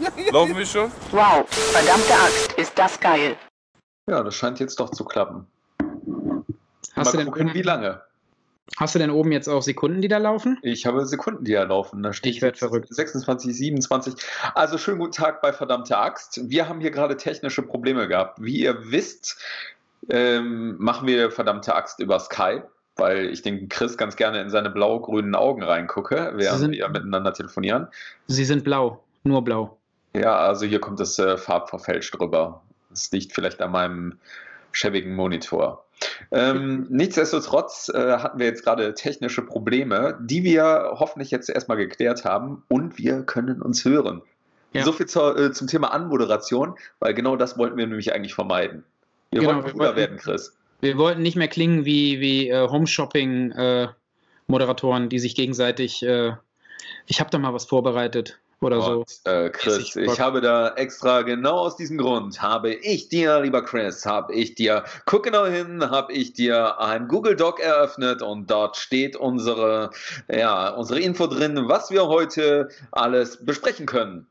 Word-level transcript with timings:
Laufen 0.32 0.56
wir 0.56 0.66
schon? 0.66 0.90
Wow, 1.10 1.46
verdammte 1.48 2.12
Axt, 2.14 2.52
ist 2.54 2.78
das 2.78 2.98
geil. 3.00 3.36
Ja, 4.08 4.22
das 4.22 4.34
scheint 4.34 4.60
jetzt 4.60 4.80
doch 4.80 4.90
zu 4.90 5.04
klappen. 5.04 5.46
Hast 6.96 7.06
Mal 7.06 7.10
du, 7.12 7.16
denn 7.18 7.26
gucken, 7.26 7.46
oben, 7.48 7.54
wie 7.54 7.62
lange. 7.62 8.02
hast 8.78 8.94
du 8.94 8.98
denn 8.98 9.10
oben 9.10 9.32
jetzt 9.32 9.48
auch 9.48 9.62
Sekunden, 9.62 10.00
die 10.00 10.08
da 10.08 10.18
laufen? 10.18 10.58
Ich 10.62 10.86
habe 10.86 11.06
Sekunden, 11.06 11.44
die 11.44 11.52
ja 11.52 11.62
laufen. 11.64 12.02
Da 12.02 12.12
steht 12.12 12.34
Ich 12.34 12.42
werd 12.42 12.56
jetzt 12.56 12.60
verrückt. 12.60 12.92
26, 12.92 13.56
27. 13.56 14.14
Also 14.54 14.78
schönen 14.78 14.98
guten 14.98 15.12
Tag 15.12 15.40
bei 15.42 15.52
Verdammte 15.52 15.96
Axt. 15.98 16.40
Wir 16.50 16.68
haben 16.68 16.80
hier 16.80 16.90
gerade 16.90 17.16
technische 17.16 17.62
Probleme 17.62 18.08
gehabt. 18.08 18.38
Wie 18.42 18.58
ihr 18.60 18.90
wisst, 18.90 19.38
ähm, 20.08 20.76
machen 20.78 21.06
wir 21.06 21.30
Verdammte 21.30 21.74
Axt 21.74 22.00
über 22.00 22.18
Skype, 22.18 22.68
weil 22.96 23.26
ich 23.30 23.42
den 23.42 23.68
Chris 23.68 23.96
ganz 23.96 24.16
gerne 24.16 24.40
in 24.40 24.50
seine 24.50 24.70
blau-grünen 24.70 25.34
Augen 25.34 25.62
reingucke, 25.62 26.32
während 26.34 26.58
sind- 26.58 26.72
wir 26.72 26.88
miteinander 26.88 27.32
telefonieren. 27.32 27.86
Sie 28.26 28.44
sind 28.44 28.64
blau, 28.64 29.02
nur 29.22 29.42
blau. 29.44 29.76
Ja, 30.14 30.36
also 30.36 30.66
hier 30.66 30.80
kommt 30.80 31.00
es 31.00 31.18
äh, 31.18 31.36
farbverfälscht 31.36 32.18
rüber. 32.20 32.62
Das 32.90 33.10
liegt 33.12 33.32
vielleicht 33.32 33.60
an 33.60 33.72
meinem 33.72 34.18
schäbigen 34.72 35.14
Monitor. 35.14 35.84
Ähm, 36.32 36.86
nichtsdestotrotz 36.90 37.90
äh, 37.94 38.16
hatten 38.18 38.38
wir 38.38 38.46
jetzt 38.46 38.64
gerade 38.64 38.94
technische 38.94 39.42
Probleme, 39.42 40.18
die 40.20 40.42
wir 40.42 40.92
hoffentlich 40.94 41.30
jetzt 41.30 41.48
erstmal 41.48 41.76
geklärt 41.76 42.24
haben 42.24 42.64
und 42.68 42.98
wir 42.98 43.22
können 43.22 43.62
uns 43.62 43.84
hören. 43.84 44.22
Ja. 44.72 44.84
So 44.84 44.92
viel 44.92 45.06
zur, 45.06 45.36
äh, 45.38 45.52
zum 45.52 45.66
Thema 45.66 45.92
Anmoderation, 45.92 46.74
weil 47.00 47.14
genau 47.14 47.36
das 47.36 47.58
wollten 47.58 47.76
wir 47.76 47.86
nämlich 47.86 48.12
eigentlich 48.14 48.34
vermeiden. 48.34 48.84
Wir 49.30 49.40
Genau, 49.42 49.62
wollten 49.62 49.78
wollten- 49.78 49.96
werden, 49.96 50.16
Chris. 50.16 50.56
Wir 50.80 50.96
wollten 50.96 51.22
nicht 51.22 51.36
mehr 51.36 51.48
klingen 51.48 51.84
wie, 51.84 52.20
wie 52.20 52.48
äh, 52.48 52.68
Home-Shopping-Moderatoren, 52.68 55.08
die 55.08 55.18
sich 55.18 55.34
gegenseitig, 55.34 56.02
äh, 56.02 56.32
ich 57.06 57.20
habe 57.20 57.30
da 57.30 57.38
mal 57.38 57.52
was 57.52 57.66
vorbereitet 57.66 58.38
oder 58.60 58.80
so. 58.80 58.98
Und, 59.00 59.20
äh, 59.24 59.50
Chris, 59.50 59.94
Bock. 59.94 60.04
ich 60.04 60.20
habe 60.20 60.40
da 60.40 60.74
extra 60.74 61.22
genau 61.22 61.58
aus 61.58 61.76
diesem 61.76 61.98
Grund, 61.98 62.40
habe 62.42 62.72
ich 62.74 63.08
dir, 63.08 63.40
lieber 63.40 63.62
Chris, 63.62 64.04
habe 64.06 64.34
ich 64.34 64.54
dir, 64.54 64.84
guck 65.06 65.24
genau 65.24 65.46
hin, 65.46 65.88
habe 65.90 66.12
ich 66.12 66.32
dir 66.32 66.78
ein 66.78 67.08
Google 67.08 67.36
Doc 67.36 67.60
eröffnet 67.60 68.22
und 68.22 68.50
dort 68.50 68.76
steht 68.76 69.16
unsere, 69.16 69.90
ja, 70.28 70.70
unsere 70.70 71.00
Info 71.00 71.26
drin, 71.26 71.68
was 71.68 71.90
wir 71.90 72.06
heute 72.06 72.68
alles 72.92 73.44
besprechen 73.44 73.86
können. 73.86 74.26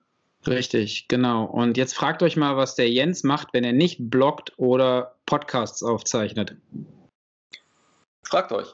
Richtig, 0.47 1.08
genau. 1.09 1.43
Und 1.45 1.75
jetzt 1.75 1.93
fragt 1.93 2.23
euch 2.23 2.38
mal, 2.38 2.55
was 2.55 2.75
der 2.75 2.89
Jens 2.89 3.23
macht, 3.23 3.49
wenn 3.53 3.64
er 3.64 3.73
nicht 3.73 3.97
bloggt 4.09 4.53
oder 4.58 5.16
Podcasts 5.25 5.83
aufzeichnet. 5.83 6.55
Fragt 8.23 8.52
euch. 8.52 8.67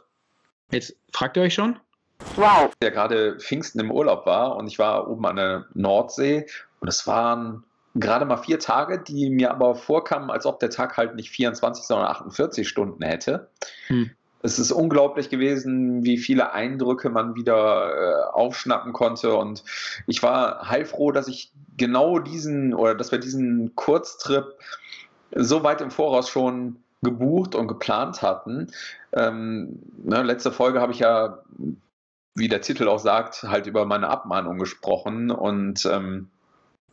Jetzt 0.71 0.95
fragt 1.11 1.37
ihr 1.37 1.43
euch 1.43 1.53
schon? 1.53 1.79
Wow, 2.35 2.71
Der 2.81 2.91
gerade 2.91 3.37
Pfingsten 3.39 3.79
im 3.79 3.91
Urlaub 3.91 4.25
war 4.25 4.55
und 4.57 4.67
ich 4.67 4.79
war 4.79 5.07
oben 5.09 5.25
an 5.25 5.35
der 5.35 5.65
Nordsee 5.73 6.47
und 6.79 6.87
es 6.87 7.07
waren 7.07 7.63
gerade 7.95 8.25
mal 8.25 8.37
vier 8.37 8.59
Tage, 8.59 8.99
die 8.99 9.29
mir 9.29 9.51
aber 9.51 9.75
vorkamen, 9.75 10.29
als 10.29 10.45
ob 10.45 10.59
der 10.59 10.69
Tag 10.69 10.97
halt 10.97 11.15
nicht 11.15 11.29
24, 11.29 11.85
sondern 11.85 12.07
48 12.07 12.67
Stunden 12.67 13.03
hätte. 13.03 13.49
Hm. 13.87 14.11
Es 14.41 14.59
ist 14.59 14.71
unglaublich 14.71 15.29
gewesen, 15.29 16.03
wie 16.03 16.17
viele 16.17 16.51
Eindrücke 16.51 17.09
man 17.09 17.35
wieder 17.35 17.89
äh, 17.89 18.33
aufschnappen 18.33 18.93
konnte. 18.93 19.33
Und 19.33 19.63
ich 20.05 20.21
war 20.21 20.69
heilfroh, 20.69 21.11
dass 21.11 21.27
ich 21.27 21.51
genau 21.77 22.19
diesen 22.19 22.75
oder 22.75 22.93
dass 22.93 23.11
wir 23.11 23.17
diesen 23.17 23.75
Kurztrip 23.75 24.45
so 25.31 25.63
weit 25.63 25.81
im 25.81 25.89
Voraus 25.89 26.29
schon 26.29 26.77
gebucht 27.01 27.55
und 27.55 27.67
geplant 27.67 28.21
hatten. 28.21 28.67
Ähm, 29.13 29.79
ne, 30.03 30.21
letzte 30.21 30.51
Folge 30.51 30.79
habe 30.79 30.91
ich 30.91 30.99
ja, 30.99 31.39
wie 32.35 32.49
der 32.49 32.61
Titel 32.61 32.87
auch 32.87 32.99
sagt, 32.99 33.43
halt 33.43 33.65
über 33.65 33.85
meine 33.85 34.09
Abmahnung 34.09 34.59
gesprochen. 34.59 35.31
Und 35.31 35.85
ähm, 35.85 36.29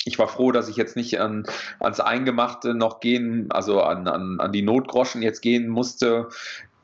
ich 0.05 0.19
war 0.19 0.29
froh, 0.29 0.53
dass 0.53 0.69
ich 0.69 0.77
jetzt 0.77 0.97
nicht 0.97 1.21
an, 1.21 1.47
ans 1.81 2.01
Eingemachte 2.01 2.75
noch 2.75 3.01
gehen, 3.01 3.51
also 3.51 3.83
an, 3.83 4.09
an, 4.09 4.41
an 4.41 4.53
die 4.53 4.63
Notgroschen 4.63 5.21
jetzt 5.21 5.43
gehen 5.43 5.69
musste, 5.69 6.29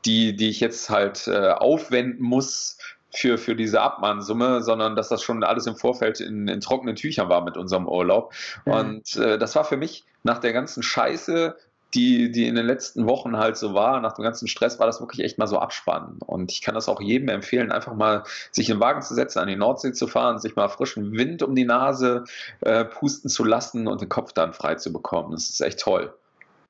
die, 0.05 0.35
die 0.35 0.49
ich 0.49 0.59
jetzt 0.59 0.89
halt 0.89 1.27
äh, 1.27 1.51
aufwenden 1.51 2.21
muss 2.23 2.77
für, 3.11 3.37
für 3.37 3.55
diese 3.55 3.81
Abmahnsumme, 3.81 4.61
sondern 4.61 4.95
dass 4.95 5.09
das 5.09 5.23
schon 5.23 5.43
alles 5.43 5.65
im 5.65 5.75
Vorfeld 5.75 6.19
in, 6.19 6.47
in 6.47 6.61
trockenen 6.61 6.95
Tüchern 6.95 7.29
war 7.29 7.43
mit 7.43 7.57
unserem 7.57 7.87
Urlaub. 7.87 8.33
Mhm. 8.65 8.71
Und 8.71 9.15
äh, 9.15 9.37
das 9.37 9.55
war 9.55 9.63
für 9.63 9.77
mich 9.77 10.05
nach 10.23 10.39
der 10.39 10.53
ganzen 10.53 10.83
Scheiße, 10.83 11.55
die, 11.93 12.31
die 12.31 12.47
in 12.47 12.55
den 12.55 12.65
letzten 12.65 13.07
Wochen 13.07 13.37
halt 13.37 13.57
so 13.57 13.73
war, 13.73 13.99
nach 13.99 14.13
dem 14.13 14.23
ganzen 14.23 14.47
Stress, 14.47 14.79
war 14.79 14.85
das 14.85 14.99
wirklich 14.99 15.25
echt 15.25 15.37
mal 15.37 15.47
so 15.47 15.57
abspannen. 15.59 16.19
Und 16.25 16.51
ich 16.51 16.61
kann 16.61 16.75
das 16.75 16.87
auch 16.87 17.01
jedem 17.01 17.29
empfehlen, 17.29 17.71
einfach 17.71 17.95
mal 17.95 18.23
sich 18.51 18.69
in 18.69 18.75
den 18.75 18.81
Wagen 18.81 19.01
zu 19.01 19.15
setzen, 19.15 19.39
an 19.39 19.47
die 19.47 19.55
Nordsee 19.55 19.91
zu 19.93 20.07
fahren, 20.07 20.39
sich 20.39 20.55
mal 20.55 20.67
frischen 20.69 21.13
Wind 21.13 21.41
um 21.41 21.55
die 21.55 21.65
Nase 21.65 22.25
äh, 22.61 22.85
pusten 22.85 23.29
zu 23.29 23.43
lassen 23.43 23.87
und 23.87 24.01
den 24.01 24.09
Kopf 24.09 24.33
dann 24.33 24.53
frei 24.53 24.75
zu 24.75 24.93
bekommen. 24.93 25.31
Das 25.31 25.49
ist 25.49 25.61
echt 25.61 25.79
toll. 25.79 26.13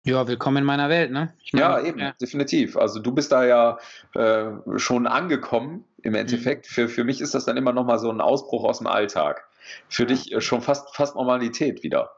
Ja, 0.05 0.25
willkommen 0.27 0.57
in 0.57 0.63
meiner 0.63 0.87
Welt, 0.87 1.11
ne? 1.11 1.33
Ich 1.43 1.51
Ja, 1.51 1.71
meine, 1.71 1.87
eben, 1.87 1.99
ja. 1.99 2.13
definitiv. 2.21 2.77
Also 2.77 2.99
du 3.01 3.11
bist 3.11 3.33
da 3.33 3.43
ja 3.43 3.77
äh, 4.15 4.51
schon 4.77 5.05
angekommen 5.07 5.83
im 6.01 6.15
Endeffekt. 6.15 6.65
Für, 6.67 6.87
für 6.87 7.03
mich 7.03 7.19
ist 7.19 7.35
das 7.35 7.43
dann 7.43 7.57
immer 7.57 7.73
nochmal 7.73 7.99
so 7.99 8.09
ein 8.09 8.21
Ausbruch 8.21 8.63
aus 8.63 8.77
dem 8.77 8.87
Alltag. 8.87 9.43
Für 9.89 10.03
Ja. 10.03 10.07
dich 10.07 10.31
äh, 10.31 10.39
schon 10.39 10.61
fast, 10.61 10.95
fast 10.95 11.15
Normalität 11.15 11.83
wieder. 11.83 12.11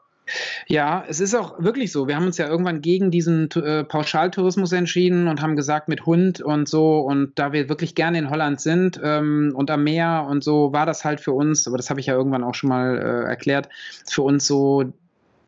Ja, 0.66 1.04
es 1.08 1.20
ist 1.20 1.34
auch 1.34 1.62
wirklich 1.62 1.92
so. 1.92 2.08
Wir 2.08 2.16
haben 2.16 2.26
uns 2.26 2.38
ja 2.38 2.48
irgendwann 2.48 2.80
gegen 2.80 3.10
diesen 3.10 3.50
äh, 3.52 3.84
Pauschaltourismus 3.84 4.72
entschieden 4.72 5.28
und 5.28 5.42
haben 5.42 5.56
gesagt, 5.56 5.88
mit 5.88 6.06
Hund 6.06 6.40
und 6.40 6.68
so. 6.68 7.00
Und 7.00 7.38
da 7.38 7.52
wir 7.52 7.68
wirklich 7.68 7.94
gerne 7.94 8.18
in 8.18 8.30
Holland 8.30 8.60
sind 8.60 9.00
ähm, 9.02 9.52
und 9.54 9.70
am 9.70 9.84
Meer 9.84 10.26
und 10.28 10.44
so, 10.44 10.72
war 10.72 10.86
das 10.86 11.04
halt 11.04 11.20
für 11.20 11.32
uns, 11.32 11.66
aber 11.66 11.76
das 11.76 11.90
habe 11.90 12.00
ich 12.00 12.06
ja 12.06 12.14
irgendwann 12.14 12.44
auch 12.44 12.54
schon 12.54 12.68
mal 12.68 12.98
äh, 12.98 13.28
erklärt, 13.28 13.68
für 14.10 14.22
uns 14.22 14.46
so, 14.46 14.92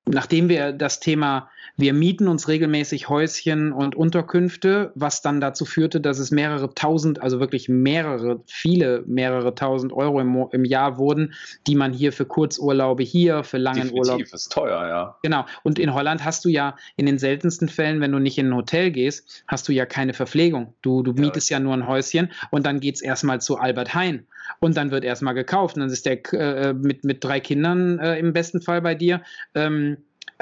nachdem 0.06 0.48
wir 0.48 0.72
das 0.72 1.00
Thema 1.00 1.48
wir 1.76 1.92
mieten 1.92 2.28
uns 2.28 2.46
regelmäßig 2.46 3.08
Häuschen 3.08 3.72
und 3.72 3.96
Unterkünfte, 3.96 4.92
was 4.94 5.22
dann 5.22 5.40
dazu 5.40 5.64
führte, 5.64 6.00
dass 6.00 6.18
es 6.18 6.30
mehrere 6.30 6.72
tausend, 6.72 7.20
also 7.20 7.40
wirklich 7.40 7.68
mehrere, 7.68 8.42
viele, 8.46 9.02
mehrere 9.06 9.54
tausend 9.56 9.92
Euro 9.92 10.20
im, 10.20 10.46
im 10.52 10.64
Jahr 10.64 10.98
wurden, 10.98 11.34
die 11.66 11.74
man 11.74 11.92
hier 11.92 12.12
für 12.12 12.26
Kurzurlaube 12.26 13.02
hier, 13.02 13.42
für 13.42 13.58
langen 13.58 13.90
Urlaub 13.90 14.18
Definitiv, 14.18 14.34
ist 14.34 14.52
teuer, 14.52 14.86
ja. 14.86 15.16
Genau. 15.22 15.46
Und 15.64 15.80
in 15.80 15.94
Holland 15.94 16.24
hast 16.24 16.44
du 16.44 16.48
ja 16.48 16.76
in 16.96 17.06
den 17.06 17.18
seltensten 17.18 17.68
Fällen, 17.68 18.00
wenn 18.00 18.12
du 18.12 18.20
nicht 18.20 18.38
in 18.38 18.50
ein 18.50 18.54
Hotel 18.54 18.92
gehst, 18.92 19.44
hast 19.48 19.66
du 19.66 19.72
ja 19.72 19.84
keine 19.84 20.14
Verpflegung. 20.14 20.74
Du, 20.82 21.02
du 21.02 21.12
Ja. 21.12 21.20
mietest 21.20 21.50
ja 21.50 21.58
nur 21.58 21.74
ein 21.74 21.88
Häuschen 21.88 22.30
und 22.50 22.66
dann 22.66 22.78
geht 22.78 22.96
es 22.96 23.02
erstmal 23.02 23.40
zu 23.40 23.58
Albert 23.58 23.94
Hein. 23.94 24.26
Und 24.60 24.76
dann 24.76 24.90
wird 24.90 25.04
erstmal 25.04 25.34
gekauft. 25.34 25.76
Und 25.76 25.80
dann 25.80 25.90
ist 25.90 26.06
der 26.06 26.20
äh, 26.34 26.74
mit, 26.74 27.04
mit 27.04 27.24
drei 27.24 27.40
Kindern 27.40 27.98
äh, 27.98 28.18
im 28.18 28.32
besten 28.32 28.60
Fall 28.60 28.82
bei 28.82 28.94
dir. 28.94 29.22
Ähm, 29.54 29.93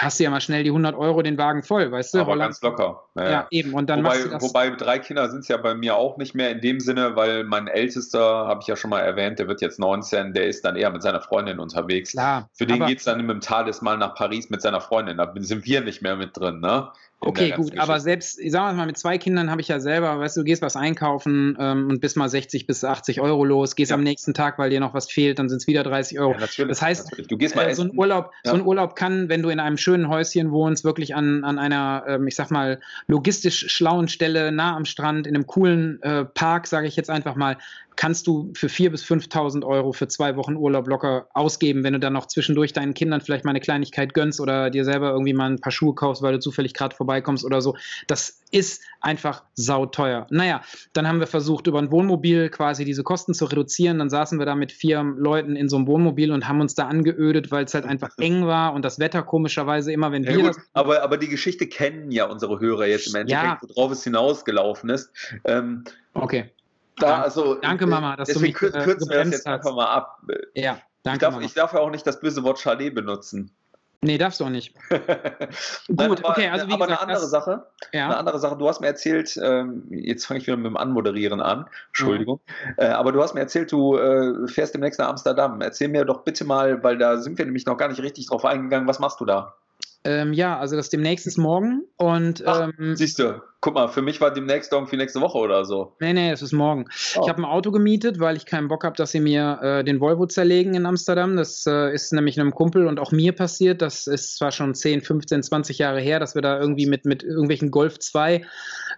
hast 0.02 0.18
du 0.18 0.24
ja 0.24 0.30
mal 0.30 0.40
schnell 0.40 0.64
die 0.64 0.70
100 0.70 0.94
Euro 0.96 1.22
den 1.22 1.38
Wagen 1.38 1.62
voll, 1.62 1.90
weißt 1.90 2.14
du? 2.14 2.18
Aber 2.20 2.32
Holland- 2.32 2.48
ganz 2.50 2.62
locker. 2.62 3.04
Ja, 3.14 3.30
ja, 3.30 3.46
eben. 3.50 3.74
Und 3.74 3.88
dann 3.88 4.04
Wobei, 4.04 4.40
wobei 4.40 4.70
drei 4.70 4.98
Kinder 4.98 5.30
sind 5.30 5.40
es 5.40 5.48
ja 5.48 5.56
bei 5.56 5.74
mir 5.74 5.96
auch 5.96 6.16
nicht 6.16 6.34
mehr 6.34 6.50
in 6.50 6.60
dem 6.60 6.80
Sinne, 6.80 7.14
weil 7.16 7.44
mein 7.44 7.68
Ältester, 7.68 8.20
habe 8.46 8.60
ich 8.62 8.66
ja 8.66 8.76
schon 8.76 8.90
mal 8.90 9.00
erwähnt, 9.00 9.38
der 9.38 9.48
wird 9.48 9.60
jetzt 9.60 9.78
19, 9.78 10.32
der 10.32 10.46
ist 10.46 10.64
dann 10.64 10.76
eher 10.76 10.90
mit 10.90 11.02
seiner 11.02 11.20
Freundin 11.20 11.58
unterwegs. 11.58 12.12
Klar, 12.12 12.48
Für 12.52 12.66
den 12.66 12.84
geht 12.86 12.98
es 12.98 13.04
dann 13.04 13.20
im 13.20 13.40
Tales 13.40 13.82
mal 13.82 13.96
nach 13.96 14.14
Paris 14.14 14.50
mit 14.50 14.60
seiner 14.62 14.80
Freundin. 14.80 15.16
Da 15.16 15.32
sind 15.36 15.64
wir 15.64 15.80
nicht 15.82 16.02
mehr 16.02 16.16
mit 16.16 16.36
drin, 16.36 16.60
ne? 16.60 16.90
Okay, 17.24 17.52
gut, 17.56 17.78
aber 17.78 18.00
selbst, 18.00 18.40
sagen 18.50 18.66
wir 18.76 18.80
mal, 18.80 18.86
mit 18.86 18.98
zwei 18.98 19.16
Kindern 19.16 19.50
habe 19.50 19.60
ich 19.60 19.68
ja 19.68 19.78
selber, 19.78 20.18
weißt 20.18 20.36
du, 20.36 20.40
du 20.40 20.44
gehst 20.44 20.60
was 20.60 20.74
einkaufen 20.74 21.56
ähm, 21.60 21.88
und 21.88 22.00
bist 22.00 22.16
mal 22.16 22.28
60 22.28 22.66
bis 22.66 22.82
80 22.84 23.20
Euro 23.20 23.44
los, 23.44 23.76
gehst 23.76 23.90
Ja. 23.90 23.96
am 23.96 24.02
nächsten 24.02 24.34
Tag, 24.34 24.58
weil 24.58 24.70
dir 24.70 24.80
noch 24.80 24.92
was 24.92 25.10
fehlt, 25.10 25.38
dann 25.38 25.48
sind 25.48 25.58
es 25.58 25.66
wieder 25.68 25.84
30 25.84 26.18
Euro. 26.18 26.32
Ja, 26.32 26.38
natürlich, 26.40 26.68
Das 26.70 26.82
heißt, 26.82 27.04
natürlich. 27.04 27.28
du 27.28 27.36
gehst 27.36 27.54
mal 27.54 27.68
Äh, 27.68 27.74
so, 27.74 27.82
ein. 27.84 27.92
Urlaub, 27.96 28.32
Ja. 28.44 28.50
so 28.50 28.56
ein 28.56 28.66
Urlaub 28.66 28.96
kann, 28.96 29.28
wenn 29.28 29.42
du 29.42 29.50
in 29.50 29.60
einem 29.60 29.76
schönen 29.76 30.08
Häuschen 30.08 30.50
wohnst, 30.50 30.84
wirklich 30.84 31.14
an, 31.14 31.44
an 31.44 31.58
einer, 31.58 32.04
ähm, 32.08 32.26
ich 32.26 32.34
sag 32.34 32.50
mal, 32.50 32.80
logistisch 33.06 33.68
schlauen 33.70 34.08
Stelle, 34.08 34.50
nah 34.50 34.74
am 34.76 34.84
Strand, 34.84 35.26
in 35.26 35.34
einem 35.36 35.46
coolen 35.46 36.02
äh, 36.02 36.24
Park, 36.24 36.66
sage 36.66 36.86
ich 36.88 36.96
jetzt 36.96 37.10
einfach 37.10 37.36
mal, 37.36 37.56
kannst 37.96 38.26
du 38.26 38.52
für 38.56 38.68
4.000 38.68 38.90
bis 38.90 39.04
5.000 39.04 39.64
Euro 39.64 39.92
für 39.92 40.08
zwei 40.08 40.36
Wochen 40.36 40.56
Urlaub 40.56 40.88
locker 40.88 41.28
ausgeben, 41.34 41.84
wenn 41.84 41.92
du 41.92 42.00
dann 42.00 42.12
noch 42.12 42.26
zwischendurch 42.26 42.72
deinen 42.72 42.94
Kindern 42.94 43.20
vielleicht 43.20 43.44
mal 43.44 43.50
eine 43.50 43.60
Kleinigkeit 43.60 44.14
gönnst 44.14 44.40
oder 44.40 44.70
dir 44.70 44.84
selber 44.84 45.10
irgendwie 45.10 45.32
mal 45.34 45.50
ein 45.50 45.60
paar 45.60 45.72
Schuhe 45.72 45.94
kaufst, 45.94 46.22
weil 46.22 46.32
du 46.32 46.40
zufällig 46.40 46.74
gerade 46.74 46.94
vorbeikommst 46.96 47.44
oder 47.44 47.60
so. 47.60 47.76
Das 48.06 48.42
ist 48.50 48.82
einfach 49.00 49.44
sauteuer. 49.54 50.26
Naja, 50.30 50.62
dann 50.92 51.08
haben 51.08 51.20
wir 51.20 51.26
versucht, 51.26 51.66
über 51.66 51.78
ein 51.78 51.90
Wohnmobil 51.90 52.50
quasi 52.50 52.84
diese 52.84 53.02
Kosten 53.02 53.34
zu 53.34 53.46
reduzieren. 53.46 53.98
Dann 53.98 54.10
saßen 54.10 54.38
wir 54.38 54.46
da 54.46 54.54
mit 54.54 54.72
vier 54.72 55.02
Leuten 55.02 55.56
in 55.56 55.68
so 55.68 55.76
einem 55.76 55.86
Wohnmobil 55.86 56.32
und 56.32 56.48
haben 56.48 56.60
uns 56.60 56.74
da 56.74 56.86
angeödet, 56.86 57.50
weil 57.50 57.64
es 57.64 57.74
halt 57.74 57.84
einfach 57.86 58.10
eng 58.18 58.46
war 58.46 58.74
und 58.74 58.84
das 58.84 58.98
Wetter 58.98 59.22
komischerweise 59.22 59.92
immer, 59.92 60.12
wenn 60.12 60.24
Ja, 60.24 60.30
wir 60.30 60.36
gut, 60.38 60.48
das 60.48 60.58
aber, 60.74 61.02
aber 61.02 61.16
die 61.16 61.28
Geschichte 61.28 61.66
kennen 61.66 62.10
ja 62.10 62.26
unsere 62.26 62.60
Hörer 62.60 62.86
jetzt 62.86 63.08
im 63.08 63.14
Endeffekt, 63.14 63.62
Ja. 63.62 63.68
worauf 63.74 63.92
es 63.92 64.04
hinausgelaufen 64.04 64.90
ist. 64.90 65.10
Ähm, 65.44 65.84
Okay. 66.14 66.50
Da, 66.98 67.06
Danke. 67.06 67.24
also, 67.24 67.54
Danke, 67.56 67.84
äh, 67.84 67.86
Mama, 67.88 68.16
dass 68.16 68.28
du 68.28 68.34
deswegen 68.34 68.52
mich, 68.52 68.56
kür- 68.74 68.74
äh, 68.80 68.84
kürzen 68.84 69.08
wir 69.10 69.18
das 69.18 69.30
jetzt 69.30 69.46
hast. 69.46 69.54
einfach 69.54 69.74
mal 69.74 69.86
ab. 69.86 70.20
Ja, 70.54 70.74
Ich 70.74 70.80
danke. 71.02 71.18
darf, 71.20 71.34
Mama. 71.34 71.44
ich 71.46 71.54
darf 71.54 71.72
ja 71.72 71.80
auch 71.80 71.90
nicht 71.90 72.06
das 72.06 72.20
böse 72.20 72.42
Wort 72.44 72.58
Chalet 72.58 72.94
benutzen. 72.94 73.50
Nee, 74.04 74.18
darfst 74.18 74.40
du 74.40 74.44
auch 74.46 74.48
nicht. 74.50 74.74
Nein, 74.90 76.08
Gut, 76.08 76.24
aber, 76.24 76.30
okay, 76.30 76.48
also 76.48 76.66
wie 76.66 76.72
aber 76.72 76.86
gesagt, 76.86 76.90
eine 76.90 77.00
andere 77.02 77.20
das- 77.20 77.30
Sache. 77.30 77.66
Eine 77.92 78.00
Ja. 78.02 78.08
andere 78.16 78.40
Sache, 78.40 78.56
du 78.58 78.68
hast 78.68 78.80
mir 78.80 78.88
erzählt, 78.88 79.38
ähm, 79.40 79.84
jetzt 79.90 80.26
fange 80.26 80.40
ich 80.40 80.46
wieder 80.48 80.56
mit 80.56 80.66
dem 80.66 80.76
Anmoderieren 80.76 81.40
an, 81.40 81.66
Entschuldigung, 81.90 82.40
äh, 82.78 82.86
aber 82.88 83.12
du 83.12 83.22
hast 83.22 83.34
mir 83.34 83.40
erzählt, 83.42 83.70
du 83.70 83.96
äh, 83.96 84.48
fährst 84.48 84.74
demnächst 84.74 84.98
nach 84.98 85.06
Amsterdam. 85.08 85.60
Erzähl 85.60 85.86
mir 85.86 86.04
doch 86.04 86.22
bitte 86.24 86.44
mal, 86.44 86.82
weil 86.82 86.98
da 86.98 87.18
sind 87.18 87.38
wir 87.38 87.44
nämlich 87.44 87.64
noch 87.64 87.76
gar 87.76 87.86
nicht 87.86 88.02
richtig 88.02 88.26
drauf 88.26 88.44
eingegangen, 88.44 88.88
was 88.88 88.98
machst 88.98 89.20
du 89.20 89.24
da? 89.24 89.54
Ähm, 90.02 90.32
ja, 90.32 90.58
also 90.58 90.74
das 90.74 90.88
demnächst 90.90 91.28
ist 91.28 91.38
morgen 91.38 91.84
und 91.96 92.42
Ach, 92.44 92.70
ähm, 92.76 92.96
Siehst 92.96 93.20
du, 93.20 93.40
guck 93.62 93.74
mal, 93.74 93.86
für 93.86 94.02
mich 94.02 94.20
war 94.20 94.32
demnächst 94.32 94.72
irgendwie 94.72 94.96
nächste 94.96 95.20
Woche 95.20 95.38
oder 95.38 95.64
so. 95.64 95.94
nee, 96.00 96.12
nee, 96.12 96.32
es 96.32 96.42
ist 96.42 96.52
morgen. 96.52 96.86
Oh. 97.16 97.20
Ich 97.22 97.28
habe 97.28 97.40
ein 97.40 97.44
Auto 97.44 97.70
gemietet, 97.70 98.18
weil 98.18 98.36
ich 98.36 98.44
keinen 98.44 98.66
Bock 98.66 98.82
habe, 98.82 98.96
dass 98.96 99.12
sie 99.12 99.20
mir 99.20 99.60
äh, 99.62 99.84
den 99.84 100.00
Volvo 100.00 100.26
zerlegen 100.26 100.74
in 100.74 100.84
Amsterdam. 100.84 101.36
Das 101.36 101.64
äh, 101.66 101.94
ist 101.94 102.12
nämlich 102.12 102.38
einem 102.38 102.50
Kumpel 102.52 102.88
und 102.88 102.98
auch 102.98 103.12
mir 103.12 103.32
passiert. 103.32 103.80
Das 103.80 104.08
ist 104.08 104.36
zwar 104.36 104.50
schon 104.50 104.74
10, 104.74 105.02
15, 105.02 105.44
20 105.44 105.78
Jahre 105.78 106.00
her, 106.00 106.18
dass 106.18 106.34
wir 106.34 106.42
da 106.42 106.58
irgendwie 106.58 106.86
mit, 106.86 107.04
mit 107.04 107.22
irgendwelchen 107.22 107.70
Golf 107.70 108.00
2 108.00 108.44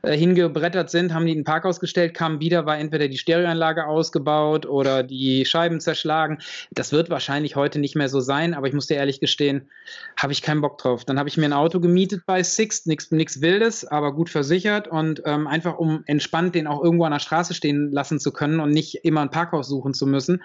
äh, 0.02 0.16
hingebrettert 0.16 0.88
sind, 0.88 1.12
haben 1.12 1.26
die 1.26 1.32
in 1.32 1.40
ein 1.40 1.44
Parkhaus 1.44 1.78
gestellt, 1.78 2.14
kamen 2.14 2.40
wieder, 2.40 2.64
war 2.64 2.78
entweder 2.78 3.08
die 3.08 3.18
Stereoanlage 3.18 3.86
ausgebaut 3.86 4.64
oder 4.64 5.02
die 5.02 5.44
Scheiben 5.44 5.78
zerschlagen. 5.78 6.38
Das 6.70 6.90
wird 6.90 7.10
wahrscheinlich 7.10 7.54
heute 7.54 7.80
nicht 7.80 7.96
mehr 7.96 8.08
so 8.08 8.20
sein, 8.20 8.54
aber 8.54 8.66
ich 8.66 8.72
muss 8.72 8.86
dir 8.86 8.96
ehrlich 8.96 9.20
gestehen, 9.20 9.68
habe 10.16 10.32
ich 10.32 10.40
keinen 10.40 10.62
Bock 10.62 10.78
drauf. 10.78 11.04
Dann 11.04 11.18
habe 11.18 11.28
ich 11.28 11.36
mir 11.36 11.44
ein 11.44 11.52
Auto 11.52 11.80
gemietet 11.80 12.22
bei 12.24 12.42
Sixt, 12.42 12.86
nichts 12.86 13.42
Wildes, 13.42 13.84
aber 13.84 14.14
gut 14.14 14.30
versichert 14.30 14.53
und 14.88 15.22
ähm, 15.24 15.46
einfach 15.46 15.78
um 15.78 16.02
entspannt 16.06 16.54
den 16.54 16.66
auch 16.66 16.82
irgendwo 16.82 17.04
an 17.04 17.12
der 17.12 17.18
Straße 17.18 17.54
stehen 17.54 17.90
lassen 17.90 18.20
zu 18.20 18.32
können 18.32 18.60
und 18.60 18.70
nicht 18.70 19.04
immer 19.04 19.20
ein 19.22 19.30
Parkhaus 19.30 19.68
suchen 19.68 19.94
zu 19.94 20.06
müssen, 20.06 20.42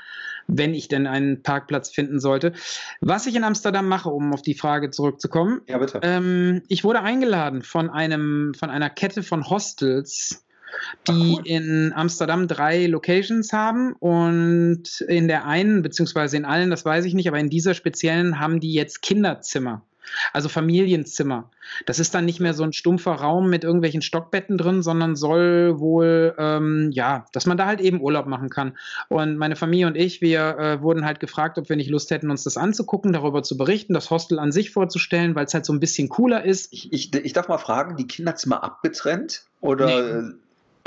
wenn 0.48 0.74
ich 0.74 0.88
denn 0.88 1.08
einen 1.08 1.44
Parkplatz 1.44 1.90
finden 1.90 2.20
sollte. 2.20 2.54
Was 3.02 3.28
ich 3.28 3.36
in 3.36 3.44
Amsterdam 3.44 3.88
mache, 3.88 4.10
um 4.10 4.34
auf 4.34 4.42
die 4.42 4.56
Frage 4.56 4.90
zurückzukommen, 4.90 5.62
Ja, 5.68 5.78
bitte. 5.78 6.00
ähm, 6.02 6.64
ich 6.68 6.84
wurde 6.84 7.02
eingeladen 7.02 7.62
von 7.62 7.90
einem, 7.90 8.54
von 8.58 8.70
einer 8.70 8.90
Kette 8.90 9.22
von 9.24 9.50
Hostels, 9.50 10.46
die 11.08 11.36
cool. 11.38 11.42
in 11.46 11.94
Amsterdam 11.96 12.48
drei 12.48 12.86
Locations 12.86 13.52
haben 13.54 13.94
und 13.94 15.02
in 15.08 15.28
der 15.28 15.46
einen, 15.46 15.82
beziehungsweise 15.82 16.38
in 16.38 16.46
allen, 16.46 16.70
das 16.70 16.86
weiß 16.86 17.06
ich 17.06 17.14
nicht, 17.14 17.28
aber 17.28 17.40
in 17.40 17.50
dieser 17.50 17.74
speziellen 17.74 18.40
haben 18.40 18.60
die 18.60 18.74
jetzt 18.74 19.02
Kinderzimmer. 19.02 19.84
Also 20.34 20.50
Familienzimmer. 20.50 21.50
Das 21.86 22.00
ist 22.00 22.16
dann 22.16 22.26
nicht 22.26 22.40
mehr 22.40 22.54
so 22.54 22.64
ein 22.64 22.74
stumpfer 22.74 23.14
Raum 23.14 23.50
mit 23.50 23.64
irgendwelchen 23.64 24.02
Stockbetten 24.02 24.58
drin, 24.58 24.82
sondern 24.82 25.16
soll 25.16 25.80
wohl, 25.80 26.36
ähm, 26.38 26.90
ja, 26.92 27.26
dass 27.34 27.46
man 27.46 27.58
da 27.58 27.66
halt 27.66 27.82
eben 27.82 28.02
Urlaub 28.02 28.26
machen 28.26 28.50
kann. 28.50 28.78
Und 29.08 29.38
meine 29.38 29.56
Familie 29.56 29.88
und 29.88 29.96
ich, 29.96 30.22
wir 30.22 30.58
äh, 30.58 30.82
wurden 30.82 31.06
halt 31.06 31.20
gefragt, 31.20 31.58
ob 31.58 31.70
wir 31.70 31.76
nicht 31.76 31.90
Lust 31.90 32.12
hätten, 32.12 32.32
uns 32.32 32.44
das 32.44 32.58
anzugucken, 32.58 33.14
darüber 33.14 33.44
zu 33.44 33.58
berichten, 33.58 33.94
das 33.94 34.10
Hostel 34.10 34.40
an 34.40 34.52
sich 34.52 34.72
vorzustellen, 34.72 35.36
weil 35.36 35.46
es 35.46 35.54
halt 35.54 35.66
so 35.66 35.74
ein 35.74 35.80
bisschen 35.80 36.10
cooler 36.10 36.44
ist. 36.44 36.74
Ich, 36.74 36.92
ich, 36.92 37.14
ich 37.14 37.34
darf 37.34 37.48
mal 37.48 37.58
fragen, 37.58 37.96
die 37.98 38.08
Kinderzimmer 38.08 38.64
abgetrennt 38.64 39.44
oder 39.62 40.24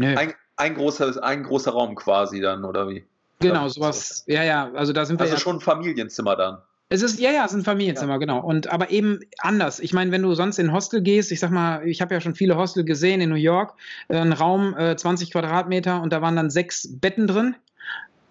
Nee. 0.01 0.15
Äh, 0.15 0.17
ein, 0.17 0.35
ein, 0.57 0.75
großer, 0.75 1.23
ein 1.23 1.43
großer 1.45 1.73
Raum 1.73 1.95
quasi 1.95 2.41
dann, 2.41 2.65
oder 2.65 2.89
wie? 2.89 3.05
Genau, 3.41 3.69
sowas. 3.69 4.25
Ja, 4.27 4.43
ja, 4.43 4.71
also 4.75 4.93
da 4.93 5.05
sind 5.05 5.19
wir 5.19 5.25
Also 5.25 5.35
ja. 5.35 5.41
schon 5.41 5.57
ein 5.57 5.61
Familienzimmer 5.61 6.37
dann. 6.37 6.59
Es 6.93 7.01
ist, 7.01 7.19
ja, 7.19 7.31
ja, 7.31 7.47
es 7.47 7.53
ist 7.53 7.57
ein 7.57 7.65
Familienzimmer, 7.65 8.19
genau. 8.19 8.41
Und 8.41 8.67
aber 8.67 8.91
eben 8.91 9.21
anders. 9.39 9.81
Ich 9.81 9.95
meine, 9.95 10.11
wenn 10.11 10.21
du 10.21 10.35
sonst 10.35 10.59
in 10.59 10.67
ein 10.67 10.73
Hostel 10.75 11.01
gehst, 11.01 11.33
ich 11.33 11.41
sag 11.41 11.51
mal, 11.51 11.89
ich 11.89 12.03
habe 12.03 12.13
ja 12.13 12.21
schon 12.21 12.35
viele 12.35 12.57
Hostel 12.57 12.85
gesehen 12.85 13.23
in 13.23 13.31
New 13.31 13.37
York, 13.37 13.73
äh, 14.09 14.19
ein 14.19 14.35
Raum 14.35 14.77
äh, 14.77 14.95
20 14.95 15.31
Quadratmeter 15.31 16.03
und 16.03 16.13
da 16.13 16.21
waren 16.21 16.37
dann 16.37 16.51
sechs 16.51 16.87
Betten 17.01 17.27
drin. 17.27 17.57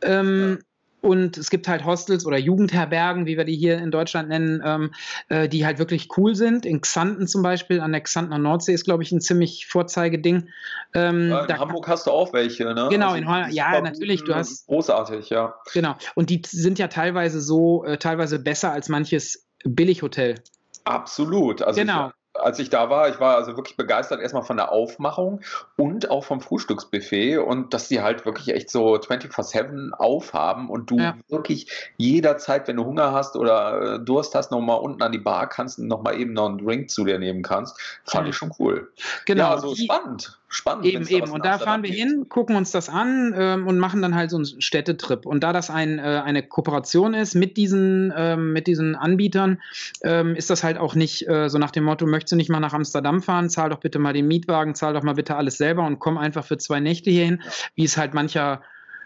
Ähm, 0.04 0.60
Und 1.02 1.38
es 1.38 1.50
gibt 1.50 1.68
halt 1.68 1.84
Hostels 1.84 2.26
oder 2.28 2.38
Jugendherbergen, 2.38 3.26
wie 3.26 3.36
wir 3.36 3.44
die 3.44 3.56
hier 3.56 3.80
in 3.80 3.90
Deutschland 3.90 4.30
nennen, 4.30 4.62
ähm, 4.64 4.92
äh, 5.30 5.50
die 5.50 5.66
halt 5.66 5.80
wirklich 5.80 6.10
cool 6.18 6.36
sind. 6.36 6.66
In 6.66 6.80
Xanten 6.82 7.28
zum 7.28 7.42
Beispiel, 7.42 7.82
an 7.82 7.92
der 7.92 8.02
Xantener 8.02 8.38
Nordsee 8.38 8.74
ist, 8.74 8.86
glaube 8.86 9.02
ich, 9.02 9.12
ein 9.12 9.20
ziemlich 9.20 9.66
Vorzeigeding. 9.68 10.50
Ähm, 10.94 11.30
Ja, 11.30 11.42
in 11.42 11.48
da- 11.48 11.58
Hamburg 11.58 11.88
hast 11.88 12.06
du 12.06 12.12
auch 12.12 12.34
welche, 12.34 12.66
ne? 12.74 12.88
Genau, 12.92 13.16
in 13.16 13.28
Holland- 13.28 13.52
ja, 13.54 13.82
natürlich, 13.82 14.24
du 14.24 14.36
hast- 14.36 14.68
Großartig, 14.68 15.30
ja. 15.32 15.56
Genau. 15.74 15.96
Und 16.14 16.30
die 16.30 16.42
sind 16.48 16.78
ja 16.78 16.88
teilweise 16.88 17.42
so, 17.42 17.84
äh, 17.84 17.98
teilweise 17.98 18.38
besser 18.38 18.72
als 18.72 18.88
manches 18.88 19.48
Billighotel. 19.64 20.36
Absolut. 20.84 21.62
Also 21.62 21.80
Genau. 21.80 22.12
Als 22.44 22.60
ich 22.60 22.70
da 22.70 22.90
war, 22.90 23.10
ich 23.10 23.20
war 23.20 23.36
also 23.36 23.56
wirklich 23.58 23.78
begeistert 23.78 24.22
erstmal 24.22 24.44
von 24.44 24.58
der 24.58 24.72
Aufmachung 24.72 25.42
und 25.78 26.10
auch 26.12 26.24
vom 26.24 26.42
Frühstücksbuffet 26.42 27.38
und 27.40 27.74
dass 27.74 27.88
die 27.88 28.02
halt 28.02 28.26
wirklich 28.26 28.54
echt 28.54 28.70
so 28.70 28.96
24-7 28.96 29.92
aufhaben 29.94 30.70
und 30.70 30.90
du 30.92 30.98
Ja. 30.98 31.16
wirklich 31.30 31.72
jederzeit, 31.98 32.68
wenn 32.68 32.76
du 32.78 32.86
Hunger 32.86 33.12
hast 33.12 33.36
oder 33.36 33.96
äh, 33.96 34.00
Durst 34.00 34.36
hast, 34.36 34.52
nochmal 34.52 34.80
unten 34.80 35.02
an 35.02 35.12
die 35.12 35.18
Bar 35.20 35.48
kannst 35.48 35.80
und 35.80 35.88
nochmal 35.88 36.20
eben 36.20 36.34
noch 36.34 36.50
einen 36.50 36.58
Drink 36.58 36.90
zu 36.90 37.06
dir 37.06 37.20
nehmen 37.20 37.42
kannst. 37.44 37.80
Fand 38.06 38.28
ich 38.28 38.36
schon 38.36 38.52
cool. 38.60 38.92
Genau. 39.26 39.44
Ja, 39.44 39.50
also 39.52 39.74
die- 39.74 39.84
spannend. 39.86 40.38
Spannend. 40.54 40.86
Eben, 40.86 41.08
eben. 41.08 41.32
Und 41.32 41.46
da 41.46 41.58
fahren 41.60 41.82
wir 41.82 41.92
gibt. 41.92 42.02
hin, 42.02 42.26
gucken 42.28 42.58
uns 42.58 42.72
das 42.72 42.90
an 42.90 43.34
ähm, 43.38 43.68
und 43.68 43.80
machen 43.80 44.02
dann 44.02 44.16
halt 44.16 44.30
so 44.30 44.36
einen 44.36 44.46
Städtetrip. 44.62 45.26
Und 45.26 45.46
da 45.46 45.54
das 45.54 45.70
ein, 45.70 45.98
äh, 45.98 46.02
eine 46.02 46.44
Kooperation 46.44 47.14
ist 47.14 47.36
mit 47.36 47.56
diesen, 47.56 48.14
ähm, 48.14 48.52
mit 48.52 48.68
diesen 48.68 48.98
Anbietern, 48.98 49.62
ähm, 50.04 50.36
ist 50.36 50.50
das 50.50 50.62
halt 50.62 50.78
auch 50.78 50.94
nicht 50.94 51.26
äh, 51.30 51.48
so 51.48 51.58
nach 51.58 51.72
dem 51.72 51.86
Motto, 51.86 52.06
möchtest 52.06 52.34
du 52.34 52.36
nicht 52.36 52.50
mal 52.50 52.60
nach 52.60 52.74
Amsterdam 52.74 53.22
fahren, 53.22 53.50
zahl 53.50 53.70
doch 53.70 53.80
bitte 53.80 53.98
mal 53.98 54.12
den 54.12 54.28
Mietwagen, 54.28 54.76
zahl 54.76 54.94
doch 54.94 55.04
mal 55.04 55.14
bitte 55.14 55.38
alles 55.38 55.58
selber 55.58 55.86
und 55.88 56.00
komm 56.00 56.18
einfach 56.18 56.44
für 56.44 56.58
zwei 56.58 56.82
Nächte 56.82 57.10
hierhin, 57.10 57.42
wie 57.76 57.86
es 57.86 57.96
halt 57.96 58.14
mancher 58.14 58.62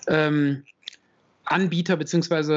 ähm, 0.07 0.63
Anbieter 1.43 1.95
beziehungsweise 1.95 2.55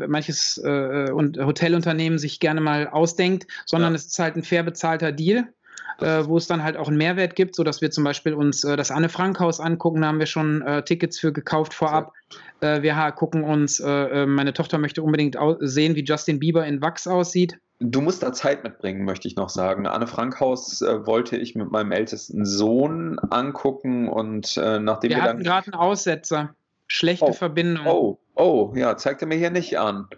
äh, 0.00 0.06
manches 0.06 0.60
äh, 0.64 1.10
und 1.10 1.38
Hotelunternehmen 1.38 2.20
sich 2.20 2.38
gerne 2.38 2.60
mal 2.60 2.86
ausdenkt, 2.86 3.48
sondern 3.66 3.94
Ja. 3.94 3.96
es 3.96 4.06
ist 4.06 4.18
halt 4.20 4.36
ein 4.36 4.44
fair 4.44 4.62
bezahlter 4.62 5.10
Deal 5.10 5.52
äh, 6.00 6.24
wo 6.26 6.36
es 6.36 6.46
dann 6.46 6.62
halt 6.62 6.76
auch 6.76 6.88
einen 6.88 6.98
Mehrwert 6.98 7.36
gibt, 7.36 7.54
sodass 7.54 7.80
wir 7.80 7.90
zum 7.90 8.04
Beispiel 8.04 8.34
uns 8.34 8.64
äh, 8.64 8.76
das 8.76 8.90
Anne-Frank-Haus 8.90 9.60
angucken. 9.60 10.02
Da 10.02 10.08
haben 10.08 10.18
wir 10.18 10.26
schon 10.26 10.62
äh, 10.62 10.82
Tickets 10.82 11.18
für 11.18 11.32
gekauft 11.32 11.74
vorab. 11.74 12.12
Äh, 12.60 12.82
wir 12.82 12.94
gucken 13.12 13.44
uns, 13.44 13.80
äh, 13.80 13.88
äh, 13.88 14.26
meine 14.26 14.52
Tochter 14.52 14.78
möchte 14.78 15.02
unbedingt 15.02 15.36
sehen, 15.60 15.94
wie 15.96 16.04
Justin 16.04 16.38
Bieber 16.38 16.66
in 16.66 16.80
Wachs 16.82 17.06
aussieht. 17.06 17.58
Du 17.80 18.00
musst 18.00 18.24
da 18.24 18.32
Zeit 18.32 18.64
mitbringen, 18.64 19.04
möchte 19.04 19.28
ich 19.28 19.36
noch 19.36 19.48
sagen. 19.48 19.86
Anne 19.86 20.08
Frankhaus 20.08 20.82
äh, 20.82 21.06
wollte 21.06 21.36
ich 21.36 21.54
mit 21.54 21.70
meinem 21.70 21.92
ältesten 21.92 22.44
Sohn 22.44 23.18
angucken 23.30 24.08
und 24.08 24.56
äh, 24.56 24.80
nachdem 24.80 25.10
Wir 25.10 25.18
wir, 25.18 25.22
hatten 25.22 25.36
dann. 25.38 25.44
gerade 25.44 25.66
einen 25.72 25.80
Aussetzer. 25.80 26.54
Schlechte 26.88 27.26
Oh, 27.26 27.32
Verbindung. 27.32 27.86
Oh, 27.86 28.18
oh, 28.34 28.72
ja, 28.74 28.96
zeigt 28.96 29.20
er 29.22 29.28
mir 29.28 29.36
hier 29.36 29.50
nicht 29.50 29.78
an. 29.78 30.08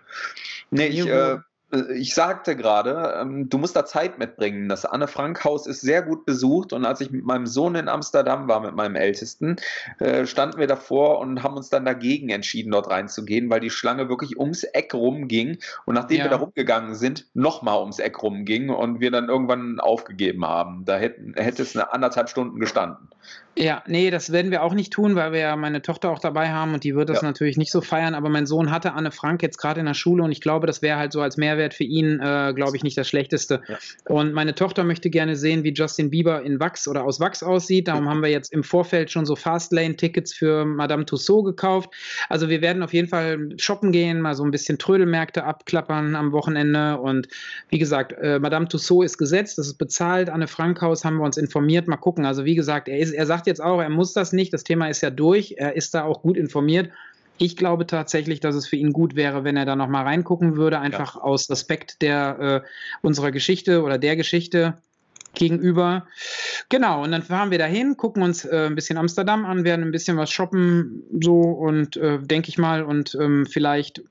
Nee, 0.70 0.86
ich, 0.86 1.04
äh, 1.06 1.38
ich 1.94 2.14
sagte 2.14 2.56
gerade, 2.56 3.14
ähm, 3.20 3.48
du 3.48 3.58
musst 3.58 3.76
da 3.76 3.84
Zeit 3.84 4.18
mitbringen. 4.18 4.68
Das 4.68 4.84
Anne 4.84 5.06
Frank 5.06 5.44
Haus 5.44 5.66
ist 5.66 5.80
sehr 5.80 6.02
gut 6.02 6.26
besucht 6.26 6.72
und 6.72 6.84
als 6.84 7.00
ich 7.00 7.10
mit 7.10 7.24
meinem 7.24 7.46
Sohn 7.46 7.74
in 7.76 7.88
Amsterdam 7.88 8.48
war, 8.48 8.60
mit 8.60 8.74
meinem 8.74 8.96
Ältesten, 8.96 9.56
äh, 9.98 10.26
standen 10.26 10.58
wir 10.58 10.66
davor 10.66 11.18
und 11.20 11.42
haben 11.42 11.56
uns 11.56 11.68
dann 11.68 11.84
dagegen 11.84 12.28
entschieden, 12.30 12.72
dort 12.72 12.90
reinzugehen, 12.90 13.50
weil 13.50 13.60
die 13.60 13.70
Schlange 13.70 14.08
wirklich 14.08 14.38
ums 14.38 14.64
Eck 14.64 14.94
rumging 14.94 15.58
und 15.86 15.94
nachdem 15.94 16.18
Ja. 16.18 16.24
wir 16.24 16.30
da 16.30 16.36
rumgegangen 16.36 16.94
sind, 16.94 17.26
nochmal 17.34 17.78
ums 17.80 17.98
Eck 17.98 18.22
rumging 18.22 18.70
und 18.70 19.00
wir 19.00 19.10
dann 19.10 19.28
irgendwann 19.28 19.78
aufgegeben 19.80 20.44
haben. 20.44 20.84
Da 20.84 20.96
hätten, 20.96 21.34
hätte 21.36 21.62
es 21.62 21.76
eine 21.76 21.92
anderthalb 21.92 22.28
Stunden 22.28 22.58
gestanden. 22.58 23.08
Ja, 23.56 23.82
nee, 23.86 24.10
das 24.10 24.32
werden 24.32 24.50
wir 24.50 24.62
auch 24.62 24.74
nicht 24.74 24.92
tun, 24.92 25.16
weil 25.16 25.32
wir 25.32 25.40
ja 25.40 25.56
meine 25.56 25.82
Tochter 25.82 26.10
auch 26.10 26.20
dabei 26.20 26.50
haben 26.50 26.72
und 26.72 26.84
die 26.84 26.94
wird 26.94 27.10
das 27.10 27.20
Ja. 27.20 27.28
natürlich 27.28 27.56
nicht 27.58 27.72
so 27.72 27.80
feiern. 27.80 28.14
Aber 28.14 28.28
mein 28.28 28.46
Sohn 28.46 28.70
hatte 28.70 28.92
Anne 28.94 29.10
Frank 29.10 29.42
jetzt 29.42 29.58
gerade 29.58 29.80
in 29.80 29.86
der 29.86 29.94
Schule 29.94 30.22
und 30.22 30.30
ich 30.32 30.40
glaube, 30.40 30.66
das 30.66 30.82
wäre 30.82 30.98
halt 30.98 31.12
so 31.12 31.20
als 31.20 31.36
Mehrwert 31.36 31.59
für 31.68 31.84
ihn, 31.84 32.20
äh, 32.20 32.52
glaube 32.54 32.76
ich, 32.76 32.82
nicht 32.82 32.96
das 32.96 33.08
Schlechteste. 33.08 33.60
Ja. 33.68 33.78
Und 34.06 34.32
meine 34.32 34.54
Tochter 34.54 34.84
möchte 34.84 35.10
gerne 35.10 35.36
sehen, 35.36 35.64
wie 35.64 35.72
Justin 35.72 36.10
Bieber 36.10 36.42
in 36.42 36.58
Wachs 36.60 36.88
oder 36.88 37.04
aus 37.04 37.20
Wachs 37.20 37.42
aussieht. 37.42 37.88
Darum 37.88 38.08
haben 38.08 38.22
wir 38.22 38.30
jetzt 38.30 38.52
im 38.52 38.64
Vorfeld 38.64 39.10
schon 39.10 39.26
so 39.26 39.36
Fastlane-Tickets 39.36 40.32
für 40.32 40.64
Madame 40.64 41.04
Tussauds 41.04 41.46
gekauft. 41.46 41.90
Also 42.28 42.48
wir 42.48 42.60
werden 42.60 42.82
auf 42.82 42.92
jeden 42.92 43.08
Fall 43.08 43.50
shoppen 43.58 43.92
gehen, 43.92 44.20
mal 44.20 44.34
so 44.34 44.44
ein 44.44 44.50
bisschen 44.50 44.78
Trödelmärkte 44.78 45.44
abklappern 45.44 46.14
am 46.16 46.32
Wochenende. 46.32 46.98
Und 46.98 47.28
wie 47.68 47.78
gesagt, 47.78 48.12
äh, 48.12 48.38
Madame 48.38 48.68
Tussauds 48.68 49.12
ist 49.12 49.18
gesetzt, 49.18 49.58
das 49.58 49.66
ist 49.66 49.78
bezahlt. 49.78 50.30
Anne 50.30 50.48
Frankhaus 50.48 51.04
haben 51.04 51.16
wir 51.16 51.24
uns 51.24 51.36
informiert. 51.36 51.88
Mal 51.88 51.96
gucken. 51.96 52.24
Also 52.24 52.44
wie 52.44 52.54
gesagt, 52.54 52.88
er, 52.88 52.98
ist, 52.98 53.12
er 53.12 53.26
sagt 53.26 53.46
jetzt 53.46 53.62
auch, 53.62 53.80
er 53.80 53.90
muss 53.90 54.12
das 54.12 54.32
nicht. 54.32 54.52
Das 54.52 54.64
Thema 54.64 54.88
ist 54.88 55.00
ja 55.00 55.10
durch. 55.10 55.54
Er 55.58 55.76
ist 55.76 55.94
da 55.94 56.04
auch 56.04 56.22
gut 56.22 56.36
informiert. 56.36 56.90
Ich 57.42 57.56
glaube 57.56 57.86
tatsächlich, 57.86 58.40
dass 58.40 58.54
es 58.54 58.66
für 58.66 58.76
ihn 58.76 58.92
gut 58.92 59.16
wäre, 59.16 59.44
wenn 59.44 59.56
er 59.56 59.64
da 59.64 59.74
noch 59.74 59.88
mal 59.88 60.02
reingucken 60.02 60.56
würde, 60.56 60.78
einfach 60.78 61.16
aus 61.16 61.48
Respekt 61.48 62.02
der 62.02 62.38
äh, 62.38 62.68
unserer 63.00 63.30
Geschichte 63.30 63.82
oder 63.82 63.96
der 63.96 64.14
Geschichte 64.14 64.76
gegenüber. 65.32 66.06
Genau, 66.68 67.02
und 67.02 67.12
dann 67.12 67.22
fahren 67.22 67.50
wir 67.50 67.56
dahin, 67.56 67.96
gucken 67.96 68.22
uns 68.22 68.44
äh, 68.44 68.66
ein 68.66 68.74
bisschen 68.74 68.98
Amsterdam 68.98 69.46
an, 69.46 69.64
werden 69.64 69.86
ein 69.86 69.90
bisschen 69.90 70.18
was 70.18 70.30
shoppen, 70.30 71.02
so 71.18 71.40
und 71.40 71.96
äh, 71.96 72.18
denke 72.18 72.50
ich 72.50 72.58
mal, 72.58 72.82
und 72.82 73.16
ähm, 73.18 73.46
vielleicht 73.46 74.02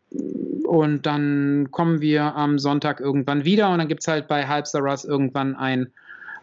und 0.65 1.05
dann 1.05 1.69
kommen 1.69 2.01
wir 2.01 2.35
am 2.35 2.57
Sonntag 2.57 2.99
irgendwann 2.99 3.45
wieder 3.45 3.69
und 3.69 3.77
dann 3.77 3.87
gibt 3.87 4.01
es 4.01 4.07
halt 4.07 4.27
bei 4.27 4.47
Halbster 4.47 4.79
Russ 4.79 5.05
irgendwann 5.05 5.55
ein, 5.55 5.91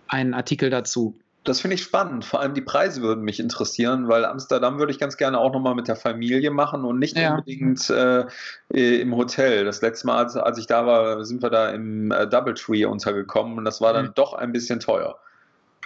einen 0.06 0.34
Artikel 0.34 0.70
dazu. 0.70 1.16
Das 1.46 1.60
finde 1.60 1.74
ich 1.74 1.82
spannend. 1.82 2.24
Vor 2.24 2.40
allem 2.40 2.54
die 2.54 2.60
Preise 2.60 3.02
würden 3.02 3.24
mich 3.24 3.40
interessieren, 3.40 4.08
weil 4.08 4.24
Amsterdam 4.24 4.78
würde 4.78 4.92
ich 4.92 4.98
ganz 4.98 5.16
gerne 5.16 5.38
auch 5.38 5.52
nochmal 5.52 5.74
mit 5.74 5.88
der 5.88 5.96
Familie 5.96 6.50
machen 6.50 6.84
und 6.84 6.98
nicht 6.98 7.16
Ja. 7.16 7.30
unbedingt 7.36 7.88
äh, 7.90 8.24
im 8.70 9.16
Hotel. 9.16 9.64
Das 9.64 9.80
letzte 9.82 10.06
Mal, 10.08 10.18
als, 10.18 10.36
als 10.36 10.58
ich 10.58 10.66
da 10.66 10.86
war, 10.86 11.24
sind 11.24 11.42
wir 11.42 11.50
da 11.50 11.70
im 11.70 12.10
äh, 12.10 12.26
Doubletree 12.26 12.84
untergekommen 12.84 13.58
und 13.58 13.64
das 13.64 13.80
war 13.80 13.92
dann 13.92 14.06
Mhm. 14.06 14.12
doch 14.14 14.34
ein 14.34 14.52
bisschen 14.52 14.80
teuer. 14.80 15.18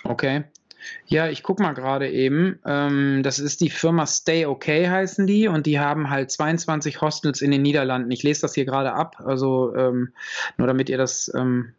Okay. 0.05 0.45
Ja, 1.05 1.29
ich 1.29 1.43
guck 1.43 1.61
mal 1.61 1.75
gerade 1.75 2.09
eben. 2.09 2.59
Ähm, 2.65 3.23
das 3.23 3.39
ist 3.39 3.61
die 3.61 3.69
Firma 3.69 4.07
Stay 4.07 4.47
Okay 4.47 4.89
heißen 4.89 5.27
die 5.27 5.47
und 5.47 5.67
die 5.67 5.79
haben 5.79 6.09
halt 6.09 6.31
22 6.31 7.03
Hostels 7.03 7.43
in 7.43 7.51
den 7.51 7.61
Niederlanden. 7.61 8.11
Ich 8.11 8.23
lese 8.23 8.41
das 8.41 8.55
hier 8.55 8.65
gerade 8.65 8.95
ab, 8.95 9.17
also 9.23 9.75
ähm, 9.77 10.15
nur 10.57 10.67
damit 10.67 10.89
ihr 10.89 10.97
das 10.97 11.31
ähm, 11.37 11.75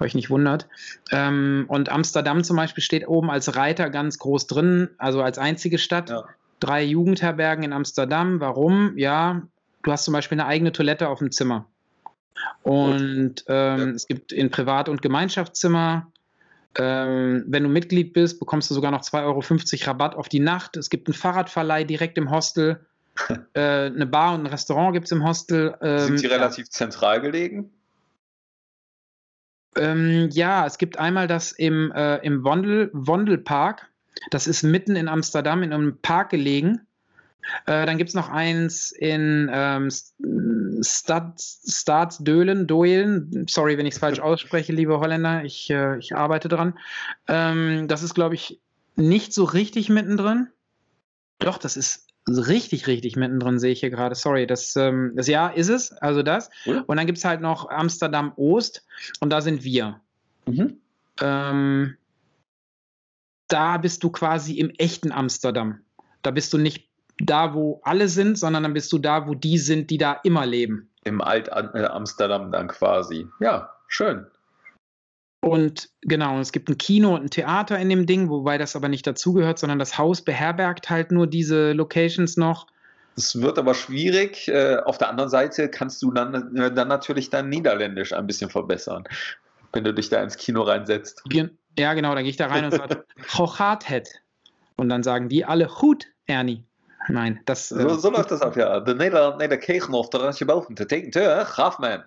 euch 0.00 0.14
nicht 0.14 0.30
wundert. 0.30 0.68
Ähm, 1.10 1.64
und 1.68 1.88
Amsterdam 1.88 2.44
zum 2.44 2.56
Beispiel 2.56 2.82
steht 2.82 3.06
oben 3.06 3.30
als 3.30 3.56
Reiter 3.56 3.90
ganz 3.90 4.18
groß 4.18 4.46
drin, 4.46 4.90
also 4.98 5.22
als 5.22 5.38
einzige 5.38 5.78
Stadt. 5.78 6.10
Ja. 6.10 6.24
Drei 6.60 6.82
Jugendherbergen 6.84 7.64
in 7.64 7.72
Amsterdam. 7.72 8.40
Warum? 8.40 8.96
Ja, 8.96 9.42
du 9.82 9.92
hast 9.92 10.04
zum 10.04 10.12
Beispiel 10.12 10.38
eine 10.38 10.46
eigene 10.46 10.72
Toilette 10.72 11.08
auf 11.08 11.18
dem 11.18 11.32
Zimmer. 11.32 11.66
Und 12.62 13.44
ähm, 13.48 13.78
Ja. 13.78 13.84
es 13.90 14.06
gibt 14.06 14.32
in 14.32 14.50
Privat- 14.50 14.88
und 14.88 15.02
Gemeinschaftszimmer. 15.02 16.08
Ähm, 16.78 17.44
wenn 17.48 17.64
du 17.64 17.68
Mitglied 17.68 18.12
bist, 18.14 18.38
bekommst 18.38 18.70
du 18.70 18.74
sogar 18.74 18.90
noch 18.90 19.02
2,50 19.02 19.22
Euro 19.82 19.90
Rabatt 19.90 20.14
auf 20.14 20.28
die 20.28 20.40
Nacht. 20.40 20.76
Es 20.76 20.88
gibt 20.88 21.08
einen 21.08 21.14
Fahrradverleih 21.14 21.84
direkt 21.84 22.16
im 22.16 22.30
Hostel. 22.30 22.86
äh, 23.54 23.60
eine 23.60 24.06
Bar 24.06 24.34
und 24.34 24.40
ein 24.40 24.46
Restaurant 24.46 24.94
gibt 24.94 25.06
es 25.06 25.12
im 25.12 25.24
Hostel. 25.24 25.74
Ähm, 25.82 25.98
Sind 25.98 26.22
die 26.22 26.26
ja. 26.26 26.32
relativ 26.36 26.70
zentral 26.70 27.20
gelegen? 27.20 27.70
Ähm, 29.76 30.28
ja, 30.32 30.66
es 30.66 30.78
gibt 30.78 30.98
einmal 30.98 31.26
das 31.26 31.52
im, 31.52 31.92
äh, 31.92 32.16
im 32.18 32.44
Wondel, 32.44 32.90
Wondelpark. 32.92 33.88
Das 34.30 34.46
ist 34.46 34.62
mitten 34.62 34.96
in 34.96 35.08
Amsterdam 35.08 35.62
in 35.62 35.72
einem 35.72 35.98
Park 36.00 36.30
gelegen. 36.30 36.86
Äh, 37.66 37.86
dann 37.86 37.98
gibt 37.98 38.08
es 38.08 38.14
noch 38.14 38.28
eins 38.28 38.92
in 38.92 39.50
ähm, 39.52 39.90
Stad, 40.82 41.40
Staatsdölen, 41.40 42.66
Doelen. 42.66 43.46
Sorry, 43.48 43.78
wenn 43.78 43.86
ich 43.86 43.94
es 43.94 44.00
falsch 44.00 44.20
ausspreche, 44.20 44.72
liebe 44.72 45.00
Holländer. 45.00 45.44
Ich, 45.44 45.68
äh, 45.70 45.98
ich 45.98 46.14
arbeite 46.14 46.48
dran. 46.48 46.78
Ähm, 47.26 47.88
das 47.88 48.02
ist, 48.02 48.14
glaube 48.14 48.34
ich, 48.34 48.60
nicht 48.94 49.32
so 49.32 49.44
richtig 49.44 49.88
mittendrin. 49.88 50.48
Doch, 51.38 51.58
das 51.58 51.76
ist 51.76 52.06
richtig, 52.28 52.86
richtig 52.86 53.16
mittendrin, 53.16 53.58
sehe 53.58 53.72
ich 53.72 53.80
hier 53.80 53.90
gerade. 53.90 54.14
Sorry, 54.14 54.46
das, 54.46 54.76
ähm, 54.76 55.12
das 55.16 55.26
ja 55.26 55.48
ist 55.48 55.68
es, 55.68 55.92
also 55.92 56.22
das. 56.22 56.50
Cool. 56.66 56.84
Und 56.86 56.96
dann 56.96 57.06
gibt 57.06 57.18
es 57.18 57.24
halt 57.24 57.40
noch 57.40 57.68
Amsterdam 57.68 58.32
Oost 58.36 58.86
und 59.20 59.30
da 59.30 59.40
sind 59.40 59.64
wir. 59.64 60.00
Mhm. 60.46 60.78
Ähm, 61.20 61.96
da 63.48 63.76
bist 63.76 64.02
du 64.02 64.10
quasi 64.10 64.54
im 64.58 64.70
echten 64.70 65.12
Amsterdam. 65.12 65.80
Da 66.22 66.30
bist 66.30 66.52
du 66.52 66.58
nicht 66.58 66.88
da, 67.18 67.54
wo 67.54 67.80
alle 67.84 68.08
sind, 68.08 68.38
sondern 68.38 68.62
dann 68.62 68.72
bist 68.72 68.92
du 68.92 68.98
da, 68.98 69.26
wo 69.26 69.34
die 69.34 69.58
sind, 69.58 69.90
die 69.90 69.98
da 69.98 70.14
immer 70.24 70.46
leben. 70.46 70.88
Im 71.04 71.20
Alt-Amsterdam 71.20 72.52
dann 72.52 72.68
quasi. 72.68 73.26
Ja, 73.40 73.74
schön. 73.88 74.26
Und 75.44 75.90
genau, 76.02 76.38
es 76.38 76.52
gibt 76.52 76.68
ein 76.68 76.78
Kino 76.78 77.16
und 77.16 77.24
ein 77.24 77.30
Theater 77.30 77.76
in 77.76 77.88
dem 77.88 78.06
Ding, 78.06 78.30
wobei 78.30 78.58
das 78.58 78.76
aber 78.76 78.88
nicht 78.88 79.04
dazugehört, 79.04 79.58
sondern 79.58 79.80
das 79.80 79.98
Haus 79.98 80.22
beherbergt 80.22 80.88
halt 80.88 81.10
nur 81.10 81.26
diese 81.26 81.72
Locations 81.72 82.36
noch. 82.36 82.68
Es 83.16 83.40
wird 83.40 83.58
aber 83.58 83.74
schwierig. 83.74 84.46
Äh, 84.46 84.76
auf 84.84 84.98
der 84.98 85.08
anderen 85.08 85.30
Seite 85.30 85.68
kannst 85.68 86.00
du 86.00 86.12
dann, 86.12 86.56
äh, 86.56 86.72
dann 86.72 86.86
natürlich 86.86 87.28
dein 87.28 87.48
Niederländisch 87.48 88.12
ein 88.12 88.26
bisschen 88.28 88.50
verbessern, 88.50 89.02
wenn 89.72 89.82
du 89.82 89.92
dich 89.92 90.08
da 90.08 90.22
ins 90.22 90.36
Kino 90.36 90.62
reinsetzt. 90.62 91.24
Ja, 91.76 91.94
genau, 91.94 92.14
da 92.14 92.20
gehe 92.20 92.30
ich 92.30 92.36
da 92.36 92.46
rein 92.46 92.64
und 92.64 92.70
sage, 92.70 93.04
Hochharthet. 93.34 94.08
Und 94.76 94.90
dann 94.90 95.02
sagen 95.02 95.28
die 95.28 95.44
alle, 95.44 95.66
goed, 95.66 96.06
Ernie. 96.26 96.62
Nein, 97.08 97.40
das. 97.46 97.72
äh, 97.72 97.82
So, 97.82 97.96
so 97.96 98.10
läuft 98.12 98.30
das 98.30 98.42
ab, 98.42 98.56
ja. 98.56 98.78
De 98.78 98.94
Nederland, 98.94 99.38
nee, 99.38 99.48
der 99.48 99.58
Kegenhof, 99.58 100.08
da 100.10 100.18
als 100.20 100.38
je 100.38 100.46
boven 100.46 100.76
te 100.76 100.86
denken, 100.86 101.10
te, 101.10 101.44
Grafman. 101.48 102.04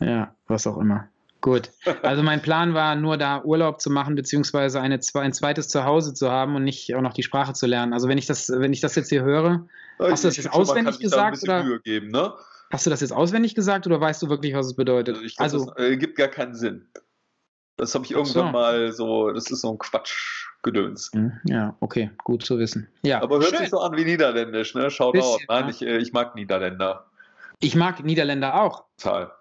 Ja, 0.00 0.32
was 0.46 0.64
auch 0.68 0.78
immer. 0.78 1.08
Gut. 1.40 1.70
Also 2.02 2.22
mein 2.22 2.42
Plan 2.42 2.74
war 2.74 2.96
nur 2.96 3.16
da 3.16 3.42
Urlaub 3.44 3.80
zu 3.80 3.90
machen, 3.90 4.16
beziehungsweise 4.16 4.80
eine, 4.80 4.98
ein 5.14 5.32
zweites 5.32 5.68
Zuhause 5.68 6.12
zu 6.12 6.30
haben 6.30 6.56
und 6.56 6.64
nicht 6.64 6.94
auch 6.94 7.00
noch 7.00 7.12
die 7.12 7.22
Sprache 7.22 7.52
zu 7.52 7.66
lernen. 7.66 7.92
Also 7.92 8.08
wenn 8.08 8.18
ich 8.18 8.26
das, 8.26 8.50
wenn 8.50 8.72
ich 8.72 8.80
das 8.80 8.94
jetzt 8.96 9.08
hier 9.08 9.22
höre, 9.22 9.66
Hast 10.00 10.24
du 10.24 10.28
das 10.28 10.36
jetzt 10.36 10.52
auswendig 10.52 10.98
gesagt, 11.00 11.42
oder? 11.42 11.64
Mühe 11.64 11.80
geben, 11.80 12.08
ne? 12.08 12.32
hast 12.70 12.86
du 12.86 12.90
das 12.90 13.00
jetzt 13.00 13.12
auswendig 13.12 13.54
gesagt 13.54 13.86
oder 13.86 14.00
weißt 14.00 14.22
du 14.22 14.28
wirklich, 14.28 14.54
was 14.54 14.66
es 14.66 14.76
bedeutet? 14.76 15.16
Also, 15.16 15.26
glaub, 15.28 15.40
Also, 15.40 15.72
das 15.76 15.84
äh, 15.86 15.96
gibt 15.96 16.16
gar 16.16 16.28
keinen 16.28 16.54
Sinn. 16.54 16.86
Das 17.76 17.94
habe 17.94 18.04
ich 18.04 18.16
Ach 18.16 18.24
so. 18.26 18.40
irgendwann 18.40 18.52
mal 18.52 18.92
so, 18.92 19.30
das 19.30 19.50
ist 19.50 19.60
so 19.60 19.70
ein 19.70 19.78
Quatschgedöns. 19.78 21.10
hm, 21.12 21.32
ja, 21.44 21.76
okay, 21.80 22.10
gut 22.24 22.44
zu 22.44 22.58
wissen. 22.58 22.88
Ja, 23.02 23.22
Aber 23.22 23.36
hört 23.36 23.50
schön. 23.50 23.58
sich 23.58 23.70
so 23.70 23.80
an 23.80 23.96
wie 23.96 24.04
Niederländisch, 24.04 24.74
ne? 24.74 24.90
Schaut 24.90 25.16
aus. 25.16 25.38
Bisschen, 25.38 25.46
Nein, 25.48 25.64
ja. 25.64 25.70
ich, 25.70 25.82
äh, 25.82 25.98
ich 25.98 26.12
mag 26.12 26.34
Niederländer. 26.34 27.06
Ich 27.60 27.74
mag 27.76 28.04
Niederländer 28.04 28.60
auch. 28.60 28.84
Total. 28.98 29.32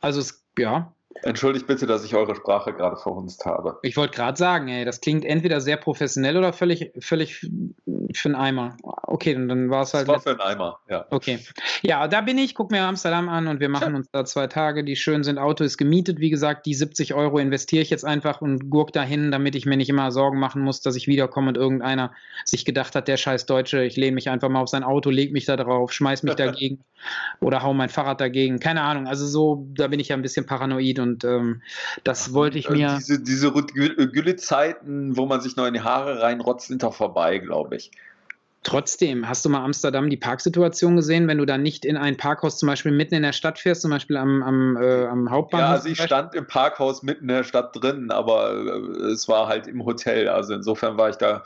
Also 0.00 0.20
es, 0.20 0.44
ja, 0.58 0.92
Entschuldigt 1.22 1.66
bitte, 1.66 1.86
dass 1.86 2.04
ich 2.04 2.14
eure 2.14 2.34
Sprache 2.36 2.72
gerade 2.72 2.96
verhunzt 2.96 3.44
habe. 3.44 3.78
ich 3.82 3.96
wollte 3.96 4.14
gerade 4.16 4.38
sagen, 4.38 4.68
ey, 4.68 4.84
das 4.84 5.00
klingt 5.00 5.24
entweder 5.24 5.60
sehr 5.60 5.76
professionell 5.76 6.36
oder 6.36 6.52
völlig, 6.52 6.92
völlig 7.00 7.40
für 8.14 8.28
einen 8.28 8.36
Eimer. 8.36 8.76
Okay, 8.82 9.34
dann, 9.34 9.48
dann 9.48 9.70
war 9.70 9.82
es 9.82 9.90
Das 9.90 9.98
halt. 9.98 10.08
war 10.08 10.20
für 10.20 10.30
einen 10.30 10.40
Eimer, 10.40 10.78
ja. 10.88 11.06
Okay. 11.10 11.40
Ja, 11.82 12.06
da 12.06 12.20
bin 12.20 12.38
ich, 12.38 12.54
guck 12.54 12.70
mir 12.70 12.82
Amsterdam 12.84 13.28
an 13.28 13.48
und 13.48 13.58
wir 13.60 13.68
machen 13.68 13.94
uns 13.96 14.08
da 14.10 14.24
zwei 14.24 14.46
Tage, 14.46 14.84
die 14.84 14.94
schön 14.94 15.24
sind. 15.24 15.38
Auto 15.38 15.64
ist 15.64 15.78
gemietet, 15.78 16.20
wie 16.20 16.30
gesagt, 16.30 16.64
die 16.66 16.74
70 16.74 17.12
Euro 17.12 17.38
investiere 17.38 17.82
ich 17.82 17.90
jetzt 17.90 18.04
einfach 18.04 18.40
und 18.40 18.70
gurk 18.70 18.92
dahin, 18.92 19.32
damit 19.32 19.56
ich 19.56 19.66
mir 19.66 19.76
nicht 19.76 19.90
immer 19.90 20.12
Sorgen 20.12 20.38
machen 20.38 20.62
muss, 20.62 20.80
dass 20.80 20.94
ich 20.94 21.08
wiederkomme 21.08 21.48
und 21.48 21.56
irgendeiner 21.56 22.12
sich 22.44 22.64
gedacht 22.64 22.94
hat, 22.94 23.08
der 23.08 23.16
scheiß 23.16 23.46
Deutsche, 23.46 23.82
ich 23.82 23.96
lehne 23.96 24.14
mich 24.14 24.30
einfach 24.30 24.48
mal 24.48 24.60
auf 24.60 24.68
sein 24.68 24.84
Auto, 24.84 25.10
leg 25.10 25.32
mich 25.32 25.44
da 25.44 25.56
drauf, 25.56 25.92
schmeiß 25.92 26.22
mich 26.22 26.34
dagegen 26.36 26.84
oder 27.40 27.62
hau 27.62 27.74
mein 27.74 27.88
Fahrrad 27.88 28.20
dagegen. 28.20 28.60
Keine 28.60 28.82
Ahnung. 28.82 29.06
Also 29.08 29.26
so, 29.26 29.66
da 29.74 29.88
bin 29.88 29.98
ich 30.00 30.08
ja 30.08 30.16
ein 30.16 30.22
bisschen 30.22 30.46
paranoid 30.46 30.99
und 31.00 31.24
ähm, 31.24 31.62
das 32.04 32.32
wollte 32.32 32.58
ich 32.58 32.68
Äh, 32.68 32.72
mir. 32.72 32.94
Diese, 32.98 33.20
diese 33.20 33.52
Gülle-Zeiten, 33.52 35.16
wo 35.16 35.26
man 35.26 35.40
sich 35.40 35.56
noch 35.56 35.66
in 35.66 35.74
die 35.74 35.80
Haare 35.80 36.22
reinrotzt, 36.22 36.68
sind 36.68 36.82
doch 36.82 36.94
vorbei, 36.94 37.38
glaube 37.38 37.76
ich. 37.76 37.90
Trotzdem, 38.62 39.26
hast 39.26 39.42
du 39.46 39.48
mal 39.48 39.64
Amsterdam 39.64 40.10
die 40.10 40.18
Parksituation 40.18 40.94
gesehen, 40.94 41.26
wenn 41.28 41.38
du 41.38 41.46
da 41.46 41.56
nicht 41.56 41.86
in 41.86 41.96
ein 41.96 42.18
Parkhaus 42.18 42.58
zum 42.58 42.66
Beispiel 42.66 42.92
mitten 42.92 43.14
in 43.14 43.22
der 43.22 43.32
Stadt 43.32 43.58
fährst, 43.58 43.80
zum 43.80 43.90
Beispiel 43.90 44.18
am, 44.18 44.42
am, 44.42 44.76
äh, 44.76 45.06
am 45.06 45.30
Hauptbahnhof? 45.30 45.66
Ja, 45.66 45.72
also 45.72 45.88
Beispiel? 45.88 46.06
stand 46.06 46.34
im 46.34 46.46
Parkhaus 46.46 47.02
mitten 47.02 47.22
in 47.22 47.28
der 47.28 47.44
Stadt 47.44 47.74
drin, 47.74 48.10
aber 48.10 48.52
äh, 48.52 49.12
es 49.12 49.28
war 49.28 49.48
halt 49.48 49.66
im 49.66 49.86
Hotel. 49.86 50.28
Also 50.28 50.52
insofern 50.52 50.98
war 50.98 51.08
ich 51.08 51.16
da 51.16 51.42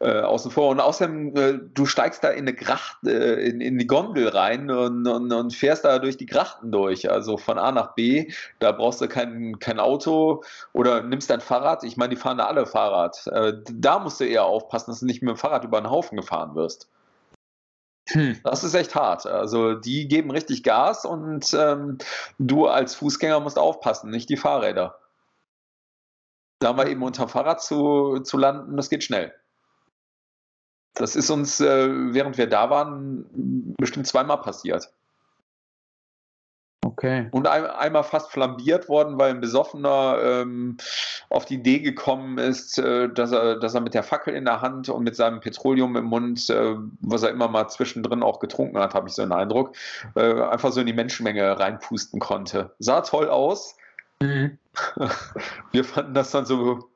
äh, 0.00 0.20
außen 0.20 0.50
vor. 0.50 0.70
Und 0.70 0.80
außerdem, 0.80 1.36
äh, 1.36 1.58
du 1.74 1.84
steigst 1.84 2.24
da 2.24 2.30
in 2.30 2.44
eine 2.44 2.54
Gracht, 2.54 2.96
äh, 3.06 3.46
in, 3.46 3.60
in 3.60 3.76
die 3.76 3.86
Gondel 3.86 4.28
rein 4.28 4.70
und, 4.70 5.06
und, 5.06 5.30
und 5.30 5.52
fährst 5.52 5.84
da 5.84 5.98
durch 5.98 6.16
die 6.16 6.26
Grachten 6.26 6.72
durch. 6.72 7.10
Also 7.10 7.36
von 7.36 7.58
A 7.58 7.72
nach 7.72 7.94
B. 7.94 8.30
Da 8.58 8.72
brauchst 8.72 9.02
du 9.02 9.08
kein, 9.08 9.58
kein 9.58 9.78
Auto 9.78 10.42
oder 10.72 11.02
nimmst 11.02 11.28
dein 11.28 11.42
Fahrrad. 11.42 11.84
Ich 11.84 11.98
meine, 11.98 12.14
die 12.14 12.16
fahren 12.16 12.38
da 12.38 12.46
alle 12.46 12.64
Fahrrad. 12.64 13.30
Da 13.70 13.98
musst 13.98 14.18
du 14.18 14.24
eher 14.24 14.44
aufpassen, 14.44 14.90
dass 14.90 15.00
du 15.00 15.06
nicht 15.06 15.20
mit 15.20 15.28
dem 15.28 15.36
Fahrrad 15.36 15.64
über 15.64 15.78
den 15.78 15.90
Haufen 15.90 16.16
gefahren 16.16 16.53
wirst. 16.54 16.88
Hm. 18.10 18.38
Das 18.44 18.64
ist 18.64 18.74
echt 18.74 18.94
hart. 18.94 19.26
Also 19.26 19.74
die 19.74 20.08
geben 20.08 20.30
richtig 20.30 20.62
Gas 20.62 21.04
und 21.04 21.54
ähm, 21.54 21.98
du 22.38 22.66
als 22.66 22.94
Fußgänger 22.94 23.40
musst 23.40 23.58
aufpassen, 23.58 24.10
nicht 24.10 24.28
die 24.28 24.36
Fahrräder. 24.36 24.98
Da 26.60 26.72
mal 26.72 26.88
eben 26.88 27.02
unter 27.02 27.28
Fahrrad 27.28 27.62
zu, 27.62 28.20
zu 28.20 28.36
landen, 28.36 28.76
das 28.76 28.90
geht 28.90 29.04
schnell. 29.04 29.34
Das 30.94 31.16
ist 31.16 31.30
uns, 31.30 31.60
äh, 31.60 31.88
während 32.14 32.38
wir 32.38 32.48
da 32.48 32.70
waren, 32.70 33.74
bestimmt 33.78 34.06
zweimal 34.06 34.40
passiert. 34.40 34.92
Okay. 36.96 37.26
Und 37.32 37.48
ein, 37.48 37.66
einmal 37.66 38.04
fast 38.04 38.30
flambiert 38.30 38.88
worden, 38.88 39.18
weil 39.18 39.30
ein 39.30 39.40
Besoffener 39.40 40.18
ähm, 40.22 40.76
auf 41.28 41.44
die 41.44 41.54
Idee 41.54 41.80
gekommen 41.80 42.38
ist, 42.38 42.78
äh, 42.78 43.08
dass, 43.08 43.32
er, 43.32 43.56
dass 43.56 43.74
er 43.74 43.80
mit 43.80 43.94
der 43.94 44.04
Fackel 44.04 44.34
in 44.34 44.44
der 44.44 44.60
Hand 44.60 44.88
und 44.88 45.02
mit 45.02 45.16
seinem 45.16 45.40
Petroleum 45.40 45.96
im 45.96 46.04
Mund, 46.04 46.48
äh, 46.50 46.76
was 47.00 47.24
er 47.24 47.30
immer 47.30 47.48
mal 47.48 47.66
zwischendrin 47.68 48.22
auch 48.22 48.38
getrunken 48.38 48.78
hat, 48.78 48.94
habe 48.94 49.08
ich 49.08 49.14
so 49.14 49.22
einen 49.22 49.32
Eindruck, 49.32 49.74
äh, 50.14 50.40
einfach 50.40 50.70
so 50.70 50.80
in 50.80 50.86
die 50.86 50.92
Menschenmenge 50.92 51.58
reinpusten 51.58 52.20
konnte. 52.20 52.70
Sah 52.78 53.00
toll 53.00 53.28
aus. 53.28 53.76
Mhm. 54.20 54.58
Wir 55.72 55.84
fanden 55.84 56.14
das 56.14 56.30
dann 56.30 56.46
so, 56.46 56.90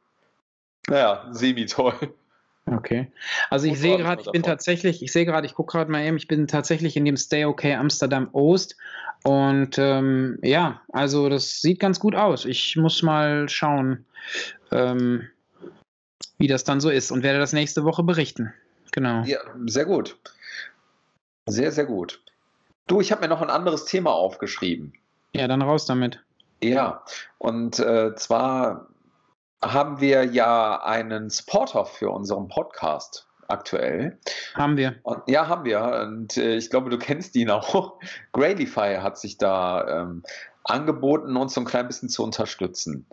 naja, 0.87 1.27
semi-toll. 1.33 1.95
Okay. 2.77 3.11
Also 3.51 3.67
ich 3.67 3.79
sehe 3.79 3.97
gerade, 3.97 4.21
ich 4.21 4.31
bin 4.31 4.43
davon. 4.43 4.57
tatsächlich, 4.57 5.03
ich 5.03 5.13
sehe 5.13 5.25
gerade, 5.25 5.47
ich 5.47 5.55
gucke 5.55 5.73
gerade 5.73 5.91
mal 5.91 6.03
eben, 6.05 6.17
ich 6.17 6.29
bin 6.29 6.47
tatsächlich 6.47 6.97
in 6.97 7.05
dem 7.05 7.17
Stay 7.17 7.45
Okay 7.45 7.75
Amsterdam 7.75 8.29
Oost 8.33 8.77
und 9.25 9.79
ähm, 9.79 10.39
ja, 10.43 10.81
also 10.93 11.29
das 11.29 11.61
sieht 11.61 11.81
ganz 11.81 12.01
gut 12.01 12.15
aus. 12.15 12.45
Ich 12.45 12.77
muss 12.77 13.03
mal 13.03 13.49
schauen, 13.49 14.05
ähm, 14.71 15.29
wie 16.39 16.47
das 16.47 16.65
dann 16.65 16.81
so 16.81 16.91
ist 16.91 17.11
und 17.11 17.23
werde 17.23 17.39
das 17.39 17.53
nächste 17.53 17.85
Woche 17.85 18.03
berichten. 18.03 18.53
Genau. 18.93 19.23
Ja, 19.25 19.39
sehr 19.67 19.85
gut. 19.85 20.17
Sehr, 21.47 21.73
sehr 21.73 21.87
gut. 21.87 22.23
Du, 22.87 23.01
ich 23.01 23.13
habe 23.13 23.23
mir 23.23 23.29
noch 23.29 23.43
ein 23.43 23.51
anderes 23.51 23.85
Thema 23.85 24.13
aufgeschrieben. 24.13 24.95
Ja, 25.35 25.47
dann 25.47 25.63
raus 25.63 25.85
damit. 25.85 26.23
Ja, 26.63 27.05
und 27.39 27.79
äh, 27.79 28.15
zwar 28.17 28.89
haben 29.63 30.01
wir 30.01 30.25
ja 30.25 30.83
einen 30.83 31.31
Supporter 31.31 31.85
für 31.85 32.11
unseren 32.11 32.49
Podcast 32.49 33.28
aktuell. 33.49 34.19
Haben 34.55 34.77
wir. 34.77 34.97
Und, 35.03 35.23
ja, 35.27 35.49
haben 35.49 35.65
wir. 35.65 36.07
Und 36.07 36.37
äh, 36.37 36.57
ich 36.57 36.71
glaube, 36.71 36.91
du 36.91 36.99
kennst 36.99 37.35
ihn 37.37 37.51
auch. 37.51 37.99
Gradify 38.33 38.99
hat 39.01 39.19
sich 39.19 39.39
da 39.39 40.03
ähm, 40.03 40.23
angeboten, 40.65 41.37
uns 41.37 41.55
so 41.55 41.61
ein 41.61 41.67
klein 41.67 41.87
bisschen 41.87 42.09
zu 42.09 42.23
unterstützen. 42.23 43.07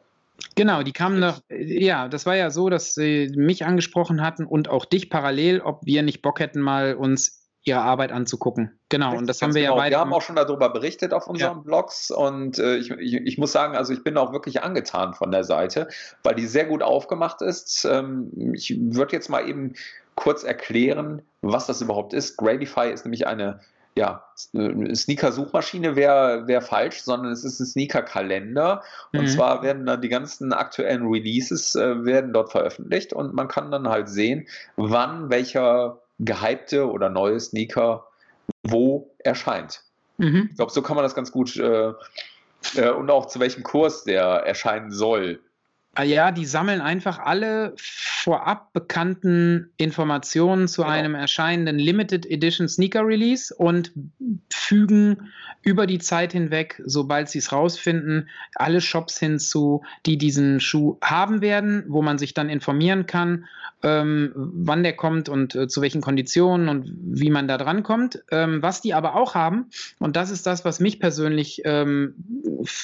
Genau, 0.55 0.83
die 0.83 0.91
kamen 0.91 1.19
noch, 1.19 1.39
ja, 1.49 2.09
das 2.09 2.25
war 2.25 2.35
ja 2.35 2.49
so, 2.49 2.69
dass 2.69 2.93
sie 2.93 3.31
mich 3.35 3.65
angesprochen 3.65 4.21
hatten 4.21 4.45
und 4.45 4.69
auch 4.69 4.85
dich 4.85 5.09
parallel, 5.09 5.61
ob 5.61 5.85
wir 5.85 6.03
nicht 6.03 6.21
Bock 6.21 6.39
hätten, 6.39 6.59
mal 6.59 6.95
uns 6.95 7.45
ihre 7.65 7.81
Arbeit 7.81 8.11
anzugucken. 8.11 8.79
Genau, 8.89 9.07
Richtig, 9.07 9.19
und 9.19 9.27
das 9.27 9.41
haben 9.41 9.55
wir 9.55 9.63
genau. 9.63 9.73
ja 9.73 9.81
beide. 9.81 9.95
Wir 9.95 9.99
haben 9.99 10.13
auch 10.13 10.21
schon 10.21 10.35
darüber 10.35 10.69
berichtet 10.69 11.13
auf 11.13 11.27
unseren 11.27 11.57
ja. 11.57 11.63
Blogs 11.63 12.11
und 12.11 12.59
äh, 12.59 12.77
ich, 12.77 12.91
ich, 12.91 13.13
ich, 13.15 13.37
muss 13.37 13.51
sagen, 13.51 13.75
also 13.75 13.91
ich 13.91 14.03
bin 14.03 14.17
auch 14.17 14.31
wirklich 14.31 14.61
angetan 14.61 15.15
von 15.15 15.31
der 15.31 15.43
Seite, 15.43 15.87
weil 16.21 16.35
die 16.35 16.45
sehr 16.45 16.65
gut 16.65 16.83
aufgemacht 16.83 17.41
ist. 17.41 17.85
Ähm, 17.89 18.53
ich 18.53 18.77
würde 18.79 19.13
jetzt 19.13 19.29
mal 19.29 19.49
eben 19.49 19.73
kurz 20.15 20.43
erklären, 20.43 21.21
was 21.41 21.67
das 21.67 21.81
überhaupt 21.81 22.13
ist. 22.13 22.37
Gradify 22.37 22.91
ist 22.91 23.05
nämlich 23.05 23.27
eine 23.27 23.59
ja, 23.97 24.25
Sneaker-Suchmaschine 24.35 25.95
wäre 25.95 26.47
wär 26.47 26.61
falsch, 26.61 27.01
sondern 27.01 27.31
es 27.31 27.45
ist 27.45 27.61
ein 27.61 27.65
Sneaker-Kalender. 27.65 28.83
Und 29.13 29.21
mhm. 29.21 29.27
zwar 29.27 29.63
werden 29.63 29.85
dann 29.85 30.01
die 30.01 30.09
ganzen 30.09 30.51
aktuellen 30.51 31.07
Releases 31.07 31.75
äh, 31.75 32.03
werden 32.03 32.33
dort 32.33 32.51
veröffentlicht 32.51 33.13
und 33.13 33.33
man 33.33 33.47
kann 33.47 33.71
dann 33.71 33.87
halt 33.87 34.09
sehen, 34.09 34.47
wann 34.75 35.29
welcher 35.29 36.01
gehypte 36.19 36.89
oder 36.89 37.09
neue 37.09 37.39
Sneaker 37.39 38.05
wo 38.63 39.11
erscheint. 39.19 39.81
Mhm. 40.17 40.49
Ich 40.51 40.57
glaube, 40.57 40.73
so 40.73 40.81
kann 40.81 40.95
man 40.95 41.03
das 41.03 41.15
ganz 41.15 41.31
gut 41.31 41.55
äh, 41.55 41.93
äh, 42.75 42.89
und 42.89 43.09
auch 43.09 43.27
zu 43.27 43.39
welchem 43.39 43.63
Kurs 43.63 44.03
der 44.03 44.25
erscheinen 44.25 44.91
soll. 44.91 45.39
Ah 45.97 46.03
ja, 46.03 46.31
die 46.31 46.45
sammeln 46.45 46.81
einfach 46.81 47.19
alle 47.19 47.73
vorab 47.77 48.73
bekannten 48.73 49.69
Informationen 49.77 50.67
zu 50.67 50.81
genau. 50.81 50.93
einem 50.93 51.15
erscheinenden 51.15 51.79
Limited 51.79 52.25
Edition 52.25 52.67
Sneaker 52.67 53.07
Release 53.07 53.55
und 53.55 53.93
fügen 54.51 55.31
über 55.61 55.87
die 55.87 55.99
Zeit 55.99 56.33
hinweg, 56.33 56.81
sobald 56.85 57.29
sie 57.29 57.39
es 57.39 57.53
rausfinden, 57.53 58.27
alle 58.55 58.81
Shops 58.81 59.19
hinzu, 59.19 59.83
die 60.05 60.17
diesen 60.17 60.59
Schuh 60.59 60.97
haben 61.01 61.39
werden, 61.39 61.85
wo 61.87 62.01
man 62.01 62.17
sich 62.17 62.33
dann 62.33 62.49
informieren 62.49 63.05
kann, 63.05 63.45
ähm, 63.81 64.31
wann 64.35 64.83
der 64.83 64.97
kommt 64.97 65.29
und 65.29 65.55
äh, 65.55 65.67
zu 65.69 65.81
welchen 65.81 66.01
Konditionen 66.01 66.67
und 66.67 66.93
wie 67.01 67.29
man 67.29 67.47
da 67.47 67.57
dran 67.57 67.83
kommt. 67.83 68.21
Ähm, 68.31 68.61
was 68.61 68.81
die 68.81 68.93
aber 68.93 69.15
auch 69.15 69.33
haben, 69.33 69.69
und 69.99 70.17
das 70.17 70.29
ist 70.29 70.45
das, 70.45 70.65
was 70.65 70.81
mich 70.81 70.99
persönlich, 70.99 71.61
ähm, 71.63 72.15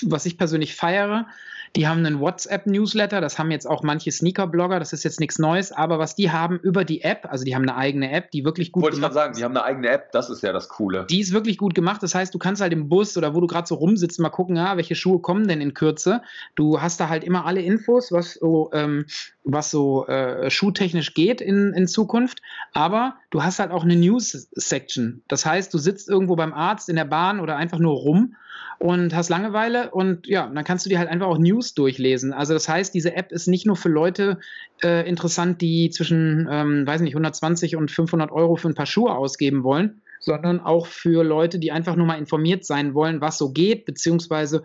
was 0.02 0.26
ich 0.26 0.38
persönlich 0.38 0.76
feiere, 0.76 1.28
die 1.76 1.88
haben 1.88 2.06
einen 2.06 2.20
WhatsApp-Newsletter, 2.20 3.22
das 3.22 3.40
haben 3.40 3.50
jetzt 3.52 3.66
auch 3.66 3.84
manche 3.84 4.12
Sneaker-Blogger, 4.12 4.80
das 4.80 4.92
ist 4.94 5.04
jetzt 5.04 5.20
nichts 5.20 5.40
Neues, 5.40 5.72
aber 5.72 6.00
was 6.00 6.16
die 6.16 6.32
haben 6.32 6.60
über 6.60 6.84
die 6.84 7.02
App, 7.02 7.28
also 7.30 7.46
die 7.46 7.56
haben 7.56 7.64
eine 7.64 7.76
eigene 7.76 8.12
App, 8.12 8.32
die 8.32 8.44
wirklich 8.44 8.72
gut 8.72 8.84
Wollte 8.84 8.98
gemacht 8.98 9.12
ist. 9.12 9.16
Wollte 9.16 9.32
ich 9.32 9.36
sagen, 9.36 9.38
die 9.38 9.44
haben 9.46 9.58
eine 9.58 9.64
eigene 9.64 9.90
App, 9.90 10.12
das 10.12 10.30
ist 10.30 10.44
ja 10.44 10.52
das 10.52 10.68
Coole. 10.68 11.06
Die 11.10 11.22
ist 11.22 11.32
wirklich 11.32 11.58
gut 11.58 11.74
gemacht, 11.74 12.04
das 12.04 12.14
heißt, 12.14 12.34
du 12.34 12.40
kannst 12.40 12.62
halt 12.62 12.74
im 12.74 12.90
Bus 12.90 13.16
oder 13.18 13.34
wo 13.34 13.42
du 13.42 13.48
gerade 13.48 13.68
so 13.68 13.76
rumsitzt, 13.76 14.20
mal 14.20 14.30
gucken, 14.30 14.58
ja, 14.58 14.76
welche 14.76 14.96
Schuhe 14.96 15.20
kommen 15.20 15.48
denn 15.48 15.62
in 15.62 15.74
Kürze. 15.74 16.22
Du 16.56 16.82
hast 16.82 17.00
da 17.00 17.08
halt 17.08 17.24
immer 17.24 17.46
alle 17.46 17.62
Infos, 17.62 18.12
was 18.12 18.34
so, 18.34 18.70
ähm, 18.74 19.06
was 19.44 19.72
so 19.72 20.06
äh, 20.08 20.50
schuhtechnisch 20.50 21.14
geht 21.14 21.42
in, 21.42 21.74
in 21.74 21.88
Zukunft, 21.88 22.42
aber 22.74 23.16
du 23.32 23.44
hast 23.44 23.60
halt 23.60 23.72
auch 23.72 23.84
eine 23.84 23.96
News-Section. 23.96 25.24
Das 25.28 25.46
heißt, 25.46 25.74
du 25.74 25.78
sitzt 25.78 26.10
irgendwo 26.10 26.36
beim 26.36 26.54
Arzt 26.54 26.90
in 26.90 26.96
der 26.96 27.06
Bahn 27.06 27.40
oder 27.40 27.58
einfach 27.58 27.80
nur 27.80 27.94
rum 27.94 28.36
und 28.78 29.16
hast 29.16 29.30
Langeweile 29.30 29.92
und 29.92 30.28
ja, 30.28 30.48
dann 30.48 30.64
kannst 30.64 30.86
du 30.86 30.90
dir 30.90 31.00
halt 31.00 31.10
einfach 31.10 31.28
auch 31.28 31.38
News 31.38 31.74
durchlesen. 31.74 32.34
Also 32.34 32.54
das 32.54 32.68
heißt, 32.68 32.94
diese 32.94 33.16
App 33.16 33.32
ist 33.32 33.48
nicht 33.48 33.66
nur 33.66 33.76
für 33.76 33.90
Leute 33.90 34.40
äh, 34.84 35.08
interessant, 35.08 35.62
die 35.62 35.90
zwischen, 35.90 36.48
ähm, 36.52 36.86
weiß 36.86 37.02
nicht, 37.02 37.14
120 37.14 37.76
und 37.76 37.92
500 37.92 38.32
Euro 38.32 38.56
für 38.56 38.70
ein 38.70 38.76
paar 38.76 38.86
Schuhe 38.86 39.16
ausgeben 39.16 39.64
wollen, 39.64 40.02
sondern 40.20 40.60
auch 40.60 40.86
für 40.86 41.24
Leute, 41.24 41.60
die 41.60 41.72
einfach 41.72 41.96
nur 41.96 42.06
mal 42.06 42.20
informiert 42.20 42.66
sein 42.66 42.94
wollen, 42.94 43.22
was 43.22 43.38
so 43.38 43.52
geht, 43.52 43.86
beziehungsweise 43.86 44.64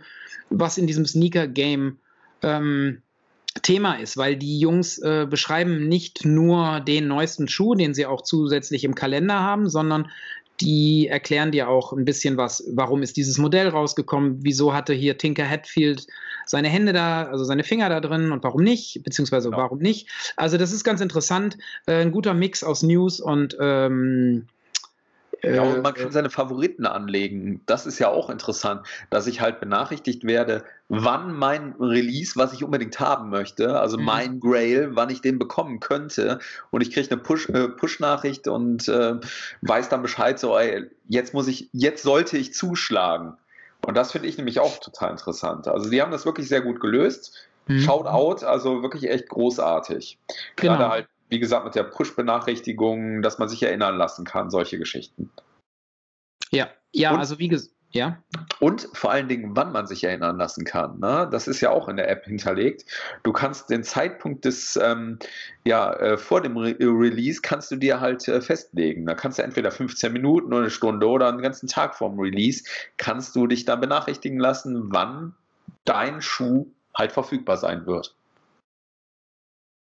was 0.51 0.79
in 0.79 0.87
diesem 0.87 1.07
Sneaker-Game 1.07 1.99
ähm, 2.43 3.03
Thema 3.63 3.95
ist, 3.95 4.17
weil 4.17 4.37
die 4.37 4.59
Jungs 4.59 4.99
äh, 4.99 5.27
beschreiben 5.29 5.89
nicht 5.89 6.25
nur 6.25 6.81
den 6.81 7.09
neuesten 7.09 7.49
Schuh, 7.49 7.75
den 7.75 7.95
sie 7.95 8.07
auch 8.07 8.23
zusätzlich 8.23 8.85
im 8.85 8.95
Kalender 8.95 9.41
haben, 9.41 9.69
sondern 9.69 10.11
die 10.61 11.09
erklären 11.09 11.53
dir 11.53 11.69
auch 11.69 11.93
ein 11.93 12.05
bisschen 12.05 12.37
was, 12.37 12.65
warum 12.73 13.03
ist 13.03 13.17
dieses 13.17 13.39
Modell 13.39 13.69
rausgekommen, 13.69 14.39
wieso 14.41 14.73
hatte 14.73 14.95
hier 14.95 15.19
Tinker 15.19 15.49
Hatfield 15.49 16.07
seine 16.47 16.69
Hände 16.69 16.93
da, 16.93 17.25
also 17.25 17.45
seine 17.45 17.65
Finger 17.65 17.89
da 17.89 18.01
drin 18.01 18.33
und 18.33 18.43
warum 18.43 18.63
nicht, 18.63 19.03
beziehungsweise 19.03 19.51
ja. 19.51 19.57
warum 19.57 19.79
nicht. 19.79 20.09
Also 20.37 20.57
das 20.57 20.73
ist 20.73 20.85
ganz 20.85 21.01
interessant, 21.01 21.59
äh, 21.87 22.01
ein 22.01 22.13
guter 22.13 22.35
Mix 22.35 22.65
aus 22.65 22.83
News 22.83 23.21
und 23.21 23.57
ähm, 23.61 24.47
ja, 25.43 25.63
und 25.63 25.83
man 25.83 25.95
kann 25.95 26.11
seine 26.11 26.31
Favoriten 26.31 26.87
anlegen. 26.87 27.63
Das 27.67 27.87
ist 27.87 27.99
ja 27.99 28.09
auch 28.09 28.31
interessant, 28.31 28.87
dass 29.11 29.27
ich 29.27 29.41
halt 29.41 29.61
benachrichtigt 29.61 30.25
werde, 30.25 30.65
wann 30.89 31.35
mein 31.35 31.75
Release, 31.81 32.37
was 32.37 32.53
ich 32.53 32.65
unbedingt 32.65 32.99
haben 33.01 33.31
möchte, 33.31 33.79
also 33.81 33.99
mhm. 33.99 34.05
mein 34.05 34.41
Grail, 34.41 34.91
wann 34.95 35.11
ich 35.11 35.21
den 35.21 35.39
bekommen 35.39 35.81
könnte. 35.81 36.39
Und 36.71 36.81
ich 36.81 36.93
kriege 36.93 37.11
eine 37.11 37.21
Push, 37.21 37.49
äh, 37.49 37.69
Push-Nachricht 37.69 38.49
und 38.49 38.89
äh, 38.89 39.15
weiß 39.63 39.89
dann 39.89 40.03
Bescheid, 40.03 40.39
so, 40.39 40.57
ey, 40.57 40.91
jetzt 41.09 41.35
muss 41.35 41.49
ich, 41.49 41.69
jetzt 41.73 42.03
sollte 42.03 42.39
ich 42.39 42.55
zuschlagen. 42.55 43.35
Und 43.87 43.97
das 43.97 44.13
finde 44.13 44.29
ich 44.29 44.37
nämlich 44.37 44.61
auch 44.61 44.79
total 44.79 45.13
interessant. 45.13 45.69
Also 45.69 45.91
die 45.91 46.03
haben 46.03 46.11
das 46.11 46.27
wirklich 46.27 46.49
sehr 46.49 46.61
gut 46.61 46.81
gelöst. 46.81 47.49
Mhm. 47.67 47.81
Shout 47.81 48.07
out, 48.07 48.45
also 48.45 48.83
wirklich 48.83 49.11
echt 49.11 49.29
großartig. 49.29 50.19
Gerade 50.57 50.79
genau. 50.79 50.91
halt 50.91 51.09
wie 51.29 51.39
gesagt, 51.39 51.65
mit 51.65 51.75
der 51.75 51.85
Push-Benachrichtigung, 51.85 53.23
dass 53.23 53.39
man 53.39 53.49
sich 53.49 53.63
erinnern 53.63 53.97
lassen 53.97 54.25
kann, 54.25 54.51
solche 54.51 54.79
Geschichten. 54.79 55.31
Ja, 56.51 56.69
ja, 56.93 57.13
und, 57.13 57.19
also 57.19 57.39
wie 57.39 57.49
gesagt, 57.49 57.73
ja. 57.93 58.23
Und 58.61 58.89
vor 58.93 59.11
allen 59.11 59.29
Dingen, 59.29 59.57
wann 59.57 59.73
man 59.73 59.87
sich 59.87 60.05
erinnern 60.05 60.37
lassen 60.37 60.65
kann. 60.65 60.99
Ne? 60.99 61.29
Das 61.31 61.49
ist 61.49 61.61
ja 61.61 61.71
auch 61.71 61.89
in 61.89 61.97
der 61.97 62.11
App 62.11 62.25
hinterlegt. 62.25 62.85
Du 63.23 63.33
kannst 63.33 63.71
den 63.71 63.85
Zeitpunkt 63.85 64.45
des, 64.45 64.77
ähm, 64.77 65.19
ja, 65.65 65.93
äh, 65.95 66.19
vor 66.19 66.41
dem 66.43 66.57
Re 66.57 66.77
Release 66.79 67.41
kannst 67.43 67.71
du 67.71 67.77
dir 67.77 68.01
halt 68.01 68.29
äh, 68.29 68.41
festlegen. 68.41 69.07
Da 69.07 69.15
kannst 69.15 69.39
du 69.39 69.43
entweder 69.43 69.71
15 69.71 70.13
Minuten 70.13 70.49
oder 70.49 70.59
eine 70.59 70.71
Stunde 70.71 71.09
oder 71.09 71.29
einen 71.29 71.41
ganzen 71.41 71.69
Tag 71.69 71.95
vorm 71.95 72.19
Release, 72.19 72.65
kannst 72.99 73.35
du 73.35 73.47
dich 73.47 73.65
dann 73.65 73.81
benachrichtigen 73.81 74.39
lassen, 74.39 74.93
wann 74.93 75.35
dein 75.85 76.21
Schuh 76.21 76.67
halt 76.95 77.13
verfügbar 77.13 77.57
sein 77.57 77.87
wird. 77.87 78.15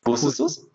Wusstest 0.06 0.40
du 0.40 0.46
es? 0.46 0.68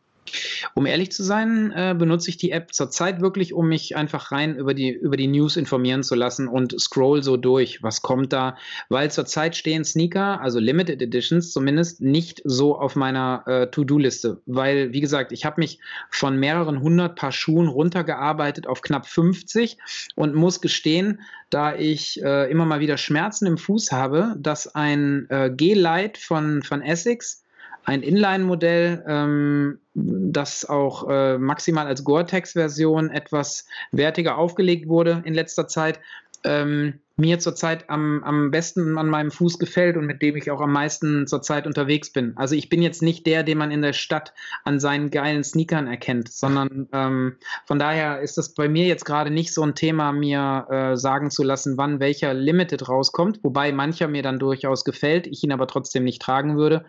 Um 0.75 0.87
ehrlich 0.87 1.13
zu 1.13 1.23
sein, 1.23 1.73
äh, 1.75 1.95
benutze 1.97 2.31
ich 2.31 2.37
die 2.37 2.51
App 2.51 2.73
zurzeit 2.73 3.21
wirklich, 3.21 3.53
um 3.53 3.69
mich 3.69 3.97
einfach 3.97 4.33
rein 4.33 4.57
über 4.57 4.75
die, 4.75 4.91
über 4.91 5.17
die 5.17 5.27
News 5.27 5.57
informieren 5.57 6.03
zu 6.03 6.15
lassen 6.15 6.49
und 6.49 6.79
scroll 6.81 7.23
so 7.23 7.37
durch, 7.37 7.83
was 7.83 8.03
kommt 8.03 8.33
da, 8.33 8.57
weil 8.89 9.11
zurzeit 9.11 9.57
stehen 9.57 9.85
Sneaker, 9.85 10.41
also 10.41 10.59
Limited 10.59 11.03
Editions 11.03 11.53
zumindest, 11.53 12.01
nicht 12.01 12.43
so 12.45 12.79
auf 12.79 12.97
meiner 12.97 13.43
äh, 13.47 13.67
To-Do-Liste, 13.71 14.41
weil, 14.47 14.93
wie 14.93 15.01
gesagt, 15.01 15.33
ich 15.33 15.45
habe 15.45 15.61
mich 15.61 15.81
von 16.11 16.39
mehreren 16.39 16.81
hundert 16.81 17.17
Paar 17.17 17.33
Schuhen 17.33 17.69
runtergearbeitet 17.69 18.67
auf 18.67 18.83
knapp 18.83 19.07
50 19.07 19.79
und 20.15 20.35
muss 20.35 20.61
gestehen, 20.61 21.21
da 21.51 21.75
ich 21.75 22.23
äh, 22.23 22.51
immer 22.51 22.65
mal 22.65 22.81
wieder 22.81 22.97
Schmerzen 22.97 23.47
im 23.47 23.59
Fuß 23.59 23.93
habe, 23.93 24.37
dass 24.39 24.75
ein 24.75 25.27
äh, 25.31 25.51
G-Light 25.51 26.17
von, 26.17 26.63
von 26.63 26.81
Essex 26.81 27.43
ein 27.85 28.03
Inline-Modell, 28.03 29.05
ähm, 29.07 29.79
das 29.95 30.65
auch 30.65 31.09
äh, 31.09 31.39
maximal 31.39 31.87
als 31.87 32.05
Gore-Tex-Version 32.05 33.11
etwas 33.11 33.67
wertiger 33.93 34.39
aufgelegt 34.39 34.89
wurde 34.89 35.23
in 35.25 35.35
letzter 35.35 35.69
Zeit, 35.69 36.01
ähm, 36.45 37.01
mir 37.17 37.39
zurzeit 37.39 37.91
am, 37.91 38.25
am 38.25 38.51
besten 38.51 38.97
an 38.97 39.09
meinem 39.09 39.31
Fuß 39.31 39.59
gefällt 39.59 39.97
und 39.97 40.07
mit 40.07 40.23
dem 40.23 40.37
ich 40.37 40.51
auch 40.51 40.61
am 40.61 40.73
meisten 40.73 41.27
zurzeit 41.27 41.67
unterwegs 41.67 42.11
bin. 42.11 42.33
Also 42.37 42.55
ich 42.55 42.71
bin 42.71 42.81
jetzt 42.81 43.03
nicht 43.03 43.27
der, 43.27 43.43
den 43.43 43.59
man 43.59 43.71
in 43.71 43.83
der 43.83 43.93
Stadt 43.93 44.33
an 44.65 44.81
seinen 44.81 45.11
geilen 45.11 45.45
Sneakern 45.45 45.87
erkennt, 45.87 46.33
sondern 46.33 46.89
ähm, 46.93 47.37
von 47.67 47.79
daher 47.79 48.21
ist 48.21 48.39
das 48.39 48.55
bei 48.55 48.69
mir 48.69 48.87
jetzt 48.87 49.05
gerade 49.05 49.31
nicht 49.31 49.53
so 49.53 49.63
ein 49.63 49.75
Thema, 49.75 50.13
mir 50.13 50.67
äh, 50.71 50.97
sagen 50.97 51.31
zu 51.31 51.43
lassen, 51.43 51.77
wann 51.77 52.01
welcher 52.01 52.33
Limited 52.33 52.89
rauskommt, 52.89 53.41
wobei 53.43 53.71
mancher 53.73 54.09
mir 54.09 54.23
dann 54.23 54.39
durchaus 54.39 54.85
gefällt, 54.85 55.27
ich 55.27 55.45
ihn 55.45 55.53
aber 55.53 55.67
trotzdem 55.67 56.05
nicht 56.05 56.23
tragen 56.23 56.57
würde. 56.57 56.87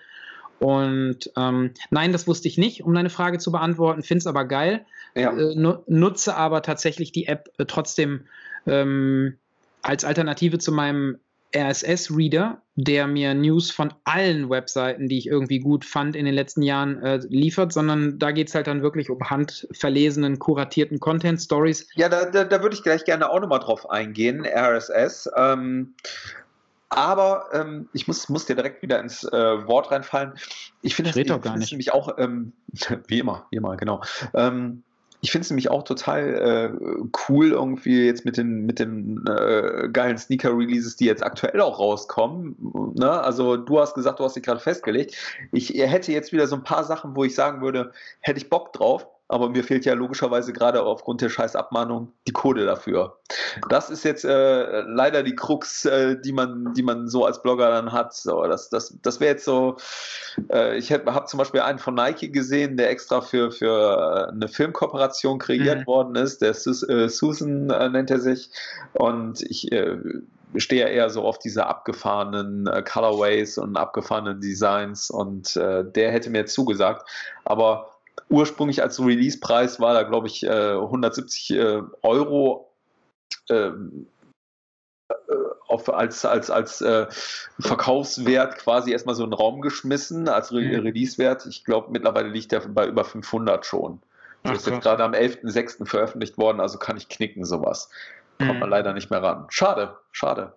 Und 0.62 1.32
ähm, 1.38 1.72
nein, 1.90 2.12
das 2.12 2.28
wusste 2.28 2.48
ich 2.48 2.60
nicht, 2.60 2.84
um 2.84 2.94
deine 2.94 3.10
Frage 3.10 3.40
zu 3.40 3.52
beantworten, 3.52 4.04
finde 4.04 4.20
es 4.20 4.28
aber 4.28 4.46
geil, 4.46 4.86
ja. 5.16 5.36
äh, 5.36 5.56
nutze 5.88 6.36
aber 6.36 6.62
tatsächlich 6.62 7.12
die 7.12 7.26
App 7.26 7.50
äh, 7.58 7.66
trotzdem 7.66 8.28
ähm, 8.68 9.38
als 9.82 10.06
Alternative 10.06 10.60
zu 10.60 10.72
meinem 10.72 11.18
RSS-Reader, 11.56 12.62
der 12.76 13.08
mir 13.08 13.34
News 13.34 13.72
von 13.72 13.92
allen 14.04 14.52
Webseiten, 14.52 15.10
die 15.10 15.18
ich 15.18 15.26
irgendwie 15.26 15.58
gut 15.58 15.84
fand 15.84 16.16
in 16.16 16.26
den 16.26 16.36
letzten 16.36 16.62
Jahren, 16.62 17.02
äh, 17.02 17.20
liefert, 17.28 17.74
sondern 17.74 18.20
da 18.20 18.30
geht 18.30 18.50
es 18.50 18.54
halt 18.54 18.68
dann 18.68 18.84
wirklich 18.84 19.10
um 19.10 19.20
handverlesenen, 19.20 20.38
kuratierten 20.38 21.00
Content-Stories. 21.00 21.88
Ja, 21.96 22.08
da, 22.08 22.26
da, 22.26 22.44
da 22.44 22.62
würde 22.62 22.76
ich 22.76 22.84
gleich 22.84 23.04
gerne 23.04 23.32
auch 23.32 23.40
nochmal 23.40 23.60
drauf 23.60 23.90
eingehen, 23.90 24.46
RSS. 24.46 25.28
Ähm, 25.36 25.96
Aber 26.92 27.46
ähm, 27.54 27.88
ich 27.94 28.08
muss, 28.08 28.28
muss 28.28 28.46
dir 28.46 28.56
direkt 28.56 28.82
wieder 28.82 29.00
ins 29.00 29.24
äh, 29.24 29.66
Wort 29.66 29.92
reinfallen. 29.92 30.34
Ich 30.82 30.94
finde 30.94 31.12
das, 31.12 31.42
das 31.42 31.72
nämlich 31.72 31.94
auch, 31.94 32.18
ähm, 32.18 32.52
wie 33.08 33.20
immer, 33.20 33.48
wie 33.50 33.58
immer, 33.58 33.78
genau. 33.78 34.02
Ähm, 34.34 34.84
ich 35.22 35.32
finde 35.32 35.44
es 35.44 35.50
nämlich 35.52 35.70
auch 35.70 35.84
total 35.84 36.34
äh, 36.34 37.08
cool, 37.30 37.52
irgendwie 37.52 38.08
jetzt 38.08 38.26
mit 38.26 38.36
den, 38.36 38.66
mit 38.66 38.80
den 38.80 39.24
äh, 39.26 39.88
geilen 39.94 40.18
Sneaker-Releases, 40.18 40.98
die 40.98 41.06
jetzt 41.06 41.24
aktuell 41.24 41.62
auch 41.62 41.80
rauskommen. 41.80 42.56
Ne? 42.96 43.10
Also 43.10 43.56
du 43.56 43.80
hast 43.80 43.94
gesagt, 43.94 44.20
du 44.20 44.26
hast 44.26 44.36
dich 44.36 44.44
gerade 44.44 44.60
festgelegt. 44.60 45.16
Ich 45.54 45.70
hätte 45.70 46.12
jetzt 46.12 46.34
wieder 46.34 46.48
so 46.48 46.56
ein 46.56 46.64
paar 46.64 46.84
Sachen, 46.84 47.16
wo 47.16 47.24
ich 47.24 47.36
sagen 47.36 47.62
würde, 47.62 47.94
hätte 48.20 48.40
ich 48.40 48.50
Bock 48.50 48.74
drauf 48.74 49.08
aber 49.32 49.50
mir 49.50 49.64
fehlt 49.64 49.86
ja 49.86 49.94
logischerweise 49.94 50.52
gerade 50.52 50.84
aufgrund 50.84 51.22
der 51.22 51.30
scheiß 51.30 51.56
Abmahnung 51.56 52.12
die 52.28 52.34
Kohle 52.34 52.66
dafür. 52.66 53.18
Das 53.70 53.90
ist 53.90 54.04
jetzt 54.04 54.26
äh, 54.26 54.82
leider 54.82 55.24
die 55.24 55.36
Krux, 55.36 55.86
äh, 55.86 56.20
die, 56.20 56.34
man, 56.34 56.74
die 56.74 56.84
man 56.84 57.08
so 57.08 57.26
als 57.26 57.42
Blogger 57.42 57.70
dann 57.70 57.94
hat. 57.94 58.14
So, 58.14 58.44
das 58.44 58.70
das, 58.70 58.98
das 59.02 59.20
wäre 59.20 59.32
jetzt 59.32 59.46
so, 59.46 59.78
äh, 60.52 60.78
ich 60.78 60.92
habe 60.92 61.26
zum 61.26 61.38
Beispiel 61.38 61.62
einen 61.62 61.80
von 61.80 61.96
Nike 61.96 62.30
gesehen, 62.32 62.76
der 62.76 62.90
extra 62.90 63.22
für, 63.22 63.52
für 63.52 64.30
eine 64.30 64.50
Filmkooperation 64.50 65.40
kreiert 65.40 65.82
mhm. 65.82 65.88
worden 65.88 66.16
ist, 66.16 66.42
der 66.42 66.54
Sus 66.54 66.84
äh, 66.84 67.08
Susan 67.08 67.70
äh, 67.70 67.90
nennt 67.90 68.12
er 68.12 68.20
sich 68.20 68.50
und 68.94 69.42
ich 69.42 69.72
äh, 69.72 69.98
stehe 70.58 70.82
ja 70.82 70.88
eher 70.88 71.10
so 71.10 71.24
auf 71.24 71.40
diese 71.40 71.68
abgefahrenen 71.68 72.68
äh, 72.68 72.84
Colorways 72.84 73.58
und 73.58 73.78
abgefahrenen 73.78 74.42
Designs 74.42 75.10
und 75.10 75.56
äh, 75.56 75.86
der 75.86 76.12
hätte 76.12 76.30
mir 76.30 76.46
zugesagt. 76.46 77.08
Aber 77.46 77.91
ursprünglich 78.30 78.82
als 78.82 79.00
Release-Preis 79.00 79.80
war 79.80 79.94
da, 79.94 80.04
glaube 80.04 80.28
ich, 80.28 80.48
170 80.48 81.52
äh, 81.52 81.82
Euro 82.02 82.72
ähm, 83.50 84.08
äh, 85.10 85.14
auf, 85.68 85.94
als, 85.94 86.26
als, 86.26 86.50
als 86.50 86.82
äh, 86.82 87.08
Verkaufswert 87.60 88.58
quasi 88.58 88.92
erstmal 88.92 89.16
so 89.16 89.24
in 89.24 89.30
den 89.30 89.38
Raum 89.38 89.62
geschmissen, 89.62 90.28
als 90.28 90.52
Re 90.52 90.62
mhm. 90.62 90.82
Release-Wert. 90.82 91.46
Ich 91.46 91.64
glaube, 91.64 91.92
mittlerweile 91.92 92.28
liegt 92.28 92.52
der 92.52 92.60
bei 92.60 92.88
über 92.88 93.06
500 93.06 93.66
schon. 93.66 94.02
Das 94.44 94.58
ist 94.58 94.68
jetzt 94.68 94.82
gerade 94.82 95.04
am 95.04 95.14
11.06. 95.14 95.86
veröffentlicht 95.86 96.38
worden, 96.38 96.60
also 96.60 96.80
kann 96.80 96.98
ich 96.98 97.10
knicken, 97.10 97.46
sowas. 97.46 97.90
Kommt 98.40 98.60
man 98.60 98.70
mhm. 98.70 98.72
leider 98.72 98.94
nicht 98.94 99.12
mehr 99.12 99.22
ran. 99.22 99.46
Schade, 99.50 99.98
schade. 100.12 100.54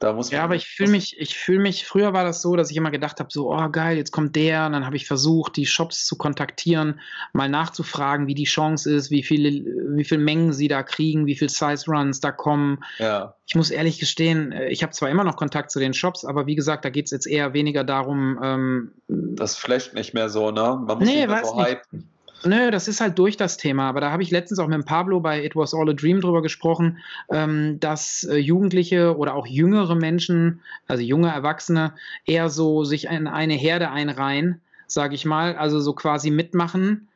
Da 0.00 0.14
muss 0.14 0.30
ja, 0.30 0.42
aber 0.42 0.54
ich 0.54 0.66
fühle 0.66 0.90
mich, 0.90 1.20
ich 1.20 1.36
fühle 1.36 1.60
mich, 1.60 1.84
früher 1.84 2.14
war 2.14 2.24
das 2.24 2.40
so, 2.40 2.56
dass 2.56 2.70
ich 2.70 2.76
immer 2.78 2.90
gedacht 2.90 3.20
habe, 3.20 3.28
so, 3.30 3.52
oh 3.52 3.68
geil, 3.68 3.98
jetzt 3.98 4.12
kommt 4.12 4.34
der, 4.34 4.64
und 4.64 4.72
dann 4.72 4.86
habe 4.86 4.96
ich 4.96 5.06
versucht, 5.06 5.56
die 5.56 5.66
Shops 5.66 6.06
zu 6.06 6.16
kontaktieren, 6.16 7.00
mal 7.34 7.50
nachzufragen, 7.50 8.26
wie 8.26 8.34
die 8.34 8.44
Chance 8.44 8.90
ist, 8.90 9.10
wie 9.10 9.22
viele, 9.22 9.50
wie 9.94 10.04
viele 10.04 10.22
Mengen 10.22 10.54
sie 10.54 10.68
da 10.68 10.82
kriegen, 10.82 11.26
wie 11.26 11.36
viele 11.36 11.50
Size 11.50 11.84
Runs 11.86 12.20
da 12.20 12.32
kommen. 12.32 12.78
Ja. 12.98 13.34
Ich 13.46 13.54
muss 13.54 13.70
ehrlich 13.70 13.98
gestehen, 13.98 14.52
äh, 14.52 14.68
ich 14.70 14.82
habe 14.82 14.94
zwar 14.94 15.10
immer 15.10 15.24
noch 15.24 15.36
Kontakt 15.36 15.70
zu 15.70 15.78
den 15.78 15.92
Shops, 15.92 16.24
aber 16.24 16.46
wie 16.46 16.54
gesagt, 16.54 16.86
da 16.86 16.88
geht 16.88 17.04
es 17.04 17.10
jetzt 17.10 17.26
eher 17.26 17.52
weniger 17.52 17.84
darum. 17.84 18.40
Ähm, 18.42 18.92
das 19.06 19.56
flasht 19.56 19.92
nicht 19.92 20.14
mehr 20.14 20.30
so, 20.30 20.50
ne? 20.50 20.82
Man 20.82 20.98
muss 20.98 21.06
nee, 21.06 21.26
nicht 21.26 21.28
mehr 21.28 21.44
so 21.44 21.62
hypen. 21.62 22.08
Nö, 22.44 22.70
das 22.70 22.88
ist 22.88 23.00
halt 23.00 23.18
durch 23.18 23.36
das 23.36 23.58
Thema. 23.58 23.88
Aber 23.88 24.00
da 24.00 24.10
habe 24.10 24.22
ich 24.22 24.30
letztens 24.30 24.58
auch 24.60 24.66
mit 24.66 24.86
Pablo 24.86 25.20
bei 25.20 25.44
It 25.44 25.56
Was 25.56 25.74
All 25.74 25.90
a 25.90 25.92
Dream 25.92 26.20
drüber 26.20 26.40
gesprochen, 26.40 26.98
ähm, 27.30 27.78
dass 27.80 28.24
äh, 28.24 28.36
Jugendliche 28.36 29.16
oder 29.16 29.34
auch 29.34 29.46
jüngere 29.46 29.94
Menschen, 29.94 30.60
also 30.86 31.02
junge 31.02 31.28
Erwachsene, 31.28 31.92
eher 32.24 32.48
so 32.48 32.84
sich 32.84 33.06
in 33.06 33.26
eine 33.26 33.54
Herde 33.54 33.90
einreihen, 33.90 34.60
sage 34.86 35.14
ich 35.14 35.26
mal, 35.26 35.54
also 35.56 35.80
so 35.80 35.92
quasi 35.92 36.30
mitmachen 36.30 37.08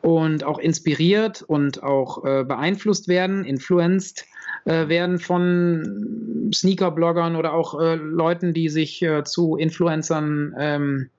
und 0.00 0.42
auch 0.42 0.58
inspiriert 0.58 1.42
und 1.42 1.82
auch 1.84 2.24
äh, 2.24 2.42
beeinflusst 2.42 3.06
werden, 3.06 3.44
influenced 3.44 4.26
äh, 4.64 4.88
werden 4.88 5.20
von 5.20 6.50
Sneaker-Bloggern 6.52 7.36
oder 7.36 7.52
auch 7.52 7.80
äh, 7.80 7.94
Leuten, 7.94 8.52
die 8.52 8.68
sich 8.68 9.00
äh, 9.02 9.22
zu 9.22 9.56
Influencern 9.56 10.54
ähm, 10.58 11.10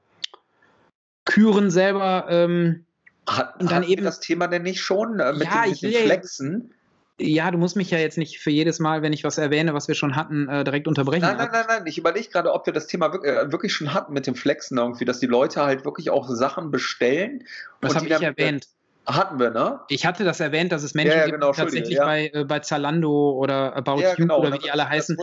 küren 1.23 1.71
selber. 1.71 2.25
Ähm, 2.29 2.85
hat, 3.27 3.59
und 3.59 3.71
dann 3.71 3.83
eben 3.83 4.03
das 4.03 4.19
Thema 4.19 4.47
denn 4.47 4.63
nicht 4.63 4.81
schon 4.81 5.19
äh, 5.19 5.33
mit, 5.33 5.43
ja, 5.43 5.63
den, 5.63 5.71
mit 5.71 5.81
den 5.83 6.05
Flexen? 6.05 6.73
Ja, 7.19 7.51
du 7.51 7.57
musst 7.57 7.75
mich 7.75 7.91
ja 7.91 7.99
jetzt 7.99 8.17
nicht 8.17 8.39
für 8.39 8.49
jedes 8.49 8.79
Mal, 8.79 9.03
wenn 9.03 9.13
ich 9.13 9.23
was 9.23 9.37
erwähne, 9.37 9.73
was 9.73 9.87
wir 9.87 9.95
schon 9.95 10.15
hatten, 10.15 10.49
äh, 10.49 10.63
direkt 10.63 10.87
unterbrechen. 10.87 11.21
Nein, 11.21 11.37
nein, 11.37 11.49
nein, 11.51 11.65
nein. 11.67 11.83
Ich 11.85 11.97
überlege 11.97 12.27
gerade, 12.27 12.51
ob 12.51 12.65
wir 12.65 12.73
das 12.73 12.87
Thema 12.87 13.13
wirklich, 13.13 13.31
äh, 13.31 13.51
wirklich, 13.51 13.71
schon 13.71 13.93
hatten 13.93 14.13
mit 14.13 14.25
dem 14.25 14.35
Flexen 14.35 14.77
irgendwie, 14.77 15.05
dass 15.05 15.19
die 15.19 15.27
Leute 15.27 15.61
halt 15.63 15.85
wirklich 15.85 16.09
auch 16.09 16.27
Sachen 16.27 16.71
bestellen. 16.71 17.43
Das 17.81 17.95
habe 17.95 18.07
ich 18.07 18.11
erwähnt. 18.13 18.67
Hatten 19.05 19.37
wir, 19.37 19.51
ne? 19.51 19.81
Ich 19.89 20.05
hatte 20.05 20.23
das 20.23 20.39
erwähnt, 20.39 20.71
dass 20.71 20.81
es 20.81 20.93
Menschen 20.93 21.17
ja, 21.17 21.25
ja, 21.25 21.31
genau, 21.31 21.47
gibt, 21.47 21.57
die 21.57 21.61
tatsächlich 21.61 21.97
ja. 21.97 22.05
bei, 22.05 22.31
äh, 22.33 22.45
bei 22.45 22.59
Zalando 22.59 23.31
oder 23.31 23.75
About 23.75 23.99
ja, 23.99 24.15
genau, 24.15 24.39
oder 24.39 24.53
wie 24.53 24.59
die 24.59 24.71
alle 24.71 24.87
heißen. 24.87 25.17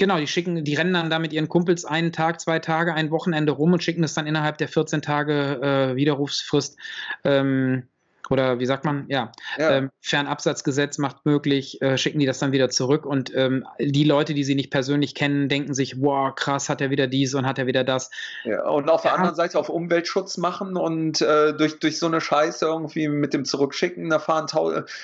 Genau, 0.00 0.16
die 0.16 0.26
schicken, 0.26 0.64
die 0.64 0.74
rennen 0.74 0.94
dann 0.94 1.10
da 1.10 1.18
mit 1.18 1.34
ihren 1.34 1.50
Kumpels 1.50 1.84
einen 1.84 2.10
Tag, 2.10 2.40
zwei 2.40 2.58
Tage, 2.58 2.94
ein 2.94 3.10
Wochenende 3.10 3.52
rum 3.52 3.74
und 3.74 3.82
schicken 3.82 4.00
das 4.00 4.14
dann 4.14 4.26
innerhalb 4.26 4.56
der 4.56 4.66
14 4.66 5.02
Tage 5.02 5.60
äh, 5.60 5.94
Widerrufsfrist 5.94 6.78
ähm, 7.22 7.82
oder 8.30 8.60
wie 8.60 8.64
sagt 8.64 8.86
man, 8.86 9.04
ja, 9.08 9.30
ja. 9.58 9.70
Ähm, 9.72 9.90
Fernabsatzgesetz 10.00 10.96
macht 10.96 11.26
möglich, 11.26 11.82
äh, 11.82 11.98
schicken 11.98 12.18
die 12.18 12.24
das 12.24 12.38
dann 12.38 12.52
wieder 12.52 12.70
zurück 12.70 13.04
und 13.04 13.30
ähm, 13.34 13.66
die 13.78 14.04
Leute, 14.04 14.32
die 14.32 14.44
sie 14.44 14.54
nicht 14.54 14.70
persönlich 14.70 15.14
kennen, 15.14 15.50
denken 15.50 15.74
sich, 15.74 16.00
wow, 16.00 16.34
krass, 16.34 16.70
hat 16.70 16.80
er 16.80 16.88
wieder 16.88 17.06
dies 17.06 17.34
und 17.34 17.44
hat 17.44 17.58
er 17.58 17.66
wieder 17.66 17.84
das. 17.84 18.10
Ja, 18.44 18.66
und 18.70 18.88
auf 18.88 19.04
ja. 19.04 19.10
der 19.10 19.18
anderen 19.18 19.36
Seite 19.36 19.58
auf 19.58 19.68
Umweltschutz 19.68 20.38
machen 20.38 20.78
und 20.78 21.20
äh, 21.20 21.52
durch, 21.52 21.78
durch 21.78 21.98
so 21.98 22.06
eine 22.06 22.22
Scheiße 22.22 22.64
irgendwie 22.64 23.08
mit 23.08 23.34
dem 23.34 23.44
Zurückschicken, 23.44 24.08
da 24.08 24.18
fahren 24.18 24.46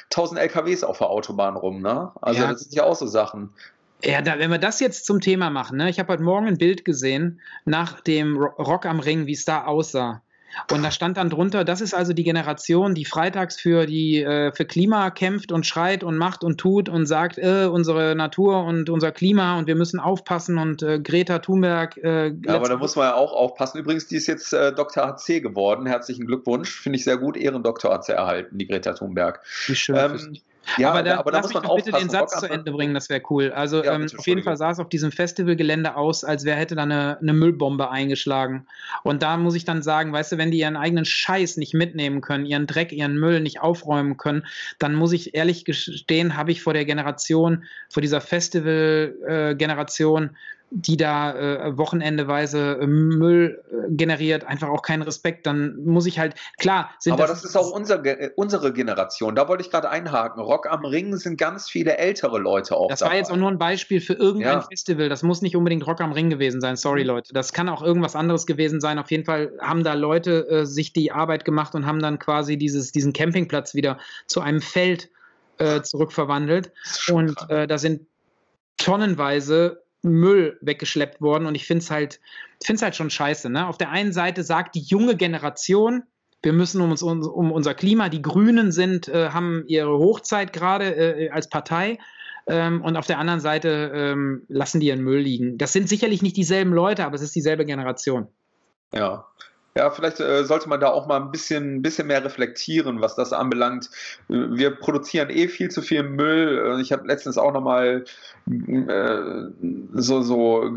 tausend 0.09 0.39
LKWs 0.39 0.85
auf 0.85 0.97
der 0.99 1.11
Autobahn 1.11 1.57
rum, 1.57 1.83
ne? 1.83 2.13
Also 2.23 2.41
das 2.41 2.61
sind 2.61 2.75
ja 2.75 2.85
auch 2.85 2.97
so 2.97 3.07
Sachen. 3.07 3.53
Ja, 4.05 4.23
da, 4.23 4.39
wenn 4.39 4.51
wir 4.51 4.59
das 4.59 4.81
jetzt 4.81 5.07
zum 5.07 5.21
Thema 5.21 5.51
machen, 5.51 5.79
ne? 5.79 5.89
ich 5.89 5.99
habe 5.99 6.13
heute 6.13 6.23
Morgen 6.23 6.47
ein 6.47 6.59
Bild 6.59 6.85
gesehen 6.85 7.41
nach 7.65 8.01
dem 8.01 8.37
Rock 8.37 8.87
am 8.87 9.01
Ring, 9.01 9.27
wie 9.27 9.33
es 9.33 9.45
da 9.45 9.65
aussah. 9.65 10.23
Und 10.71 10.83
da 10.83 10.91
stand 10.91 11.17
dann 11.17 11.29
drunter, 11.31 11.65
das 11.65 11.81
ist 11.81 11.95
also 11.95 12.13
die 12.13 12.25
Generation, 12.25 12.95
die 12.95 13.05
freitags 13.05 13.61
für 13.61 13.87
die 13.87 14.23
äh, 14.23 14.53
für 14.53 14.65
Klima 14.65 15.11
kämpft 15.11 15.53
und 15.53 15.67
schreit 15.67 16.03
und 16.03 16.17
macht 16.17 16.45
und 16.45 16.59
tut 16.59 16.89
und 16.89 17.07
sagt, 17.07 17.39
äh, 17.39 17.69
unsere 17.71 18.15
Natur 18.15 18.65
und 18.65 18.89
unser 18.89 19.13
Klima 19.13 19.59
und 19.59 19.67
wir 19.67 19.77
müssen 19.77 20.01
aufpassen 20.01 20.59
und 20.59 20.83
äh, 20.83 20.99
Greta 20.99 21.41
Thunberg. 21.41 21.99
Äh, 21.99 22.29
ja, 22.29 22.55
aber 22.55 22.69
da 22.69 22.77
muss 22.77 22.97
man 22.97 23.07
ja 23.07 23.15
auch 23.15 23.33
aufpassen. 23.33 23.79
Übrigens, 23.79 24.07
die 24.07 24.17
ist 24.17 24.27
jetzt 24.27 24.53
äh, 24.53 24.73
Dr. 24.73 25.07
HC 25.07 25.41
geworden. 25.41 25.87
Herzlichen 25.87 26.27
Glückwunsch. 26.27 26.71
Finde 26.71 26.99
ich 26.99 27.05
sehr 27.05 27.19
gut. 27.19 27.37
Ehrendoktor 27.37 27.93
hat 27.93 28.05
sie 28.05 28.13
erhalten, 28.13 28.57
die 28.59 28.67
Greta 28.67 28.95
Thunberg. 28.95 29.43
Wie 29.67 29.75
schön. 29.75 29.97
Ähm, 29.97 30.39
ja, 30.79 30.91
aber 30.91 31.03
da, 31.03 31.19
aber 31.19 31.31
da 31.31 31.39
lass 31.39 31.53
muss 31.53 31.63
man 31.63 31.77
bitte 31.77 31.93
den 31.93 32.11
Satz 32.11 32.41
zu 32.41 32.47
Ende 32.47 32.73
bringen, 32.73 32.95
das 32.95 33.09
wäre 33.09 33.23
cool. 33.31 33.53
Also 33.53 33.85
ja, 33.85 33.95
ähm, 33.95 34.07
auf 34.17 34.27
jeden 34.27 34.43
Fall 34.43 34.57
sah 34.57 34.71
es 34.71 34.79
auf 34.79 34.89
diesem 34.89 35.13
Festivalgelände 35.13 35.97
aus, 35.97 36.25
als 36.25 36.45
wäre 36.45 36.57
hätte 36.57 36.75
da 36.75 36.83
eine, 36.83 37.19
eine, 37.21 37.33
Müllbombe 37.33 37.91
eingeschlagen. 37.91 38.67
Und 39.03 39.23
da 39.23 39.37
muss 39.37 39.55
ich 39.55 39.65
dann 39.65 39.83
sagen, 39.83 40.13
weißt 40.13 40.33
du, 40.33 40.39
wenn 40.39 40.51
die 40.51 40.59
ihren 40.59 40.77
eigenen 40.77 41.05
Scheiß 41.05 41.57
nicht 41.57 41.75
mitnehmen 41.75 42.21
können, 42.21 42.47
ihren 42.47 42.67
Dreck, 42.67 42.93
ihren 42.93 43.19
Müll 43.19 43.41
nicht 43.41 43.61
aufräumen 43.61 44.17
können, 44.17 44.47
dann 44.79 44.95
muss 44.95 45.13
ich 45.13 45.35
ehrlich 45.35 45.65
gestehen, 45.65 46.37
habe 46.37 46.53
ich 46.53 46.63
vor 46.63 46.75
der 46.75 46.85
Generation, 46.85 47.65
vor 47.89 48.01
dieser 48.01 48.21
Festival-Generation 48.21 50.25
äh, 50.25 50.29
die 50.71 50.97
da 50.97 51.33
äh, 51.35 51.79
wochenendeweise 51.79 52.79
äh, 52.81 52.87
Müll 52.87 53.63
äh, 53.71 53.95
generiert, 53.95 54.45
einfach 54.45 54.69
auch 54.69 54.83
keinen 54.83 55.03
Respekt, 55.03 55.47
dann 55.47 55.77
muss 55.85 56.07
ich 56.07 56.19
halt, 56.19 56.35
klar, 56.59 56.91
sind 56.99 57.13
Aber 57.13 57.27
das, 57.27 57.43
das 57.43 57.51
ist 57.51 57.57
auch 57.57 57.71
unser, 57.71 58.05
äh, 58.05 58.31
unsere 58.35 58.73
Generation, 58.73 59.37
da 59.37 59.47
wollte 59.49 59.63
ich 59.63 59.71
gerade 59.71 59.89
einhaken. 59.89 60.43
Rock 60.43 60.67
am 60.69 60.85
Ring 60.85 61.17
sind 61.17 61.39
ganz 61.39 61.71
viele 61.71 61.99
ältere 61.99 62.39
Leute 62.39 62.77
auch. 62.77 62.89
Das 62.89 62.99
dabei. 62.99 63.13
war 63.13 63.19
jetzt 63.19 63.31
auch 63.31 63.37
nur 63.37 63.51
ein 63.51 63.59
Beispiel 63.59 64.01
für 64.01 64.15
irgendein 64.15 64.59
ja. 64.59 64.61
Festival, 64.63 65.09
das 65.09 65.23
muss 65.23 65.41
nicht 65.41 65.55
unbedingt 65.55 65.87
Rock 65.87 66.01
am 66.01 66.13
Ring 66.13 66.31
gewesen 66.31 66.61
sein, 66.61 66.75
sorry 66.77 67.03
mhm. 67.03 67.09
Leute. 67.09 67.33
Das 67.33 67.53
kann 67.53 67.69
auch 67.69 67.83
irgendwas 67.83 68.17
anderes 68.17 68.45
gewesen 68.45 68.81
sein. 68.81 68.99
Auf 68.99 69.11
jeden 69.13 69.25
Fall 69.25 69.53
haben 69.61 69.85
da 69.85 69.95
Leute 69.95 70.49
äh, 70.49 70.67
sich 70.67 70.93
die 70.93 71.13
Arbeit 71.13 71.45
gemacht 71.45 71.77
und 71.77 71.87
haben 71.87 72.01
dann 72.01 72.19
quasi 72.19 72.57
dieses, 72.57 72.91
diesen 72.91 73.13
Campingplatz 73.13 73.75
wieder 73.75 73.99
zu 74.27 74.41
einem 74.41 74.61
Feld 74.61 75.11
äh, 75.59 75.83
zurückverwandelt. 75.83 76.73
Und 77.11 77.37
da 77.49 77.79
sind 77.79 78.07
tonnenweise 78.77 79.86
Müll 80.03 80.59
weggeschleppt 80.61 81.21
worden 81.21 81.47
und 81.47 81.55
ich 81.55 81.67
finde 81.67 81.83
es 81.83 81.91
halt, 81.91 82.21
find's 82.63 82.83
halt 82.83 82.97
schon 82.97 83.11
scheiße. 83.11 83.51
Ne? 83.51 83.67
Auf 83.67 83.79
der 83.79 83.91
einen 83.91 84.13
Seite 84.13 84.43
sagt 84.43 84.75
die 84.75 84.83
junge 84.83 85.17
Generation, 85.17 86.05
wir 86.43 86.53
müssen 86.53 86.81
um, 86.81 86.91
uns, 86.91 87.03
um 87.03 87.51
unser 87.51 87.75
Klima, 87.75 88.09
die 88.09 88.23
Grünen 88.23 88.71
sind, 88.71 89.09
äh, 89.09 89.31
haben 89.31 89.65
ihre 89.67 89.99
Hochzeit 89.99 90.53
gerade 90.53 90.95
äh, 90.95 91.31
als 91.31 91.49
Partei. 91.49 91.99
Ähm, 92.49 92.83
und 92.83 92.97
auf 92.97 93.07
der 93.07 93.19
anderen 93.19 93.41
Seite 93.41 93.91
ähm, 93.93 94.45
lassen 94.49 94.79
die 94.79 94.87
ihren 94.87 95.03
Müll 95.03 95.19
liegen. 95.19 95.59
Das 95.59 95.73
sind 95.73 95.89
sicherlich 95.89 96.23
nicht 96.23 96.37
dieselben 96.37 96.73
Leute, 96.73 97.05
aber 97.05 97.17
es 97.17 97.23
ist 97.23 97.35
dieselbe 97.35 97.65
Generation. 97.65 98.29
Ja, 98.95 99.27
ja, 99.77 99.91
vielleicht 99.91 100.21
äh, 100.21 100.45
sollte 100.45 100.71
man 100.71 100.81
da 100.81 100.89
auch 100.89 101.07
mal 101.07 101.21
ein 101.21 101.31
bisschen, 101.31 101.83
bisschen 101.83 102.07
mehr 102.07 102.25
reflektieren, 102.25 103.03
was 103.03 103.15
das 103.15 103.35
anbelangt. 103.35 103.91
Wir 104.29 104.71
produzieren 104.71 105.29
eh 105.29 105.49
viel 105.49 105.71
zu 105.71 105.83
viel 105.83 106.03
Müll. 106.03 106.79
Ich 106.81 106.93
habe 106.93 107.07
letztens 107.07 107.37
auch 107.37 107.53
nochmal 107.53 108.05
äh, 108.47 109.19
so, 109.93 110.23
so 110.23 110.75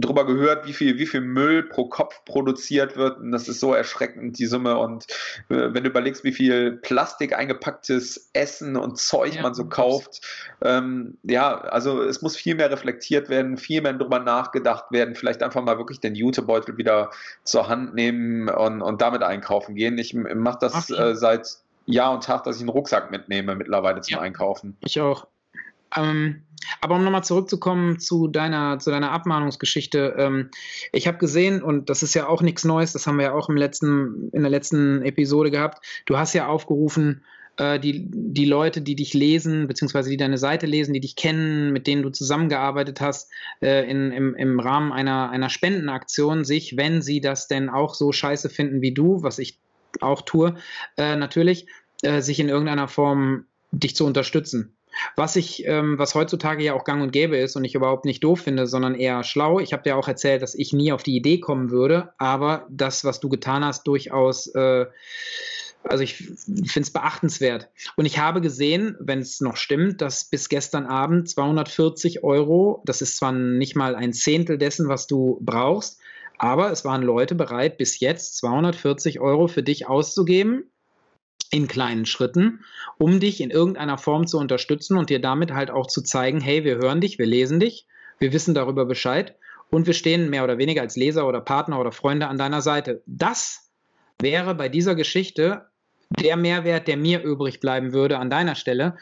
drüber 0.00 0.14
drüber 0.14 0.26
gehört, 0.26 0.66
wie 0.66 0.72
viel, 0.72 0.98
wie 0.98 1.06
viel 1.06 1.20
Müll 1.20 1.62
pro 1.64 1.86
Kopf 1.86 2.24
produziert 2.24 2.96
wird. 2.96 3.18
Und 3.18 3.32
das 3.32 3.48
ist 3.48 3.60
so 3.60 3.74
erschreckend, 3.74 4.38
die 4.38 4.46
Summe. 4.46 4.78
Und 4.78 5.04
äh, 5.48 5.72
wenn 5.72 5.84
du 5.84 5.90
überlegst, 5.90 6.24
wie 6.24 6.32
viel 6.32 6.72
Plastik 6.72 7.36
eingepacktes 7.36 8.30
Essen 8.32 8.76
und 8.76 8.98
Zeug 8.98 9.34
ja, 9.34 9.42
man 9.42 9.54
so 9.54 9.66
kauft, 9.66 10.20
ähm, 10.62 11.18
ja, 11.22 11.58
also 11.58 12.02
es 12.02 12.22
muss 12.22 12.36
viel 12.36 12.54
mehr 12.54 12.70
reflektiert 12.70 13.28
werden, 13.28 13.56
viel 13.56 13.82
mehr 13.82 13.92
drüber 13.92 14.18
nachgedacht 14.18 14.86
werden. 14.90 15.14
Vielleicht 15.14 15.42
einfach 15.42 15.62
mal 15.62 15.78
wirklich 15.78 16.00
den 16.00 16.14
Jutebeutel 16.14 16.76
wieder 16.76 17.10
zur 17.42 17.68
Hand 17.68 17.94
nehmen 17.94 18.48
und, 18.48 18.82
und 18.82 19.00
damit 19.00 19.22
einkaufen 19.22 19.74
gehen. 19.74 19.98
Ich 19.98 20.14
mache 20.14 20.58
das 20.60 20.90
okay. 20.90 21.10
äh, 21.10 21.14
seit 21.14 21.58
Jahr 21.86 22.14
und 22.14 22.24
Tag, 22.24 22.44
dass 22.44 22.56
ich 22.56 22.62
einen 22.62 22.70
Rucksack 22.70 23.10
mitnehme 23.10 23.54
mittlerweile 23.56 24.00
zum 24.00 24.14
ja, 24.14 24.20
Einkaufen. 24.20 24.76
Ich 24.80 24.98
auch. 25.00 25.26
Ähm, 25.96 26.42
aber 26.80 26.96
um 26.96 27.04
nochmal 27.04 27.24
zurückzukommen 27.24 27.98
zu 27.98 28.28
deiner, 28.28 28.78
zu 28.78 28.90
deiner 28.90 29.10
Abmahnungsgeschichte, 29.12 30.14
ähm, 30.18 30.50
ich 30.92 31.06
habe 31.06 31.18
gesehen, 31.18 31.62
und 31.62 31.90
das 31.90 32.02
ist 32.02 32.14
ja 32.14 32.26
auch 32.26 32.42
nichts 32.42 32.64
Neues, 32.64 32.92
das 32.92 33.06
haben 33.06 33.18
wir 33.18 33.26
ja 33.26 33.34
auch 33.34 33.48
im 33.48 33.56
letzten, 33.56 34.30
in 34.32 34.42
der 34.42 34.50
letzten 34.50 35.02
Episode 35.02 35.50
gehabt, 35.50 35.84
du 36.06 36.16
hast 36.16 36.32
ja 36.32 36.46
aufgerufen, 36.46 37.22
äh, 37.56 37.78
die, 37.78 38.06
die 38.10 38.46
Leute, 38.46 38.80
die 38.80 38.96
dich 38.96 39.14
lesen, 39.14 39.66
beziehungsweise 39.66 40.10
die 40.10 40.16
deine 40.16 40.38
Seite 40.38 40.66
lesen, 40.66 40.92
die 40.92 41.00
dich 41.00 41.16
kennen, 41.16 41.72
mit 41.72 41.86
denen 41.86 42.02
du 42.02 42.10
zusammengearbeitet 42.10 43.00
hast, 43.00 43.30
äh, 43.60 43.88
in, 43.88 44.10
im, 44.12 44.34
im 44.34 44.60
Rahmen 44.60 44.92
einer, 44.92 45.30
einer 45.30 45.50
Spendenaktion 45.50 46.44
sich, 46.44 46.76
wenn 46.76 47.02
sie 47.02 47.20
das 47.20 47.46
denn 47.46 47.68
auch 47.68 47.94
so 47.94 48.12
scheiße 48.12 48.48
finden 48.48 48.80
wie 48.80 48.92
du, 48.92 49.22
was 49.22 49.38
ich 49.38 49.58
auch 50.00 50.22
tue, 50.22 50.56
äh, 50.96 51.16
natürlich, 51.16 51.66
äh, 52.02 52.20
sich 52.20 52.40
in 52.40 52.48
irgendeiner 52.48 52.88
Form 52.88 53.44
dich 53.70 53.94
zu 53.94 54.04
unterstützen. 54.04 54.74
Was 55.16 55.36
ich, 55.36 55.66
ähm, 55.66 55.98
was 55.98 56.14
heutzutage 56.14 56.64
ja 56.64 56.74
auch 56.74 56.84
gang 56.84 57.02
und 57.02 57.12
gäbe 57.12 57.36
ist 57.36 57.56
und 57.56 57.64
ich 57.64 57.74
überhaupt 57.74 58.04
nicht 58.04 58.22
doof 58.22 58.40
finde, 58.40 58.66
sondern 58.66 58.94
eher 58.94 59.24
schlau. 59.24 59.60
Ich 59.60 59.72
habe 59.72 59.82
dir 59.82 59.96
auch 59.96 60.08
erzählt, 60.08 60.42
dass 60.42 60.54
ich 60.54 60.72
nie 60.72 60.92
auf 60.92 61.02
die 61.02 61.16
Idee 61.16 61.38
kommen 61.40 61.70
würde, 61.70 62.12
aber 62.18 62.66
das, 62.70 63.04
was 63.04 63.20
du 63.20 63.28
getan 63.28 63.64
hast, 63.64 63.86
durchaus, 63.86 64.46
äh, 64.54 64.86
also 65.82 66.02
ich 66.02 66.16
finde 66.16 66.80
es 66.80 66.92
beachtenswert. 66.92 67.68
Und 67.96 68.06
ich 68.06 68.18
habe 68.18 68.40
gesehen, 68.40 68.96
wenn 69.00 69.18
es 69.18 69.40
noch 69.40 69.56
stimmt, 69.56 70.00
dass 70.00 70.24
bis 70.24 70.48
gestern 70.48 70.86
Abend 70.86 71.28
240 71.28 72.24
Euro, 72.24 72.82
das 72.86 73.02
ist 73.02 73.16
zwar 73.16 73.32
nicht 73.32 73.76
mal 73.76 73.94
ein 73.94 74.12
Zehntel 74.12 74.58
dessen, 74.58 74.88
was 74.88 75.06
du 75.06 75.38
brauchst, 75.42 76.00
aber 76.38 76.72
es 76.72 76.84
waren 76.84 77.02
Leute 77.02 77.34
bereit, 77.34 77.76
bis 77.78 78.00
jetzt 78.00 78.36
240 78.38 79.20
Euro 79.20 79.46
für 79.46 79.62
dich 79.62 79.86
auszugeben 79.86 80.70
in 81.54 81.68
kleinen 81.68 82.04
Schritten, 82.04 82.64
um 82.98 83.20
dich 83.20 83.40
in 83.40 83.50
irgendeiner 83.50 83.96
Form 83.96 84.26
zu 84.26 84.38
unterstützen 84.38 84.98
und 84.98 85.08
dir 85.08 85.20
damit 85.20 85.52
halt 85.52 85.70
auch 85.70 85.86
zu 85.86 86.02
zeigen, 86.02 86.40
hey, 86.40 86.64
wir 86.64 86.78
hören 86.78 87.00
dich, 87.00 87.16
wir 87.20 87.26
lesen 87.26 87.60
dich, 87.60 87.86
wir 88.18 88.32
wissen 88.32 88.54
darüber 88.54 88.84
Bescheid 88.86 89.36
und 89.70 89.86
wir 89.86 89.94
stehen 89.94 90.30
mehr 90.30 90.42
oder 90.42 90.58
weniger 90.58 90.82
als 90.82 90.96
Leser 90.96 91.28
oder 91.28 91.40
Partner 91.40 91.78
oder 91.78 91.92
Freunde 91.92 92.26
an 92.26 92.38
deiner 92.38 92.60
Seite. 92.60 93.02
Das 93.06 93.70
wäre 94.20 94.56
bei 94.56 94.68
dieser 94.68 94.96
Geschichte 94.96 95.66
der 96.10 96.36
Mehrwert, 96.36 96.88
der 96.88 96.96
mir 96.96 97.22
übrig 97.22 97.60
bleiben 97.60 97.92
würde 97.92 98.18
an 98.18 98.30
deiner 98.30 98.56
Stelle, 98.56 98.96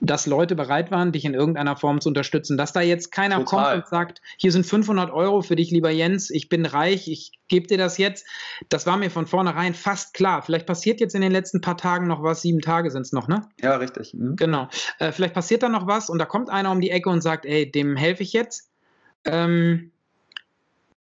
dass 0.00 0.26
Leute 0.26 0.54
bereit 0.54 0.90
waren, 0.90 1.12
dich 1.12 1.24
in 1.24 1.34
irgendeiner 1.34 1.76
Form 1.76 2.00
zu 2.00 2.08
unterstützen. 2.08 2.56
Dass 2.56 2.72
da 2.72 2.80
jetzt 2.80 3.10
keiner 3.10 3.44
Total. 3.44 3.72
kommt 3.72 3.84
und 3.84 3.88
sagt, 3.88 4.20
hier 4.36 4.52
sind 4.52 4.64
500 4.64 5.10
Euro 5.10 5.42
für 5.42 5.56
dich, 5.56 5.70
lieber 5.70 5.90
Jens, 5.90 6.30
ich 6.30 6.48
bin 6.48 6.66
reich, 6.66 7.08
ich 7.08 7.32
gebe 7.48 7.66
dir 7.66 7.78
das 7.78 7.98
jetzt. 7.98 8.26
Das 8.68 8.86
war 8.86 8.96
mir 8.96 9.10
von 9.10 9.26
vornherein 9.26 9.74
fast 9.74 10.14
klar. 10.14 10.42
Vielleicht 10.42 10.66
passiert 10.66 11.00
jetzt 11.00 11.14
in 11.14 11.20
den 11.20 11.32
letzten 11.32 11.60
paar 11.60 11.76
Tagen 11.76 12.06
noch 12.06 12.22
was, 12.22 12.42
sieben 12.42 12.60
Tage 12.60 12.90
sind 12.90 13.02
es 13.02 13.12
noch, 13.12 13.28
ne? 13.28 13.42
Ja, 13.60 13.76
richtig. 13.76 14.14
Mhm. 14.14 14.36
Genau. 14.36 14.68
Äh, 14.98 15.12
vielleicht 15.12 15.34
passiert 15.34 15.62
da 15.62 15.68
noch 15.68 15.86
was 15.86 16.10
und 16.10 16.18
da 16.18 16.24
kommt 16.24 16.50
einer 16.50 16.70
um 16.70 16.80
die 16.80 16.90
Ecke 16.90 17.10
und 17.10 17.20
sagt, 17.20 17.44
ey, 17.46 17.70
dem 17.70 17.96
helfe 17.96 18.22
ich 18.22 18.32
jetzt. 18.32 18.70
Ähm, 19.24 19.90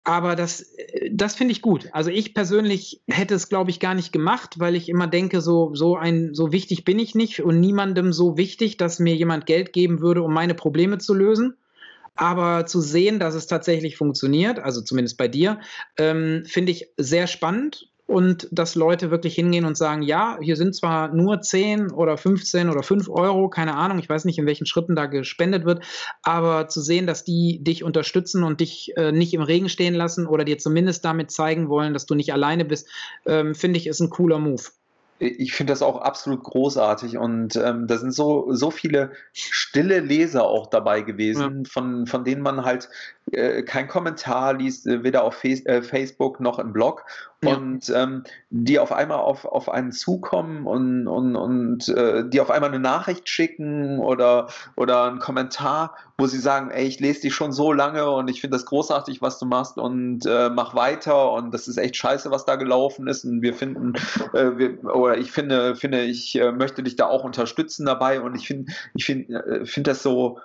aber 0.07 0.37
das, 0.37 0.73
das 1.11 1.35
finde 1.35 1.51
ich 1.51 1.61
gut. 1.61 1.89
Also 1.91 2.11
ich 2.11 2.33
persönlich 2.33 3.03
hätte 3.09 3.35
es, 3.35 3.49
glaube 3.49 3.71
ich, 3.73 3.81
gar 3.81 3.93
nicht 3.93 4.13
gemacht, 4.13 4.61
weil 4.61 4.77
ich 4.77 4.89
immer 4.89 5.09
denke, 5.09 5.41
so, 5.41 5.75
so 5.75 5.97
ein, 5.97 6.33
so 6.33 6.53
wichtig 6.53 6.85
bin 6.85 7.01
ich 7.01 7.17
nicht 7.17 7.43
und 7.43 7.59
niemandem 7.59 8.13
so 8.13 8.37
wichtig, 8.37 8.77
dass 8.77 9.01
mir 9.01 9.17
jemand 9.17 9.47
Geld 9.47 9.73
geben 9.73 10.01
würde, 10.01 10.23
um 10.23 10.33
meine 10.33 10.55
Probleme 10.55 10.99
zu 10.99 11.13
lösen. 11.13 11.57
Aber 12.15 12.67
zu 12.67 12.81
sehen, 12.81 13.19
dass 13.19 13.35
es 13.35 13.49
tatsächlich 13.49 13.97
funktioniert, 13.97 14.61
also 14.61 14.81
zumindest 14.81 15.19
bei 15.19 15.27
dir, 15.27 15.59
ähm, 15.99 16.45
finde 16.47 16.71
ich 16.71 16.89
sehr 16.97 17.27
spannend 17.27 17.91
und 18.07 18.49
dass 18.53 18.75
Leute 18.75 19.11
wirklich 19.11 19.35
hingehen 19.35 19.65
und 19.65 19.77
sagen, 19.77 20.03
ja, 20.03 20.39
hier 20.41 20.57
sind 20.57 20.75
zwar 20.75 21.13
nur 21.13 21.41
10 21.41 21.91
oder 21.91 22.17
15 22.17 22.71
oder 22.71 22.83
5 22.83 23.09
Euro, 23.09 23.49
keine 23.49 23.75
Ahnung, 23.75 23.99
ich 23.99 24.09
weiß 24.09 24.25
nicht, 24.25 24.39
in 24.39 24.47
welchen 24.47 24.67
Schritten 24.67 24.95
da 24.95 25.07
gespendet 25.07 25.65
wird, 25.65 25.85
aber 26.23 26.69
zu 26.69 26.81
sehen, 26.81 27.07
dass 27.07 27.25
die 27.25 27.63
dich 27.63 27.83
unterstützen 27.83 28.45
und 28.45 28.61
dich 28.61 28.97
äh, 28.97 29.13
nicht 29.13 29.35
im 29.35 29.43
Regen 29.43 29.69
stehen 29.69 29.95
lassen 29.95 30.27
oder 30.27 30.45
dir 30.45 30.59
zumindest 30.59 31.05
damit 31.05 31.31
zeigen 31.31 31.69
wollen, 31.69 31.93
dass 31.93 32.07
du 32.07 32.15
nicht 32.15 32.33
alleine 32.33 32.65
bist, 32.65 32.89
ähm, 33.27 33.55
finde 33.55 33.79
ich, 33.79 33.87
ist 33.87 34.01
ein 34.01 34.11
cooler 34.11 34.39
Move 34.39 34.63
ich 35.19 35.55
finde 35.55 35.73
das 35.73 35.83
auch 35.83 36.01
absolut 36.03 36.43
großartig 36.43 37.17
und 37.17 37.57
ähm, 37.57 37.87
da 37.87 37.97
sind 37.97 38.13
so, 38.13 38.53
so 38.53 38.71
viele 38.71 39.13
stille 39.33 40.01
Leser 40.01 40.45
auch 40.45 40.67
dabei 40.67 41.01
gewesen, 41.01 41.65
ja. 41.65 41.71
von, 41.71 42.07
von 42.07 42.25
denen 42.25 42.43
man 42.43 42.65
halt 42.65 42.91
äh, 43.33 43.63
kein 43.63 43.89
Kommentar 43.89 44.55
liest, 44.55 44.87
äh, 44.87 45.03
weder 45.03 45.25
auf 45.25 45.37
Face, 45.37 45.65
äh, 45.65 45.83
Facebook 45.83 46.41
noch 46.41 46.59
im 46.59 46.73
Blog 46.73 47.07
und 47.45 47.91
ähm, 47.95 48.25
die 48.51 48.79
auf 48.79 48.93
einmal 48.93 49.19
auf, 49.19 49.45
auf 49.45 49.69
einen 49.69 49.93
zukommen 49.93 50.67
und, 50.67 51.07
und, 51.07 51.37
und 51.37 51.89
äh, 51.89 52.29
die 52.29 52.41
auf 52.41 52.51
einmal 52.51 52.71
eine 52.71 52.79
Nachricht 52.79 53.29
schicken 53.29 53.99
oder, 53.99 54.49
oder 54.75 55.05
einen 55.05 55.19
Kommentar, 55.19 55.95
wo 56.17 56.27
sie 56.27 56.39
sagen, 56.39 56.71
ey, 56.71 56.87
ich 56.87 56.99
lese 56.99 57.23
dich 57.23 57.35
schon 57.35 57.53
so 57.53 57.73
lange 57.73 58.11
und 58.11 58.29
ich 58.29 58.41
finde 58.41 58.57
das 58.57 58.65
großartig, 58.65 59.21
was 59.21 59.39
du 59.39 59.47
machst 59.47 59.77
und 59.77 60.25
äh, 60.25 60.49
mach 60.49 60.75
weiter 60.75 61.33
und 61.33 61.53
das 61.53 61.69
ist 61.69 61.77
echt 61.77 61.97
scheiße, 61.97 62.31
was 62.31 62.47
da 62.47 62.57
gelaufen 62.57 63.07
ist 63.07 63.25
und 63.25 63.43
wir 63.43 63.55
finden, 63.55 63.95
äh, 64.33 64.57
wir, 64.57 64.83
oder 64.85 65.19
ich 65.19 65.31
finde, 65.31 65.77
finde, 65.77 66.03
ich 66.03 66.37
äh, 66.37 66.53
möchte 66.53 66.83
dich 66.83 66.97
da 66.97 67.07
auch 67.07 67.25
unterstützen 67.25 67.85
dabei 67.85 68.21
und 68.21 68.35
ich 68.35 68.47
finde, 68.47 68.73
ich 68.95 69.05
finde, 69.05 69.35
äh, 69.35 69.67
finde 69.67 69.91
das 69.91 70.03
so, 70.03 70.39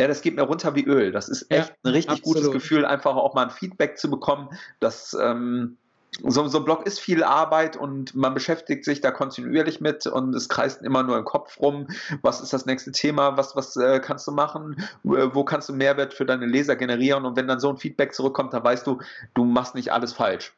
ja, 0.00 0.08
das 0.08 0.22
geht 0.22 0.34
mir 0.34 0.42
runter 0.42 0.74
wie 0.74 0.84
Öl. 0.84 1.12
Das 1.12 1.28
ist 1.28 1.42
echt 1.50 1.68
ja, 1.68 1.74
ein 1.84 1.92
richtig 1.92 2.18
absolut. 2.18 2.42
gutes 2.42 2.50
Gefühl, 2.52 2.84
einfach 2.84 3.14
auch 3.14 3.34
mal 3.34 3.44
ein 3.44 3.50
Feedback 3.50 3.98
zu 3.98 4.10
bekommen, 4.10 4.48
dass 4.80 5.16
ähm, 5.20 5.76
so, 6.20 6.46
so 6.46 6.58
ein 6.58 6.64
Blog 6.64 6.86
ist 6.86 7.00
viel 7.00 7.24
Arbeit 7.24 7.76
und 7.76 8.14
man 8.14 8.34
beschäftigt 8.34 8.84
sich 8.84 9.00
da 9.00 9.10
kontinuierlich 9.10 9.80
mit 9.80 10.06
und 10.06 10.34
es 10.34 10.48
kreist 10.48 10.82
immer 10.82 11.02
nur 11.02 11.16
im 11.16 11.24
Kopf 11.24 11.58
rum. 11.60 11.88
Was 12.20 12.40
ist 12.40 12.52
das 12.52 12.66
nächste 12.66 12.92
Thema? 12.92 13.36
Was, 13.36 13.56
was 13.56 13.76
äh, 13.76 13.98
kannst 14.00 14.26
du 14.26 14.32
machen? 14.32 14.76
Wo 15.02 15.44
kannst 15.44 15.68
du 15.68 15.72
Mehrwert 15.72 16.12
für 16.12 16.26
deine 16.26 16.46
Leser 16.46 16.76
generieren? 16.76 17.24
Und 17.24 17.36
wenn 17.36 17.48
dann 17.48 17.60
so 17.60 17.70
ein 17.70 17.78
Feedback 17.78 18.14
zurückkommt, 18.14 18.52
dann 18.52 18.62
weißt 18.62 18.86
du, 18.86 18.98
du 19.34 19.44
machst 19.44 19.74
nicht 19.74 19.92
alles 19.92 20.12
falsch. 20.12 20.52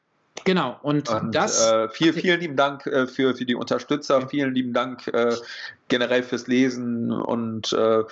Genau, 0.45 0.77
und, 0.83 1.09
und 1.09 1.33
das. 1.33 1.71
Äh, 1.71 1.88
viel, 1.88 2.12
vielen 2.12 2.40
lieben 2.40 2.57
Dank 2.57 2.87
äh, 2.87 3.07
für, 3.07 3.37
für 3.37 3.45
die 3.45 3.55
Unterstützer, 3.55 4.29
vielen 4.29 4.53
lieben 4.53 4.73
Dank 4.73 5.07
äh, 5.07 5.37
generell 5.87 6.25
fürs 6.25 6.49
Lesen 6.49 7.12
und 7.12 7.73
äh, 7.73 8.03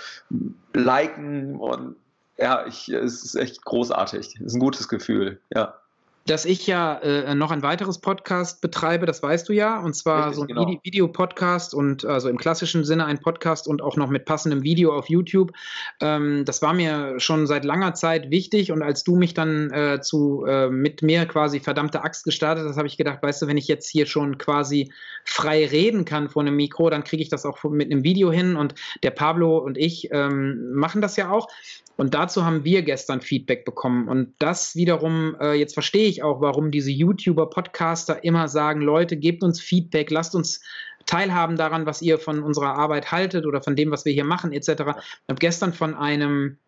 Liken 0.72 1.57
und 1.57 1.96
ja, 2.38 2.64
ich, 2.66 2.88
es 2.88 3.24
ist 3.24 3.35
echt 3.35 3.64
großartig. 3.64 4.37
Es 4.37 4.40
ist 4.40 4.55
ein 4.55 4.61
gutes 4.61 4.88
Gefühl, 4.88 5.40
ja 5.52 5.82
dass 6.26 6.44
ich 6.44 6.66
ja 6.66 6.98
äh, 6.98 7.35
noch 7.35 7.50
ein 7.50 7.62
weiteres 7.62 7.98
Podcast 7.98 8.61
betreibe, 8.61 9.06
das 9.06 9.22
weißt 9.22 9.48
du 9.48 9.52
ja, 9.52 9.80
und 9.80 9.94
zwar 9.94 10.28
Richtig, 10.28 10.37
so 10.37 10.42
ein 10.42 10.48
genau. 10.48 10.80
Videopodcast 10.82 11.74
und 11.74 12.04
also 12.04 12.28
im 12.28 12.37
klassischen 12.37 12.85
Sinne 12.85 13.06
ein 13.06 13.18
Podcast 13.18 13.66
und 13.66 13.82
auch 13.82 13.96
noch 13.96 14.08
mit 14.08 14.24
passendem 14.24 14.62
Video 14.62 14.96
auf 14.96 15.08
YouTube. 15.08 15.52
Ähm, 16.00 16.44
das 16.44 16.62
war 16.62 16.74
mir 16.74 17.18
schon 17.18 17.46
seit 17.46 17.64
langer 17.64 17.94
Zeit 17.94 18.30
wichtig 18.30 18.70
und 18.70 18.82
als 18.82 19.02
du 19.02 19.16
mich 19.16 19.35
dann 19.35 19.70
äh, 19.72 20.00
zu 20.00 20.44
äh, 20.46 20.68
mit 20.68 21.02
mir 21.02 21.26
quasi 21.26 21.58
verdammte 21.58 22.02
Axt 22.02 22.24
gestartet 22.24 22.66
hast, 22.68 22.76
habe 22.76 22.87
ich 22.87 22.96
gedacht, 22.96 23.22
weißt 23.22 23.42
du, 23.42 23.46
wenn 23.48 23.56
ich 23.56 23.66
jetzt 23.66 23.88
hier 23.88 24.06
schon 24.06 24.38
quasi 24.38 24.92
frei 25.24 25.66
reden 25.66 26.04
kann 26.04 26.28
vor 26.28 26.42
einem 26.42 26.56
Mikro, 26.56 26.88
dann 26.90 27.04
kriege 27.04 27.22
ich 27.22 27.28
das 27.30 27.44
auch 27.44 27.62
mit 27.64 27.90
einem 27.90 28.04
Video 28.04 28.30
hin 28.30 28.56
und 28.56 28.74
der 29.02 29.11
Pablo 29.11 29.58
und 29.58 29.76
ich 29.76 30.08
ähm, 30.12 30.72
machen 30.72 31.00
das 31.00 31.16
ja 31.16 31.30
auch. 31.30 31.48
Und 31.96 32.14
dazu 32.14 32.44
haben 32.44 32.64
wir 32.64 32.83
gestern 32.83 33.20
Feedback 33.20 33.64
bekommen. 33.64 34.09
Und 34.09 34.35
das 34.38 34.74
wiederum, 34.74 35.37
äh, 35.40 35.55
jetzt 35.55 35.74
verstehe 35.74 36.09
ich 36.09 36.22
auch, 36.22 36.40
warum 36.40 36.70
diese 36.70 36.90
YouTuber, 36.90 37.50
Podcaster 37.50 38.24
immer 38.24 38.48
sagen, 38.48 38.81
Leute, 38.81 39.16
gebt 39.16 39.42
uns 39.42 39.61
Feedback, 39.61 40.11
lasst 40.11 40.35
uns 40.35 40.62
teilhaben 41.07 41.57
daran, 41.57 41.87
was 41.87 42.02
ihr 42.02 42.18
von 42.18 42.42
unserer 42.42 42.76
Arbeit 42.76 43.12
haltet 43.12 43.46
oder 43.46 43.62
von 43.62 43.76
dem, 43.76 43.90
was 43.90 44.05
wir 44.05 44.12
hier 44.12 44.24
machen, 44.24 44.52
etc. 44.52 44.68
Ich 44.68 44.78
habe 44.78 45.38
gestern 45.38 45.72
von 45.72 45.94
einem 45.94 46.59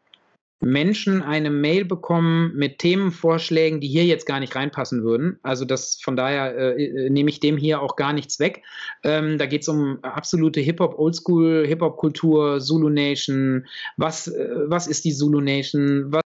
Menschen 0.61 1.23
eine 1.23 1.51
Mail 1.51 1.85
bekommen 1.85 2.53
mit 2.55 2.79
Themenvorschlägen, 2.79 3.81
die 3.81 3.89
hier 3.89 4.05
jetzt 4.05 4.27
gar 4.27 4.41
nicht 4.41 4.55
reinpassen 4.55 5.03
würden. 5.03 5.39
Also 5.43 5.65
das 5.65 6.01
von 6.03 6.17
daher 6.17 6.57
äh, 6.57 7.11
nehme 7.11 7.31
ich 7.31 7.41
dem 7.41 7.57
hier 7.57 7.83
auch 7.83 7.97
gar 7.97 8.13
nichts 8.13 8.41
weg. 8.41 8.63
Ähm, 9.03 9.39
da 9.39 9.47
geht 9.47 9.63
es 9.63 9.69
um 9.69 9.99
absolute 10.03 10.61
Hip-Hop, 10.61 10.99
Oldschool, 10.99 11.67
Hip-Hop-Kultur, 11.67 12.61
Zulu 12.61 12.89
Nation. 12.89 13.67
Was, 13.97 14.29
äh, 14.29 14.49
was 14.67 14.87
ist 14.87 15.05
die 15.05 15.13
Zulu 15.13 15.41
Nation? 15.41 16.07
Was 16.13 16.25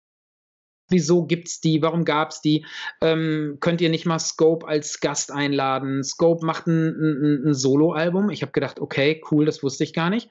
wieso 0.92 1.24
gibt 1.24 1.48
es 1.48 1.61
die, 1.61 1.82
warum 1.82 2.04
gab 2.04 2.30
es 2.30 2.40
die, 2.40 2.64
ähm, 3.00 3.56
könnt 3.61 3.80
ihr 3.80 3.88
nicht 3.88 4.06
mal 4.06 4.18
Scope 4.18 4.68
als 4.68 5.00
Gast 5.00 5.32
einladen? 5.32 6.04
Scope 6.04 6.44
macht 6.44 6.66
ein, 6.66 6.88
ein, 6.88 7.48
ein 7.48 7.54
Solo-Album. 7.54 8.30
Ich 8.30 8.42
habe 8.42 8.52
gedacht, 8.52 8.78
okay, 8.78 9.20
cool, 9.30 9.46
das 9.46 9.62
wusste 9.62 9.85
ich 9.85 9.94
gar 9.94 10.11
nicht. 10.11 10.28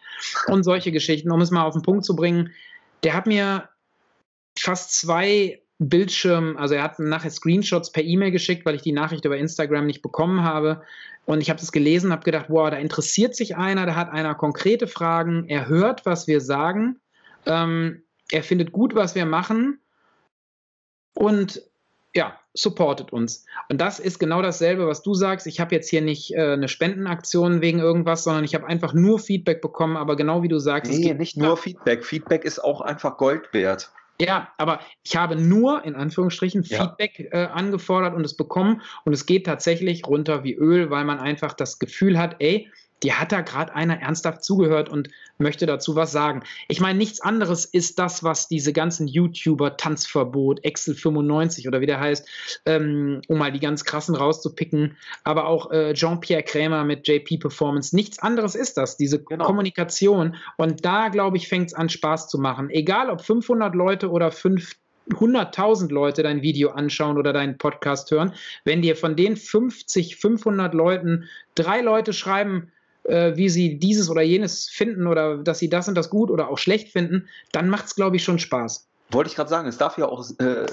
Und 0.47 0.63
solche 0.63 0.91
Geschichten, 0.91 1.32
um 1.32 1.41
es 1.41 1.51
mal 1.51 1.65
auf 1.65 1.73
den 1.73 1.82
Punkt 1.82 2.06
zu 2.06 2.15
bringen, 2.15 2.51
der 3.04 3.15
hat 3.15 3.25
mir 3.25 3.67
fast 4.58 4.94
zwei 4.94 5.62
Bildschirm, 5.80 6.58
also 6.58 6.76
er 6.76 6.84
hat 6.84 7.00
nachher 7.00 7.32
Screenshots 7.32 7.92
per 7.92 8.04
E-Mail 8.04 8.32
geschickt, 8.32 8.66
weil 8.66 8.76
ich 8.76 8.84
die 8.84 8.92
Nachricht 8.92 9.26
über 9.26 9.38
Instagram 9.38 9.88
nicht 9.88 10.04
bekommen 10.04 10.44
habe. 10.44 10.84
Und 11.26 11.42
ich 11.42 11.50
habe 11.50 11.60
das 11.60 11.72
gelesen, 11.72 12.12
habe 12.12 12.24
gedacht, 12.24 12.46
wow, 12.50 12.70
da 12.70 12.78
interessiert 12.78 13.36
sich 13.36 13.56
einer, 13.56 13.86
da 13.86 13.96
hat 13.96 14.12
einer 14.12 14.36
konkrete 14.36 14.88
Fragen, 14.88 15.48
er 15.48 15.68
hört, 15.68 16.06
was 16.06 16.28
wir 16.28 16.42
sagen, 16.42 17.00
ähm, 17.46 18.04
er 18.32 18.44
findet 18.44 18.72
gut, 18.72 18.96
was 18.96 19.16
wir 19.16 19.26
machen 19.26 19.80
und 21.14 21.62
ja, 22.14 22.38
supportet 22.54 23.14
uns. 23.14 23.46
Und 23.70 23.80
das 23.80 24.00
ist 24.00 24.20
genau 24.20 24.42
dasselbe, 24.42 24.86
was 24.86 25.02
du 25.02 25.14
sagst. 25.14 25.48
Ich 25.48 25.60
habe 25.60 25.74
jetzt 25.74 25.90
hier 25.90 26.02
nicht 26.02 26.34
äh, 26.34 26.54
eine 26.54 26.68
Spendenaktion 26.68 27.62
wegen 27.62 27.80
irgendwas, 27.80 28.24
sondern 28.24 28.44
ich 28.44 28.54
habe 28.54 28.68
einfach 28.68 28.94
nur 28.94 29.20
Feedback 29.20 29.62
bekommen, 29.62 29.96
aber 29.96 30.16
genau 30.16 30.44
wie 30.44 30.50
du 30.50 30.60
sagst. 30.60 30.92
Nee, 30.92 31.14
nicht 31.14 31.38
nur 31.38 31.56
Feedback. 31.56 32.06
Feedback 32.06 32.44
ist 32.44 32.60
auch 32.60 32.82
einfach 32.82 33.18
Gold 33.18 33.54
wert. 33.54 33.92
Ja, 34.21 34.49
aber 34.57 34.79
ich 35.03 35.15
habe 35.15 35.36
nur 35.36 35.84
in 35.84 35.95
Anführungsstrichen 35.95 36.63
ja. 36.63 36.84
Feedback 36.84 37.29
äh, 37.31 37.45
angefordert 37.45 38.15
und 38.15 38.23
es 38.25 38.36
bekommen 38.36 38.81
und 39.03 39.13
es 39.13 39.25
geht 39.25 39.45
tatsächlich 39.45 40.05
runter 40.05 40.43
wie 40.43 40.53
Öl, 40.53 40.89
weil 40.89 41.05
man 41.05 41.19
einfach 41.19 41.53
das 41.53 41.79
Gefühl 41.79 42.19
hat, 42.19 42.36
ey, 42.39 42.69
dir 43.04 43.20
hat 43.20 43.32
da 43.32 43.42
gerade 43.42 43.74
einer 43.74 44.00
ernsthaft 44.00 44.44
zugehört 44.44 44.90
und 44.90 45.10
möchte 45.38 45.66
dazu 45.66 45.96
was 45.96 46.12
sagen. 46.12 46.44
Ich 46.68 46.80
meine, 46.80 46.98
nichts 46.98 47.22
anderes 47.22 47.66
ist 47.66 48.00
das, 48.00 48.24
was 48.24 48.48
diese 48.48 48.74
ganzen 48.74 49.08
YouTuber, 49.08 49.78
Tanzverbot, 49.78 50.64
Excel 50.64 50.96
95 50.96 51.68
oder 51.68 51.82
wie 51.82 51.86
der 51.86 52.00
heißt, 52.00 52.28
ähm, 52.66 53.22
um 53.28 53.38
mal 53.38 53.52
die 53.52 53.60
ganz 53.60 53.84
krassen 53.84 54.16
rauszupicken, 54.16 54.98
aber 55.24 55.48
auch 55.48 55.72
äh, 55.72 55.94
Jean-Pierre 55.94 56.44
Krämer 56.44 56.84
mit 56.84 57.08
JP 57.08 57.38
Performance, 57.38 57.96
nichts 57.96 58.20
anderes 58.20 58.56
ist 58.56 58.78
das, 58.78 58.98
diese 58.98 59.24
genau. 59.24 59.46
Kommunikation. 59.46 60.36
Und 60.58 60.86
da, 60.86 61.10
glaube 61.10 61.38
ich, 61.38 61.48
fängt 61.48 61.68
es 61.68 61.74
an, 61.74 61.90
Spaß 61.90 62.30
zu 62.30 62.38
machen. 62.38 62.70
Egal 62.70 63.10
ob 63.10 63.22
500 63.22 63.76
Leute 63.76 64.10
oder 64.10 64.32
5 64.32 64.76
100.000 65.10 65.92
Leute 65.92 66.24
dein 66.24 66.42
Video 66.42 66.70
anschauen 66.70 67.18
oder 67.18 67.34
deinen 67.34 67.58
Podcast 67.58 68.12
hören, 68.12 68.34
wenn 68.64 68.82
dir 68.82 68.96
von 68.96 69.16
den 69.16 69.36
50, 69.36 70.16
500 70.18 70.74
Leuten 70.74 71.28
drei 71.56 71.82
Leute 71.82 72.14
schreiben, 72.14 72.72
äh, 73.04 73.36
wie 73.36 73.50
sie 73.50 73.80
dieses 73.80 74.10
oder 74.10 74.22
jenes 74.22 74.70
finden 74.70 75.08
oder 75.08 75.38
dass 75.38 75.60
sie 75.60 75.70
das 75.70 75.88
und 75.88 75.96
das 75.96 76.10
gut 76.10 76.30
oder 76.30 76.50
auch 76.50 76.58
schlecht 76.58 76.90
finden, 76.90 77.28
dann 77.52 77.70
macht 77.70 77.86
es, 77.86 77.96
glaube 77.96 78.16
ich, 78.16 78.24
schon 78.24 78.40
Spaß. 78.40 78.88
Wollte 79.12 79.30
ich 79.30 79.36
gerade 79.36 79.50
sagen, 79.50 79.68
es 79.68 79.78
darf 79.78 79.98
ja 79.98 80.06
auch, 80.06 80.26
äh, 80.40 80.66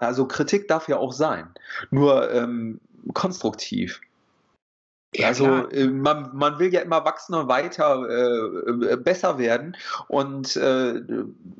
also 0.00 0.26
Kritik 0.26 0.68
darf 0.68 0.88
ja 0.88 0.98
auch 0.98 1.12
sein, 1.12 1.48
nur 1.90 2.30
ähm, 2.32 2.80
konstruktiv. 3.14 4.00
Ja, 5.14 5.28
also 5.28 5.46
äh, 5.70 5.86
man, 5.86 6.30
man 6.34 6.58
will 6.58 6.72
ja 6.72 6.82
immer 6.82 7.02
wachsen 7.06 7.34
und 7.34 7.48
weiter 7.48 8.06
äh, 8.10 8.96
besser 8.98 9.38
werden 9.38 9.74
und 10.06 10.54
äh, 10.56 11.00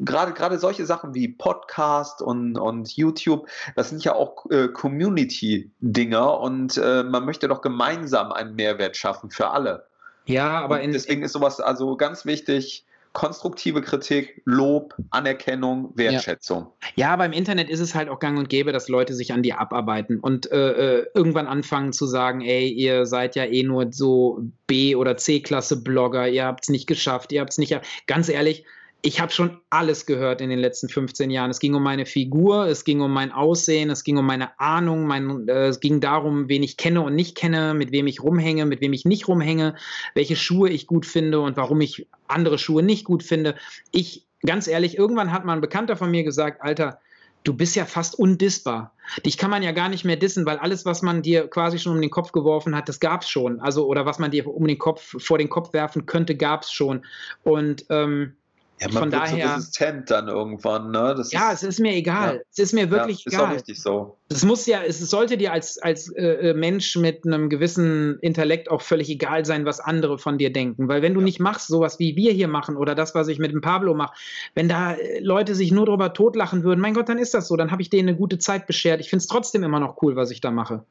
gerade 0.00 0.34
gerade 0.34 0.58
solche 0.58 0.84
Sachen 0.84 1.14
wie 1.14 1.28
Podcast 1.28 2.20
und, 2.20 2.58
und 2.58 2.94
YouTube, 2.94 3.48
das 3.74 3.88
sind 3.88 4.04
ja 4.04 4.14
auch 4.14 4.44
äh, 4.50 4.68
Community-Dinger 4.68 6.40
und 6.40 6.76
äh, 6.76 7.02
man 7.04 7.24
möchte 7.24 7.48
doch 7.48 7.62
gemeinsam 7.62 8.32
einen 8.32 8.54
Mehrwert 8.54 8.98
schaffen 8.98 9.30
für 9.30 9.48
alle. 9.48 9.86
Ja, 10.28 10.60
aber 10.60 10.80
in, 10.82 10.92
deswegen 10.92 11.22
ist 11.22 11.32
sowas 11.32 11.60
also 11.60 11.96
ganz 11.96 12.26
wichtig. 12.26 12.84
Konstruktive 13.14 13.80
Kritik, 13.80 14.42
Lob, 14.44 14.94
Anerkennung, 15.10 15.92
Wertschätzung. 15.96 16.66
Ja. 16.82 17.06
ja, 17.06 17.12
aber 17.14 17.24
im 17.24 17.32
Internet 17.32 17.70
ist 17.70 17.80
es 17.80 17.94
halt 17.94 18.10
auch 18.10 18.20
gang 18.20 18.38
und 18.38 18.50
gäbe, 18.50 18.70
dass 18.70 18.88
Leute 18.88 19.14
sich 19.14 19.32
an 19.32 19.42
dir 19.42 19.58
abarbeiten 19.58 20.20
und 20.20 20.52
äh, 20.52 20.98
äh 20.98 21.06
irgendwann 21.14 21.46
anfangen 21.46 21.94
zu 21.94 22.06
sagen, 22.06 22.42
ey, 22.42 22.68
ihr 22.68 23.06
seid 23.06 23.34
ja 23.34 23.44
eh 23.44 23.62
nur 23.62 23.88
so 23.90 24.42
B- 24.66 24.94
oder 24.94 25.16
C-Klasse 25.16 25.82
Blogger, 25.82 26.28
ihr 26.28 26.44
habt 26.44 26.64
es 26.64 26.68
nicht 26.68 26.86
geschafft, 26.86 27.32
ihr 27.32 27.40
habt 27.40 27.52
es 27.52 27.58
nicht. 27.58 27.80
Ganz 28.06 28.28
ehrlich, 28.28 28.64
ich 29.00 29.20
habe 29.20 29.30
schon 29.30 29.60
alles 29.70 30.06
gehört 30.06 30.40
in 30.40 30.50
den 30.50 30.58
letzten 30.58 30.88
15 30.88 31.30
Jahren. 31.30 31.50
Es 31.50 31.60
ging 31.60 31.74
um 31.74 31.82
meine 31.82 32.04
Figur, 32.04 32.66
es 32.66 32.84
ging 32.84 33.00
um 33.00 33.12
mein 33.12 33.30
Aussehen, 33.30 33.90
es 33.90 34.02
ging 34.02 34.16
um 34.16 34.26
meine 34.26 34.58
Ahnung, 34.58 35.06
mein, 35.06 35.48
äh, 35.48 35.68
es 35.68 35.78
ging 35.78 36.00
darum, 36.00 36.48
wen 36.48 36.64
ich 36.64 36.76
kenne 36.76 37.02
und 37.02 37.14
nicht 37.14 37.36
kenne, 37.36 37.74
mit 37.74 37.92
wem 37.92 38.08
ich 38.08 38.22
rumhänge, 38.22 38.66
mit 38.66 38.80
wem 38.80 38.92
ich 38.92 39.04
nicht 39.04 39.28
rumhänge, 39.28 39.76
welche 40.14 40.34
Schuhe 40.34 40.68
ich 40.68 40.88
gut 40.88 41.06
finde 41.06 41.40
und 41.40 41.56
warum 41.56 41.80
ich 41.80 42.08
andere 42.26 42.58
Schuhe 42.58 42.82
nicht 42.82 43.04
gut 43.04 43.22
finde. 43.22 43.54
Ich, 43.92 44.26
ganz 44.44 44.66
ehrlich, 44.66 44.98
irgendwann 44.98 45.32
hat 45.32 45.44
mal 45.44 45.52
ein 45.52 45.60
Bekannter 45.60 45.96
von 45.96 46.10
mir 46.10 46.24
gesagt, 46.24 46.60
Alter, 46.62 46.98
du 47.44 47.54
bist 47.54 47.76
ja 47.76 47.84
fast 47.84 48.18
undissbar. 48.18 48.94
Dich 49.24 49.38
kann 49.38 49.50
man 49.50 49.62
ja 49.62 49.70
gar 49.70 49.88
nicht 49.88 50.04
mehr 50.04 50.16
dissen, 50.16 50.44
weil 50.44 50.58
alles, 50.58 50.84
was 50.84 51.02
man 51.02 51.22
dir 51.22 51.46
quasi 51.46 51.78
schon 51.78 51.94
um 51.94 52.00
den 52.00 52.10
Kopf 52.10 52.32
geworfen 52.32 52.74
hat, 52.74 52.88
das 52.88 52.98
gab 52.98 53.22
es 53.22 53.30
schon. 53.30 53.60
Also, 53.60 53.86
oder 53.86 54.06
was 54.06 54.18
man 54.18 54.32
dir 54.32 54.48
um 54.48 54.66
den 54.66 54.78
Kopf, 54.78 55.14
vor 55.18 55.38
den 55.38 55.48
Kopf 55.48 55.72
werfen 55.72 56.04
könnte, 56.04 56.34
gab 56.34 56.62
es 56.62 56.72
schon. 56.72 57.06
Und 57.44 57.86
ähm, 57.90 58.34
ja, 58.80 58.88
man 58.88 59.02
Von 59.04 59.12
wird 59.12 59.22
daher, 59.22 59.48
so 59.48 59.54
resistent 59.54 60.10
dann 60.10 60.28
irgendwann, 60.28 60.90
ne? 60.90 61.14
Das 61.16 61.32
ja, 61.32 61.50
ist, 61.50 61.62
es 61.62 61.68
ist 61.70 61.80
mir 61.80 61.92
egal. 61.94 62.36
Ja. 62.36 62.40
Es 62.50 62.58
ist 62.58 62.72
mir 62.72 62.90
wirklich 62.90 63.24
ja, 63.24 63.32
egal. 63.32 63.40
Ist 63.40 63.48
auch 63.48 63.54
richtig 63.54 63.82
so. 63.82 64.18
Es 64.28 64.44
muss 64.44 64.66
ja, 64.66 64.82
es 64.82 64.98
sollte 65.00 65.36
dir 65.36 65.52
als, 65.52 65.78
als 65.78 66.12
äh, 66.14 66.50
äh, 66.50 66.54
Mensch 66.54 66.96
mit 66.96 67.26
einem 67.26 67.48
gewissen 67.48 68.18
Intellekt 68.20 68.70
auch 68.70 68.82
völlig 68.82 69.08
egal 69.08 69.44
sein, 69.44 69.64
was 69.64 69.80
andere 69.80 70.18
von 70.18 70.38
dir 70.38 70.52
denken. 70.52 70.88
Weil 70.88 71.02
wenn 71.02 71.14
du 71.14 71.20
ja. 71.20 71.24
nicht 71.24 71.40
machst, 71.40 71.68
sowas 71.68 71.98
wie 71.98 72.14
wir 72.14 72.32
hier 72.32 72.48
machen 72.48 72.76
oder 72.76 72.94
das, 72.94 73.14
was 73.14 73.28
ich 73.28 73.38
mit 73.38 73.52
dem 73.52 73.60
Pablo 73.60 73.94
mache, 73.94 74.14
wenn 74.54 74.68
da 74.68 74.94
äh, 74.94 75.18
Leute 75.20 75.54
sich 75.54 75.72
nur 75.72 75.86
drüber 75.86 76.12
totlachen 76.12 76.62
würden, 76.62 76.80
mein 76.80 76.94
Gott, 76.94 77.08
dann 77.08 77.18
ist 77.18 77.34
das 77.34 77.48
so. 77.48 77.56
Dann 77.56 77.70
habe 77.70 77.82
ich 77.82 77.90
denen 77.90 78.08
eine 78.08 78.18
gute 78.18 78.38
Zeit 78.38 78.66
beschert. 78.66 79.00
Ich 79.00 79.10
finde 79.10 79.22
es 79.22 79.28
trotzdem 79.28 79.64
immer 79.64 79.80
noch 79.80 80.00
cool, 80.02 80.14
was 80.14 80.30
ich 80.30 80.40
da 80.40 80.50
mache. 80.50 80.84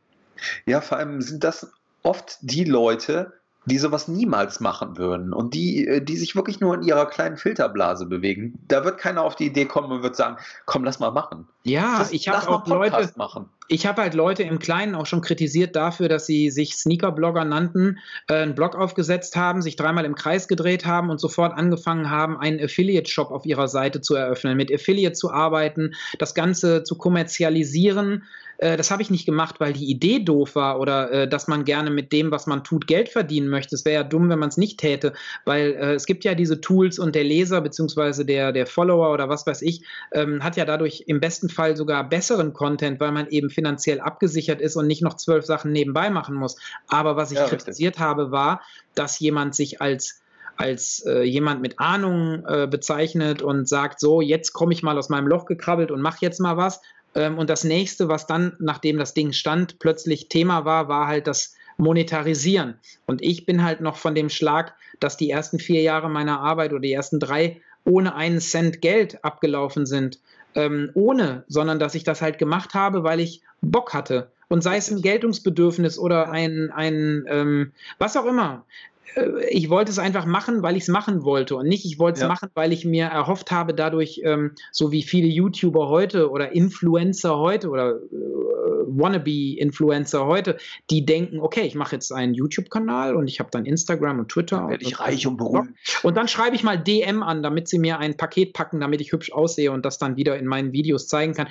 Ja, 0.66 0.82
vor 0.82 0.98
allem 0.98 1.22
sind 1.22 1.44
das 1.44 1.72
oft 2.04 2.38
die 2.42 2.64
Leute, 2.64 3.34
die 3.68 3.78
sowas 3.78 4.08
niemals 4.08 4.62
machen 4.62 4.98
würden 4.98 5.34
und 5.34 5.54
die, 5.54 5.86
äh, 5.86 6.02
die 6.02 6.16
sich 6.16 6.36
wirklich 6.36 6.62
nur 6.62 6.74
in 6.74 6.84
ihrer 6.84 7.06
kleinen 7.06 7.36
Filterblase 7.36 8.06
bewegen. 8.06 8.60
Da 8.70 8.86
wird 8.86 8.98
keiner 8.98 9.24
auf 9.24 9.36
die 9.36 9.48
Idee 9.48 9.66
kommen 9.66 9.92
und 9.92 10.04
wird 10.04 10.16
sagen, 10.16 10.38
komm, 10.66 10.86
lass 10.86 11.00
mal 11.00 11.12
machen. 11.12 11.48
Ja, 11.64 12.00
das, 12.00 12.14
ich 12.14 12.30
habe 12.30 12.48
auch 12.48 12.66
Leute, 12.66 13.12
machen. 13.18 13.50
ich 13.68 13.86
habe 13.86 14.02
halt 14.02 14.14
Leute 14.14 14.44
im 14.44 14.60
Kleinen 14.60 14.96
auch 14.96 15.06
schon 15.06 15.20
kritisiert 15.20 15.76
dafür, 15.76 16.08
dass 16.08 16.26
sie 16.26 16.50
sich 16.50 16.78
Sneaker-Blogger 16.78 17.44
nannten, 17.44 18.00
äh, 18.30 18.36
einen 18.36 18.56
Blog 18.56 18.76
aufgesetzt 18.76 19.36
haben, 19.36 19.62
sich 19.62 19.76
dreimal 19.76 20.06
im 20.06 20.16
Kreis 20.16 20.48
gedreht 20.48 20.86
haben 20.86 21.10
und 21.10 21.20
sofort 21.20 21.54
angefangen 21.54 22.10
haben, 22.10 22.40
einen 22.40 22.64
Affiliate-Shop 22.64 23.32
auf 23.32 23.46
ihrer 23.46 23.68
Seite 23.68 24.00
zu 24.00 24.16
eröffnen, 24.16 24.56
mit 24.56 24.74
Affiliate 24.74 25.14
zu 25.14 25.30
arbeiten, 25.30 25.94
das 26.20 26.34
Ganze 26.34 26.84
zu 26.84 26.98
kommerzialisieren 26.98 28.24
äh, 28.58 28.78
das 28.78 28.92
habe 28.92 29.02
ich 29.02 29.10
nicht 29.10 29.26
gemacht, 29.26 29.60
weil 29.60 29.74
die 29.74 29.90
Idee 29.90 30.20
doof 30.20 30.56
war 30.56 30.80
oder 30.80 31.12
äh, 31.12 31.28
dass 31.28 31.48
man 31.48 31.64
gerne 31.66 31.90
mit 31.90 32.12
dem, 32.12 32.32
was 32.32 32.48
man 32.48 32.64
tut, 32.64 32.88
Geld 32.88 33.10
verdienen 33.10 33.50
möchte. 33.50 33.76
Es 33.76 33.86
wäre 33.86 33.96
ja 33.96 34.04
dumm, 34.04 34.30
wenn 34.30 34.40
man 34.40 34.50
es 34.50 34.58
nicht 34.58 34.80
täte, 34.80 35.14
weil 35.46 35.74
äh, 35.74 35.94
es 35.94 36.06
gibt 36.06 36.24
ja 36.24 36.36
diese 36.36 36.62
Tools 36.62 37.00
und 37.00 37.16
der 37.16 37.24
Leser 37.24 37.62
bzw. 37.62 38.24
Der, 38.24 38.52
der 38.52 38.66
Follower 38.66 39.14
oder 39.14 39.30
was 39.30 39.46
weiß 39.46 39.62
ich, 39.62 39.84
ähm, 40.12 40.44
hat 40.44 40.58
ja 40.58 40.66
dadurch 40.66 41.04
im 41.08 41.20
besten 41.20 41.50
Fall 41.50 41.78
sogar 41.78 42.08
besseren 42.08 42.54
Content, 42.54 43.00
weil 43.00 43.12
man 43.12 43.28
eben 43.28 43.50
finanziell 43.50 44.00
abgesichert 44.00 44.62
ist 44.62 44.76
und 44.76 44.88
nicht 44.88 45.02
noch 45.02 45.16
zwölf 45.16 45.46
Sachen 45.46 45.72
nebenbei 45.72 46.10
machen 46.10 46.36
muss. 46.36 46.58
Aber 46.88 47.16
was 47.16 47.32
ich 47.32 47.38
ja, 47.38 47.48
kritisiert 47.48 47.96
richtig. 47.96 48.04
habe, 48.04 48.32
war, 48.32 48.62
dass 48.96 49.20
jemand 49.20 49.56
sich 49.56 49.82
als 49.82 50.22
als 50.58 51.06
äh, 51.06 51.22
jemand 51.22 51.62
mit 51.62 51.80
Ahnung 51.80 52.44
äh, 52.48 52.66
bezeichnet 52.66 53.44
und 53.44 53.70
sagt, 53.70 54.00
so, 54.00 54.22
jetzt 54.22 54.54
komme 54.54 54.74
ich 54.74 54.82
mal 54.82 54.98
aus 54.98 55.08
meinem 55.08 55.28
Loch 55.28 55.46
gekrabbelt 55.46 55.92
und 55.92 56.02
mache 56.02 56.18
jetzt 56.22 56.40
mal 56.40 56.58
was, 56.58 56.82
und 57.26 57.50
das 57.50 57.64
nächste, 57.64 58.08
was 58.08 58.28
dann, 58.28 58.56
nachdem 58.60 58.98
das 58.98 59.14
Ding 59.14 59.34
stand, 59.34 59.80
plötzlich 59.80 60.30
Thema 60.30 60.66
war, 60.66 60.88
war 60.88 61.08
halt 61.08 61.28
das 61.28 61.56
Monetarisieren. 61.78 62.76
Und 63.06 63.22
ich 63.22 63.46
bin 63.46 63.64
halt 63.64 63.82
noch 63.82 63.98
von 63.98 64.16
dem 64.16 64.30
Schlag, 64.30 64.76
dass 65.00 65.18
die 65.18 65.30
ersten 65.30 65.60
vier 65.60 65.82
Jahre 65.82 66.10
meiner 66.10 66.40
Arbeit 66.40 66.72
oder 66.72 66.82
die 66.82 66.94
ersten 66.94 67.20
drei 67.20 67.62
ohne 67.84 68.16
einen 68.16 68.40
Cent 68.40 68.82
Geld 68.82 69.24
abgelaufen 69.24 69.86
sind. 69.86 70.20
Ähm, 70.56 70.90
ohne, 70.94 71.44
sondern 71.48 71.80
dass 71.80 71.96
ich 71.96 72.04
das 72.04 72.22
halt 72.22 72.40
gemacht 72.40 72.74
habe, 72.74 73.04
weil 73.04 73.20
ich 73.20 73.42
Bock 73.62 73.94
hatte. 73.94 74.32
Und 74.48 74.64
sei 74.64 74.78
es 74.78 74.90
ein 74.90 75.02
Geltungsbedürfnis 75.02 76.00
oder 76.00 76.32
ein, 76.32 76.72
ein 76.72 77.26
ähm, 77.28 77.72
was 78.00 78.18
auch 78.18 78.26
immer. 78.26 78.66
Ich 79.50 79.70
wollte 79.70 79.92
es 79.92 80.00
einfach 80.00 80.26
machen, 80.26 80.62
weil 80.64 80.76
ich 80.76 80.84
es 80.84 80.90
machen 80.90 81.24
wollte 81.24 81.56
und 81.56 81.68
nicht, 81.68 81.86
ich 81.86 82.00
wollte 82.00 82.18
es 82.18 82.22
ja. 82.22 82.28
machen, 82.28 82.50
weil 82.54 82.72
ich 82.72 82.86
mir 82.86 83.06
erhofft 83.06 83.52
habe, 83.52 83.74
dadurch, 83.74 84.22
ähm, 84.24 84.52
so 84.72 84.92
wie 84.92 85.04
viele 85.04 85.28
YouTuber 85.28 85.90
heute 85.90 86.30
oder 86.30 86.52
Influencer 86.52 87.38
heute 87.38 87.70
oder 87.70 87.96
äh, 87.96 88.38
Wannabe-Influencer 88.88 90.26
heute, 90.26 90.58
die 90.90 91.06
denken, 91.06 91.40
okay, 91.40 91.62
ich 91.62 91.76
mache 91.76 91.96
jetzt 91.96 92.12
einen 92.12 92.34
YouTube-Kanal 92.34 93.16
und 93.16 93.28
ich 93.28 93.40
habe 93.40 93.50
dann 93.52 93.66
Instagram 93.66 94.20
und 94.20 94.30
Twitter. 94.30 94.58
Dann 94.58 94.70
werde 94.70 94.86
ich 94.86 95.00
reich 95.00 95.28
und 95.28 95.38
berühmt. 95.38 95.72
Und 96.04 96.16
dann 96.16 96.28
schreibe 96.28 96.56
ich 96.56 96.64
mal 96.64 96.78
DM 96.78 97.24
an, 97.24 97.44
damit 97.44 97.68
sie 97.68 97.80
mir 97.80 98.00
ein 98.00 98.18
Paket 98.18 98.54
packen, 98.54 98.80
damit 98.80 99.02
ich 99.02 99.12
hübsch 99.12 99.32
aussehe 99.32 99.72
und 99.72 99.86
das 99.86 99.98
dann 99.98 100.18
wieder 100.18 100.38
in 100.38 100.46
meinen 100.46 100.74
Videos 100.74 101.08
zeigen 101.08 101.34
kann. 101.34 101.48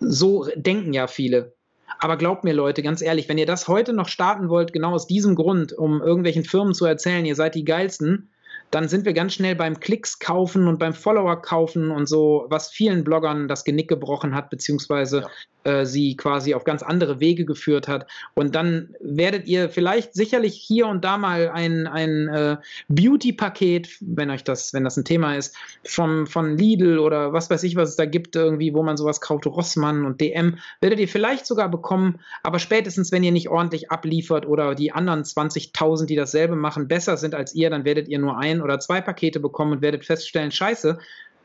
So 0.00 0.48
denken 0.56 0.92
ja 0.92 1.06
viele. 1.06 1.54
Aber 1.98 2.16
glaubt 2.16 2.44
mir, 2.44 2.52
Leute, 2.52 2.82
ganz 2.82 3.00
ehrlich, 3.00 3.28
wenn 3.28 3.38
ihr 3.38 3.46
das 3.46 3.68
heute 3.68 3.92
noch 3.92 4.08
starten 4.08 4.48
wollt, 4.48 4.72
genau 4.72 4.92
aus 4.92 5.06
diesem 5.06 5.34
Grund, 5.34 5.72
um 5.72 6.00
irgendwelchen 6.00 6.44
Firmen 6.44 6.74
zu 6.74 6.84
erzählen, 6.84 7.24
ihr 7.24 7.36
seid 7.36 7.54
die 7.54 7.64
geilsten, 7.64 8.30
dann 8.72 8.88
sind 8.88 9.04
wir 9.04 9.12
ganz 9.12 9.34
schnell 9.34 9.54
beim 9.54 9.78
Klicks 9.80 10.18
kaufen 10.18 10.66
und 10.66 10.78
beim 10.78 10.94
Follower 10.94 11.40
kaufen 11.40 11.90
und 11.90 12.08
so, 12.08 12.46
was 12.48 12.70
vielen 12.70 13.04
Bloggern 13.04 13.46
das 13.46 13.64
Genick 13.64 13.88
gebrochen 13.88 14.34
hat, 14.34 14.50
beziehungsweise 14.50 15.20
ja. 15.20 15.30
Äh, 15.64 15.84
sie 15.84 16.16
quasi 16.16 16.54
auf 16.54 16.64
ganz 16.64 16.82
andere 16.82 17.20
Wege 17.20 17.44
geführt 17.44 17.88
hat. 17.88 18.06
Und 18.34 18.54
dann 18.54 18.94
werdet 19.00 19.46
ihr 19.46 19.68
vielleicht 19.68 20.14
sicherlich 20.14 20.54
hier 20.54 20.86
und 20.86 21.04
da 21.04 21.18
mal 21.18 21.50
ein, 21.50 21.86
ein 21.86 22.28
äh, 22.28 22.56
Beauty-Paket, 22.88 23.88
wenn 24.00 24.30
euch 24.30 24.44
das, 24.44 24.74
wenn 24.74 24.84
das 24.84 24.96
ein 24.96 25.04
Thema 25.04 25.36
ist, 25.36 25.56
vom, 25.84 26.26
von 26.26 26.56
Lidl 26.56 26.98
oder 26.98 27.32
was 27.32 27.50
weiß 27.50 27.62
ich, 27.64 27.76
was 27.76 27.90
es 27.90 27.96
da 27.96 28.06
gibt, 28.06 28.36
irgendwie, 28.36 28.74
wo 28.74 28.82
man 28.82 28.96
sowas 28.96 29.20
kauft, 29.20 29.46
Rossmann 29.46 30.04
und 30.04 30.20
DM, 30.20 30.58
werdet 30.80 31.00
ihr 31.00 31.08
vielleicht 31.08 31.46
sogar 31.46 31.70
bekommen, 31.70 32.20
aber 32.42 32.58
spätestens, 32.58 33.12
wenn 33.12 33.22
ihr 33.22 33.32
nicht 33.32 33.48
ordentlich 33.48 33.90
abliefert 33.90 34.46
oder 34.46 34.74
die 34.74 34.92
anderen 34.92 35.22
20.000, 35.22 36.06
die 36.06 36.16
dasselbe 36.16 36.56
machen, 36.56 36.88
besser 36.88 37.16
sind 37.16 37.34
als 37.34 37.54
ihr, 37.54 37.70
dann 37.70 37.84
werdet 37.84 38.08
ihr 38.08 38.18
nur 38.18 38.38
ein 38.38 38.62
oder 38.62 38.78
zwei 38.78 39.00
Pakete 39.00 39.40
bekommen 39.40 39.72
und 39.72 39.82
werdet 39.82 40.04
feststellen, 40.04 40.50
scheiße, 40.50 40.98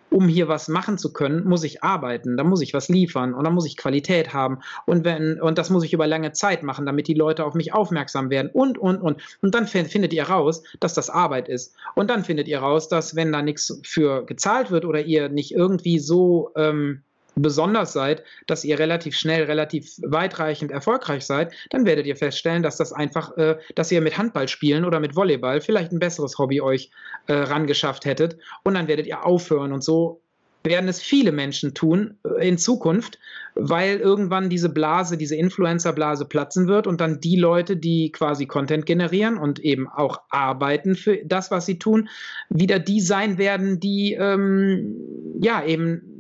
um 0.10 0.28
hier 0.28 0.48
was 0.48 0.68
machen 0.68 0.98
zu 0.98 1.14
können, 1.14 1.48
muss 1.48 1.64
ich 1.64 1.84
arbeiten, 1.84 2.38
da 2.38 2.44
muss 2.44 2.62
ich 2.62 2.74
was 2.74 2.90
liefern 2.90 3.34
und 3.34 3.44
da 3.44 3.50
muss 3.50 3.66
ich 3.66 3.78
Qualität 3.78 4.34
haben. 4.34 4.60
Und 4.86 5.06
wenn 5.06 5.42
und 5.42 5.58
das 5.58 5.70
muss 5.70 5.84
ich 5.84 5.94
über 5.94 6.08
lange 6.08 6.32
Zeit 6.32 6.64
machen, 6.64 6.86
damit 6.86 7.08
die 7.08 7.14
Leute 7.14 7.46
auf 7.46 7.54
mich 7.54 7.74
aufmerksam 7.74 8.30
werden 8.30 8.50
und 8.52 8.78
und 8.78 9.02
und. 9.02 9.22
Und 9.42 9.56
dann 9.56 9.68
findet 9.68 10.14
ihr 10.14 10.24
raus, 10.24 10.64
dass 10.80 10.94
das 10.94 11.10
Arbeit 11.10 11.50
ist. 11.50 11.76
Und 11.96 12.10
dann 12.10 12.24
findet 12.24 12.48
ihr 12.48 12.60
raus, 12.60 12.88
dass 12.90 13.16
wenn 13.16 13.32
da 13.32 13.42
nichts 13.42 13.80
für 13.84 14.26
gezahlt 14.26 14.72
wird 14.72 14.86
oder 14.86 15.02
ihr 15.02 15.30
nicht 15.30 15.52
irgendwie 15.52 16.00
so 16.00 16.52
ähm, 16.56 17.04
besonders 17.38 17.94
seid, 17.94 18.24
dass 18.48 18.64
ihr 18.64 18.80
relativ 18.80 19.16
schnell, 19.16 19.44
relativ 19.44 19.98
weitreichend 20.04 20.72
erfolgreich 20.72 21.26
seid, 21.26 21.54
dann 21.70 21.86
werdet 21.86 22.06
ihr 22.06 22.16
feststellen, 22.16 22.64
dass 22.64 22.78
das 22.78 22.92
einfach, 22.92 23.38
äh, 23.38 23.58
dass 23.76 23.92
ihr 23.92 24.02
mit 24.02 24.18
Handball 24.18 24.48
spielen 24.48 24.86
oder 24.86 25.00
mit 25.00 25.16
Volleyball 25.16 25.62
vielleicht 25.62 25.92
ein 25.92 26.00
besseres 26.00 26.38
Hobby 26.38 26.62
euch 26.62 26.92
äh, 27.28 27.34
rangeschafft 27.34 28.06
hättet. 28.06 28.38
Und 28.64 28.74
dann 28.74 28.88
werdet 28.88 29.08
ihr 29.08 29.26
aufhören. 29.26 29.72
Und 29.72 29.84
so 29.84 30.22
werden 30.64 30.90
es 30.90 31.02
viele 31.02 31.32
Menschen 31.32 31.74
tun 31.74 32.18
äh, 32.24 32.48
in 32.48 32.58
Zukunft, 32.58 33.20
weil 33.56 33.98
irgendwann 33.98 34.50
diese 34.50 34.70
Blase, 34.70 35.18
diese 35.18 35.36
Influencer-Blase 35.36 36.26
platzen 36.26 36.68
wird 36.68 36.88
und 36.88 37.02
dann 37.02 37.20
die 37.22 37.38
Leute, 37.38 37.78
die 37.78 38.12
quasi 38.12 38.46
Content 38.46 38.86
generieren 38.86 39.38
und 39.38 39.60
eben 39.60 39.88
auch 39.88 40.22
arbeiten 40.30 40.96
für 40.96 41.18
das, 41.26 41.52
was 41.52 41.66
sie 41.66 41.80
tun, 41.80 42.10
wieder 42.50 42.80
die 42.80 43.02
sein 43.02 43.38
werden, 43.38 43.80
die 43.80 44.14
ähm, 44.14 44.96
ja 45.40 45.64
eben 45.64 46.17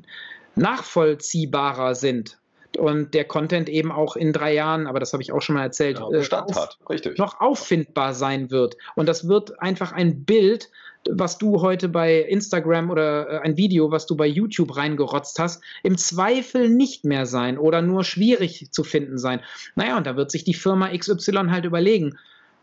nachvollziehbarer 0.58 1.95
sind 1.95 2.38
und 2.78 3.14
der 3.14 3.26
Content 3.26 3.70
eben 3.70 3.91
auch 3.91 4.16
in 4.16 4.34
drei 4.34 4.53
Jahren, 4.53 4.88
aber 4.88 4.99
das 4.99 5.14
habe 5.14 5.24
ich 5.24 5.32
auch 5.32 5.41
schon 5.41 5.55
mal 5.55 5.64
erzählt, 5.64 5.99
ja, 5.99 6.08
Bestand 6.08 6.51
äh, 6.51 6.55
hat, 6.55 6.78
richtig. 6.89 7.18
noch 7.18 7.39
auffindbar 7.39 8.14
sein 8.14 8.51
wird. 8.51 8.78
Und 8.95 9.08
das 9.08 9.28
wird 9.28 9.62
einfach 9.62 9.91
ein 9.91 10.26
Bild, 10.26 10.70
was 11.10 11.38
du 11.38 11.62
heute 11.62 11.89
bei 11.89 12.20
Instagram 12.20 12.89
oder 12.89 13.30
äh, 13.30 13.39
ein 13.39 13.58
Video, 13.58 13.91
was 13.91 14.05
du 14.05 14.16
bei 14.16 14.28
YouTube 14.28 14.76
reingerotzt 14.76 15.39
hast, 15.39 15.64
im 15.84 15.97
Zweifel 15.97 16.70
nicht 16.70 17.05
mehr 17.05 17.26
sein 17.26 17.58
oder 17.58 17.82
nur 17.82 18.03
schwierig 18.03 18.72
zu 18.72 18.84
finden 18.84 19.18
sein. 19.18 19.41
Naja, 19.76 19.97
und 19.97 20.05
da 20.05 20.16
wird 20.16 20.32
sich 20.32 20.43
die 20.43 20.53
Firma 20.53 20.89
XY 20.95 21.47
halt 21.49 21.66
überlegen, 21.66 22.18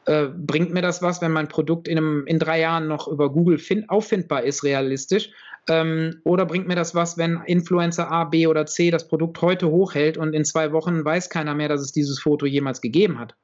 äh, 0.07 0.27
bringt 0.29 0.73
mir 0.73 0.83
das 0.83 1.03
was, 1.03 1.21
wenn 1.21 1.33
mein 1.33 1.49
Produkt 1.49 1.89
in, 1.89 1.99
einem, 1.99 2.27
in 2.27 2.39
drei 2.39 2.61
Jahren 2.61 2.87
noch 2.89 3.09
über 3.09 3.31
Google 3.31 3.59
find, 3.59 3.89
auffindbar 3.91 4.43
ist, 4.45 4.65
realistisch? 4.65 5.31
Ähm, 5.69 6.21
oder 6.25 6.45
bringt 6.45 6.67
mir 6.67 6.77
das 6.77 6.95
was, 6.95 7.17
wenn 7.17 7.41
Influencer 7.47 8.11
A, 8.11 8.25
B 8.25 8.47
oder 8.47 8.67
C 8.67 8.91
das 8.91 9.09
Produkt 9.09 9.41
heute 9.41 9.71
hochhält 9.71 10.19
und 10.19 10.35
in 10.35 10.45
zwei 10.45 10.73
Wochen 10.73 11.05
weiß 11.05 11.31
keiner 11.31 11.55
mehr, 11.55 11.69
dass 11.69 11.81
es 11.81 11.93
dieses 11.93 12.21
Foto 12.21 12.47
jemals 12.47 12.81
gegeben 12.81 13.19
hat? 13.19 13.35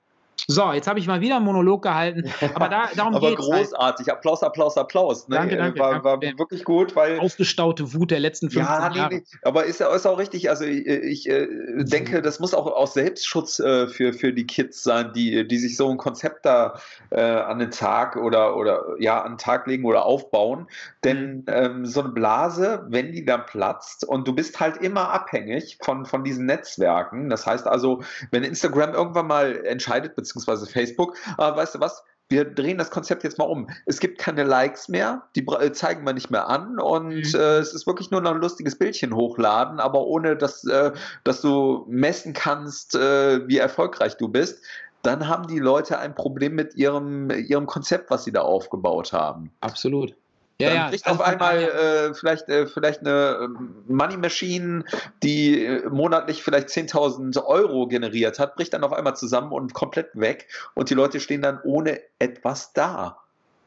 So, 0.50 0.72
jetzt 0.72 0.88
habe 0.88 0.98
ich 0.98 1.06
mal 1.06 1.20
wieder 1.20 1.36
einen 1.36 1.44
Monolog 1.44 1.82
gehalten, 1.82 2.28
aber 2.54 2.68
da, 2.68 2.88
darum 2.96 3.12
geht 3.20 3.38
es. 3.38 3.46
Aber 3.46 3.54
halt. 3.54 3.68
großartig, 3.68 4.08
halt. 4.08 4.18
Applaus, 4.18 4.42
Applaus, 4.42 4.76
Applaus. 4.76 5.28
Ne? 5.28 5.36
Danke, 5.36 5.56
danke. 5.56 5.78
War, 5.78 6.02
war 6.02 6.20
wirklich 6.20 6.64
gut, 6.64 6.96
weil. 6.96 7.20
Aufgestaute 7.20 7.94
Wut 7.94 8.10
der 8.10 8.18
letzten 8.18 8.50
15 8.50 8.62
ja, 8.62 8.88
nee, 8.88 8.96
Jahre. 8.96 9.14
Nee, 9.14 9.22
aber 9.42 9.64
ist, 9.64 9.80
ist 9.80 10.06
auch 10.06 10.18
richtig. 10.18 10.50
Also 10.50 10.64
ich, 10.64 10.86
ich 10.88 11.28
äh, 11.28 11.46
denke, 11.84 12.20
das 12.20 12.40
muss 12.40 12.52
auch 12.52 12.66
aus 12.66 12.94
Selbstschutz 12.94 13.60
äh, 13.60 13.86
für, 13.86 14.12
für 14.12 14.32
die 14.32 14.44
Kids 14.44 14.82
sein, 14.82 15.12
die, 15.12 15.46
die 15.46 15.58
sich 15.58 15.76
so 15.76 15.88
ein 15.88 15.98
Konzept 15.98 16.44
da 16.44 16.80
äh, 17.10 17.20
an 17.20 17.60
den 17.60 17.70
Tag 17.70 18.16
oder, 18.16 18.56
oder 18.56 18.96
ja, 18.98 19.22
an 19.22 19.32
den 19.32 19.38
Tag 19.38 19.68
legen 19.68 19.84
oder 19.84 20.04
aufbauen. 20.04 20.66
Denn 21.04 21.36
mhm. 21.36 21.44
ähm, 21.46 21.86
so 21.86 22.00
eine 22.00 22.08
Blase, 22.08 22.84
wenn 22.88 23.12
die 23.12 23.24
dann 23.24 23.46
platzt 23.46 24.04
und 24.04 24.26
du 24.26 24.34
bist 24.34 24.58
halt 24.58 24.78
immer 24.78 25.10
abhängig 25.10 25.78
von, 25.80 26.06
von 26.06 26.24
diesen 26.24 26.46
Netzwerken. 26.46 27.30
Das 27.30 27.46
heißt 27.46 27.68
also, 27.68 28.02
wenn 28.32 28.42
Instagram 28.42 28.94
irgendwann 28.94 29.28
mal 29.28 29.64
entscheidet, 29.64 30.16
beziehungsweise 30.16 30.39
Facebook, 30.44 31.16
aber 31.36 31.56
weißt 31.56 31.76
du 31.76 31.80
was? 31.80 32.02
wir 32.30 32.44
drehen 32.44 32.78
das 32.78 32.90
Konzept 32.90 33.24
jetzt 33.24 33.38
mal 33.38 33.44
um. 33.44 33.68
Es 33.86 33.98
gibt 33.98 34.18
keine 34.18 34.44
Likes 34.44 34.88
mehr, 34.88 35.24
die 35.34 35.44
äh, 35.46 35.72
zeigen 35.72 36.06
wir 36.06 36.12
nicht 36.12 36.30
mehr 36.30 36.48
an 36.48 36.78
und 36.78 37.08
mhm. 37.08 37.34
äh, 37.34 37.58
es 37.58 37.74
ist 37.74 37.86
wirklich 37.86 38.10
nur 38.10 38.20
noch 38.20 38.30
ein 38.30 38.40
lustiges 38.40 38.78
Bildchen 38.78 39.14
hochladen, 39.14 39.80
aber 39.80 40.06
ohne 40.06 40.36
dass, 40.36 40.64
äh, 40.64 40.92
dass 41.24 41.42
du 41.42 41.84
messen 41.88 42.32
kannst, 42.32 42.94
äh, 42.94 43.46
wie 43.48 43.58
erfolgreich 43.58 44.16
du 44.16 44.28
bist. 44.28 44.64
Dann 45.02 45.28
haben 45.28 45.48
die 45.48 45.58
Leute 45.58 45.98
ein 45.98 46.14
Problem 46.14 46.54
mit 46.54 46.74
ihrem, 46.74 47.30
ihrem 47.30 47.66
Konzept, 47.66 48.10
was 48.10 48.24
sie 48.24 48.32
da 48.32 48.42
aufgebaut 48.42 49.12
haben. 49.12 49.50
Absolut. 49.60 50.14
Ja, 50.60 50.68
dann 50.68 50.76
ja, 50.76 50.88
bricht 50.88 51.06
auf 51.06 51.20
einmal 51.20 51.62
äh, 51.62 52.14
vielleicht, 52.14 52.48
äh, 52.48 52.66
vielleicht 52.66 53.00
eine 53.00 53.38
ähm, 53.42 53.74
Money 53.88 54.16
Machine, 54.16 54.84
die 55.22 55.64
äh, 55.64 55.88
monatlich 55.88 56.42
vielleicht 56.42 56.68
10.000 56.68 57.44
Euro 57.44 57.86
generiert 57.86 58.38
hat, 58.38 58.56
bricht 58.56 58.74
dann 58.74 58.84
auf 58.84 58.92
einmal 58.92 59.16
zusammen 59.16 59.52
und 59.52 59.74
komplett 59.74 60.08
weg 60.14 60.48
und 60.74 60.90
die 60.90 60.94
Leute 60.94 61.20
stehen 61.20 61.42
dann 61.42 61.60
ohne 61.64 62.00
etwas 62.18 62.72
da. 62.72 63.18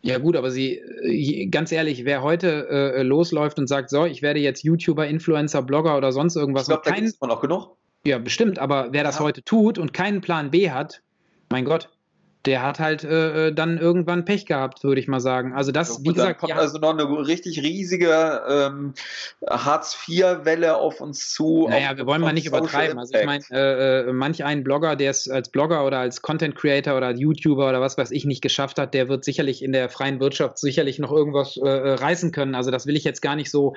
Ja 0.03 0.17
gut, 0.19 0.35
aber 0.35 0.51
sie, 0.51 0.75
äh, 0.75 1.45
ganz 1.47 1.71
ehrlich, 1.71 2.03
wer 2.05 2.21
heute 2.21 2.67
äh, 2.69 3.03
losläuft 3.03 3.57
und 3.57 3.67
sagt, 3.67 3.89
so, 3.89 4.05
ich 4.05 4.21
werde 4.21 4.39
jetzt 4.39 4.63
YouTuber, 4.63 5.07
Influencer, 5.07 5.61
Blogger 5.61 5.97
oder 5.97 6.11
sonst 6.11 6.35
irgendwas. 6.35 6.63
Ich 6.63 6.67
glaube, 6.67 6.81
da 6.85 6.91
gibt 6.91 7.07
es 7.07 7.19
noch 7.21 7.41
genug. 7.41 7.77
Ja, 8.05 8.17
bestimmt, 8.17 8.59
aber 8.59 8.89
wer 8.91 9.05
das 9.05 9.19
ja. 9.19 9.21
heute 9.21 9.43
tut 9.43 9.77
und 9.77 9.93
keinen 9.93 10.19
Plan 10.19 10.51
B 10.51 10.71
hat, 10.71 11.01
mein 11.49 11.63
Gott, 11.63 11.89
der 12.45 12.61
hat 12.61 12.79
halt 12.79 13.03
äh, 13.03 13.47
äh, 13.47 13.53
dann 13.53 13.77
irgendwann 13.77 14.25
Pech 14.25 14.45
gehabt, 14.45 14.83
würde 14.83 14.99
ich 14.99 15.07
mal 15.07 15.21
sagen. 15.21 15.53
Also 15.53 15.71
das, 15.71 15.97
ja, 15.97 16.03
wie 16.03 16.13
gesagt, 16.13 16.39
kommt 16.41 16.49
ja, 16.49 16.57
also 16.57 16.77
noch 16.77 16.89
eine 16.89 17.05
richtig 17.25 17.61
riesige 17.63 18.41
ähm, 18.49 18.93
Hartz-IV-Welle 19.49 20.75
auf 20.75 20.99
uns 20.99 21.31
zu. 21.31 21.67
Naja, 21.69 21.95
wir 21.95 22.05
wollen 22.05 22.21
mal 22.21 22.33
nicht 22.33 22.45
übertreiben. 22.45 22.99
Also 22.99 23.17
ich 23.17 23.25
meine, 23.25 23.43
äh, 23.49 24.09
äh, 24.09 24.13
manch 24.13 24.43
ein 24.43 24.63
Blogger, 24.63 24.97
der 24.97 25.11
es 25.11 25.29
als 25.29 25.49
Blogger 25.49 25.85
oder 25.85 25.99
als 25.99 26.21
Content 26.21 26.55
Creator 26.55 26.97
oder 26.97 27.11
YouTuber 27.11 27.69
oder 27.69 27.79
was 27.79 27.97
weiß 27.97 28.11
ich 28.11 28.25
nicht 28.25 28.41
geschafft 28.41 28.77
hat, 28.77 28.93
der 28.93 29.07
wird 29.07 29.23
sicherlich 29.23 29.63
in 29.63 29.71
der 29.71 29.87
freien 29.87 30.19
Wirtschaft 30.19 30.59
sicherlich 30.59 30.99
noch 30.99 31.11
irgendwas 31.11 31.55
äh, 31.57 31.67
äh 31.67 31.93
reißen 31.93 32.31
können. 32.31 32.55
Also 32.55 32.71
das 32.71 32.87
will 32.87 32.97
ich 32.97 33.05
jetzt 33.05 33.21
gar 33.21 33.35
nicht 33.35 33.51
so 33.51 33.75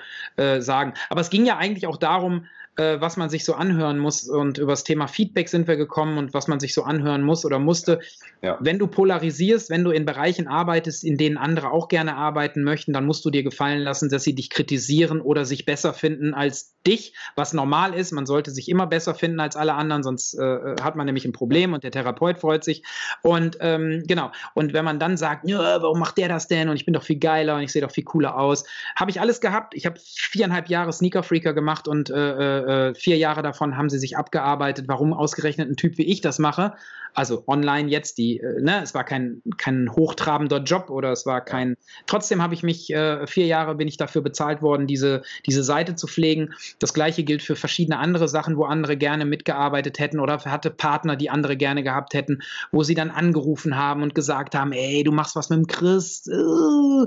sagen. 0.58 0.94
Aber 1.08 1.20
es 1.20 1.30
ging 1.30 1.46
ja 1.46 1.56
eigentlich 1.56 1.86
auch 1.86 1.96
darum, 1.96 2.46
äh, 2.76 3.00
was 3.00 3.16
man 3.16 3.30
sich 3.30 3.44
so 3.44 3.54
anhören 3.54 3.98
muss. 3.98 4.28
Und 4.28 4.58
über 4.58 4.72
das 4.72 4.84
Thema 4.84 5.06
Feedback 5.06 5.48
sind 5.48 5.66
wir 5.66 5.76
gekommen 5.76 6.18
und 6.18 6.34
was 6.34 6.48
man 6.48 6.60
sich 6.60 6.74
so 6.74 6.82
anhören 6.82 7.22
muss 7.22 7.44
oder 7.44 7.58
musste. 7.58 8.00
Ja. 8.42 8.58
Wenn 8.60 8.78
du 8.78 8.86
polarisierst, 8.86 9.70
wenn 9.70 9.84
du 9.84 9.90
in 9.90 10.04
Bereichen 10.04 10.46
arbeitest, 10.46 11.04
in 11.04 11.16
denen 11.16 11.36
andere 11.36 11.70
auch 11.70 11.88
gerne 11.88 12.16
arbeiten 12.16 12.62
möchten, 12.62 12.92
dann 12.92 13.06
musst 13.06 13.24
du 13.24 13.30
dir 13.30 13.42
gefallen 13.42 13.80
lassen, 13.80 14.08
dass 14.08 14.24
sie 14.24 14.34
dich 14.34 14.50
kritisieren 14.50 15.20
oder 15.20 15.44
sich 15.44 15.64
besser 15.64 15.94
finden 15.94 16.34
als 16.34 16.74
dich, 16.86 17.14
was 17.34 17.52
normal 17.52 17.94
ist. 17.94 18.12
Man 18.12 18.26
sollte 18.26 18.50
sich 18.50 18.68
immer 18.68 18.86
besser 18.86 19.14
finden 19.14 19.40
als 19.40 19.56
alle 19.56 19.74
anderen, 19.74 20.02
sonst 20.02 20.34
äh, 20.34 20.76
hat 20.80 20.96
man 20.96 21.06
nämlich 21.06 21.24
ein 21.24 21.32
Problem 21.32 21.72
und 21.72 21.82
der 21.82 21.90
Therapeut 21.90 22.38
freut 22.38 22.64
sich. 22.64 22.82
Und 23.22 23.56
ähm, 23.60 24.04
genau. 24.06 24.30
Und 24.54 24.72
wenn 24.72 24.84
man 24.84 24.98
dann 24.98 25.16
sagt, 25.16 25.44
warum 25.46 25.98
macht 25.98 26.18
der 26.18 26.28
das 26.28 26.48
denn? 26.48 26.68
Und 26.68 26.76
ich 26.76 26.84
bin 26.84 26.94
doch 26.94 27.02
viel 27.02 27.18
geiler 27.18 27.56
und 27.56 27.62
ich 27.62 27.72
sehe 27.72 27.82
doch 27.82 27.90
viel 27.90 28.04
cooler 28.04 28.36
aus, 28.38 28.64
habe 28.96 29.10
ich 29.10 29.20
alles 29.20 29.40
gehabt. 29.40 29.74
Ich 29.74 29.86
habe 29.86 29.98
viereinhalb 29.98 30.68
Jahre 30.68 30.92
Sneaker 30.92 31.22
Freaker 31.22 31.54
gemacht 31.54 31.88
und 31.88 32.10
äh, 32.10 32.65
äh 32.66 32.94
vier 32.94 33.16
Jahre 33.16 33.42
davon 33.42 33.76
haben 33.76 33.88
sie 33.88 33.98
sich 33.98 34.16
abgearbeitet, 34.16 34.86
warum 34.88 35.12
ausgerechnet 35.12 35.70
ein 35.70 35.76
Typ 35.76 35.98
wie 35.98 36.04
ich 36.04 36.20
das 36.20 36.38
mache. 36.38 36.74
Also 37.16 37.44
online 37.46 37.88
jetzt, 37.88 38.18
die, 38.18 38.40
äh, 38.40 38.60
ne, 38.60 38.82
es 38.82 38.94
war 38.94 39.02
kein, 39.02 39.40
kein 39.56 39.90
hochtrabender 39.90 40.58
Job 40.58 40.90
oder 40.90 41.12
es 41.12 41.24
war 41.24 41.40
kein. 41.40 41.76
Trotzdem 42.06 42.42
habe 42.42 42.52
ich 42.52 42.62
mich, 42.62 42.92
äh, 42.92 43.26
vier 43.26 43.46
Jahre 43.46 43.74
bin 43.74 43.88
ich 43.88 43.96
dafür 43.96 44.20
bezahlt 44.20 44.60
worden, 44.60 44.86
diese, 44.86 45.22
diese 45.46 45.64
Seite 45.64 45.94
zu 45.94 46.06
pflegen. 46.06 46.52
Das 46.78 46.92
gleiche 46.92 47.24
gilt 47.24 47.40
für 47.40 47.56
verschiedene 47.56 47.98
andere 47.98 48.28
Sachen, 48.28 48.58
wo 48.58 48.64
andere 48.64 48.98
gerne 48.98 49.24
mitgearbeitet 49.24 49.98
hätten 49.98 50.20
oder 50.20 50.44
hatte 50.44 50.70
Partner, 50.70 51.16
die 51.16 51.30
andere 51.30 51.56
gerne 51.56 51.82
gehabt 51.82 52.12
hätten, 52.12 52.40
wo 52.70 52.82
sie 52.82 52.94
dann 52.94 53.10
angerufen 53.10 53.76
haben 53.76 54.02
und 54.02 54.14
gesagt 54.14 54.54
haben, 54.54 54.72
ey, 54.72 55.02
du 55.02 55.10
machst 55.10 55.36
was 55.36 55.48
mit 55.48 55.58
dem 55.58 55.66
Chris. 55.66 56.26
Äh. 56.26 57.06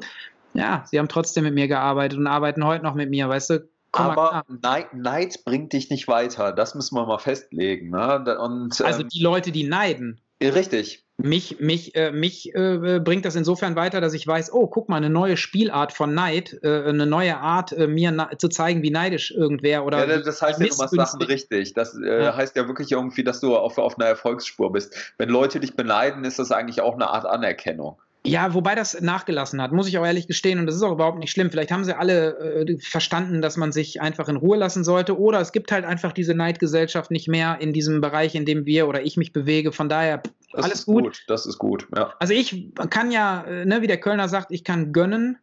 Ja, 0.55 0.83
sie 0.87 0.97
haben 0.97 1.07
trotzdem 1.07 1.43
mit 1.43 1.53
mir 1.53 1.67
gearbeitet 1.67 2.17
und 2.17 2.25
arbeiten 2.25 2.65
heute 2.65 2.83
noch 2.83 2.95
mit 2.95 3.11
mir, 3.11 3.29
weißt 3.29 3.51
du, 3.51 3.69
aber 3.91 4.43
Neid, 4.47 4.93
Neid, 4.93 5.45
bringt 5.45 5.73
dich 5.73 5.89
nicht 5.89 6.07
weiter. 6.07 6.51
Das 6.51 6.75
müssen 6.75 6.95
wir 6.95 7.05
mal 7.05 7.17
festlegen. 7.17 7.89
Ne? 7.89 8.37
Und, 8.39 8.81
also 8.81 9.01
ähm, 9.01 9.09
die 9.09 9.21
Leute, 9.21 9.51
die 9.51 9.63
neiden. 9.63 10.21
Richtig. 10.41 11.05
Mich, 11.21 11.59
mich, 11.59 11.95
äh, 11.95 12.11
mich 12.13 12.55
äh, 12.55 13.01
bringt 13.03 13.25
das 13.25 13.35
insofern 13.35 13.75
weiter, 13.75 13.99
dass 13.99 14.13
ich 14.13 14.25
weiß, 14.25 14.53
oh, 14.53 14.67
guck 14.67 14.87
mal, 14.87 14.95
eine 14.95 15.09
neue 15.09 15.35
Spielart 15.35 15.91
von 15.91 16.13
Neid, 16.13 16.57
äh, 16.63 16.85
eine 16.85 17.05
neue 17.05 17.37
Art, 17.37 17.73
äh, 17.73 17.87
mir 17.87 18.29
zu 18.37 18.47
zeigen, 18.47 18.81
wie 18.83 18.89
neidisch 18.89 19.31
irgendwer 19.31 19.85
oder. 19.85 20.07
Ja, 20.07 20.19
das 20.19 20.41
heißt 20.41 20.61
ja, 20.61 20.67
du 20.67 20.75
machst 20.77 20.95
Sachen 20.95 21.21
richtig. 21.23 21.73
Das 21.73 21.93
äh, 21.99 22.23
ja. 22.23 22.35
heißt 22.37 22.55
ja 22.55 22.67
wirklich 22.67 22.93
irgendwie, 22.93 23.25
dass 23.25 23.41
du 23.41 23.57
auf, 23.57 23.77
auf 23.77 23.99
einer 23.99 24.07
Erfolgsspur 24.07 24.71
bist. 24.71 25.13
Wenn 25.17 25.27
Leute 25.27 25.59
dich 25.59 25.75
beneiden, 25.75 26.23
ist 26.23 26.39
das 26.39 26.53
eigentlich 26.53 26.79
auch 26.79 26.93
eine 26.93 27.09
Art 27.09 27.25
Anerkennung. 27.25 27.97
Ja, 28.25 28.53
wobei 28.53 28.75
das 28.75 28.99
nachgelassen 28.99 29.61
hat, 29.61 29.71
muss 29.71 29.87
ich 29.87 29.97
auch 29.97 30.05
ehrlich 30.05 30.27
gestehen. 30.27 30.59
Und 30.59 30.65
das 30.65 30.75
ist 30.75 30.81
auch 30.81 30.91
überhaupt 30.91 31.19
nicht 31.19 31.31
schlimm. 31.31 31.49
Vielleicht 31.51 31.71
haben 31.71 31.85
sie 31.85 31.97
alle 31.97 32.37
äh, 32.37 32.77
verstanden, 32.79 33.41
dass 33.41 33.55
man 33.55 33.71
sich 33.71 34.01
einfach 34.01 34.27
in 34.27 34.35
Ruhe 34.35 34.57
lassen 34.57 34.83
sollte. 34.83 35.17
Oder 35.17 35.39
es 35.39 35.51
gibt 35.53 35.71
halt 35.71 35.85
einfach 35.85 36.11
diese 36.11 36.33
Neidgesellschaft 36.35 37.11
nicht 37.11 37.29
mehr 37.29 37.57
in 37.61 37.71
diesem 37.71 38.01
Bereich, 38.01 38.35
in 38.35 38.45
dem 38.45 38.65
wir 38.65 38.87
oder 38.87 39.01
ich 39.03 39.15
mich 39.15 39.31
bewege. 39.31 39.71
Von 39.71 39.87
daher, 39.87 40.21
Das 40.51 40.65
alles 40.65 40.79
ist 40.79 40.85
gut. 40.85 41.23
Das 41.27 41.45
ist 41.45 41.57
gut, 41.57 41.87
ja. 41.95 42.13
Also 42.19 42.33
ich 42.33 42.73
kann 42.89 43.11
ja, 43.11 43.43
äh, 43.45 43.65
ne, 43.65 43.81
wie 43.81 43.87
der 43.87 43.99
Kölner 43.99 44.27
sagt, 44.27 44.51
ich 44.51 44.63
kann 44.63 44.91
gönnen. 44.91 45.37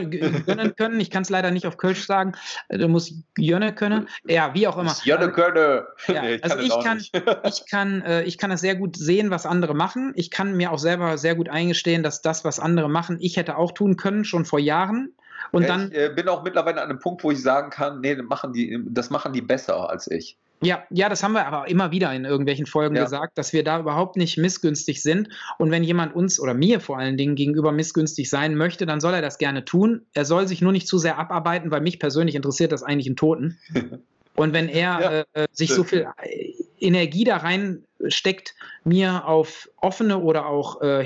Gönnen 0.00 0.74
können, 0.76 1.00
ich 1.00 1.10
kann 1.10 1.22
es 1.22 1.30
leider 1.30 1.50
nicht 1.50 1.66
auf 1.66 1.76
Kölsch 1.76 2.06
sagen, 2.06 2.32
Äh, 2.68 2.78
du 2.78 2.88
musst 2.88 3.14
Jönne 3.36 3.74
können. 3.74 4.08
Ja, 4.26 4.54
wie 4.54 4.66
auch 4.66 4.78
immer. 4.78 4.94
Ja, 5.04 5.16
eine 5.16 5.30
Könne. 5.32 5.86
Ja, 6.08 6.22
Nee, 6.22 6.38
also 6.42 6.58
ich 6.58 6.70
kann- 6.82 7.02
ich 7.44 7.64
kann, 7.70 8.02
äh, 8.02 8.22
ich 8.24 8.38
kann 8.38 8.50
das 8.50 8.60
sehr 8.60 8.74
gut 8.74 8.96
sehen, 8.96 9.30
was 9.30 9.46
andere 9.46 9.74
machen. 9.74 10.12
Ich 10.16 10.30
kann 10.30 10.56
mir 10.56 10.72
auch 10.72 10.78
selber 10.78 11.18
sehr 11.18 11.34
gut 11.34 11.48
eingestehen, 11.48 12.02
dass 12.02 12.22
das, 12.22 12.44
was 12.44 12.58
andere 12.60 12.88
machen, 12.88 13.18
ich 13.20 13.36
hätte 13.36 13.56
auch 13.56 13.72
tun 13.72 13.96
können, 13.96 14.24
schon 14.24 14.44
vor 14.44 14.58
Jahren. 14.58 15.12
Und 15.50 15.62
ja, 15.62 15.68
dann, 15.68 15.90
ich 15.90 15.98
äh, 15.98 16.08
bin 16.14 16.28
auch 16.28 16.42
mittlerweile 16.42 16.80
an 16.82 16.88
einem 16.90 16.98
Punkt, 16.98 17.22
wo 17.24 17.30
ich 17.30 17.42
sagen 17.42 17.70
kann, 17.70 18.00
nee, 18.00 18.14
machen 18.16 18.52
die, 18.52 18.80
das 18.86 19.10
machen 19.10 19.32
die 19.32 19.42
besser 19.42 19.90
als 19.90 20.10
ich. 20.10 20.36
Ja, 20.62 20.84
ja, 20.90 21.08
das 21.08 21.22
haben 21.22 21.32
wir 21.32 21.46
aber 21.46 21.68
immer 21.68 21.90
wieder 21.90 22.12
in 22.14 22.24
irgendwelchen 22.24 22.66
Folgen 22.66 22.96
Ja. 22.96 23.02
gesagt, 23.04 23.36
dass 23.36 23.52
wir 23.52 23.64
da 23.64 23.80
überhaupt 23.80 24.16
nicht 24.16 24.38
missgünstig 24.38 25.02
sind. 25.02 25.28
Und 25.58 25.70
wenn 25.70 25.84
jemand 25.84 26.14
uns 26.14 26.40
oder 26.40 26.54
mir 26.54 26.80
vor 26.80 26.98
allen 26.98 27.16
Dingen 27.16 27.34
gegenüber 27.34 27.72
missgünstig 27.72 28.30
sein 28.30 28.54
möchte, 28.54 28.86
dann 28.86 29.00
soll 29.00 29.14
er 29.14 29.22
das 29.22 29.38
gerne 29.38 29.64
tun. 29.64 30.06
Er 30.14 30.24
soll 30.24 30.46
sich 30.48 30.62
nur 30.62 30.72
nicht 30.72 30.86
zu 30.88 30.98
sehr 30.98 31.18
abarbeiten, 31.18 31.70
weil 31.70 31.80
mich 31.80 31.98
persönlich 31.98 32.34
interessiert 32.34 32.72
das 32.72 32.82
eigentlich 32.82 33.06
einen 33.06 33.16
Toten. 33.16 33.58
Und 34.34 34.54
wenn 34.54 34.68
er 34.68 35.00
Ja, 35.00 35.10
äh, 35.10 35.24
äh, 35.34 35.46
sich 35.52 35.74
so 35.74 35.84
viel 35.84 36.06
äh, 36.22 36.52
Energie 36.80 37.24
da 37.24 37.36
reinsteckt, 37.36 38.54
mir 38.82 39.26
auf 39.26 39.68
offene 39.76 40.18
oder 40.18 40.46
auch 40.46 40.80
äh, 40.80 41.04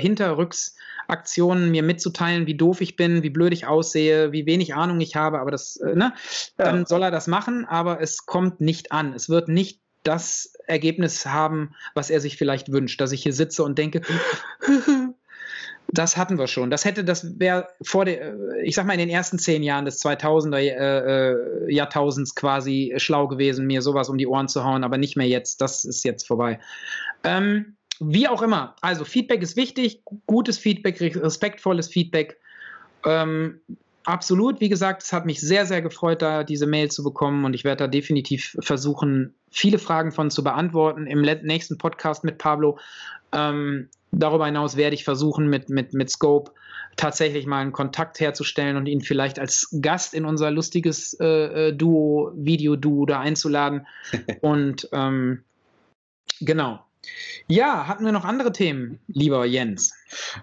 Hinterrücksaktionen 1.07 1.71
mir 1.71 1.83
mitzuteilen, 1.83 2.47
wie 2.47 2.55
doof 2.55 2.81
ich 2.81 2.95
bin, 2.95 3.23
wie 3.23 3.29
blöd 3.29 3.53
ich 3.53 3.65
aussehe, 3.65 4.31
wie 4.31 4.45
wenig 4.45 4.75
Ahnung 4.75 4.99
ich 4.99 5.15
habe, 5.15 5.39
aber 5.39 5.51
das, 5.51 5.77
äh, 5.77 5.95
ne, 5.95 6.13
Ja. 6.57 6.65
dann 6.65 6.85
soll 6.85 7.03
er 7.03 7.11
das 7.11 7.27
machen, 7.27 7.65
aber 7.65 8.01
es 8.01 8.25
kommt 8.25 8.61
nicht 8.61 8.91
an. 8.91 9.13
Es 9.13 9.29
wird 9.29 9.47
nicht 9.47 9.81
das 10.03 10.53
Ergebnis 10.67 11.25
haben, 11.25 11.73
was 11.93 12.09
er 12.09 12.21
sich 12.21 12.37
vielleicht 12.37 12.71
wünscht, 12.71 13.01
dass 13.01 13.11
ich 13.11 13.23
hier 13.23 13.33
sitze 13.33 13.63
und 13.63 13.77
denke, 13.77 14.01
das 15.89 16.17
hatten 16.17 16.37
wir 16.37 16.47
schon. 16.47 16.69
Das 16.69 16.85
hätte, 16.85 17.03
das 17.03 17.39
wäre 17.39 17.67
vor 17.81 18.05
der, 18.05 18.33
äh, 18.33 18.61
ich 18.63 18.75
sag 18.75 18.85
mal, 18.85 18.93
in 18.93 18.99
den 18.99 19.09
ersten 19.09 19.39
zehn 19.39 19.63
Jahren 19.63 19.85
des 19.85 20.03
2000er 20.03 20.57
äh, 20.57 21.31
äh, 21.31 21.73
Jahrtausends 21.73 22.35
quasi 22.35 22.93
schlau 22.97 23.27
gewesen, 23.27 23.65
mir 23.65 23.81
sowas 23.81 24.09
um 24.09 24.17
die 24.17 24.27
Ohren 24.27 24.47
zu 24.47 24.63
hauen, 24.63 24.83
aber 24.83 24.97
nicht 24.97 25.17
mehr 25.17 25.27
jetzt. 25.27 25.61
Das 25.61 25.85
ist 25.85 26.03
jetzt 26.03 26.27
vorbei. 26.27 26.59
Ähm, 27.23 27.76
wie 27.99 28.27
auch 28.27 28.41
immer. 28.41 28.75
Also 28.81 29.05
Feedback 29.05 29.41
ist 29.41 29.55
wichtig, 29.55 30.01
gutes 30.25 30.57
Feedback, 30.57 30.99
respektvolles 30.99 31.87
Feedback. 31.87 32.39
Ähm, 33.05 33.61
absolut. 34.03 34.61
Wie 34.61 34.69
gesagt, 34.69 35.03
es 35.03 35.13
hat 35.13 35.25
mich 35.25 35.41
sehr, 35.41 35.65
sehr 35.65 35.81
gefreut, 35.81 36.21
da 36.21 36.43
diese 36.43 36.67
Mail 36.67 36.89
zu 36.89 37.03
bekommen 37.03 37.45
und 37.45 37.53
ich 37.53 37.63
werde 37.63 37.85
da 37.85 37.87
definitiv 37.87 38.57
versuchen, 38.59 39.33
viele 39.51 39.79
Fragen 39.79 40.11
von 40.11 40.31
zu 40.31 40.43
beantworten 40.43 41.07
im 41.07 41.21
nächsten 41.21 41.77
Podcast 41.77 42.23
mit 42.23 42.37
Pablo. 42.37 42.79
Ähm, 43.31 43.89
darüber 44.11 44.45
hinaus 44.45 44.77
werde 44.77 44.95
ich 44.95 45.03
versuchen, 45.03 45.47
mit, 45.49 45.69
mit, 45.69 45.93
mit 45.93 46.09
Scope 46.09 46.51
tatsächlich 46.95 47.45
mal 47.45 47.61
einen 47.61 47.71
Kontakt 47.71 48.19
herzustellen 48.19 48.75
und 48.75 48.87
ihn 48.87 49.01
vielleicht 49.01 49.39
als 49.39 49.69
Gast 49.81 50.13
in 50.13 50.25
unser 50.25 50.51
lustiges 50.51 51.13
äh, 51.19 51.67
äh, 51.67 51.73
Duo, 51.73 52.31
Video-Duo 52.35 53.05
da 53.05 53.19
einzuladen. 53.19 53.85
und 54.41 54.89
ähm, 54.91 55.43
genau. 56.41 56.86
Ja, 57.47 57.87
hatten 57.87 58.05
wir 58.05 58.11
noch 58.11 58.25
andere 58.25 58.51
Themen, 58.51 58.99
lieber 59.07 59.45
Jens? 59.45 59.93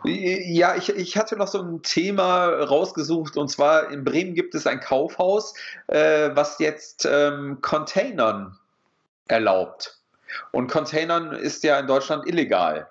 Ja, 0.05 0.75
ich, 0.77 0.89
ich 0.89 1.17
hatte 1.17 1.37
noch 1.37 1.49
so 1.49 1.61
ein 1.61 1.83
Thema 1.83 2.47
rausgesucht 2.47 3.37
und 3.37 3.49
zwar 3.49 3.91
in 3.91 4.05
Bremen 4.05 4.35
gibt 4.35 4.55
es 4.55 4.67
ein 4.67 4.81
Kaufhaus, 4.81 5.55
äh, 5.89 6.31
was 6.35 6.59
jetzt 6.59 7.07
ähm, 7.11 7.59
Containern 7.61 8.59
erlaubt. 9.29 9.99
Und 10.53 10.69
Containern 10.69 11.33
ist 11.33 11.63
ja 11.63 11.79
in 11.79 11.87
Deutschland 11.87 12.27
illegal. 12.27 12.89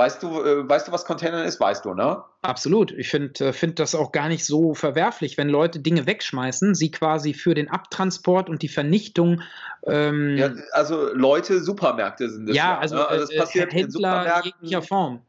Weißt 0.00 0.22
du, 0.22 0.42
äh, 0.42 0.66
weißt 0.66 0.88
du, 0.88 0.92
was 0.92 1.04
Containern 1.04 1.44
ist? 1.44 1.60
Weißt 1.60 1.84
du, 1.84 1.92
ne? 1.92 2.24
Absolut. 2.40 2.90
Ich 2.92 3.10
finde 3.10 3.48
äh, 3.48 3.52
find 3.52 3.78
das 3.78 3.94
auch 3.94 4.12
gar 4.12 4.28
nicht 4.28 4.46
so 4.46 4.72
verwerflich, 4.72 5.36
wenn 5.36 5.50
Leute 5.50 5.78
Dinge 5.78 6.06
wegschmeißen, 6.06 6.74
sie 6.74 6.90
quasi 6.90 7.34
für 7.34 7.52
den 7.52 7.68
Abtransport 7.68 8.48
und 8.48 8.62
die 8.62 8.68
Vernichtung. 8.68 9.42
Ähm, 9.86 10.38
Ja, 10.38 10.52
also 10.72 11.12
Leute, 11.12 11.60
Supermärkte 11.60 12.30
sind 12.30 12.48
es. 12.48 12.56
ja, 12.56 12.78
also, 12.78 12.94
ne? 12.94 13.08
also 13.08 13.24
es 13.24 13.30
äh, 13.30 13.38
passiert 13.40 13.72
in 13.74 13.78
Händler 13.78 13.90
Supermärkten. 13.90 14.52
jeglicher 14.62 14.80
Form. 14.80 15.20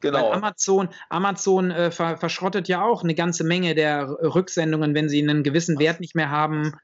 Weil 0.00 0.12
Genau. 0.12 0.30
Amazon, 0.30 0.88
Amazon 1.08 1.72
äh, 1.72 1.90
ver 1.90 2.16
verschrottet 2.16 2.68
ja 2.68 2.82
auch 2.84 3.02
eine 3.02 3.16
ganze 3.16 3.42
Menge 3.42 3.74
der 3.74 4.08
Rücksendungen, 4.08 4.94
wenn 4.94 5.08
sie 5.08 5.20
einen 5.20 5.42
gewissen 5.42 5.80
Wert 5.80 5.98
nicht 5.98 6.14
mehr 6.14 6.30
haben. 6.30 6.74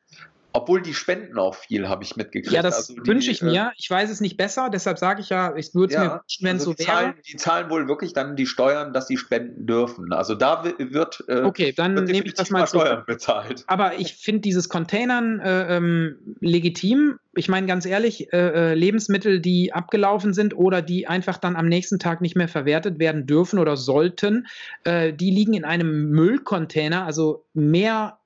Obwohl 0.57 0.81
die 0.81 0.95
spenden 0.95 1.39
auch 1.39 1.55
viel, 1.55 1.87
habe 1.87 2.03
ich 2.03 2.17
mitgekriegt. 2.17 2.51
Ja, 2.51 2.63
das 2.63 2.89
Also 2.89 3.07
wünsche 3.07 3.31
ich 3.31 3.43
äh, 3.43 3.45
mir. 3.45 3.73
Ich 3.77 3.91
weiß 3.91 4.09
es 4.11 4.23
nicht 4.23 4.39
besser, 4.39 4.71
deshalb 4.73 4.99
sage 4.99 5.21
ich 5.21 5.29
ja, 5.29 5.55
ich 5.55 5.75
würde 5.75 5.93
es 5.93 5.99
mir 5.99 6.05
Ja, 6.07 6.13
wünschen, 6.15 6.47
wenn 6.47 6.57
es 6.57 6.63
also 6.63 6.71
so 6.71 6.75
die, 6.75 6.87
wäre. 6.87 6.97
zahlen, 6.97 7.15
die 7.31 7.37
zahlen 7.37 7.69
wohl 7.71 7.89
wirklich 7.89 8.15
dann 8.15 8.37
die 8.37 8.47
Steuern, 8.47 8.95
dass 8.95 9.07
sie 9.07 9.19
spenden 9.19 9.67
dürfen. 9.67 10.15
Also 10.15 10.35
da 10.35 10.65
wi- 10.65 10.93
wird, 10.95 11.23
äh, 11.29 11.43
Okay, 11.43 11.75
dann 11.77 11.93
nehme 12.05 12.25
ich 12.27 12.33
das 12.35 12.49
mal. 12.49 12.67
Steuern 12.67 13.05
bezahlt. 13.07 13.65
Aber 13.67 13.99
ich 13.99 14.15
finde 14.15 14.41
dieses 14.41 14.71
Containern 14.71 15.41
äh, 15.41 15.77
ähm, 15.77 16.37
legitim. 16.41 17.19
Ich 17.35 17.49
meine 17.51 17.67
ganz 17.67 17.85
ehrlich, 17.85 18.33
äh, 18.33 18.71
äh, 18.71 18.75
Lebensmittel, 18.75 19.41
die 19.41 19.75
abgelaufen 19.75 20.33
sind 20.33 20.57
oder 20.57 20.81
die 20.81 21.07
einfach 21.07 21.37
dann 21.37 21.55
am 21.55 21.67
nächsten 21.67 21.99
Tag 21.99 22.23
nicht 22.23 22.35
mehr 22.35 22.49
verwertet 22.49 22.99
werden 22.99 23.27
dürfen 23.27 23.59
oder 23.59 23.77
sollten, 23.77 24.47
äh, 24.85 25.13
die 25.13 25.31
liegen 25.31 25.53
in 25.53 25.67
einem 25.67 26.09
Müllcontainer. 26.13 27.05
Also 27.05 27.45
mehr 27.53 28.19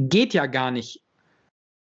geht 0.00 0.32
ja 0.32 0.46
gar 0.46 0.70
nicht. 0.70 1.02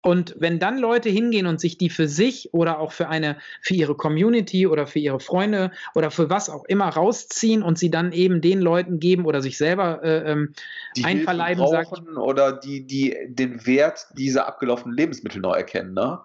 Und 0.01 0.35
wenn 0.37 0.59
dann 0.59 0.77
Leute 0.77 1.09
hingehen 1.09 1.47
und 1.47 1.59
sich 1.59 1.77
die 1.77 1.89
für 1.89 2.07
sich 2.07 2.53
oder 2.53 2.79
auch 2.79 2.91
für 2.91 3.09
eine, 3.09 3.37
für 3.61 3.73
ihre 3.73 3.95
Community 3.95 4.67
oder 4.67 4.87
für 4.87 4.99
ihre 4.99 5.19
Freunde 5.19 5.71
oder 5.95 6.11
für 6.11 6.29
was 6.29 6.49
auch 6.49 6.65
immer 6.65 6.87
rausziehen 6.87 7.63
und 7.63 7.77
sie 7.77 7.89
dann 7.89 8.11
eben 8.11 8.39
den 8.39 8.61
Leuten 8.61 8.99
geben 8.99 9.25
oder 9.25 9.41
sich 9.41 9.57
selber 9.57 10.03
äh, 10.03 10.31
ähm, 10.31 10.53
Die 10.95 11.03
einverleiben, 11.03 11.63
Hilfe 11.63 11.83
brauchen 11.89 12.17
oder 12.17 12.53
die, 12.53 12.85
die 12.85 13.17
den 13.27 13.65
Wert 13.65 14.07
dieser 14.17 14.47
abgelaufenen 14.47 14.95
Lebensmittel 14.95 15.41
noch 15.41 15.55
erkennen, 15.55 15.93
ne? 15.93 16.21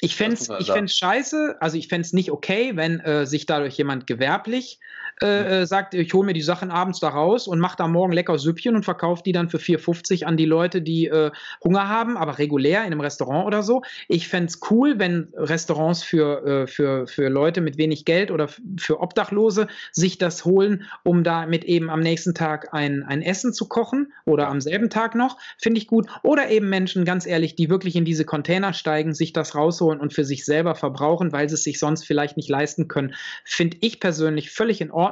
Ich 0.00 0.16
fände 0.16 0.34
es 0.34 0.50
ich 0.58 0.70
fänd's 0.70 0.98
scheiße, 0.98 1.56
also 1.60 1.78
ich 1.78 1.88
fände 1.88 2.04
es 2.04 2.12
nicht 2.12 2.30
okay, 2.30 2.72
wenn 2.74 3.00
äh, 3.00 3.26
sich 3.26 3.46
dadurch 3.46 3.76
jemand 3.78 4.06
gewerblich 4.06 4.78
äh, 5.22 5.62
äh, 5.62 5.66
sagt, 5.66 5.94
ich 5.94 6.12
hole 6.12 6.26
mir 6.26 6.32
die 6.32 6.42
Sachen 6.42 6.72
abends 6.72 6.98
da 6.98 7.08
raus 7.08 7.46
und 7.46 7.60
mache 7.60 7.76
da 7.76 7.86
morgen 7.86 8.12
lecker 8.12 8.36
Süppchen 8.36 8.74
und 8.74 8.84
verkaufe 8.84 9.22
die 9.22 9.30
dann 9.30 9.48
für 9.48 9.58
4,50 9.58 10.24
an 10.24 10.36
die 10.36 10.44
Leute, 10.44 10.82
die 10.82 11.06
äh, 11.06 11.30
Hunger 11.62 11.88
haben, 11.88 12.16
aber 12.16 12.38
regulär 12.38 12.80
in 12.80 12.86
einem 12.86 13.00
Restaurant 13.00 13.46
oder 13.46 13.62
so. 13.62 13.82
Ich 14.08 14.26
fände 14.26 14.46
es 14.46 14.60
cool, 14.70 14.98
wenn 14.98 15.28
Restaurants 15.36 16.02
für, 16.02 16.44
äh, 16.44 16.66
für, 16.66 17.06
für 17.06 17.28
Leute 17.28 17.60
mit 17.60 17.78
wenig 17.78 18.04
Geld 18.04 18.32
oder 18.32 18.48
für 18.76 19.00
Obdachlose 19.00 19.68
sich 19.92 20.18
das 20.18 20.44
holen, 20.44 20.84
um 21.04 21.22
damit 21.22 21.64
eben 21.64 21.90
am 21.90 22.00
nächsten 22.00 22.34
Tag 22.34 22.74
ein, 22.74 23.04
ein 23.04 23.22
Essen 23.22 23.52
zu 23.52 23.68
kochen 23.68 24.12
oder 24.24 24.48
am 24.48 24.60
selben 24.60 24.90
Tag 24.90 25.14
noch. 25.14 25.38
Finde 25.62 25.78
ich 25.78 25.86
gut. 25.86 26.08
Oder 26.24 26.50
eben 26.50 26.68
Menschen, 26.68 27.04
ganz 27.04 27.24
ehrlich, 27.24 27.54
die 27.54 27.70
wirklich 27.70 27.94
in 27.94 28.04
diese 28.04 28.24
Container 28.24 28.72
steigen, 28.72 29.14
sich 29.14 29.32
das 29.32 29.54
rausholen 29.54 30.00
und 30.00 30.12
für 30.12 30.24
sich 30.24 30.44
selber 30.44 30.74
verbrauchen, 30.74 31.30
weil 31.30 31.48
sie 31.48 31.54
es 31.54 31.62
sich 31.62 31.78
sonst 31.78 32.04
vielleicht 32.04 32.36
nicht 32.36 32.48
leisten 32.48 32.88
können. 32.88 33.14
Finde 33.44 33.76
ich 33.80 34.00
persönlich 34.00 34.50
völlig 34.50 34.80
in 34.80 34.90
Ordnung 34.90 35.03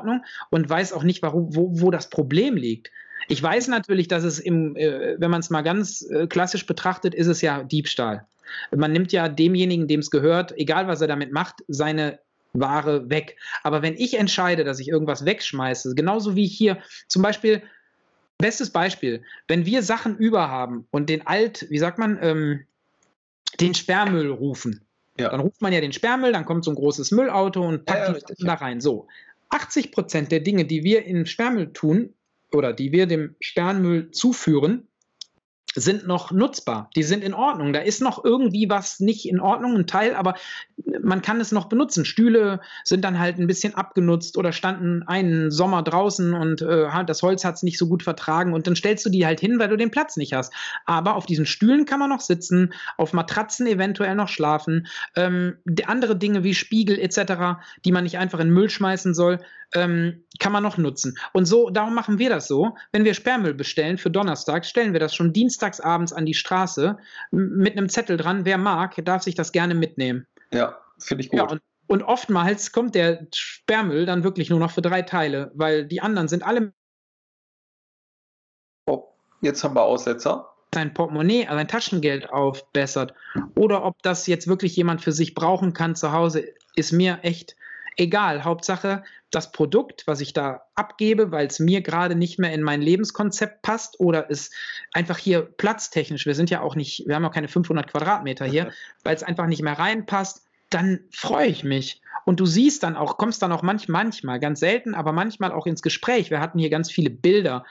und 0.50 0.68
weiß 0.68 0.92
auch 0.92 1.02
nicht, 1.02 1.22
warum, 1.22 1.54
wo, 1.54 1.80
wo 1.80 1.90
das 1.90 2.10
Problem 2.10 2.56
liegt. 2.56 2.90
Ich 3.28 3.42
weiß 3.42 3.68
natürlich, 3.68 4.08
dass 4.08 4.24
es 4.24 4.38
im, 4.38 4.74
äh, 4.76 5.16
wenn 5.18 5.30
man 5.30 5.40
es 5.40 5.50
mal 5.50 5.62
ganz 5.62 6.02
äh, 6.10 6.26
klassisch 6.26 6.66
betrachtet, 6.66 7.14
ist 7.14 7.28
es 7.28 7.40
ja 7.40 7.62
Diebstahl. 7.62 8.26
Man 8.74 8.92
nimmt 8.92 9.12
ja 9.12 9.28
demjenigen, 9.28 9.86
dem 9.86 10.00
es 10.00 10.10
gehört, 10.10 10.52
egal 10.58 10.88
was 10.88 11.00
er 11.00 11.08
damit 11.08 11.32
macht, 11.32 11.62
seine 11.68 12.18
Ware 12.52 13.08
weg. 13.08 13.36
Aber 13.62 13.80
wenn 13.82 13.94
ich 13.94 14.18
entscheide, 14.18 14.64
dass 14.64 14.78
ich 14.80 14.88
irgendwas 14.88 15.24
wegschmeiße, 15.24 15.94
genauso 15.94 16.36
wie 16.36 16.46
hier 16.46 16.78
zum 17.08 17.22
Beispiel, 17.22 17.62
bestes 18.38 18.70
Beispiel, 18.70 19.22
wenn 19.48 19.64
wir 19.64 19.82
Sachen 19.82 20.18
über 20.18 20.48
haben 20.48 20.86
und 20.90 21.08
den 21.08 21.26
alt, 21.26 21.66
wie 21.70 21.78
sagt 21.78 21.98
man, 21.98 22.18
ähm, 22.20 22.66
den 23.60 23.74
Sperrmüll 23.74 24.30
rufen, 24.30 24.84
Ja. 25.18 25.30
dann 25.30 25.40
ruft 25.40 25.62
man 25.62 25.72
ja 25.72 25.80
den 25.80 25.92
Sperrmüll, 25.92 26.32
dann 26.32 26.44
kommt 26.44 26.64
so 26.64 26.72
ein 26.72 26.74
großes 26.74 27.10
Müllauto 27.12 27.66
und 27.66 27.86
packt 27.86 28.08
Ja, 28.08 28.34
die 28.36 28.44
da 28.44 28.54
rein. 28.54 28.80
So, 28.80 29.06
80 29.52 29.92
Prozent 29.92 30.32
der 30.32 30.40
Dinge, 30.40 30.64
die 30.64 30.82
wir 30.82 31.04
in 31.04 31.26
Sperrmüll 31.26 31.72
tun 31.72 32.14
oder 32.52 32.72
die 32.72 32.92
wir 32.92 33.06
dem 33.06 33.36
Sperrmüll 33.40 34.10
zuführen, 34.10 34.88
sind 35.74 36.06
noch 36.06 36.32
nutzbar. 36.32 36.90
Die 36.96 37.02
sind 37.02 37.24
in 37.24 37.34
Ordnung. 37.34 37.72
Da 37.72 37.80
ist 37.80 38.02
noch 38.02 38.24
irgendwie 38.24 38.68
was 38.68 39.00
nicht 39.00 39.28
in 39.28 39.40
Ordnung, 39.40 39.76
ein 39.76 39.86
Teil, 39.86 40.14
aber 40.14 40.34
man 41.02 41.22
kann 41.22 41.40
es 41.40 41.52
noch 41.52 41.66
benutzen. 41.66 42.04
Stühle 42.04 42.60
sind 42.84 43.04
dann 43.04 43.18
halt 43.18 43.38
ein 43.38 43.46
bisschen 43.46 43.74
abgenutzt 43.74 44.36
oder 44.36 44.52
standen 44.52 45.02
einen 45.02 45.50
Sommer 45.50 45.82
draußen 45.82 46.34
und 46.34 46.62
äh, 46.62 47.04
das 47.06 47.22
Holz 47.22 47.44
hat 47.44 47.56
es 47.56 47.62
nicht 47.62 47.78
so 47.78 47.88
gut 47.88 48.02
vertragen 48.02 48.52
und 48.52 48.66
dann 48.66 48.76
stellst 48.76 49.04
du 49.06 49.10
die 49.10 49.26
halt 49.26 49.40
hin, 49.40 49.58
weil 49.58 49.68
du 49.68 49.76
den 49.76 49.90
Platz 49.90 50.16
nicht 50.16 50.32
hast. 50.32 50.52
Aber 50.84 51.16
auf 51.16 51.26
diesen 51.26 51.46
Stühlen 51.46 51.84
kann 51.86 52.00
man 52.00 52.10
noch 52.10 52.20
sitzen, 52.20 52.72
auf 52.96 53.12
Matratzen 53.12 53.66
eventuell 53.66 54.14
noch 54.14 54.28
schlafen. 54.28 54.86
Ähm, 55.16 55.56
andere 55.86 56.16
Dinge 56.16 56.44
wie 56.44 56.54
Spiegel 56.54 56.98
etc., 56.98 57.62
die 57.84 57.92
man 57.92 58.04
nicht 58.04 58.18
einfach 58.18 58.40
in 58.40 58.50
Müll 58.50 58.70
schmeißen 58.70 59.14
soll, 59.14 59.38
ähm, 59.74 60.24
kann 60.38 60.52
man 60.52 60.62
noch 60.62 60.78
nutzen. 60.78 61.16
Und 61.32 61.46
so, 61.46 61.70
darum 61.70 61.94
machen 61.94 62.18
wir 62.18 62.30
das 62.30 62.48
so. 62.48 62.74
Wenn 62.92 63.04
wir 63.04 63.14
Sperrmüll 63.14 63.54
bestellen 63.54 63.98
für 63.98 64.10
Donnerstag, 64.10 64.64
stellen 64.64 64.92
wir 64.92 65.00
das 65.00 65.14
schon 65.14 65.32
dienstags 65.32 65.80
abends 65.80 66.12
an 66.12 66.26
die 66.26 66.34
Straße 66.34 66.98
mit 67.30 67.76
einem 67.76 67.88
Zettel 67.88 68.16
dran. 68.16 68.44
Wer 68.44 68.58
mag, 68.58 68.96
darf 69.04 69.22
sich 69.22 69.34
das 69.34 69.52
gerne 69.52 69.74
mitnehmen. 69.74 70.26
Ja, 70.52 70.78
finde 70.98 71.24
ich 71.24 71.30
gut. 71.30 71.38
Ja, 71.38 71.46
und, 71.46 71.62
und 71.86 72.02
oftmals 72.02 72.72
kommt 72.72 72.94
der 72.94 73.26
Sperrmüll 73.34 74.06
dann 74.06 74.24
wirklich 74.24 74.50
nur 74.50 74.58
noch 74.58 74.70
für 74.70 74.82
drei 74.82 75.02
Teile, 75.02 75.50
weil 75.54 75.86
die 75.86 76.00
anderen 76.00 76.28
sind 76.28 76.42
alle. 76.42 76.72
Oh, 78.86 79.04
jetzt 79.40 79.64
haben 79.64 79.74
wir 79.74 79.82
Aussetzer 79.82 80.48
sein 80.74 80.94
Portemonnaie, 80.94 81.46
sein 81.48 81.68
Taschengeld 81.68 82.30
aufbessert 82.30 83.14
oder 83.56 83.84
ob 83.84 84.02
das 84.02 84.26
jetzt 84.26 84.48
wirklich 84.48 84.74
jemand 84.74 85.02
für 85.02 85.12
sich 85.12 85.34
brauchen 85.34 85.74
kann 85.74 85.94
zu 85.94 86.12
Hause, 86.12 86.46
ist 86.74 86.92
mir 86.92 87.18
echt 87.22 87.56
egal. 87.96 88.44
Hauptsache, 88.44 89.02
das 89.30 89.52
Produkt, 89.52 90.06
was 90.06 90.20
ich 90.20 90.32
da 90.32 90.62
abgebe, 90.74 91.30
weil 91.32 91.46
es 91.46 91.58
mir 91.58 91.80
gerade 91.80 92.14
nicht 92.14 92.38
mehr 92.38 92.52
in 92.52 92.62
mein 92.62 92.82
Lebenskonzept 92.82 93.62
passt 93.62 93.98
oder 93.98 94.28
ist 94.30 94.54
einfach 94.92 95.18
hier 95.18 95.42
platztechnisch, 95.42 96.26
wir 96.26 96.34
sind 96.34 96.50
ja 96.50 96.60
auch 96.60 96.76
nicht, 96.76 97.04
wir 97.06 97.14
haben 97.14 97.22
ja 97.22 97.30
keine 97.30 97.48
500 97.48 97.90
Quadratmeter 97.90 98.44
hier, 98.44 98.72
weil 99.04 99.14
es 99.14 99.22
einfach 99.22 99.46
nicht 99.46 99.62
mehr 99.62 99.78
reinpasst, 99.78 100.46
dann 100.74 101.00
freue 101.10 101.46
ich 101.46 101.64
mich. 101.64 102.00
Und 102.24 102.38
du 102.38 102.46
siehst 102.46 102.82
dann 102.82 102.96
auch, 102.96 103.16
kommst 103.16 103.42
dann 103.42 103.52
auch 103.52 103.62
manch, 103.62 103.88
manchmal, 103.88 104.38
ganz 104.38 104.60
selten, 104.60 104.94
aber 104.94 105.12
manchmal 105.12 105.52
auch 105.52 105.66
ins 105.66 105.82
Gespräch. 105.82 106.30
Wir 106.30 106.40
hatten 106.40 106.58
hier 106.58 106.70
ganz 106.70 106.90
viele 106.90 107.10
Bilder, 107.10 107.64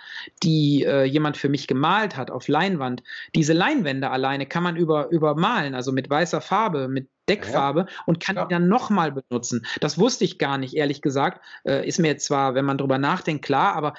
die 0.44 0.84
äh, 0.84 1.04
jemand 1.04 1.38
für 1.38 1.48
mich 1.48 1.68
gemalt 1.68 2.18
hat 2.18 2.32
auf 2.32 2.48
Leinwand. 2.48 3.02
Diese 3.34 3.54
Leinwände 3.54 4.10
alleine 4.10 4.46
kann 4.46 4.64
man 4.64 4.76
über, 4.76 5.10
übermalen, 5.10 5.74
also 5.74 5.92
mit 5.92 6.10
weißer 6.10 6.42
Farbe, 6.42 6.88
mit 6.90 7.08
Deckfarbe 7.30 7.82
ja. 7.82 7.96
und 8.06 8.20
kann 8.20 8.36
ja. 8.36 8.46
die 8.46 8.54
dann 8.54 8.68
nochmal 8.68 9.12
benutzen. 9.12 9.66
Das 9.80 9.98
wusste 9.98 10.26
ich 10.26 10.38
gar 10.38 10.58
nicht, 10.58 10.76
ehrlich 10.76 11.02
gesagt. 11.02 11.42
Äh, 11.64 11.88
ist 11.88 12.00
mir 12.00 12.10
jetzt 12.10 12.26
zwar, 12.26 12.56
wenn 12.56 12.66
man 12.66 12.78
drüber 12.78 12.98
nachdenkt, 12.98 13.46
klar, 13.46 13.76
aber 13.76 13.94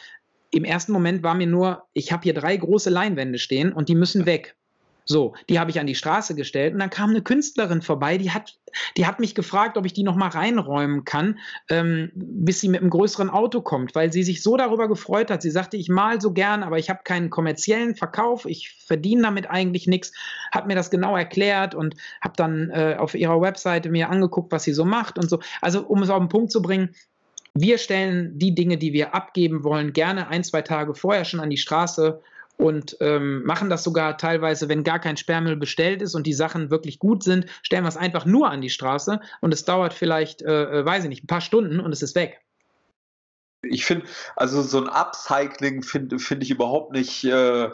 im 0.50 0.64
ersten 0.64 0.92
Moment 0.92 1.22
war 1.22 1.34
mir 1.34 1.46
nur, 1.46 1.84
ich 1.94 2.12
habe 2.12 2.24
hier 2.24 2.34
drei 2.34 2.56
große 2.56 2.90
Leinwände 2.90 3.38
stehen 3.38 3.72
und 3.72 3.88
die 3.88 3.94
müssen 3.94 4.26
weg. 4.26 4.54
So, 5.04 5.34
die 5.48 5.58
habe 5.58 5.70
ich 5.70 5.80
an 5.80 5.86
die 5.86 5.94
Straße 5.94 6.34
gestellt 6.34 6.74
und 6.74 6.78
dann 6.78 6.90
kam 6.90 7.10
eine 7.10 7.22
Künstlerin 7.22 7.82
vorbei, 7.82 8.18
die 8.18 8.30
hat, 8.30 8.56
die 8.96 9.06
hat 9.06 9.18
mich 9.18 9.34
gefragt, 9.34 9.76
ob 9.76 9.84
ich 9.84 9.92
die 9.92 10.04
nochmal 10.04 10.30
reinräumen 10.30 11.04
kann, 11.04 11.38
ähm, 11.68 12.12
bis 12.14 12.60
sie 12.60 12.68
mit 12.68 12.80
einem 12.80 12.90
größeren 12.90 13.28
Auto 13.28 13.62
kommt, 13.62 13.94
weil 13.94 14.12
sie 14.12 14.22
sich 14.22 14.42
so 14.42 14.56
darüber 14.56 14.86
gefreut 14.88 15.30
hat. 15.30 15.42
Sie 15.42 15.50
sagte, 15.50 15.76
ich 15.76 15.88
mal 15.88 16.20
so 16.20 16.32
gern, 16.32 16.62
aber 16.62 16.78
ich 16.78 16.88
habe 16.88 17.00
keinen 17.02 17.30
kommerziellen 17.30 17.96
Verkauf, 17.96 18.46
ich 18.46 18.76
verdiene 18.86 19.22
damit 19.22 19.50
eigentlich 19.50 19.88
nichts, 19.88 20.12
hat 20.52 20.66
mir 20.66 20.76
das 20.76 20.90
genau 20.90 21.16
erklärt 21.16 21.74
und 21.74 21.96
habe 22.20 22.34
dann 22.36 22.70
äh, 22.70 22.96
auf 22.98 23.14
ihrer 23.14 23.40
Webseite 23.40 23.90
mir 23.90 24.08
angeguckt, 24.08 24.52
was 24.52 24.62
sie 24.62 24.72
so 24.72 24.84
macht 24.84 25.18
und 25.18 25.28
so. 25.28 25.40
Also, 25.60 25.82
um 25.84 26.02
es 26.02 26.10
auf 26.10 26.20
den 26.20 26.28
Punkt 26.28 26.52
zu 26.52 26.62
bringen, 26.62 26.94
wir 27.54 27.76
stellen 27.78 28.38
die 28.38 28.54
Dinge, 28.54 28.78
die 28.78 28.92
wir 28.92 29.14
abgeben 29.14 29.62
wollen, 29.64 29.92
gerne 29.92 30.28
ein, 30.28 30.44
zwei 30.44 30.62
Tage 30.62 30.94
vorher 30.94 31.24
schon 31.24 31.40
an 31.40 31.50
die 31.50 31.58
Straße 31.58 32.22
und 32.56 32.96
ähm, 33.00 33.44
machen 33.44 33.70
das 33.70 33.82
sogar 33.82 34.16
teilweise, 34.18 34.68
wenn 34.68 34.84
gar 34.84 34.98
kein 34.98 35.16
Sperrmüll 35.16 35.56
bestellt 35.56 36.02
ist 36.02 36.14
und 36.14 36.26
die 36.26 36.32
Sachen 36.32 36.70
wirklich 36.70 36.98
gut 36.98 37.22
sind, 37.22 37.46
stellen 37.62 37.84
wir 37.84 37.88
es 37.88 37.96
einfach 37.96 38.24
nur 38.24 38.50
an 38.50 38.60
die 38.60 38.70
Straße 38.70 39.20
und 39.40 39.52
es 39.52 39.64
dauert 39.64 39.92
vielleicht, 39.92 40.42
äh, 40.42 40.80
äh 40.80 40.84
weiß 40.84 41.04
ich 41.04 41.08
nicht, 41.08 41.24
ein 41.24 41.28
paar 41.28 41.40
Stunden 41.40 41.80
und 41.80 41.92
es 41.92 42.02
ist 42.02 42.14
weg. 42.14 42.40
Ich 43.64 43.84
finde, 43.84 44.06
also 44.34 44.60
so 44.62 44.78
ein 44.78 44.88
Upcycling 44.88 45.82
finde 45.82 46.18
find 46.18 46.42
ich 46.42 46.50
überhaupt 46.50 46.92
nicht, 46.92 47.24
äh, 47.24 47.64
äh, 47.66 47.70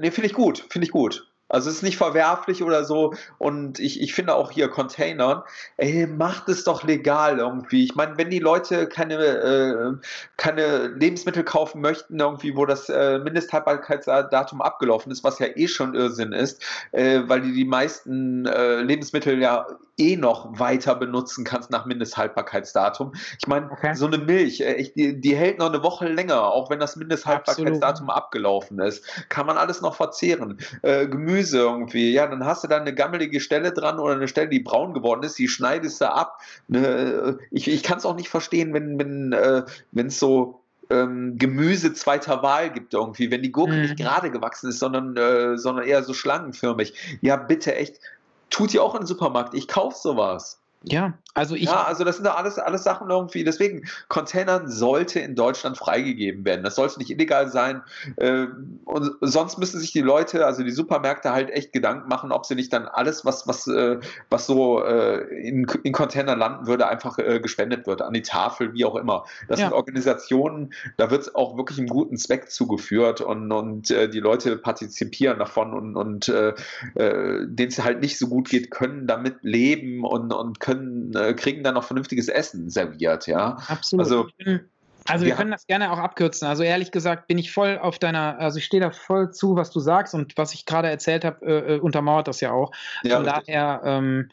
nee, 0.00 0.10
finde 0.10 0.26
ich 0.26 0.34
gut, 0.34 0.64
finde 0.68 0.86
ich 0.86 0.90
gut. 0.90 1.25
Also 1.48 1.70
es 1.70 1.76
ist 1.76 1.82
nicht 1.82 1.96
verwerflich 1.96 2.62
oder 2.62 2.84
so. 2.84 3.14
Und 3.38 3.78
ich, 3.78 4.00
ich 4.00 4.14
finde 4.14 4.34
auch 4.34 4.50
hier 4.50 4.68
Containern, 4.68 5.42
ey, 5.76 6.06
macht 6.06 6.48
es 6.48 6.64
doch 6.64 6.82
legal 6.82 7.38
irgendwie. 7.38 7.84
Ich 7.84 7.94
meine, 7.94 8.16
wenn 8.18 8.30
die 8.30 8.38
Leute 8.38 8.88
keine, 8.88 9.14
äh, 9.14 9.92
keine 10.36 10.88
Lebensmittel 10.88 11.44
kaufen 11.44 11.80
möchten, 11.80 12.18
irgendwie, 12.18 12.56
wo 12.56 12.66
das 12.66 12.88
äh, 12.88 13.18
Mindesthaltbarkeitsdatum 13.18 14.60
abgelaufen 14.60 15.12
ist, 15.12 15.24
was 15.24 15.38
ja 15.38 15.46
eh 15.54 15.68
schon 15.68 15.94
Irrsinn 15.94 16.32
ist, 16.32 16.62
äh, 16.92 17.22
weil 17.26 17.40
die 17.42 17.52
die 17.52 17.64
meisten 17.64 18.46
äh, 18.46 18.80
Lebensmittel 18.82 19.40
ja 19.40 19.66
eh 19.98 20.16
noch 20.16 20.58
weiter 20.58 20.94
benutzen 20.94 21.44
kannst 21.44 21.70
nach 21.70 21.86
Mindesthaltbarkeitsdatum. 21.86 23.14
Ich 23.38 23.46
meine, 23.46 23.70
okay. 23.70 23.94
so 23.94 24.06
eine 24.06 24.18
Milch, 24.18 24.60
äh, 24.60 24.90
die, 24.94 25.20
die, 25.20 25.36
hält 25.36 25.58
noch 25.58 25.68
eine 25.68 25.82
Woche 25.82 26.08
länger, 26.08 26.42
auch 26.42 26.70
wenn 26.70 26.80
das 26.80 26.96
Mindesthaltbarkeitsdatum 26.96 27.82
Absolut. 27.82 28.10
abgelaufen 28.10 28.78
ist. 28.80 29.04
Kann 29.28 29.46
man 29.46 29.56
alles 29.56 29.80
noch 29.80 29.94
verzehren. 29.94 30.58
Äh, 30.82 31.06
Gemüse 31.06 31.58
irgendwie, 31.58 32.12
ja, 32.12 32.26
dann 32.26 32.44
hast 32.44 32.64
du 32.64 32.68
da 32.68 32.76
eine 32.76 32.94
gammelige 32.94 33.40
Stelle 33.40 33.72
dran 33.72 33.98
oder 33.98 34.14
eine 34.14 34.28
Stelle, 34.28 34.48
die 34.48 34.60
braun 34.60 34.92
geworden 34.92 35.22
ist, 35.22 35.38
die 35.38 35.48
schneidest 35.48 36.00
du 36.00 36.12
ab. 36.12 36.40
Ne, 36.68 37.38
ich 37.50 37.68
ich 37.68 37.82
kann 37.82 37.98
es 37.98 38.06
auch 38.06 38.16
nicht 38.16 38.28
verstehen, 38.28 38.74
wenn 38.74 38.98
wenn 38.98 39.32
äh, 39.32 39.62
es 39.94 40.18
so 40.18 40.60
ähm, 40.90 41.36
Gemüse 41.38 41.92
zweiter 41.94 42.42
Wahl 42.42 42.70
gibt 42.70 42.94
irgendwie, 42.94 43.30
wenn 43.30 43.42
die 43.42 43.52
Gurke 43.52 43.74
mhm. 43.74 43.82
nicht 43.82 43.96
gerade 43.96 44.30
gewachsen 44.30 44.70
ist, 44.70 44.78
sondern, 44.78 45.16
äh, 45.16 45.56
sondern 45.58 45.84
eher 45.84 46.02
so 46.02 46.14
schlangenförmig. 46.14 47.18
Ja, 47.22 47.36
bitte 47.36 47.74
echt, 47.74 47.98
tut 48.50 48.74
ihr 48.74 48.82
auch 48.82 48.94
im 48.94 49.06
Supermarkt. 49.06 49.54
Ich 49.54 49.68
kaufe 49.68 49.96
sowas. 49.96 50.60
Ja, 50.82 51.14
also 51.36 51.54
ich. 51.54 51.64
Ja, 51.64 51.84
also 51.84 52.02
das 52.02 52.16
sind 52.16 52.24
doch 52.26 52.36
alles, 52.36 52.58
alles 52.58 52.82
Sachen 52.82 53.10
irgendwie. 53.10 53.44
Deswegen, 53.44 53.86
Containern 54.08 54.70
sollte 54.70 55.20
in 55.20 55.34
Deutschland 55.34 55.76
freigegeben 55.76 56.46
werden. 56.46 56.64
Das 56.64 56.76
sollte 56.76 56.98
nicht 56.98 57.10
illegal 57.10 57.50
sein. 57.50 57.82
Äh, 58.16 58.46
und 58.86 59.16
sonst 59.20 59.58
müssen 59.58 59.78
sich 59.78 59.92
die 59.92 60.00
Leute, 60.00 60.46
also 60.46 60.62
die 60.62 60.70
Supermärkte 60.70 61.32
halt 61.32 61.50
echt 61.50 61.74
Gedanken 61.74 62.08
machen, 62.08 62.32
ob 62.32 62.46
sie 62.46 62.54
nicht 62.54 62.72
dann 62.72 62.86
alles, 62.86 63.26
was, 63.26 63.46
was, 63.46 63.66
äh, 63.66 63.98
was 64.30 64.46
so 64.46 64.82
äh, 64.82 65.24
in, 65.46 65.66
in 65.82 65.92
Containern 65.92 66.38
landen 66.38 66.66
würde, 66.66 66.88
einfach 66.88 67.16
gespendet 67.16 67.86
wird. 67.86 68.00
An 68.00 68.14
die 68.14 68.22
Tafel, 68.22 68.72
wie 68.72 68.86
auch 68.86 68.96
immer. 68.96 69.24
Das 69.48 69.60
ja. 69.60 69.66
sind 69.66 69.74
Organisationen, 69.74 70.72
da 70.96 71.10
wird 71.10 71.22
es 71.22 71.34
auch 71.34 71.58
wirklich 71.58 71.78
im 71.78 71.86
guten 71.86 72.16
Zweck 72.16 72.50
zugeführt 72.50 73.20
und, 73.20 73.52
und 73.52 73.90
die 73.90 74.20
Leute 74.20 74.56
partizipieren 74.56 75.38
davon 75.38 75.74
und, 75.74 75.96
und 75.96 76.28
denen 76.28 77.68
es 77.68 77.82
halt 77.82 78.00
nicht 78.00 78.18
so 78.18 78.28
gut 78.28 78.48
geht, 78.48 78.70
können 78.70 79.06
damit 79.06 79.36
leben 79.42 80.04
und, 80.04 80.32
und 80.32 80.60
können, 80.60 81.14
äh, 81.25 81.25
kriegen 81.34 81.62
dann 81.64 81.74
noch 81.74 81.84
vernünftiges 81.84 82.28
Essen 82.28 82.70
serviert, 82.70 83.26
ja. 83.26 83.56
Absolut. 83.68 84.04
Also, 84.04 84.28
also 85.08 85.24
wir, 85.24 85.32
wir 85.32 85.36
können 85.36 85.50
das 85.50 85.66
gerne 85.66 85.92
auch 85.92 85.98
abkürzen. 85.98 86.46
Also 86.48 86.62
ehrlich 86.62 86.90
gesagt 86.90 87.26
bin 87.28 87.38
ich 87.38 87.52
voll 87.52 87.78
auf 87.78 87.98
deiner, 87.98 88.38
also 88.38 88.58
ich 88.58 88.64
stehe 88.64 88.80
da 88.80 88.90
voll 88.90 89.30
zu, 89.32 89.56
was 89.56 89.70
du 89.70 89.80
sagst 89.80 90.14
und 90.14 90.36
was 90.36 90.54
ich 90.54 90.66
gerade 90.66 90.88
erzählt 90.88 91.24
habe, 91.24 91.44
äh, 91.46 91.74
äh, 91.74 91.78
untermauert 91.78 92.28
das 92.28 92.40
ja 92.40 92.52
auch. 92.52 92.72
Ja, 93.02 93.16
Von 93.16 93.24
daher, 93.24 93.82
ähm, 93.84 94.30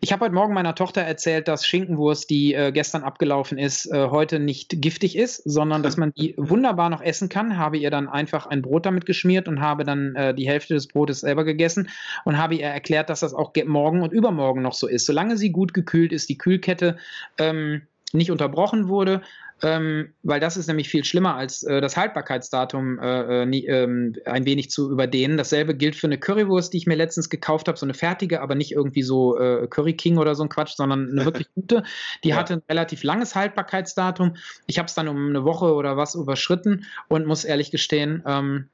ich 0.00 0.12
habe 0.12 0.24
heute 0.24 0.34
Morgen 0.34 0.54
meiner 0.54 0.74
Tochter 0.74 1.02
erzählt, 1.02 1.48
dass 1.48 1.66
Schinkenwurst, 1.66 2.28
die 2.30 2.54
äh, 2.54 2.72
gestern 2.72 3.02
abgelaufen 3.02 3.58
ist, 3.58 3.86
äh, 3.86 4.08
heute 4.10 4.38
nicht 4.38 4.80
giftig 4.82 5.16
ist, 5.16 5.42
sondern 5.44 5.82
dass 5.82 5.96
man 5.96 6.12
die 6.12 6.34
wunderbar 6.38 6.90
noch 6.90 7.02
essen 7.02 7.28
kann. 7.28 7.58
Habe 7.58 7.78
ihr 7.78 7.90
dann 7.90 8.08
einfach 8.08 8.46
ein 8.46 8.62
Brot 8.62 8.86
damit 8.86 9.06
geschmiert 9.06 9.48
und 9.48 9.60
habe 9.60 9.84
dann 9.84 10.14
äh, 10.14 10.34
die 10.34 10.48
Hälfte 10.48 10.74
des 10.74 10.88
Brotes 10.88 11.20
selber 11.20 11.44
gegessen 11.44 11.88
und 12.24 12.38
habe 12.38 12.54
ihr 12.54 12.66
erklärt, 12.66 13.10
dass 13.10 13.20
das 13.20 13.34
auch 13.34 13.52
morgen 13.66 14.02
und 14.02 14.12
übermorgen 14.12 14.62
noch 14.62 14.74
so 14.74 14.86
ist. 14.86 15.06
Solange 15.06 15.36
sie 15.36 15.50
gut 15.50 15.74
gekühlt 15.74 16.12
ist, 16.12 16.28
die 16.28 16.38
Kühlkette 16.38 16.96
ähm, 17.38 17.82
nicht 18.12 18.30
unterbrochen 18.30 18.88
wurde, 18.88 19.22
ähm, 19.62 20.12
weil 20.22 20.38
das 20.38 20.56
ist 20.56 20.66
nämlich 20.66 20.88
viel 20.88 21.04
schlimmer 21.04 21.34
als 21.34 21.62
äh, 21.62 21.80
das 21.80 21.96
Haltbarkeitsdatum 21.96 22.98
äh, 22.98 23.42
äh, 23.42 23.46
nie, 23.46 23.64
ähm, 23.66 24.14
ein 24.26 24.44
wenig 24.44 24.70
zu 24.70 24.90
überdehnen. 24.90 25.38
Dasselbe 25.38 25.74
gilt 25.74 25.96
für 25.96 26.06
eine 26.06 26.18
Currywurst, 26.18 26.72
die 26.72 26.76
ich 26.76 26.86
mir 26.86 26.94
letztens 26.94 27.30
gekauft 27.30 27.66
habe, 27.66 27.78
so 27.78 27.86
eine 27.86 27.94
fertige, 27.94 28.42
aber 28.42 28.54
nicht 28.54 28.72
irgendwie 28.72 29.02
so 29.02 29.38
äh, 29.38 29.66
Curry 29.68 29.94
King 29.94 30.18
oder 30.18 30.34
so 30.34 30.42
ein 30.42 30.50
Quatsch, 30.50 30.76
sondern 30.76 31.10
eine 31.10 31.24
wirklich 31.24 31.48
gute. 31.54 31.84
Die 32.22 32.30
ja. 32.30 32.36
hatte 32.36 32.54
ein 32.54 32.62
relativ 32.68 33.02
langes 33.02 33.34
Haltbarkeitsdatum. 33.34 34.36
Ich 34.66 34.78
habe 34.78 34.86
es 34.86 34.94
dann 34.94 35.08
um 35.08 35.30
eine 35.30 35.44
Woche 35.44 35.72
oder 35.72 35.96
was 35.96 36.14
überschritten 36.14 36.84
und 37.08 37.26
muss 37.26 37.44
ehrlich 37.44 37.70
gestehen, 37.70 38.22
ähm, 38.26 38.68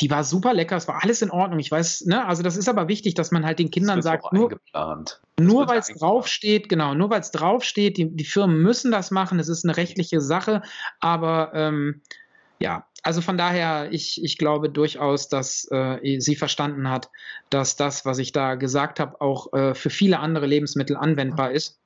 die 0.00 0.10
war 0.10 0.24
super 0.24 0.54
lecker, 0.54 0.76
es 0.76 0.86
war 0.88 1.02
alles 1.02 1.22
in 1.22 1.30
Ordnung. 1.30 1.58
Ich 1.58 1.70
weiß, 1.70 2.06
ne, 2.06 2.26
also 2.26 2.42
das 2.42 2.56
ist 2.56 2.68
aber 2.68 2.88
wichtig, 2.88 3.14
dass 3.14 3.30
man 3.30 3.44
halt 3.44 3.58
den 3.58 3.70
Kindern 3.70 4.02
sagt, 4.02 4.32
nur, 4.32 4.60
nur 5.38 5.68
weil 5.68 5.78
es 5.78 5.88
draufsteht, 5.88 6.68
genau, 6.68 6.94
nur 6.94 7.10
weil 7.10 7.20
es 7.20 7.30
draufsteht, 7.30 7.96
die, 7.96 8.14
die 8.14 8.24
Firmen 8.24 8.62
müssen 8.62 8.90
das 8.90 9.10
machen, 9.10 9.38
es 9.38 9.48
ist 9.48 9.64
eine 9.64 9.76
rechtliche 9.76 10.20
Sache, 10.20 10.62
aber 11.00 11.52
ähm, 11.54 12.02
ja, 12.60 12.86
also 13.02 13.20
von 13.20 13.38
daher, 13.38 13.92
ich, 13.92 14.22
ich 14.22 14.38
glaube 14.38 14.70
durchaus, 14.70 15.28
dass 15.28 15.68
äh, 15.70 16.20
sie 16.20 16.36
verstanden 16.36 16.90
hat, 16.90 17.08
dass 17.50 17.76
das, 17.76 18.04
was 18.04 18.18
ich 18.18 18.32
da 18.32 18.56
gesagt 18.56 19.00
habe, 19.00 19.20
auch 19.20 19.52
äh, 19.52 19.74
für 19.74 19.90
viele 19.90 20.18
andere 20.18 20.46
Lebensmittel 20.46 20.96
anwendbar 20.96 21.52
ist. 21.52 21.80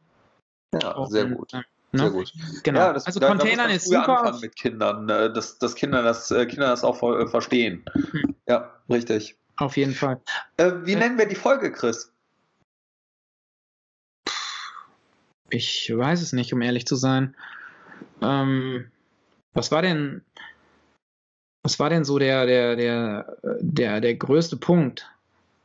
Ja, 0.73 0.97
auch, 0.97 1.11
sehr 1.11 1.27
gut. 1.27 1.53
Äh? 1.53 1.63
Sehr 1.93 2.11
gut. 2.11 2.33
Genau. 2.63 2.81
Ja, 2.81 2.93
das, 2.95 3.07
also 3.07 3.21
da, 3.21 3.29
Containern 3.29 3.69
da 3.69 3.75
ist 3.75 3.87
super. 3.87 4.39
mit 4.41 4.57
Kindern, 4.57 5.05
ne? 5.05 5.31
dass, 5.31 5.59
dass 5.59 5.75
Kinder, 5.75 6.03
das, 6.03 6.31
äh, 6.31 6.47
Kinder 6.47 6.69
das 6.69 6.85
auch 6.85 7.03
äh, 7.03 7.27
verstehen. 7.27 7.85
Hm. 7.93 8.35
Ja, 8.49 8.73
richtig. 8.89 9.37
Auf 9.57 9.77
jeden 9.77 9.95
Fall. 9.95 10.21
Äh, 10.57 10.73
wie 10.85 10.95
äh, 10.95 10.97
nennen 10.97 11.19
wir 11.19 11.27
die 11.27 11.35
Folge, 11.35 11.71
Chris? 11.71 12.11
Ich 15.51 15.93
weiß 15.95 16.23
es 16.23 16.33
nicht, 16.33 16.55
um 16.55 16.63
ehrlich 16.63 16.87
zu 16.87 16.97
sein. 16.97 17.37
Ähm, 18.23 18.91
was 19.53 19.71
war 19.71 19.83
denn, 19.83 20.23
was 21.63 21.79
war 21.79 21.91
denn 21.91 22.05
so 22.05 22.19
der, 22.19 22.47
der, 22.47 22.77
der, 22.77 23.37
der, 23.61 24.01
der 24.01 24.15
größte 24.15 24.57
Punkt? 24.57 25.11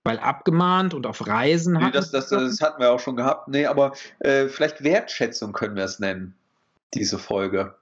Weil 0.07 0.19
abgemahnt 0.19 0.93
und 0.93 1.05
auf 1.05 1.27
Reisen 1.27 1.73
nee, 1.73 1.91
das, 1.91 2.11
das, 2.11 2.29
das, 2.29 2.61
hatten 2.61 2.81
wir 2.81 2.91
auch 2.91 2.99
schon 2.99 3.15
gehabt. 3.15 3.47
Nee, 3.47 3.65
aber 3.65 3.93
äh, 4.19 4.47
vielleicht 4.47 4.83
Wertschätzung 4.83 5.53
können 5.53 5.75
wir 5.75 5.83
es 5.83 5.99
nennen, 5.99 6.33
diese 6.93 7.19
Folge. 7.19 7.75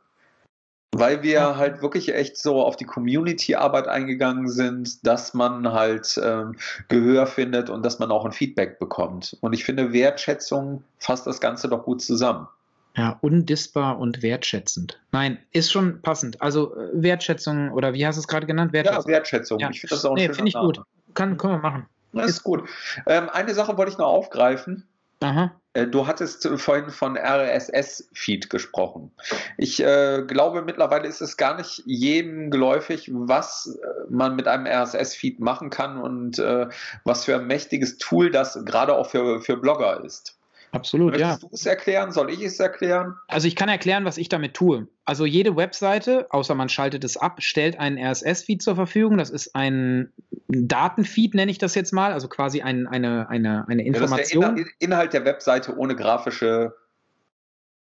weil 0.97 1.23
wir 1.23 1.57
halt 1.57 1.81
wirklich 1.81 2.13
echt 2.13 2.37
so 2.37 2.63
auf 2.63 2.77
die 2.77 2.85
Community-Arbeit 2.85 3.87
eingegangen 3.87 4.47
sind, 4.47 5.05
dass 5.05 5.33
man 5.33 5.73
halt 5.73 6.19
ähm, 6.23 6.55
Gehör 6.87 7.27
findet 7.27 7.69
und 7.69 7.85
dass 7.85 7.99
man 7.99 8.11
auch 8.11 8.25
ein 8.25 8.31
Feedback 8.31 8.79
bekommt. 8.79 9.37
Und 9.41 9.53
ich 9.53 9.65
finde, 9.65 9.91
Wertschätzung 9.91 10.83
fasst 10.97 11.27
das 11.27 11.41
Ganze 11.41 11.67
doch 11.67 11.83
gut 11.83 12.01
zusammen. 12.01 12.47
Ja, 12.95 13.17
undissbar 13.19 13.99
und 13.99 14.23
wertschätzend. 14.23 15.01
Nein, 15.11 15.37
ist 15.51 15.69
schon 15.69 16.01
passend. 16.01 16.41
Also 16.41 16.73
äh, 16.77 16.89
Wertschätzung 16.93 17.71
oder 17.71 17.93
wie 17.93 18.07
hast 18.07 18.15
du 18.15 18.21
es 18.21 18.27
gerade 18.27 18.47
genannt? 18.47 18.71
Wertschätzung. 18.71 19.11
Ja, 19.11 19.17
Wertschätzung. 19.17 19.59
Ja. 19.59 19.69
Ich 19.69 19.81
finde 19.81 19.95
das 19.95 20.05
auch 20.05 20.15
nee, 20.15 20.31
finde 20.31 20.47
ich 20.47 20.55
gut. 20.55 20.81
Kann, 21.13 21.37
können 21.37 21.55
wir 21.55 21.59
machen. 21.59 21.87
Das 22.21 22.29
ist 22.31 22.43
gut. 22.43 22.67
Ähm, 23.05 23.29
eine 23.29 23.53
Sache 23.53 23.77
wollte 23.77 23.91
ich 23.91 23.97
noch 23.97 24.07
aufgreifen. 24.07 24.87
Aha. 25.21 25.51
Äh, 25.73 25.87
du 25.87 26.07
hattest 26.07 26.47
vorhin 26.57 26.89
von 26.89 27.17
RSS-Feed 27.17 28.49
gesprochen. 28.49 29.11
Ich 29.57 29.83
äh, 29.83 30.23
glaube, 30.25 30.61
mittlerweile 30.61 31.07
ist 31.07 31.21
es 31.21 31.37
gar 31.37 31.55
nicht 31.57 31.83
jedem 31.85 32.49
geläufig, 32.49 33.09
was 33.11 33.77
äh, 33.81 33.87
man 34.09 34.35
mit 34.35 34.47
einem 34.47 34.65
RSS-Feed 34.65 35.39
machen 35.39 35.69
kann 35.69 35.97
und 35.97 36.39
äh, 36.39 36.67
was 37.03 37.25
für 37.25 37.35
ein 37.35 37.47
mächtiges 37.47 37.97
Tool 37.97 38.31
das 38.31 38.59
gerade 38.65 38.95
auch 38.95 39.09
für, 39.09 39.41
für 39.41 39.57
Blogger 39.57 40.03
ist. 40.03 40.37
Absolut, 40.75 41.11
Möchtest 41.13 41.41
ja. 41.41 41.47
du 41.47 41.53
es 41.53 41.65
erklären? 41.65 42.11
Soll 42.11 42.29
ich 42.29 42.41
es 42.41 42.59
erklären? 42.59 43.15
Also 43.27 43.47
ich 43.47 43.55
kann 43.55 43.69
erklären, 43.69 44.03
was 44.05 44.17
ich 44.17 44.27
damit 44.27 44.53
tue. 44.53 44.87
Also 45.05 45.25
jede 45.25 45.55
Webseite, 45.55 46.27
außer 46.31 46.53
man 46.53 46.67
schaltet 46.67 47.03
es 47.03 47.15
ab, 47.15 47.41
stellt 47.41 47.79
einen 47.79 47.97
RSS-Feed 47.97 48.61
zur 48.61 48.75
Verfügung. 48.75 49.17
Das 49.17 49.29
ist 49.29 49.55
ein 49.55 50.11
Datenfeed, 50.47 51.33
nenne 51.33 51.49
ich 51.49 51.57
das 51.57 51.75
jetzt 51.75 51.93
mal, 51.93 52.11
also 52.11 52.27
quasi 52.27 52.61
ein, 52.61 52.87
eine, 52.87 53.29
eine, 53.29 53.65
eine 53.67 53.85
Information. 53.85 54.41
Ja, 54.43 54.49
das 54.51 54.59
ist 54.59 54.67
der 54.81 54.87
Inhalt 54.87 55.13
der 55.13 55.25
Webseite 55.25 55.77
ohne 55.77 55.95
grafische 55.95 56.75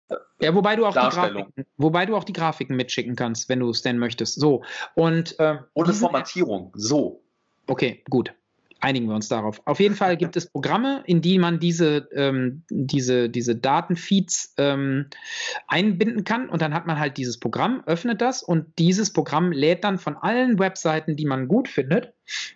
äh, 0.10 0.16
ja, 0.42 0.56
wobei 0.56 0.76
du, 0.76 0.86
auch 0.86 0.94
die 0.94 1.16
Grafiken, 1.16 1.66
wobei 1.78 2.08
du 2.08 2.16
auch 2.16 2.24
die 2.24 2.34
Grafiken 2.34 2.76
mitschicken 2.76 3.16
kannst, 3.16 3.50
wenn 3.50 3.60
du 3.60 3.70
es 3.70 3.84
denn 3.84 4.00
möchtest. 4.00 4.40
So. 4.40 4.64
Und, 4.96 5.40
äh, 5.40 5.58
Ohne 5.76 5.94
Formatierung. 5.94 6.72
So. 6.76 7.22
Okay, 7.68 8.04
gut 8.10 8.34
einigen 8.82 9.08
wir 9.08 9.16
uns 9.16 9.28
darauf. 9.28 9.62
Auf 9.66 9.80
jeden 9.80 9.96
Fall 9.96 10.18
gibt 10.18 10.36
es 10.36 10.46
Programme, 10.52 11.04
in 11.06 11.22
die 11.22 11.40
man 11.40 11.60
diese, 11.60 12.08
ähm, 12.14 12.64
diese, 12.70 13.30
diese 13.30 13.56
Datenfeeds 13.56 14.54
ähm, 14.58 15.08
einbinden 15.68 16.24
kann 16.24 16.50
und 16.50 16.62
dann 16.62 16.74
hat 16.74 16.88
man 16.88 17.00
halt 17.00 17.18
dieses 17.18 17.40
Programm, 17.40 17.84
öffnet 17.86 18.22
das 18.22 18.44
und 18.44 18.66
dieses 18.78 19.14
Programm 19.14 19.52
lädt 19.52 19.84
dann 19.84 19.98
von 19.98 20.16
allen 20.18 20.60
Webseiten, 20.60 21.16
die 21.16 21.26
man 21.26 21.48
gut 21.48 21.68
findet, 21.68 22.14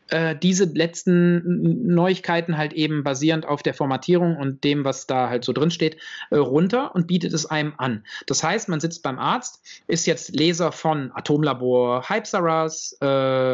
äh, 0.10 0.36
diese 0.36 0.66
letzten 0.66 1.94
Neuigkeiten 1.94 2.58
halt 2.58 2.74
eben 2.74 3.04
basierend 3.04 3.46
auf 3.46 3.64
der 3.64 3.74
Formatierung 3.74 4.38
und 4.38 4.64
dem, 4.64 4.86
was 4.86 5.08
da 5.08 5.30
halt 5.30 5.44
so 5.44 5.54
drin 5.54 5.72
steht, 5.72 5.98
äh, 6.30 6.38
runter 6.38 6.96
und 6.96 7.08
bietet 7.08 7.34
es 7.34 7.46
einem 7.46 7.74
an. 7.78 8.04
Das 8.28 8.44
heißt, 8.44 8.70
man 8.70 8.80
sitzt 8.80 9.04
beim 9.04 9.20
Arzt, 9.20 9.62
ist 9.88 10.06
jetzt 10.06 10.36
Leser 10.36 10.72
von 10.72 11.12
Atomlabor, 11.14 12.08
Hypesaras, 12.10 12.98
äh, 13.02 13.06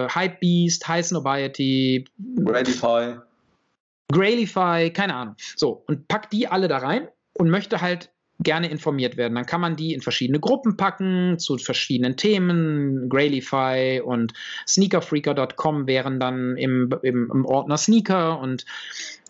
Hypebeast, 0.08 0.88
High 0.88 1.06
Snobiety, 1.06 2.06
Gradify. 2.44 3.20
Grailify, 4.12 4.90
keine 4.92 5.16
Ahnung. 5.16 5.36
So, 5.56 5.84
und 5.88 6.08
packt 6.08 6.34
die 6.34 6.48
alle 6.48 6.68
da 6.68 6.80
rein 6.80 7.08
und 7.34 7.50
möchte 7.50 7.82
halt 7.82 8.12
gerne 8.42 8.70
informiert 8.70 9.18
werden. 9.18 9.36
Dann 9.36 9.46
kann 9.46 9.62
man 9.62 9.76
die 9.76 9.94
in 9.94 10.02
verschiedene 10.02 10.40
Gruppen 10.40 10.78
packen 10.78 11.38
zu 11.40 11.58
verschiedenen 11.58 12.16
Themen. 12.16 13.10
Grailify 13.10 14.02
und 14.04 14.34
Sneakerfreaker.com 14.68 15.88
wären 15.88 16.20
dann 16.20 16.56
im, 16.56 16.90
im, 17.02 17.30
im, 17.32 17.46
Ordner 17.46 17.78
Sneaker 17.78 18.40
und 18.40 18.66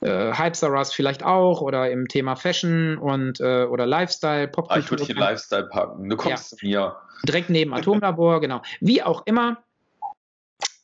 äh, 0.02 0.34
Hypesaras 0.34 0.94
vielleicht 0.94 1.24
auch 1.24 1.62
oder 1.62 1.90
im 1.92 2.08
Thema 2.08 2.36
Fashion 2.36 2.98
und 2.98 3.40
äh, 3.40 3.64
oder 3.64 3.86
Lifestyle, 3.86 4.48
Popkultur. 4.48 4.76
Ah, 4.76 4.80
ich 4.80 4.92
würde 4.92 5.06
hier 5.06 5.16
Lifestyle 5.16 5.68
packen. 5.70 6.10
Du 6.10 6.16
kommst 6.16 6.52
ja. 6.52 6.58
zu 6.58 6.66
mir. 6.66 6.96
Direkt 7.28 7.50
neben 7.50 7.74
Atomlabor, 7.74 8.42
genau. 8.42 8.62
Wie 8.80 9.02
auch 9.02 9.26
immer. 9.26 9.64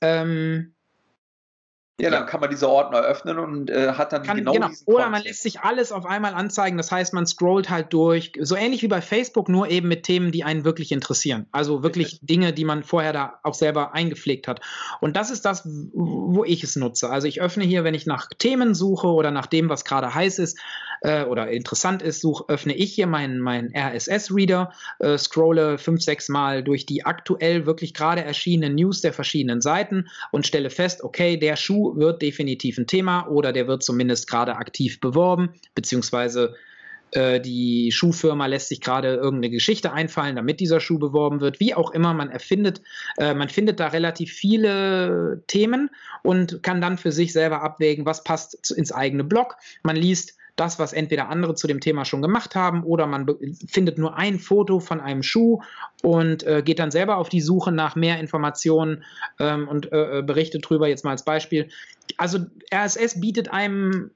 Ähm, 0.01 0.74
ja, 2.00 2.10
dann 2.10 2.26
kann 2.26 2.41
man 2.41 2.50
diese 2.50 2.70
Ordner 2.70 3.00
öffnen 3.00 3.39
und 3.39 3.70
äh, 3.70 3.93
hat 3.93 4.12
dann 4.12 4.24
kann, 4.24 4.36
genau, 4.36 4.52
genau. 4.52 4.68
diesen 4.68 4.86
Oder 4.86 5.10
man 5.10 5.24
lässt 5.24 5.43
sich 5.43 5.62
alles 5.62 5.93
auf 5.93 6.06
einmal 6.06 6.34
anzeigen. 6.34 6.78
Das 6.78 6.91
heißt, 6.91 7.14
man 7.14 7.26
scrollt 7.26 7.70
halt 7.70 7.93
durch, 7.93 8.34
so 8.41 8.58
ähnlich 8.58 8.84
wie 8.84 8.89
bei 8.89 9.02
Facebook, 9.02 9.48
nur 9.48 9.70
eben 9.70 9.88
mit 9.88 10.04
Themen, 10.04 10.34
die 10.34 10.43
einen 10.43 10.66
wirklich 10.66 10.91
interessieren. 10.91 11.48
Also 11.54 11.84
wirklich 11.84 12.08
Richtig. 12.08 12.28
Dinge, 12.28 12.52
die 12.52 12.66
man 12.66 12.84
vorher 12.84 13.14
da 13.14 13.39
auch 13.43 13.54
selber 13.54 13.93
eingepflegt 13.93 14.50
hat. 14.50 14.60
Und 15.00 15.16
das 15.16 15.32
ist 15.32 15.46
das, 15.46 15.66
wo 15.93 16.43
ich 16.43 16.64
es 16.64 16.76
nutze. 16.76 17.10
Also 17.10 17.28
ich 17.28 17.41
öffne 17.41 17.64
hier, 17.64 17.86
wenn 17.86 17.93
ich 17.93 18.06
nach 18.06 18.28
Themen 18.38 18.76
suche 18.76 19.08
oder 19.08 19.32
nach 19.32 19.46
dem, 19.46 19.70
was 19.70 19.86
gerade 19.86 20.14
heiß 20.14 20.39
ist 20.39 20.60
äh, 21.02 21.24
oder 21.24 21.50
interessant 21.50 22.02
ist, 22.02 22.22
suche, 22.22 22.46
öffne 22.48 22.76
ich 22.76 22.93
hier 22.93 23.08
meinen, 23.08 23.39
meinen 23.39 23.74
RSS-Reader, 23.76 24.74
äh, 25.00 25.18
scrolle 25.18 25.78
fünf, 25.78 26.02
sechs 26.02 26.30
Mal 26.30 26.64
durch 26.64 26.86
die 26.86 27.06
aktuell 27.06 27.66
wirklich 27.66 27.93
gerade 27.93 28.24
erschienenen 28.24 28.76
News 28.76 29.02
der 29.02 29.14
verschiedenen 29.14 29.62
Seiten 29.62 30.08
und 30.32 30.48
stelle 30.48 30.70
fest, 30.70 31.04
okay, 31.04 31.38
der 31.38 31.56
Schuh 31.56 31.96
wird 31.96 32.22
definitiv 32.22 32.78
ein 32.78 32.88
Thema 32.88 33.28
oder 33.28 33.54
der 33.54 33.68
wird 33.68 33.84
zumindest 33.84 34.30
gerade 34.30 34.56
aktiv 34.56 35.00
beworben, 35.00 35.50
beziehungsweise 35.74 36.56
äh, 37.16 37.39
die 37.39 37.91
Schuhfirma 37.91 38.46
lässt 38.46 38.70
sich 38.70 38.82
gerade 38.82 39.16
irgendeine 39.16 39.50
Geschichte 39.50 39.93
einfallen, 39.93 40.36
damit 40.36 40.60
dieser 40.60 40.80
Schuh 40.80 41.00
beworben 41.00 41.39
wird. 41.39 41.60
Wie 41.60 41.74
auch 41.74 41.91
immer, 41.91 42.14
man 42.14 42.30
erfindet, 42.30 42.82
äh, 43.18 43.34
man 43.34 43.50
findet 43.50 43.80
da 43.80 43.88
relativ 43.88 44.34
viele 44.34 45.43
Themen 45.48 45.89
und 46.24 46.62
kann 46.62 46.82
dann 46.82 46.98
für 46.98 47.12
sich 47.12 47.32
selber 47.32 47.62
abwägen, 47.62 48.06
was 48.06 48.24
passt 48.24 48.72
ins 48.72 48.91
eigene 48.91 49.24
Blog. 49.24 49.56
Man 49.84 49.96
liest 49.96 50.36
das, 50.56 50.80
was 50.80 50.93
entweder 50.93 51.30
andere 51.30 51.56
zu 51.56 51.68
dem 51.68 51.80
Thema 51.80 52.06
schon 52.06 52.22
gemacht 52.22 52.56
haben, 52.56 52.84
oder 52.84 53.08
man 53.08 53.28
findet 53.68 53.97
nur 53.97 54.18
ein 54.18 54.39
Foto 54.39 54.80
von 54.80 55.01
einem 55.01 55.24
Schuh 55.24 55.62
und 56.01 56.43
äh, 56.43 56.62
geht 56.64 56.80
dann 56.80 56.91
selber 56.91 57.18
auf 57.18 57.30
die 57.30 57.41
Suche 57.41 57.72
nach 57.72 57.95
mehr 57.95 58.20
Informationen 58.20 59.03
ähm, 59.39 59.68
und 59.68 59.91
äh, 59.91 60.20
äh 60.20 60.22
berichtet 60.22 60.68
drüber, 60.68 60.88
jetzt 60.88 61.03
mal 61.03 61.12
als 61.12 61.26
Beispiel. 61.26 61.70
Also 62.18 62.39
RSS 62.74 63.20
bietet 63.20 63.51
einem 63.51 64.12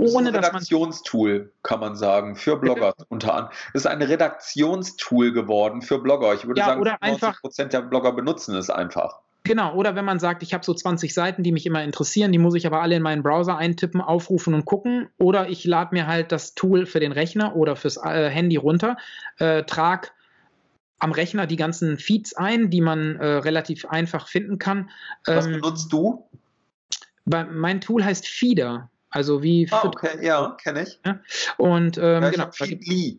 ohne 0.00 0.30
das 0.30 0.46
ist 0.46 0.48
ein 0.48 0.54
Redaktionstool, 0.54 1.52
kann 1.64 1.80
man 1.80 1.96
sagen, 1.96 2.36
für 2.36 2.56
Blogger 2.56 2.94
unter 3.08 3.34
anderem. 3.34 3.56
Es 3.74 3.82
ist 3.82 3.86
ein 3.86 4.00
Redaktionstool 4.00 5.32
geworden 5.32 5.82
für 5.82 5.98
Blogger. 5.98 6.34
Ich 6.34 6.46
würde 6.46 6.60
ja, 6.60 6.66
sagen, 6.66 6.84
90 7.02 7.40
Prozent 7.40 7.72
der 7.72 7.82
Blogger 7.82 8.12
benutzen 8.12 8.54
es 8.54 8.70
einfach. 8.70 9.20
Genau, 9.48 9.74
oder 9.74 9.94
wenn 9.94 10.04
man 10.04 10.20
sagt, 10.20 10.42
ich 10.42 10.52
habe 10.52 10.64
so 10.64 10.74
20 10.74 11.14
Seiten, 11.14 11.42
die 11.42 11.52
mich 11.52 11.64
immer 11.64 11.82
interessieren, 11.82 12.32
die 12.32 12.38
muss 12.38 12.54
ich 12.54 12.66
aber 12.66 12.82
alle 12.82 12.96
in 12.96 13.02
meinen 13.02 13.22
Browser 13.22 13.56
eintippen, 13.56 14.02
aufrufen 14.02 14.52
und 14.52 14.66
gucken. 14.66 15.08
Oder 15.16 15.48
ich 15.48 15.64
lade 15.64 15.94
mir 15.94 16.06
halt 16.06 16.32
das 16.32 16.54
Tool 16.54 16.84
für 16.84 17.00
den 17.00 17.12
Rechner 17.12 17.56
oder 17.56 17.74
fürs 17.74 17.96
äh, 17.96 18.28
Handy 18.28 18.56
runter, 18.56 18.98
äh, 19.38 19.64
trage 19.64 20.08
am 20.98 21.12
Rechner 21.12 21.46
die 21.46 21.56
ganzen 21.56 21.96
Feeds 21.96 22.34
ein, 22.34 22.68
die 22.68 22.82
man 22.82 23.16
äh, 23.16 23.26
relativ 23.26 23.86
einfach 23.86 24.28
finden 24.28 24.58
kann. 24.58 24.90
Was 25.24 25.46
ähm, 25.46 25.52
benutzt 25.52 25.90
du? 25.92 26.28
Bei, 27.24 27.44
mein 27.44 27.80
Tool 27.80 28.04
heißt 28.04 28.26
Feeder. 28.26 28.90
Also 29.08 29.42
wie. 29.42 29.66
Ah, 29.70 29.86
okay, 29.86 30.24
ja, 30.24 30.56
kenne 30.62 30.82
ich. 30.82 31.00
Ja? 31.06 31.20
Und 31.56 31.96
ähm, 31.96 32.22
ja, 32.22 32.30
genau. 32.30 32.50
Feedly. 32.50 33.18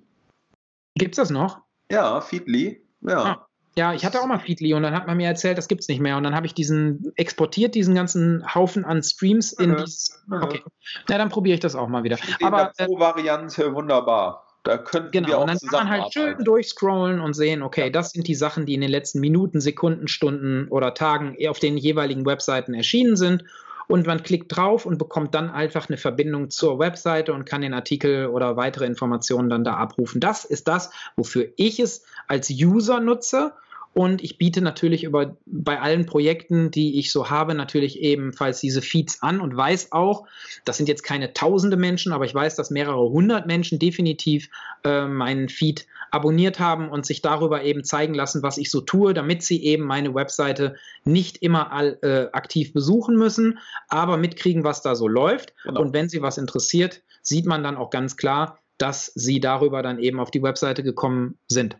Gibt 0.94 1.14
es 1.14 1.18
das 1.18 1.32
noch? 1.32 1.62
Ja, 1.92 2.22
Feedly. 2.22 2.86
Ja. 3.02 3.24
Ah. 3.24 3.49
Ja, 3.78 3.93
ich 3.93 4.05
hatte 4.05 4.20
auch 4.20 4.26
mal 4.26 4.39
Feedly 4.39 4.74
und 4.74 4.84
dann 4.84 4.93
hat 4.93 5.07
man 5.07 5.17
mir 5.17 5.28
erzählt, 5.28 5.57
das 5.57 5.67
gibt 5.67 5.82
es 5.82 5.88
nicht 5.88 6.01
mehr. 6.01 6.17
Und 6.17 6.24
dann 6.24 6.36
habe 6.36 6.45
ich 6.45 6.53
diesen 6.53 7.13
exportiert, 7.15 7.76
diesen 7.76 7.95
ganzen 7.95 8.43
Haufen 8.53 8.84
an 8.84 9.03
Streams 9.03 9.53
in 9.53 9.72
mhm. 9.72 9.78
dieses. 9.78 10.22
Okay. 10.30 10.61
Na, 11.07 11.17
dann 11.17 11.30
probiere 11.30 11.55
ich 11.55 11.59
das 11.59 11.76
auch 11.76 11.88
mal 11.88 12.03
wieder. 12.03 12.17
In 12.39 12.47
Aber 12.47 12.72
der 12.78 12.86
Pro-Variante 12.86 13.63
äh, 13.63 13.74
wunderbar. 13.74 14.45
Da 14.63 14.78
könnten 14.78 15.11
genau, 15.11 15.28
wir 15.30 15.38
auch 15.38 15.41
und 15.43 15.49
dann 15.49 15.57
kann 15.57 15.88
man 15.88 15.89
halt 15.89 16.13
schön 16.13 16.43
durchscrollen 16.43 17.22
und 17.22 17.34
sehen, 17.34 17.63
okay, 17.63 17.86
ja. 17.86 17.89
das 17.89 18.11
sind 18.11 18.28
die 18.28 18.36
Sachen, 18.36 18.65
die 18.65 18.74
in 18.74 18.82
den 18.82 18.91
letzten 18.91 19.22
Minuten, 19.22 19.61
Sekunden, 19.61 20.09
Stunden 20.09 20.67
oder 20.67 20.93
Tagen 20.93 21.38
auf 21.47 21.59
den 21.59 21.78
jeweiligen 21.78 22.26
Webseiten 22.26 22.74
erschienen 22.74 23.15
sind 23.15 23.45
und 23.90 24.06
man 24.06 24.22
klickt 24.22 24.56
drauf 24.56 24.86
und 24.86 25.00
bekommt 25.00 25.34
dann 25.34 25.50
einfach 25.50 25.90
eine 25.90 25.98
Verbindung 25.98 26.52
zur 26.52 26.78
Webseite 26.78 27.34
und 27.34 27.46
kann 27.46 27.62
den 27.62 27.74
Artikel 27.74 28.28
oder 28.28 28.56
weitere 28.56 28.86
Informationen 28.86 29.50
dann 29.50 29.64
da 29.64 29.74
abrufen. 29.74 30.22
Das 30.22 30.46
ist 30.46 30.68
das, 30.68 30.92
wofür 31.16 31.48
ich 31.56 31.80
es 31.80 32.04
als 32.28 32.52
User 32.52 33.00
nutze. 33.00 33.52
Und 33.94 34.24
ich 34.24 34.38
biete 34.38 34.62
natürlich 34.62 35.04
über, 35.04 35.36
bei 35.46 35.82
allen 35.82 36.06
Projekten, 36.06 36.72
die 36.72 37.00
ich 37.00 37.12
so 37.12 37.30
habe, 37.30 37.56
natürlich 37.56 38.00
ebenfalls 38.00 38.60
diese 38.60 38.82
Feeds 38.82 39.22
an 39.22 39.42
und 39.42 39.56
weiß 39.56 39.92
auch, 39.92 40.26
das 40.64 40.78
sind 40.78 40.88
jetzt 40.88 41.04
keine 41.04 41.34
tausende 41.34 41.76
Menschen, 41.76 42.14
aber 42.14 42.26
ich 42.26 42.34
weiß, 42.34 42.56
dass 42.56 42.70
mehrere 42.70 43.10
hundert 43.10 43.48
Menschen 43.48 43.80
definitiv 43.80 44.50
äh, 44.84 45.06
meinen 45.06 45.50
Feed 45.50 45.88
abonniert 46.12 46.60
haben 46.60 46.90
und 46.90 47.06
sich 47.06 47.22
darüber 47.22 47.64
eben 47.64 47.84
zeigen 47.84 48.14
lassen, 48.14 48.44
was 48.44 48.58
ich 48.58 48.72
so 48.72 48.82
tue, 48.82 49.14
damit 49.14 49.44
sie 49.44 49.64
eben 49.64 49.84
meine 49.84 50.14
Webseite 50.14 50.76
nicht 51.04 51.38
immer 51.38 51.72
all, 51.72 51.98
äh, 52.02 52.28
aktiv 52.32 52.74
besuchen 52.74 53.18
müssen, 53.18 53.60
aber 53.90 54.18
mitkriegen, 54.18 54.64
was 54.64 54.82
da 54.82 54.96
so 54.96 55.08
läuft. 55.08 55.54
Genau. 55.64 55.82
Und 55.82 55.94
wenn 55.94 56.10
sie 56.10 56.22
was 56.22 56.38
interessiert, 56.38 57.02
sieht 57.22 57.46
man 57.46 57.64
dann 57.64 57.76
auch 57.76 57.90
ganz 57.90 58.18
klar, 58.18 58.60
dass 58.78 59.12
sie 59.14 59.40
darüber 59.40 59.84
dann 59.84 60.00
eben 60.00 60.20
auf 60.20 60.32
die 60.32 60.42
Webseite 60.42 60.84
gekommen 60.84 61.38
sind. 61.48 61.78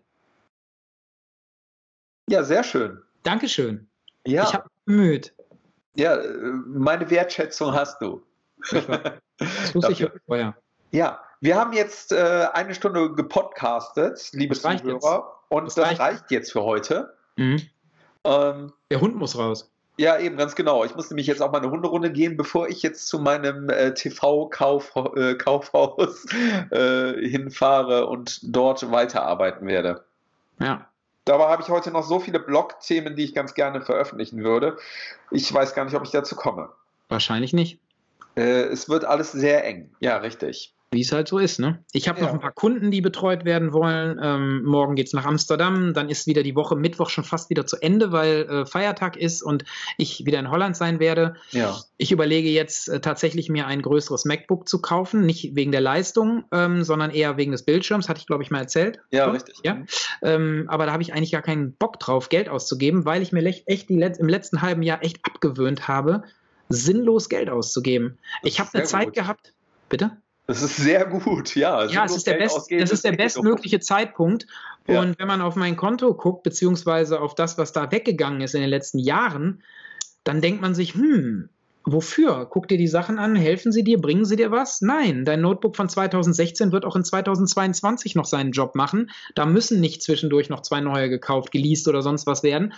Ja, 2.30 2.44
sehr 2.44 2.64
schön. 2.64 3.02
Dankeschön. 3.24 3.88
Ja. 4.26 4.44
Ich 4.44 4.54
habe 4.54 4.66
mich 4.86 4.86
bemüht. 4.86 5.34
Ja, 5.96 6.16
äh, 6.16 6.28
meine 6.68 7.10
Wertschätzung 7.10 7.74
hast 7.74 8.00
du. 8.02 8.22
Das 9.40 9.74
wusste 9.74 9.94
ich 9.94 10.06
vorher. 10.26 10.54
Ja, 10.92 11.22
wir 11.40 11.56
haben 11.56 11.72
jetzt 11.72 12.12
äh, 12.12 12.48
eine 12.52 12.76
Stunde 12.76 13.14
gepodcastet, 13.14 14.32
liebe 14.34 14.54
Das 14.54 14.64
Zuhörer. 14.64 15.34
Und 15.48 15.68
Das 15.68 15.76
das, 15.76 15.88
reicht 15.88 16.00
reicht 16.02 16.30
jetzt 16.32 16.52
für 16.52 16.64
heute. 16.64 17.14
Mhm. 17.38 17.62
Ähm, 18.26 18.74
Der 18.92 19.00
Hund 19.00 19.16
muss 19.16 19.38
raus. 19.38 19.72
ja, 19.98 20.20
eben, 20.20 20.36
ganz 20.36 20.56
genau. 20.56 20.84
Ich 20.84 20.94
muss 20.94 21.10
nämlich 21.10 21.28
jetzt 21.28 21.42
auch 21.42 21.54
mal 21.54 21.60
eine 21.60 21.72
Hunderunde 21.72 22.12
gehen, 22.12 22.36
bevor 22.36 22.68
ich 22.68 22.84
jetzt 22.84 23.08
zu 23.08 23.20
meinem 23.20 23.70
äh, 23.70 23.94
TV-Kaufhaus 23.94 26.26
äh, 26.34 26.76
äh, 26.76 27.30
hinfahre 27.30 28.08
und 28.08 28.42
dort 28.44 28.92
weiterarbeiten 28.92 29.68
werde. 29.68 30.04
Ja. 30.60 30.86
Dabei 31.30 31.48
habe 31.50 31.62
ich 31.62 31.70
heute 31.70 31.92
noch 31.92 32.02
so 32.02 32.20
viele 32.20 32.40
Blog-Themen, 32.40 33.16
die 33.16 33.24
ich 33.24 33.36
ganz 33.36 33.54
gerne 33.54 33.82
veröffentlichen 33.82 34.44
würde. 34.44 34.78
Ich 35.30 35.54
weiß 35.54 35.76
gar 35.76 35.86
nicht, 35.86 35.94
ob 35.94 36.04
ich 36.04 36.10
dazu 36.10 36.36
komme. 36.36 36.70
Wahrscheinlich 37.08 37.54
nicht. 37.54 37.78
Äh, 38.36 38.64
es 38.64 38.90
wird 38.90 39.06
alles 39.06 39.32
sehr 39.32 39.64
eng. 39.64 39.92
Ja, 40.00 40.18
richtig. 40.18 40.74
Wie 40.92 41.02
es 41.02 41.12
halt 41.12 41.28
so 41.28 41.38
ist, 41.38 41.60
ne? 41.60 41.84
Ich 41.92 42.08
habe 42.10 42.20
Ja. 42.20 42.26
noch 42.26 42.34
ein 42.34 42.40
paar 42.40 42.52
Kunden, 42.52 42.90
die 42.90 43.02
betreut 43.02 43.46
werden 43.46 43.74
wollen. 43.74 44.20
Ähm, 44.24 44.64
morgen 44.64 44.96
geht's 44.96 45.14
nach 45.14 45.26
Amsterdam. 45.26 45.94
Dann 45.94 46.10
ist 46.10 46.26
wieder 46.26 46.42
die 46.42 46.56
Woche 46.56 46.76
Mittwoch 46.76 47.12
schon 47.12 47.24
fast 47.24 47.52
wieder 47.52 47.68
zu 47.68 47.78
Ende, 47.80 48.12
weil 48.12 48.48
äh, 48.50 48.66
Feiertag 48.66 49.16
ist 49.16 49.44
und 49.44 49.66
ich 49.98 50.26
wieder 50.26 50.40
in 50.40 50.50
Holland 50.50 50.76
sein 50.76 51.00
werde. 51.00 51.36
Ja. 51.52 51.78
Ich 51.98 52.12
überlege 52.12 52.50
jetzt 52.50 52.90
äh, 52.90 53.02
tatsächlich 53.02 53.50
mir 53.50 53.68
ein 53.68 53.84
größeres 53.84 54.26
MacBook 54.26 54.68
zu 54.68 54.82
kaufen, 54.82 55.28
nicht 55.28 55.56
wegen 55.56 55.72
der 55.72 55.82
Leistung, 55.82 56.46
ähm, 56.52 56.84
sondern 56.84 57.12
eher 57.12 57.38
wegen 57.38 57.52
des 57.52 57.66
Bildschirms, 57.66 58.10
hatte 58.10 58.22
ich 58.22 58.26
glaube 58.26 58.42
ich 58.42 58.50
mal 58.50 58.60
erzählt. 58.62 59.00
Ja, 59.12 59.26
So? 59.26 59.32
richtig. 59.32 59.58
Ja. 59.64 59.84
Ähm, 60.24 60.66
aber 60.70 60.88
da 60.88 60.92
habe 60.92 61.04
ich 61.04 61.14
eigentlich 61.14 61.32
gar 61.34 61.44
keinen 61.44 61.74
Bock 61.74 62.00
drauf, 62.00 62.30
Geld 62.30 62.50
auszugeben, 62.50 63.06
weil 63.06 63.22
ich 63.22 63.32
mir 63.32 63.46
echt 63.46 63.92
Let 63.92 64.18
im 64.18 64.28
letzten 64.28 64.64
halben 64.64 64.82
Jahr 64.82 65.04
echt 65.04 65.20
abgewöhnt 65.24 65.88
habe, 65.88 66.24
sinnlos 66.68 67.30
Geld 67.30 67.52
auszugeben. 67.52 68.18
Das 68.42 68.52
Ich 68.54 68.60
habe 68.60 68.70
eine 68.74 68.84
Zeit 68.86 69.06
gut. 69.06 69.14
gehabt. 69.14 69.54
Bitte? 69.88 70.18
Das 70.50 70.64
ist 70.64 70.78
sehr 70.78 71.06
gut, 71.06 71.54
ja. 71.54 71.86
Ja, 71.86 72.06
es 72.06 72.16
ist 72.16 72.26
der, 72.26 72.34
best, 72.34 72.58
ausgeben 72.58 72.82
das 72.82 72.92
ist 72.92 73.06
der 73.06 73.12
bestmögliche 73.12 73.80
Zeitpunkt. 73.80 74.48
Ja. 74.88 75.00
Und 75.00 75.20
wenn 75.20 75.28
man 75.28 75.44
auf 75.44 75.56
mein 75.56 75.76
Konto 75.76 76.12
guckt, 76.16 76.42
beziehungsweise 76.42 77.22
auf 77.22 77.36
das, 77.36 77.60
was 77.60 77.72
da 77.72 77.92
weggegangen 77.92 78.42
ist 78.42 78.56
in 78.56 78.62
den 78.62 78.72
letzten 78.72 78.98
Jahren, 78.98 79.62
dann 80.24 80.42
denkt 80.42 80.60
man 80.60 80.74
sich, 80.74 80.96
hm, 80.96 81.50
wofür? 81.86 82.48
Guck 82.50 82.68
dir 82.68 82.80
die 82.80 82.88
Sachen 82.88 83.20
an, 83.20 83.36
helfen 83.36 83.72
sie 83.72 83.84
dir, 83.84 84.02
bringen 84.02 84.26
sie 84.26 84.38
dir 84.38 84.50
was? 84.50 84.82
Nein, 84.82 85.24
dein 85.24 85.42
Notebook 85.42 85.76
von 85.76 85.88
2016 85.88 86.72
wird 86.72 86.84
auch 86.84 86.96
in 86.96 87.04
2022 87.04 88.16
noch 88.16 88.26
seinen 88.26 88.52
Job 88.52 88.74
machen. 88.74 89.12
Da 89.36 89.46
müssen 89.46 89.80
nicht 89.80 90.02
zwischendurch 90.02 90.50
noch 90.50 90.64
zwei 90.64 90.82
neue 90.82 91.10
gekauft, 91.10 91.52
geleast 91.52 91.88
oder 91.88 92.02
sonst 92.02 92.26
was 92.26 92.42
werden. 92.42 92.74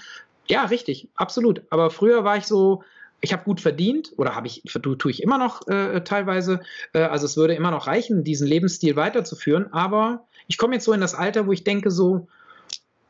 Ja, 0.46 0.66
richtig, 0.66 1.08
absolut. 1.16 1.62
Aber 1.70 1.90
früher 1.90 2.26
war 2.26 2.36
ich 2.36 2.48
so, 2.48 2.84
ich 3.22 3.34
habe 3.34 3.44
gut 3.44 3.62
verdient 3.62 4.12
oder 4.18 4.36
habe 4.36 4.48
ich 4.48 4.64
tu- 4.64 4.96
tue 4.96 5.12
ich 5.12 5.22
immer 5.22 5.38
noch 5.38 5.68
äh, 5.68 6.02
teilweise. 6.04 6.62
Äh, 6.94 7.04
also 7.04 7.26
es 7.26 7.38
würde 7.38 7.54
immer 7.54 7.72
noch 7.72 7.88
reichen, 7.88 8.24
diesen 8.24 8.48
Lebensstil 8.48 8.96
weiterzuführen. 8.96 9.72
Aber 9.72 10.26
ich 10.48 10.58
komme 10.58 10.74
jetzt 10.74 10.86
so 10.86 10.94
in 10.94 11.02
das 11.02 11.14
Alter, 11.16 11.48
wo 11.48 11.52
ich 11.52 11.64
denke 11.64 11.92
so, 11.92 12.28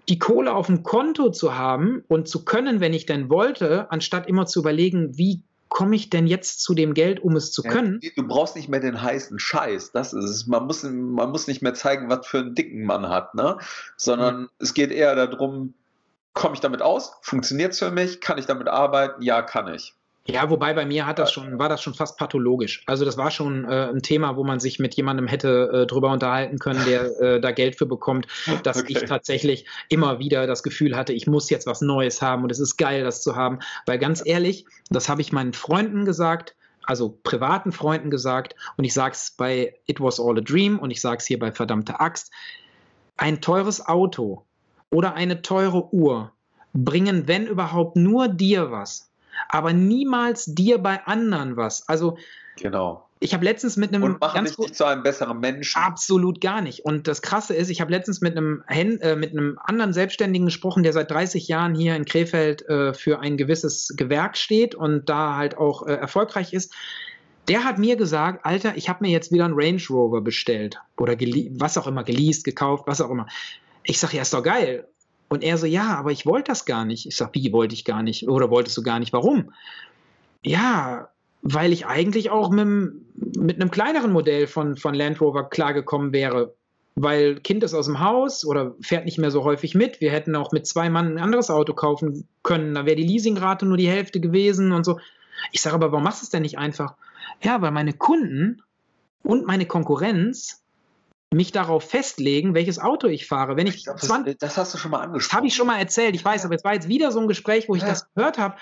die 0.09 0.19
Kohle 0.19 0.53
auf 0.53 0.67
dem 0.67 0.83
Konto 0.83 1.31
zu 1.31 1.55
haben 1.55 2.03
und 2.07 2.27
zu 2.27 2.43
können, 2.43 2.79
wenn 2.81 2.93
ich 2.93 3.05
denn 3.05 3.29
wollte, 3.29 3.89
anstatt 3.91 4.27
immer 4.27 4.45
zu 4.45 4.59
überlegen, 4.59 5.17
wie 5.17 5.41
komme 5.69 5.95
ich 5.95 6.09
denn 6.09 6.27
jetzt 6.27 6.61
zu 6.61 6.73
dem 6.73 6.93
Geld, 6.93 7.21
um 7.21 7.37
es 7.37 7.53
zu 7.53 7.63
können. 7.63 8.01
Ja, 8.03 8.09
du 8.17 8.27
brauchst 8.27 8.57
nicht 8.57 8.67
mehr 8.67 8.81
den 8.81 9.01
heißen 9.01 9.39
Scheiß. 9.39 9.93
Das 9.93 10.11
ist 10.11 10.25
es. 10.29 10.47
Man 10.47 10.65
muss, 10.65 10.83
man 10.83 11.31
muss 11.31 11.47
nicht 11.47 11.61
mehr 11.61 11.73
zeigen, 11.73 12.09
was 12.09 12.27
für 12.27 12.39
einen 12.39 12.55
dicken 12.55 12.83
man 12.83 13.07
hat, 13.07 13.35
ne? 13.35 13.57
Sondern 13.95 14.49
es 14.59 14.73
geht 14.73 14.91
eher 14.91 15.15
darum, 15.15 15.73
komme 16.33 16.55
ich 16.55 16.59
damit 16.59 16.81
aus? 16.81 17.13
Funktioniert 17.21 17.71
es 17.71 17.79
für 17.79 17.91
mich? 17.91 18.19
Kann 18.19 18.37
ich 18.37 18.47
damit 18.47 18.67
arbeiten? 18.67 19.21
Ja, 19.21 19.41
kann 19.43 19.73
ich. 19.73 19.93
Ja, 20.27 20.51
wobei 20.51 20.73
bei 20.73 20.85
mir 20.85 21.07
hat 21.07 21.17
das 21.17 21.31
schon, 21.31 21.57
war 21.57 21.67
das 21.67 21.81
schon 21.81 21.95
fast 21.95 22.17
pathologisch. 22.17 22.83
Also 22.85 23.05
das 23.05 23.17
war 23.17 23.31
schon 23.31 23.65
äh, 23.65 23.89
ein 23.89 24.03
Thema, 24.03 24.35
wo 24.35 24.43
man 24.43 24.59
sich 24.59 24.77
mit 24.77 24.93
jemandem 24.93 25.27
hätte 25.27 25.71
äh, 25.73 25.87
drüber 25.87 26.11
unterhalten 26.11 26.59
können, 26.59 26.85
der 26.85 27.19
äh, 27.21 27.41
da 27.41 27.51
Geld 27.51 27.75
für 27.75 27.87
bekommt, 27.87 28.27
dass 28.63 28.81
Okay. 28.81 28.93
ich 28.93 29.05
tatsächlich 29.05 29.65
immer 29.89 30.19
wieder 30.19 30.45
das 30.45 30.61
Gefühl 30.61 30.95
hatte, 30.95 31.13
ich 31.13 31.25
muss 31.25 31.49
jetzt 31.49 31.65
was 31.65 31.81
Neues 31.81 32.21
haben 32.21 32.43
und 32.43 32.51
es 32.51 32.59
ist 32.59 32.77
geil, 32.77 33.03
das 33.03 33.23
zu 33.23 33.35
haben. 33.35 33.59
Weil 33.87 33.97
ganz 33.97 34.21
ehrlich, 34.23 34.65
das 34.89 35.09
habe 35.09 35.21
ich 35.21 35.31
meinen 35.31 35.53
Freunden 35.53 36.05
gesagt, 36.05 36.55
also 36.83 37.17
privaten 37.23 37.71
Freunden 37.71 38.11
gesagt 38.11 38.55
und 38.77 38.83
ich 38.83 38.93
sage 38.93 39.13
es 39.13 39.31
bei 39.31 39.75
It 39.87 39.99
Was 39.99 40.19
All 40.19 40.37
a 40.37 40.41
Dream 40.41 40.77
und 40.77 40.91
ich 40.91 41.01
sage 41.01 41.17
es 41.17 41.25
hier 41.25 41.39
bei 41.39 41.51
Verdammte 41.51 41.99
Axt, 41.99 42.31
ein 43.17 43.41
teures 43.41 43.85
Auto 43.85 44.45
oder 44.91 45.15
eine 45.15 45.41
teure 45.41 45.93
Uhr 45.93 46.31
bringen, 46.73 47.27
wenn 47.27 47.47
überhaupt, 47.47 47.97
nur 47.97 48.27
dir 48.27 48.71
was 48.71 49.10
aber 49.49 49.73
niemals 49.73 50.45
dir 50.45 50.77
bei 50.77 51.05
anderen 51.05 51.57
was. 51.57 51.87
Also 51.87 52.17
Genau. 52.57 53.07
ich 53.19 53.33
habe 53.33 53.45
letztens 53.45 53.77
mit 53.77 53.93
einem 53.93 54.03
Und 54.03 54.21
machen 54.21 54.45
dich 54.45 54.57
nicht 54.57 54.75
zu 54.75 54.85
einem 54.85 55.03
besseren 55.03 55.39
Menschen. 55.39 55.81
absolut 55.81 56.41
gar 56.41 56.61
nicht. 56.61 56.85
Und 56.85 57.07
das 57.07 57.21
Krasse 57.21 57.53
ist, 57.53 57.69
ich 57.69 57.81
habe 57.81 57.91
letztens 57.91 58.21
mit 58.21 58.37
einem 58.37 58.63
äh, 58.67 59.15
mit 59.15 59.31
einem 59.31 59.57
anderen 59.63 59.93
Selbstständigen 59.93 60.45
gesprochen, 60.45 60.83
der 60.83 60.93
seit 60.93 61.09
30 61.11 61.47
Jahren 61.47 61.73
hier 61.73 61.95
in 61.95 62.05
Krefeld 62.05 62.67
äh, 62.67 62.93
für 62.93 63.19
ein 63.19 63.37
gewisses 63.37 63.93
Gewerk 63.95 64.37
steht 64.37 64.75
und 64.75 65.09
da 65.09 65.35
halt 65.35 65.57
auch 65.57 65.87
äh, 65.87 65.93
erfolgreich 65.93 66.53
ist. 66.53 66.73
Der 67.47 67.63
hat 67.63 67.79
mir 67.79 67.95
gesagt, 67.95 68.45
Alter, 68.45 68.73
ich 68.75 68.87
habe 68.87 69.03
mir 69.03 69.11
jetzt 69.11 69.31
wieder 69.31 69.45
einen 69.45 69.55
Range 69.55 69.81
Rover 69.89 70.21
bestellt 70.21 70.79
oder 70.97 71.13
was 71.13 71.77
auch 71.77 71.87
immer, 71.87 72.03
geleast, 72.03 72.43
gekauft, 72.43 72.83
was 72.85 73.01
auch 73.01 73.09
immer. 73.09 73.27
Ich 73.83 73.99
sage, 73.99 74.17
ja, 74.17 74.21
ist 74.21 74.33
doch 74.33 74.43
geil. 74.43 74.87
Und 75.31 75.45
er 75.45 75.57
so, 75.57 75.65
ja, 75.65 75.95
aber 75.95 76.11
ich 76.11 76.25
wollte 76.25 76.51
das 76.51 76.65
gar 76.65 76.83
nicht. 76.83 77.05
Ich 77.05 77.15
sage, 77.15 77.31
wie 77.35 77.53
wollte 77.53 77.73
ich 77.73 77.85
gar 77.85 78.03
nicht? 78.03 78.27
Oder 78.27 78.49
wolltest 78.49 78.75
du 78.75 78.83
gar 78.83 78.99
nicht? 78.99 79.13
Warum? 79.13 79.53
Ja, 80.43 81.07
weil 81.41 81.71
ich 81.71 81.85
eigentlich 81.85 82.31
auch 82.31 82.49
mit, 82.49 82.67
mit 83.37 83.55
einem 83.55 83.71
kleineren 83.71 84.11
Modell 84.11 84.45
von, 84.45 84.75
von 84.75 84.93
Land 84.93 85.21
Rover 85.21 85.49
klargekommen 85.49 86.11
wäre. 86.11 86.53
Weil 86.95 87.39
Kind 87.39 87.63
ist 87.63 87.73
aus 87.73 87.85
dem 87.85 88.01
Haus 88.01 88.43
oder 88.43 88.75
fährt 88.81 89.05
nicht 89.05 89.19
mehr 89.19 89.31
so 89.31 89.45
häufig 89.45 89.73
mit. 89.73 90.01
Wir 90.01 90.11
hätten 90.11 90.35
auch 90.35 90.51
mit 90.51 90.67
zwei 90.67 90.89
Mann 90.89 91.13
ein 91.13 91.23
anderes 91.23 91.49
Auto 91.49 91.73
kaufen 91.75 92.27
können. 92.43 92.75
Da 92.75 92.85
wäre 92.85 92.97
die 92.97 93.07
Leasingrate 93.07 93.65
nur 93.65 93.77
die 93.77 93.87
Hälfte 93.87 94.19
gewesen 94.19 94.73
und 94.73 94.83
so. 94.83 94.99
Ich 95.53 95.61
sage 95.61 95.75
aber, 95.75 95.93
warum 95.93 96.03
machst 96.03 96.21
du 96.21 96.25
es 96.25 96.29
denn 96.29 96.41
nicht 96.41 96.57
einfach? 96.57 96.95
Ja, 97.41 97.61
weil 97.61 97.71
meine 97.71 97.93
Kunden 97.93 98.63
und 99.23 99.47
meine 99.47 99.65
Konkurrenz 99.65 100.60
mich 101.33 101.51
darauf 101.51 101.83
festlegen, 101.89 102.53
welches 102.53 102.77
Auto 102.79 103.07
ich 103.07 103.25
fahre. 103.25 103.55
Wenn 103.55 103.65
ich, 103.67 103.75
Ich 103.75 103.83
glaub, 103.85 103.99
20, 103.99 104.37
das, 104.37 104.49
das 104.49 104.57
hast 104.57 104.73
du 104.73 104.77
schon 104.77 104.91
mal 104.91 104.97
das 104.99 105.07
angesprochen. 105.07 105.37
habe 105.37 105.47
ich 105.47 105.55
schon 105.55 105.67
mal 105.67 105.79
erzählt, 105.79 106.15
ich 106.15 106.25
weiß, 106.25 106.45
aber 106.45 106.55
es 106.55 106.63
war 106.63 106.73
jetzt 106.73 106.89
wieder 106.89 107.11
so 107.11 107.19
ein 107.19 107.27
Gespräch, 107.27 107.69
wo 107.69 107.75
ich 107.75 107.81
Ja. 107.83 107.89
das 107.89 108.13
gehört 108.13 108.37
habe. 108.37 108.55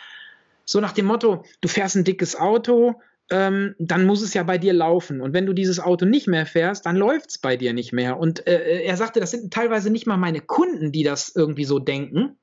So 0.65 0.79
nach 0.79 0.91
dem 0.91 1.05
Motto, 1.05 1.43
du 1.61 1.67
fährst 1.67 1.95
ein 1.95 2.03
dickes 2.03 2.35
Auto, 2.35 3.01
ähm, 3.31 3.75
dann 3.79 4.05
muss 4.05 4.21
es 4.21 4.33
ja 4.33 4.43
bei 4.43 4.57
dir 4.57 4.73
laufen. 4.73 5.21
Und 5.21 5.33
wenn 5.33 5.45
du 5.45 5.53
dieses 5.53 5.79
Auto 5.79 6.05
nicht 6.05 6.27
mehr 6.27 6.45
fährst, 6.45 6.85
dann 6.85 6.95
läuft 6.95 7.29
es 7.29 7.37
bei 7.39 7.57
dir 7.57 7.73
nicht 7.73 7.91
mehr. 7.93 8.17
Und 8.19 8.45
äh, 8.47 8.81
er 8.83 8.97
sagte, 8.97 9.19
das 9.19 9.31
sind 9.31 9.51
teilweise 9.53 9.89
nicht 9.91 10.07
mal 10.07 10.17
meine 10.17 10.41
Kunden, 10.41 10.91
die 10.91 11.03
das 11.03 11.31
irgendwie 11.35 11.65
so 11.65 11.77
denken, 11.79 12.38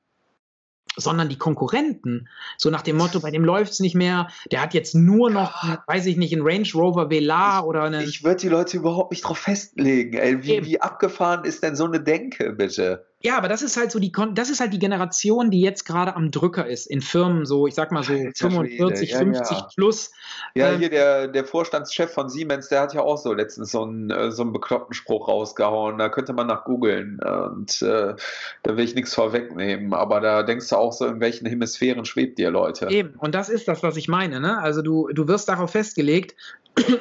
sondern 0.97 1.29
die 1.29 1.37
Konkurrenten. 1.37 2.27
So 2.57 2.69
nach 2.69 2.81
dem 2.81 2.97
Motto, 2.97 3.19
bei 3.19 3.31
dem 3.31 3.45
läuft 3.45 3.71
es 3.71 3.79
nicht 3.79 3.95
mehr, 3.95 4.27
der 4.51 4.61
hat 4.61 4.73
jetzt 4.73 4.95
nur 4.95 5.29
noch, 5.29 5.61
Gott. 5.61 5.79
weiß 5.87 6.05
ich 6.07 6.17
nicht, 6.17 6.33
einen 6.33 6.45
Range 6.45 6.67
Rover 6.73 7.09
Velar 7.09 7.65
oder 7.65 7.83
einen. 7.83 8.01
Ich 8.01 8.23
würde 8.23 8.41
die 8.41 8.49
Leute 8.49 8.77
überhaupt 8.77 9.11
nicht 9.11 9.21
drauf 9.21 9.37
festlegen. 9.37 10.17
Ey, 10.17 10.43
wie, 10.43 10.65
wie 10.65 10.81
abgefahren 10.81 11.45
ist 11.45 11.63
denn 11.63 11.75
so 11.75 11.85
eine 11.85 12.01
Denke, 12.01 12.51
bitte? 12.51 13.06
Ja, 13.23 13.35
aber 13.35 13.47
das 13.47 13.63
ist 13.63 13.77
halt 13.77 13.91
so 13.91 13.97
die, 13.99 14.11
das 14.33 14.51
ist 14.51 14.59
halt 14.59 14.73
die 14.73 14.79
Generation, 14.79 15.49
die 15.49 15.59
jetzt 15.59 15.85
gerade 15.85 16.15
am 16.15 16.29
Drücker 16.29 16.67
ist 16.67 16.85
in 16.85 17.01
Firmen, 17.01 17.47
so 17.47 17.65
ich 17.65 17.73
sag 17.73 17.91
mal 17.91 18.03
so 18.03 18.13
Alter 18.13 18.31
45, 18.51 19.09
Schwede, 19.09 19.31
ja, 19.31 19.33
50 19.33 19.57
ja. 19.57 19.69
plus. 19.75 20.11
Ja, 20.53 20.71
Ähm, 20.71 20.79
hier 20.79 20.89
der, 20.91 21.27
der 21.27 21.43
Vorstandschef 21.43 22.11
von 22.11 22.29
Siemens, 22.29 22.69
der 22.69 22.81
hat 22.81 22.93
ja 22.93 23.01
auch 23.01 23.17
so 23.17 23.33
letztens 23.33 23.71
so 23.71 23.81
einen, 23.81 24.11
äh, 24.11 24.31
so 24.31 24.43
einen 24.43 24.53
bekloppten 24.53 24.93
Spruch 24.93 25.27
rausgehauen. 25.27 25.97
Da 25.97 26.09
könnte 26.09 26.33
man 26.33 26.45
nach 26.45 26.63
googeln. 26.63 27.19
Und 27.19 27.81
äh, 27.81 28.13
da 28.61 28.77
will 28.77 28.85
ich 28.85 28.93
nichts 28.93 29.15
vorwegnehmen. 29.15 29.95
Aber 29.95 30.19
da 30.19 30.43
denkst 30.43 30.69
du 30.69 30.75
auch 30.75 30.93
so, 30.93 31.07
in 31.07 31.19
welchen 31.19 31.47
Hemisphären 31.47 32.05
schwebt 32.05 32.37
ihr, 32.37 32.51
Leute? 32.51 32.87
Eben, 32.89 33.15
und 33.17 33.33
das 33.33 33.49
ist 33.49 33.67
das, 33.67 33.81
was 33.81 33.97
ich 33.97 34.07
meine. 34.07 34.39
Ne? 34.39 34.59
Also 34.59 34.83
du, 34.83 35.07
du 35.07 35.27
wirst 35.27 35.49
darauf 35.49 35.71
festgelegt, 35.71 36.35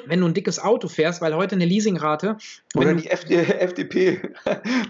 wenn 0.07 0.21
du 0.21 0.27
ein 0.27 0.35
dickes 0.35 0.59
Auto 0.59 0.89
fährst, 0.89 1.21
weil 1.21 1.35
heute 1.35 1.55
eine 1.55 1.65
Leasingrate. 1.65 2.37
Oder 2.75 2.95
die 2.95 3.09
FD, 3.09 3.37
FDP, 3.37 4.21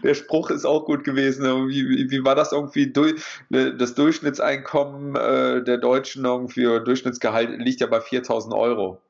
der 0.03 0.15
Spruch 0.15 0.51
ist 0.51 0.65
auch 0.65 0.85
gut 0.85 1.05
gewesen. 1.05 1.45
Wie, 1.69 2.11
wie, 2.11 2.25
war 2.25 2.35
das 2.35 2.53
irgendwie? 2.53 2.93
Du, 2.93 3.15
das 3.51 3.95
Durchschnittseinkommen 3.95 5.17
äh, 5.17 5.65
der 5.65 5.79
Deutschen 5.79 6.25
irgendwie, 6.25 6.67
oder 6.67 6.81
Durchschnittsgehalt 6.81 7.61
liegt 7.61 7.81
ja 7.81 7.87
bei 7.87 8.01
4000 8.01 8.55
Euro. 8.55 9.01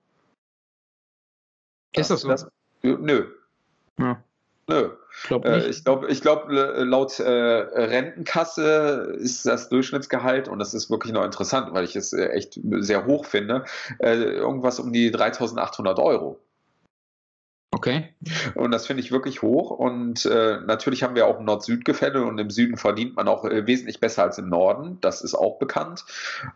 Ist 1.95 2.11
das 2.11 2.21
so? 2.21 2.35
nö, 2.83 3.27
Ja, 3.99 4.23
nö. 4.69 4.91
ich 5.23 5.29
glaube 5.29 5.49
Äh, 5.49 5.69
ich 5.69 5.85
glaube, 5.85 6.09
ich 6.09 6.21
glaub, 6.21 6.51
äh, 6.51 6.83
laut 6.83 7.19
äh, 7.19 7.31
Rentenkasse 7.31 9.17
ist 9.19 9.47
das 9.47 9.69
Durchschnittsgehalt, 9.69 10.49
und 10.49 10.59
das 10.59 10.75
ist 10.75 10.91
wirklich 10.91 11.13
noch 11.13 11.25
interessant, 11.25 11.73
weil 11.73 11.85
ich 11.85 11.97
es 11.97 12.13
äh, 12.13 12.29
echt 12.29 12.59
sehr 12.63 13.07
hoch 13.07 13.25
finde, 13.25 13.65
äh, 13.99 14.15
irgendwas 14.15 14.79
um 14.81 14.93
die 14.93 15.11
3800 15.11 15.99
Euro. 15.99 16.41
okay. 17.73 18.15
Und 18.55 18.71
das 18.71 18.87
finde 18.87 19.03
ich 19.03 19.13
wirklich 19.13 19.43
hoch. 19.43 19.71
Und 19.71 20.25
äh, 20.27 20.61
natürlich 20.65 21.03
haben 21.03 21.15
wir 21.15 21.27
auch 21.27 21.39
ein 21.39 21.45
Nord-Süd-Gefälle 21.45 22.25
und 22.25 22.39
im 22.39 22.51
Süden 22.51 22.77
verdient 22.77 23.17
man 23.17 23.29
auch 23.29 23.45
äh, 23.45 23.67
wesentlich 23.67 24.01
besser 24.01 24.23
als 24.25 24.39
im 24.39 24.49
Norden. 24.49 24.99
Das 25.01 25.23
ist 25.23 25.35
auch 25.35 25.59
bekannt. 25.59 26.05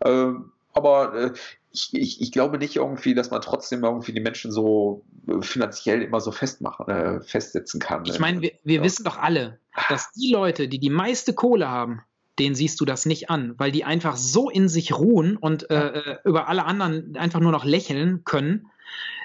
Ähm, 0.05 0.53
aber 0.73 1.15
äh, 1.15 1.33
ich, 1.73 1.91
ich, 1.93 2.21
ich, 2.21 2.33
glaube 2.33 2.59
nicht 2.59 2.77
irgendwie, 2.77 3.15
dass 3.15 3.31
man 3.31 3.41
trotzdem 3.41 3.85
irgendwie 3.85 4.13
die 4.13 4.21
Menschen 4.21 4.51
so 4.51 5.05
äh, 5.29 5.41
finanziell 5.41 6.03
immer 6.03 6.21
so 6.21 6.33
festmachen, 6.33 6.89
äh, 6.89 7.21
festsetzen 7.21 7.81
kann. 7.81 8.05
Ich 8.07 8.19
meine, 8.19 8.41
wir, 8.41 8.53
wir 8.65 8.77
ja. 8.79 8.83
wissen 8.83 9.05
doch 9.05 9.19
alle, 9.19 9.59
dass 9.89 10.11
die 10.13 10.33
Leute, 10.33 10.69
die 10.69 10.81
die 10.81 10.91
meiste 10.91 11.33
Kohle 11.33 11.69
haben, 11.69 12.03
denen 12.39 12.55
siehst 12.55 12.81
du 12.81 12.85
das 12.85 13.07
nicht 13.07 13.31
an, 13.31 13.55
weil 13.59 13.71
die 13.71 13.85
einfach 13.85 14.17
so 14.17 14.51
in 14.51 14.69
sich 14.69 14.97
ruhen 14.97 15.37
und 15.37 15.71
äh, 15.71 15.89
äh, 15.89 16.17
über 16.25 16.49
alle 16.49 16.65
anderen 16.65 17.17
einfach 17.17 17.41
nur 17.41 17.53
noch 17.53 17.65
lächeln 17.65 18.25
können. 18.25 18.67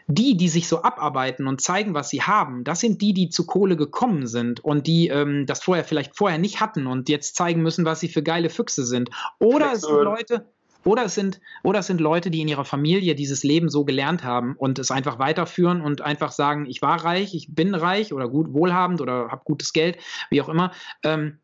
Die, 0.07 0.37
die 0.37 0.49
sich 0.49 0.67
so 0.67 0.83
abarbeiten 0.83 1.47
und 1.47 1.61
zeigen, 1.61 1.95
was 1.95 2.09
sie 2.09 2.21
haben, 2.21 2.63
das 2.63 2.79
sind 2.79 3.01
die, 3.01 3.11
die 3.11 3.29
zu 3.29 3.47
Kohle 3.47 3.75
gekommen 3.75 4.27
sind 4.27 4.63
und 4.63 4.85
die 4.85 5.07
ähm, 5.07 5.47
das 5.47 5.63
vorher 5.63 5.83
vielleicht 5.83 6.15
vorher 6.15 6.37
nicht 6.37 6.61
hatten 6.61 6.85
und 6.85 7.09
jetzt 7.09 7.35
zeigen 7.35 7.63
müssen, 7.63 7.85
was 7.85 8.01
sie 8.01 8.07
für 8.07 8.21
geile 8.21 8.51
Füchse 8.51 8.85
sind. 8.85 9.09
Oder 9.39 9.73
es 9.73 9.81
sind 9.81 9.95
Leute, 9.95 10.45
oder 10.85 11.05
es 11.05 11.15
sind, 11.15 11.41
oder 11.63 11.79
es 11.79 11.87
sind 11.87 11.99
Leute, 11.99 12.31
die 12.31 12.41
in 12.41 12.47
ihrer 12.47 12.63
Familie 12.63 13.15
dieses 13.15 13.43
Leben 13.43 13.69
so 13.69 13.83
gelernt 13.83 14.23
haben 14.23 14.55
und 14.55 14.79
es 14.79 14.91
einfach 14.91 15.19
weiterführen 15.19 15.81
und 15.81 16.01
einfach 16.01 16.31
sagen, 16.31 16.67
ich 16.67 16.81
war 16.81 17.03
reich, 17.03 17.33
ich 17.33 17.53
bin 17.53 17.73
reich 17.75 18.13
oder 18.13 18.29
gut 18.29 18.53
wohlhabend 18.53 19.01
oder 19.01 19.29
habe 19.29 19.41
gutes 19.43 19.73
Geld, 19.73 19.97
wie 20.29 20.41
auch 20.41 20.49
immer. 20.49 20.71
Ähm, 21.03 21.39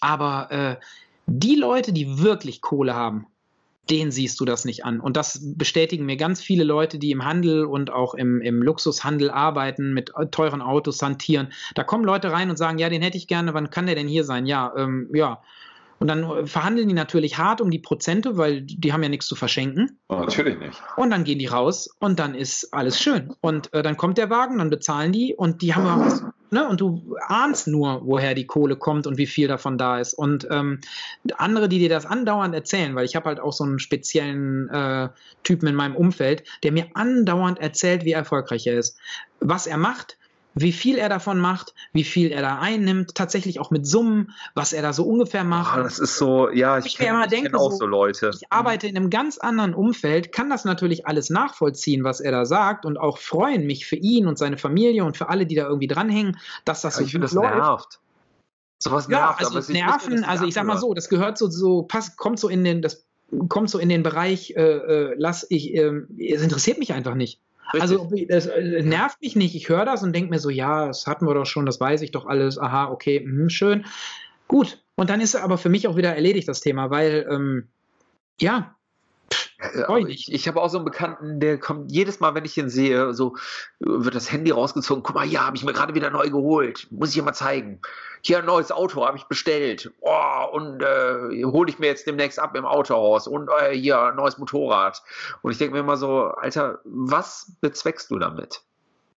aber 0.00 0.52
äh, 0.52 0.76
die 1.26 1.56
Leute, 1.56 1.92
die 1.92 2.22
wirklich 2.22 2.60
Kohle 2.60 2.94
haben, 2.94 3.26
denen 3.90 4.10
siehst 4.10 4.38
du 4.38 4.44
das 4.44 4.66
nicht 4.66 4.84
an. 4.84 5.00
Und 5.00 5.16
das 5.16 5.40
bestätigen 5.42 6.04
mir 6.04 6.18
ganz 6.18 6.42
viele 6.42 6.64
Leute, 6.64 6.98
die 6.98 7.10
im 7.10 7.24
Handel 7.24 7.64
und 7.64 7.90
auch 7.90 8.14
im, 8.14 8.42
im 8.42 8.62
Luxushandel 8.62 9.30
arbeiten, 9.30 9.94
mit 9.94 10.12
teuren 10.30 10.60
Autos 10.60 11.00
hantieren. 11.00 11.52
Da 11.74 11.84
kommen 11.84 12.04
Leute 12.04 12.30
rein 12.30 12.50
und 12.50 12.56
sagen, 12.56 12.78
ja, 12.78 12.90
den 12.90 13.00
hätte 13.00 13.16
ich 13.16 13.28
gerne, 13.28 13.54
wann 13.54 13.70
kann 13.70 13.86
der 13.86 13.94
denn 13.94 14.08
hier 14.08 14.24
sein? 14.24 14.44
Ja, 14.44 14.74
ähm, 14.76 15.08
ja, 15.14 15.42
und 15.98 16.08
dann 16.08 16.24
äh, 16.24 16.46
verhandeln 16.46 16.88
die 16.88 16.94
natürlich 16.94 17.38
hart 17.38 17.60
um 17.60 17.70
die 17.70 17.78
Prozente, 17.78 18.36
weil 18.36 18.62
die 18.62 18.92
haben 18.92 19.02
ja 19.02 19.08
nichts 19.08 19.26
zu 19.26 19.36
verschenken. 19.36 19.98
Oh, 20.08 20.16
natürlich 20.16 20.58
nicht. 20.58 20.80
Und 20.96 21.10
dann 21.10 21.24
gehen 21.24 21.38
die 21.38 21.46
raus 21.46 21.88
und 21.98 22.18
dann 22.18 22.34
ist 22.34 22.72
alles 22.72 23.00
schön. 23.00 23.34
Und 23.40 23.72
äh, 23.72 23.82
dann 23.82 23.96
kommt 23.96 24.18
der 24.18 24.30
Wagen, 24.30 24.58
dann 24.58 24.70
bezahlen 24.70 25.12
die 25.12 25.34
und 25.34 25.62
die 25.62 25.74
haben 25.74 25.86
was. 25.86 26.22
Ne? 26.50 26.66
Und 26.66 26.80
du 26.80 27.16
ahnst 27.26 27.66
nur, 27.66 28.02
woher 28.06 28.34
die 28.34 28.46
Kohle 28.46 28.76
kommt 28.76 29.06
und 29.06 29.18
wie 29.18 29.26
viel 29.26 29.48
davon 29.48 29.76
da 29.76 29.98
ist. 29.98 30.14
Und 30.14 30.46
ähm, 30.50 30.80
andere, 31.36 31.68
die 31.68 31.78
dir 31.78 31.90
das 31.90 32.06
andauernd 32.06 32.54
erzählen, 32.54 32.94
weil 32.94 33.04
ich 33.04 33.16
habe 33.16 33.26
halt 33.26 33.40
auch 33.40 33.52
so 33.52 33.64
einen 33.64 33.78
speziellen 33.78 34.68
äh, 34.70 35.08
Typen 35.42 35.68
in 35.68 35.74
meinem 35.74 35.96
Umfeld, 35.96 36.44
der 36.62 36.72
mir 36.72 36.86
andauernd 36.94 37.58
erzählt, 37.58 38.04
wie 38.04 38.12
erfolgreich 38.12 38.66
er 38.66 38.78
ist. 38.78 38.98
Was 39.40 39.66
er 39.66 39.76
macht, 39.76 40.16
wie 40.60 40.72
viel 40.72 40.98
er 40.98 41.08
davon 41.08 41.38
macht, 41.38 41.74
wie 41.92 42.04
viel 42.04 42.30
er 42.30 42.42
da 42.42 42.58
einnimmt, 42.58 43.14
tatsächlich 43.14 43.60
auch 43.60 43.70
mit 43.70 43.86
Summen, 43.86 44.32
was 44.54 44.72
er 44.72 44.82
da 44.82 44.92
so 44.92 45.04
ungefähr 45.04 45.44
macht. 45.44 45.78
Oh, 45.78 45.82
das 45.82 45.98
ist 45.98 46.16
so, 46.16 46.50
ja, 46.50 46.78
ich, 46.78 46.86
ich 46.86 46.96
kenne 46.96 47.26
kenn 47.28 47.54
auch 47.54 47.72
so, 47.72 47.86
Leute. 47.86 48.30
Ich 48.34 48.50
arbeite 48.50 48.86
in 48.86 48.96
einem 48.96 49.10
ganz 49.10 49.38
anderen 49.38 49.74
Umfeld, 49.74 50.32
kann 50.32 50.50
das 50.50 50.64
natürlich 50.64 51.06
alles 51.06 51.30
nachvollziehen, 51.30 52.04
was 52.04 52.20
er 52.20 52.32
da 52.32 52.44
sagt 52.44 52.86
und 52.86 52.98
auch 52.98 53.18
freuen 53.18 53.66
mich 53.66 53.86
für 53.86 53.96
ihn 53.96 54.26
und 54.26 54.38
seine 54.38 54.58
Familie 54.58 55.04
und 55.04 55.16
für 55.16 55.28
alle, 55.28 55.46
die 55.46 55.54
da 55.54 55.66
irgendwie 55.66 55.88
dranhängen, 55.88 56.38
dass 56.64 56.82
das 56.82 56.94
ja, 56.94 57.00
so 57.00 57.04
ich 57.06 57.12
finde, 57.12 57.26
das 57.26 57.34
läuft. 57.34 57.54
nervt. 57.54 58.00
Sowas 58.80 59.08
nervt, 59.08 59.40
ja, 59.40 59.46
also 59.46 59.58
aber 59.58 59.72
Nerven, 59.72 60.24
also 60.24 60.44
ich 60.44 60.54
sag 60.54 60.64
mal 60.64 60.78
so, 60.78 60.94
das 60.94 61.08
gehört 61.08 61.36
so, 61.36 61.48
so 61.50 61.82
passt, 61.82 62.16
kommt 62.16 62.38
so 62.38 62.48
in 62.48 62.62
den, 62.62 62.80
das 62.80 63.06
kommt 63.48 63.70
so 63.70 63.78
in 63.78 63.88
den 63.88 64.02
Bereich, 64.02 64.54
äh, 64.56 64.62
äh 64.62 65.14
lass 65.18 65.46
ich, 65.50 65.74
äh, 65.74 65.90
es 66.18 66.42
interessiert 66.42 66.78
mich 66.78 66.92
einfach 66.92 67.14
nicht. 67.14 67.40
Also 67.72 68.10
es 68.28 68.46
äh, 68.46 68.82
nervt 68.82 69.20
mich 69.20 69.36
nicht. 69.36 69.54
Ich 69.54 69.68
höre 69.68 69.84
das 69.84 70.02
und 70.02 70.14
denke 70.14 70.30
mir 70.30 70.38
so, 70.38 70.50
ja, 70.50 70.86
das 70.86 71.06
hatten 71.06 71.26
wir 71.26 71.34
doch 71.34 71.46
schon, 71.46 71.66
das 71.66 71.80
weiß 71.80 72.02
ich 72.02 72.10
doch 72.10 72.26
alles. 72.26 72.58
Aha, 72.58 72.90
okay, 72.90 73.20
mh, 73.20 73.50
schön. 73.50 73.84
Gut. 74.46 74.82
Und 74.96 75.10
dann 75.10 75.20
ist 75.20 75.36
aber 75.36 75.58
für 75.58 75.68
mich 75.68 75.86
auch 75.86 75.96
wieder 75.96 76.14
erledigt 76.14 76.48
das 76.48 76.60
Thema, 76.60 76.90
weil 76.90 77.26
ähm, 77.30 77.68
ja, 78.40 78.74
ich, 80.06 80.32
ich 80.32 80.48
habe 80.48 80.62
auch 80.62 80.70
so 80.70 80.78
einen 80.78 80.84
Bekannten, 80.84 81.40
der 81.40 81.58
kommt 81.58 81.90
jedes 81.90 82.20
Mal, 82.20 82.34
wenn 82.34 82.44
ich 82.44 82.56
ihn 82.56 82.70
sehe, 82.70 83.12
so 83.12 83.36
wird 83.80 84.14
das 84.14 84.30
Handy 84.30 84.50
rausgezogen. 84.50 85.02
Guck 85.02 85.16
mal, 85.16 85.26
ja, 85.26 85.46
habe 85.46 85.56
ich 85.56 85.64
mir 85.64 85.72
gerade 85.72 85.94
wieder 85.94 86.10
neu 86.10 86.30
geholt. 86.30 86.86
Muss 86.90 87.10
ich 87.10 87.16
dir 87.16 87.22
mal 87.22 87.32
zeigen. 87.32 87.80
Hier 88.22 88.38
ein 88.38 88.46
neues 88.46 88.72
Auto 88.72 89.04
habe 89.04 89.16
ich 89.16 89.24
bestellt. 89.24 89.90
Oh, 90.00 90.44
und 90.52 90.82
äh, 90.82 91.44
hole 91.44 91.70
ich 91.70 91.78
mir 91.78 91.86
jetzt 91.86 92.06
demnächst 92.06 92.38
ab 92.38 92.56
im 92.56 92.64
Autohaus. 92.64 93.26
Und 93.26 93.48
äh, 93.60 93.74
hier 93.74 94.00
ein 94.00 94.16
neues 94.16 94.38
Motorrad. 94.38 95.02
Und 95.42 95.52
ich 95.52 95.58
denke 95.58 95.74
mir 95.74 95.80
immer 95.80 95.96
so, 95.96 96.24
Alter, 96.24 96.80
was 96.84 97.52
bezweckst 97.60 98.10
du 98.10 98.18
damit 98.18 98.62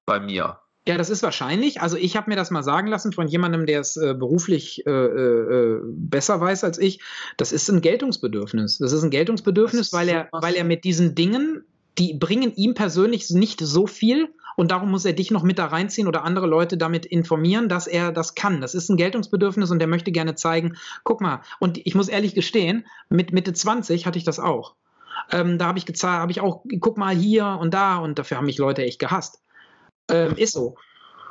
bei 0.05 0.20
mir? 0.20 0.59
Ja, 0.88 0.97
das 0.97 1.11
ist 1.11 1.21
wahrscheinlich. 1.21 1.79
Also 1.79 1.95
ich 1.95 2.17
habe 2.17 2.29
mir 2.29 2.36
das 2.36 2.49
mal 2.49 2.63
sagen 2.63 2.88
lassen 2.88 3.13
von 3.13 3.27
jemandem, 3.27 3.67
der 3.67 3.82
es 3.82 3.97
äh, 3.97 4.15
beruflich 4.15 4.86
äh, 4.88 4.89
äh, 4.91 5.79
besser 5.84 6.41
weiß 6.41 6.63
als 6.63 6.79
ich. 6.79 7.01
Das 7.38 7.51
ist 7.51 7.69
ein 7.69 7.82
Geltungsbedürfnis. 7.82 8.79
Das 8.79 8.91
ist 8.91 9.03
ein 9.03 9.11
Geltungsbedürfnis, 9.11 9.93
weil 9.93 10.09
er, 10.09 10.29
weil 10.32 10.55
er 10.55 10.63
mit 10.63 10.84
diesen 10.84 11.13
Dingen, 11.13 11.63
die 11.99 12.15
bringen 12.15 12.55
ihm 12.55 12.73
persönlich 12.73 13.29
nicht 13.29 13.59
so 13.61 13.86
viel 13.86 14.29
und 14.55 14.71
darum 14.71 14.89
muss 14.89 15.05
er 15.05 15.13
dich 15.13 15.29
noch 15.29 15.43
mit 15.43 15.59
da 15.59 15.67
reinziehen 15.67 16.07
oder 16.07 16.23
andere 16.23 16.47
Leute 16.47 16.77
damit 16.77 17.05
informieren, 17.05 17.69
dass 17.69 17.86
er 17.86 18.11
das 18.11 18.34
kann. 18.34 18.59
Das 18.59 18.73
ist 18.73 18.89
ein 18.89 18.97
Geltungsbedürfnis 18.97 19.69
und 19.69 19.79
der 19.79 19.88
möchte 19.88 20.11
gerne 20.11 20.36
zeigen, 20.36 20.77
guck 21.03 21.21
mal. 21.21 21.41
Und 21.59 21.79
ich 21.86 21.93
muss 21.93 22.09
ehrlich 22.09 22.34
gestehen, 22.34 22.86
mit 23.09 23.34
Mitte 23.34 23.53
20 23.53 24.07
hatte 24.07 24.17
ich 24.17 24.23
das 24.23 24.39
auch. 24.39 24.75
Ähm, 25.32 25.57
da 25.57 25.67
habe 25.67 25.77
ich 25.77 25.86
gezeigt, 25.86 26.21
habe 26.21 26.32
ich 26.32 26.41
auch, 26.41 26.63
guck 26.79 26.97
mal 26.97 27.15
hier 27.15 27.57
und 27.61 27.73
da 27.73 27.97
und 27.97 28.17
dafür 28.17 28.38
haben 28.38 28.45
mich 28.45 28.57
Leute 28.57 28.84
echt 28.84 28.99
gehasst. 28.99 29.41
Ähm, 30.12 30.36
ist 30.38 30.53
so. 30.53 30.76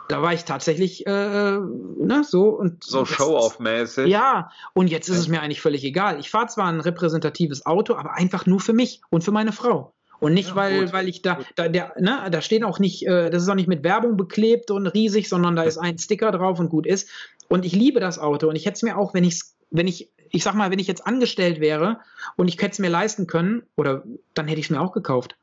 Da 0.08 0.22
war 0.22 0.32
ich 0.32 0.44
tatsächlich 0.44 1.06
äh, 1.06 1.10
ne, 1.10 2.24
so 2.26 2.48
und 2.48 2.82
so 2.82 3.04
Show-off-mäßig. 3.04 4.08
Ja, 4.08 4.50
und 4.72 4.88
jetzt 4.88 5.08
ist 5.08 5.18
es 5.18 5.28
mir 5.28 5.40
eigentlich 5.40 5.60
völlig 5.60 5.84
egal. 5.84 6.18
Ich 6.18 6.30
fahre 6.30 6.48
zwar 6.48 6.66
ein 6.66 6.80
repräsentatives 6.80 7.64
Auto, 7.64 7.94
aber 7.94 8.14
einfach 8.14 8.44
nur 8.44 8.58
für 8.58 8.72
mich 8.72 9.02
und 9.10 9.22
für 9.22 9.30
meine 9.30 9.52
Frau. 9.52 9.94
Und 10.18 10.34
nicht, 10.34 10.50
ja, 10.50 10.56
weil, 10.56 10.92
weil 10.92 11.08
ich 11.08 11.22
da, 11.22 11.38
da, 11.54 11.68
der, 11.68 11.94
ne, 11.98 12.28
da 12.30 12.42
stehen 12.42 12.64
auch 12.64 12.80
nicht, 12.80 13.06
äh, 13.06 13.30
das 13.30 13.44
ist 13.44 13.48
auch 13.48 13.54
nicht 13.54 13.68
mit 13.68 13.84
Werbung 13.84 14.16
beklebt 14.16 14.72
und 14.72 14.88
riesig, 14.88 15.28
sondern 15.28 15.54
da 15.54 15.62
ist 15.64 15.78
ein 15.78 15.96
Sticker 15.98 16.32
drauf 16.32 16.58
und 16.58 16.70
gut 16.70 16.86
ist. 16.86 17.08
Und 17.48 17.64
ich 17.64 17.72
liebe 17.72 18.00
das 18.00 18.18
Auto 18.18 18.48
und 18.48 18.56
ich 18.56 18.66
hätte 18.66 18.74
es 18.74 18.82
mir 18.82 18.98
auch, 18.98 19.14
wenn 19.14 19.24
ich 19.24 19.40
wenn 19.70 19.86
ich, 19.86 20.10
ich 20.30 20.42
sag 20.42 20.54
mal, 20.54 20.70
wenn 20.70 20.78
ich 20.78 20.86
jetzt 20.86 21.06
angestellt 21.06 21.60
wäre 21.60 22.00
und 22.36 22.48
ich 22.48 22.56
hätte 22.56 22.72
es 22.72 22.78
mir 22.78 22.90
leisten 22.90 23.26
können, 23.26 23.62
oder 23.76 24.02
dann 24.34 24.48
hätte 24.48 24.60
ich 24.60 24.66
es 24.66 24.70
mir 24.70 24.80
auch 24.80 24.92
gekauft. 24.92 25.36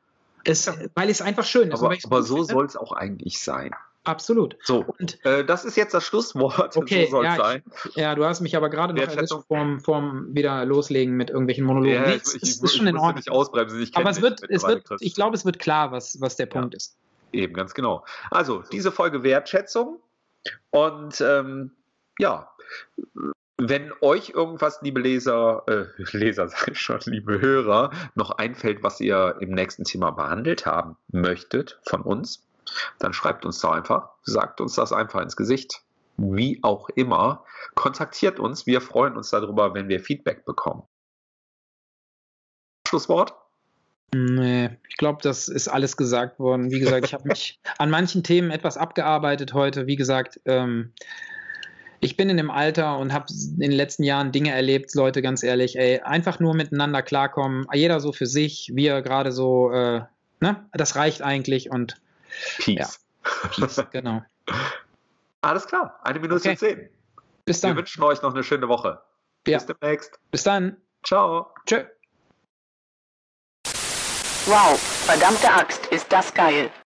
Es, 0.48 0.70
weil 0.94 1.10
es 1.10 1.20
einfach 1.20 1.44
schön 1.44 1.70
ist. 1.70 1.82
Aber, 1.82 1.94
aber 2.02 2.22
so 2.22 2.42
soll 2.42 2.64
es 2.64 2.76
auch 2.76 2.92
eigentlich 2.92 3.40
sein. 3.40 3.74
Absolut. 4.04 4.56
So, 4.62 4.86
und 4.98 5.22
äh, 5.26 5.44
das 5.44 5.66
ist 5.66 5.76
jetzt 5.76 5.92
das 5.92 6.04
Schlusswort. 6.04 6.74
Okay, 6.76 7.04
so 7.04 7.10
soll 7.10 7.24
ja, 7.24 7.36
sein. 7.36 7.62
Ich, 7.90 7.96
ja, 7.96 8.14
du 8.14 8.24
hast 8.24 8.40
mich 8.40 8.56
aber 8.56 8.70
gerade 8.70 8.94
noch 8.94 9.02
erwischt 9.02 9.34
vorm, 9.46 9.80
vorm 9.80 10.34
wieder 10.34 10.64
loslegen 10.64 11.16
mit 11.16 11.28
irgendwelchen 11.28 11.66
Monologen. 11.66 11.94
Ja, 11.94 12.08
Nichts, 12.08 12.34
ich, 12.34 12.42
ich, 12.42 12.62
ist 12.62 12.76
schon 12.76 12.86
in 12.86 12.96
Ordnung. 12.96 13.16
Nicht 13.16 13.30
ausbremsen. 13.30 13.82
Ich 13.82 13.94
aber 13.94 14.08
es 14.08 14.22
wird, 14.22 14.42
es 14.48 14.62
wird, 14.62 14.86
ich 15.00 15.14
glaube, 15.14 15.36
es 15.36 15.44
wird 15.44 15.58
klar, 15.58 15.92
was, 15.92 16.18
was 16.20 16.36
der 16.36 16.46
Punkt 16.46 16.72
ja. 16.72 16.78
ist. 16.78 16.96
Eben, 17.32 17.52
ganz 17.52 17.74
genau. 17.74 18.06
Also, 18.30 18.62
diese 18.72 18.90
Folge 18.90 19.22
Wertschätzung. 19.22 20.00
Und 20.70 21.20
ähm, 21.20 21.72
ja, 22.18 22.50
wenn 23.60 23.92
euch 24.00 24.30
irgendwas, 24.30 24.80
liebe 24.82 25.00
Leser, 25.00 25.64
äh, 25.66 25.86
Leser 26.16 26.48
sei 26.48 26.74
schon, 26.74 27.00
liebe 27.06 27.40
Hörer, 27.40 27.90
noch 28.14 28.30
einfällt, 28.30 28.82
was 28.82 29.00
ihr 29.00 29.36
im 29.40 29.50
nächsten 29.50 29.84
Thema 29.84 30.12
behandelt 30.12 30.64
haben 30.64 30.96
möchtet 31.08 31.80
von 31.82 32.02
uns, 32.02 32.46
dann 32.98 33.12
schreibt 33.12 33.44
uns 33.44 33.60
da 33.60 33.72
einfach, 33.72 34.10
sagt 34.22 34.60
uns 34.60 34.74
das 34.74 34.92
einfach 34.92 35.20
ins 35.20 35.36
Gesicht. 35.36 35.82
Wie 36.16 36.60
auch 36.62 36.88
immer, 36.90 37.44
kontaktiert 37.74 38.40
uns. 38.40 38.66
Wir 38.66 38.80
freuen 38.80 39.16
uns 39.16 39.30
darüber, 39.30 39.74
wenn 39.74 39.88
wir 39.88 40.00
Feedback 40.00 40.44
bekommen. 40.44 40.82
Schlusswort? 42.88 43.34
Nee, 44.14 44.70
ich 44.88 44.96
glaube, 44.96 45.20
das 45.22 45.48
ist 45.48 45.68
alles 45.68 45.96
gesagt 45.96 46.38
worden. 46.38 46.70
Wie 46.70 46.80
gesagt, 46.80 47.04
ich 47.04 47.14
habe 47.14 47.28
mich 47.28 47.60
an 47.78 47.90
manchen 47.90 48.24
Themen 48.24 48.50
etwas 48.50 48.76
abgearbeitet 48.76 49.52
heute. 49.52 49.86
Wie 49.86 49.96
gesagt, 49.96 50.40
ähm, 50.46 50.92
ich 52.00 52.16
bin 52.16 52.30
in 52.30 52.36
dem 52.36 52.50
Alter 52.50 52.98
und 52.98 53.12
habe 53.12 53.26
in 53.30 53.58
den 53.60 53.72
letzten 53.72 54.04
Jahren 54.04 54.32
Dinge 54.32 54.52
erlebt, 54.52 54.94
Leute, 54.94 55.22
ganz 55.22 55.42
ehrlich, 55.42 55.76
ey, 55.76 56.00
einfach 56.00 56.38
nur 56.38 56.54
miteinander 56.54 57.02
klarkommen, 57.02 57.66
jeder 57.72 58.00
so 58.00 58.12
für 58.12 58.26
sich, 58.26 58.70
wir 58.74 59.02
gerade 59.02 59.32
so, 59.32 59.70
äh, 59.72 60.02
ne, 60.40 60.68
das 60.72 60.96
reicht 60.96 61.22
eigentlich 61.22 61.70
und 61.70 62.00
Peace. 62.58 63.00
Ja, 63.24 63.48
Peace, 63.50 63.84
genau. 63.90 64.22
Alles 65.40 65.66
klar, 65.66 65.98
eine 66.02 66.20
Minute 66.20 66.48
okay. 66.48 66.56
zehn. 66.56 66.88
Bis 67.44 67.60
dann. 67.60 67.72
Wir 67.72 67.78
wünschen 67.78 68.02
euch 68.02 68.22
noch 68.22 68.34
eine 68.34 68.44
schöne 68.44 68.68
Woche. 68.68 69.00
Ja. 69.46 69.58
Bis 69.58 69.66
demnächst. 69.66 70.18
Bis 70.30 70.42
dann. 70.42 70.76
Ciao. 71.04 71.50
Tschö. 71.66 71.84
Wow, 74.46 74.78
verdammte 74.78 75.50
Axt, 75.50 75.86
ist 75.86 76.12
das 76.12 76.32
geil. 76.32 76.70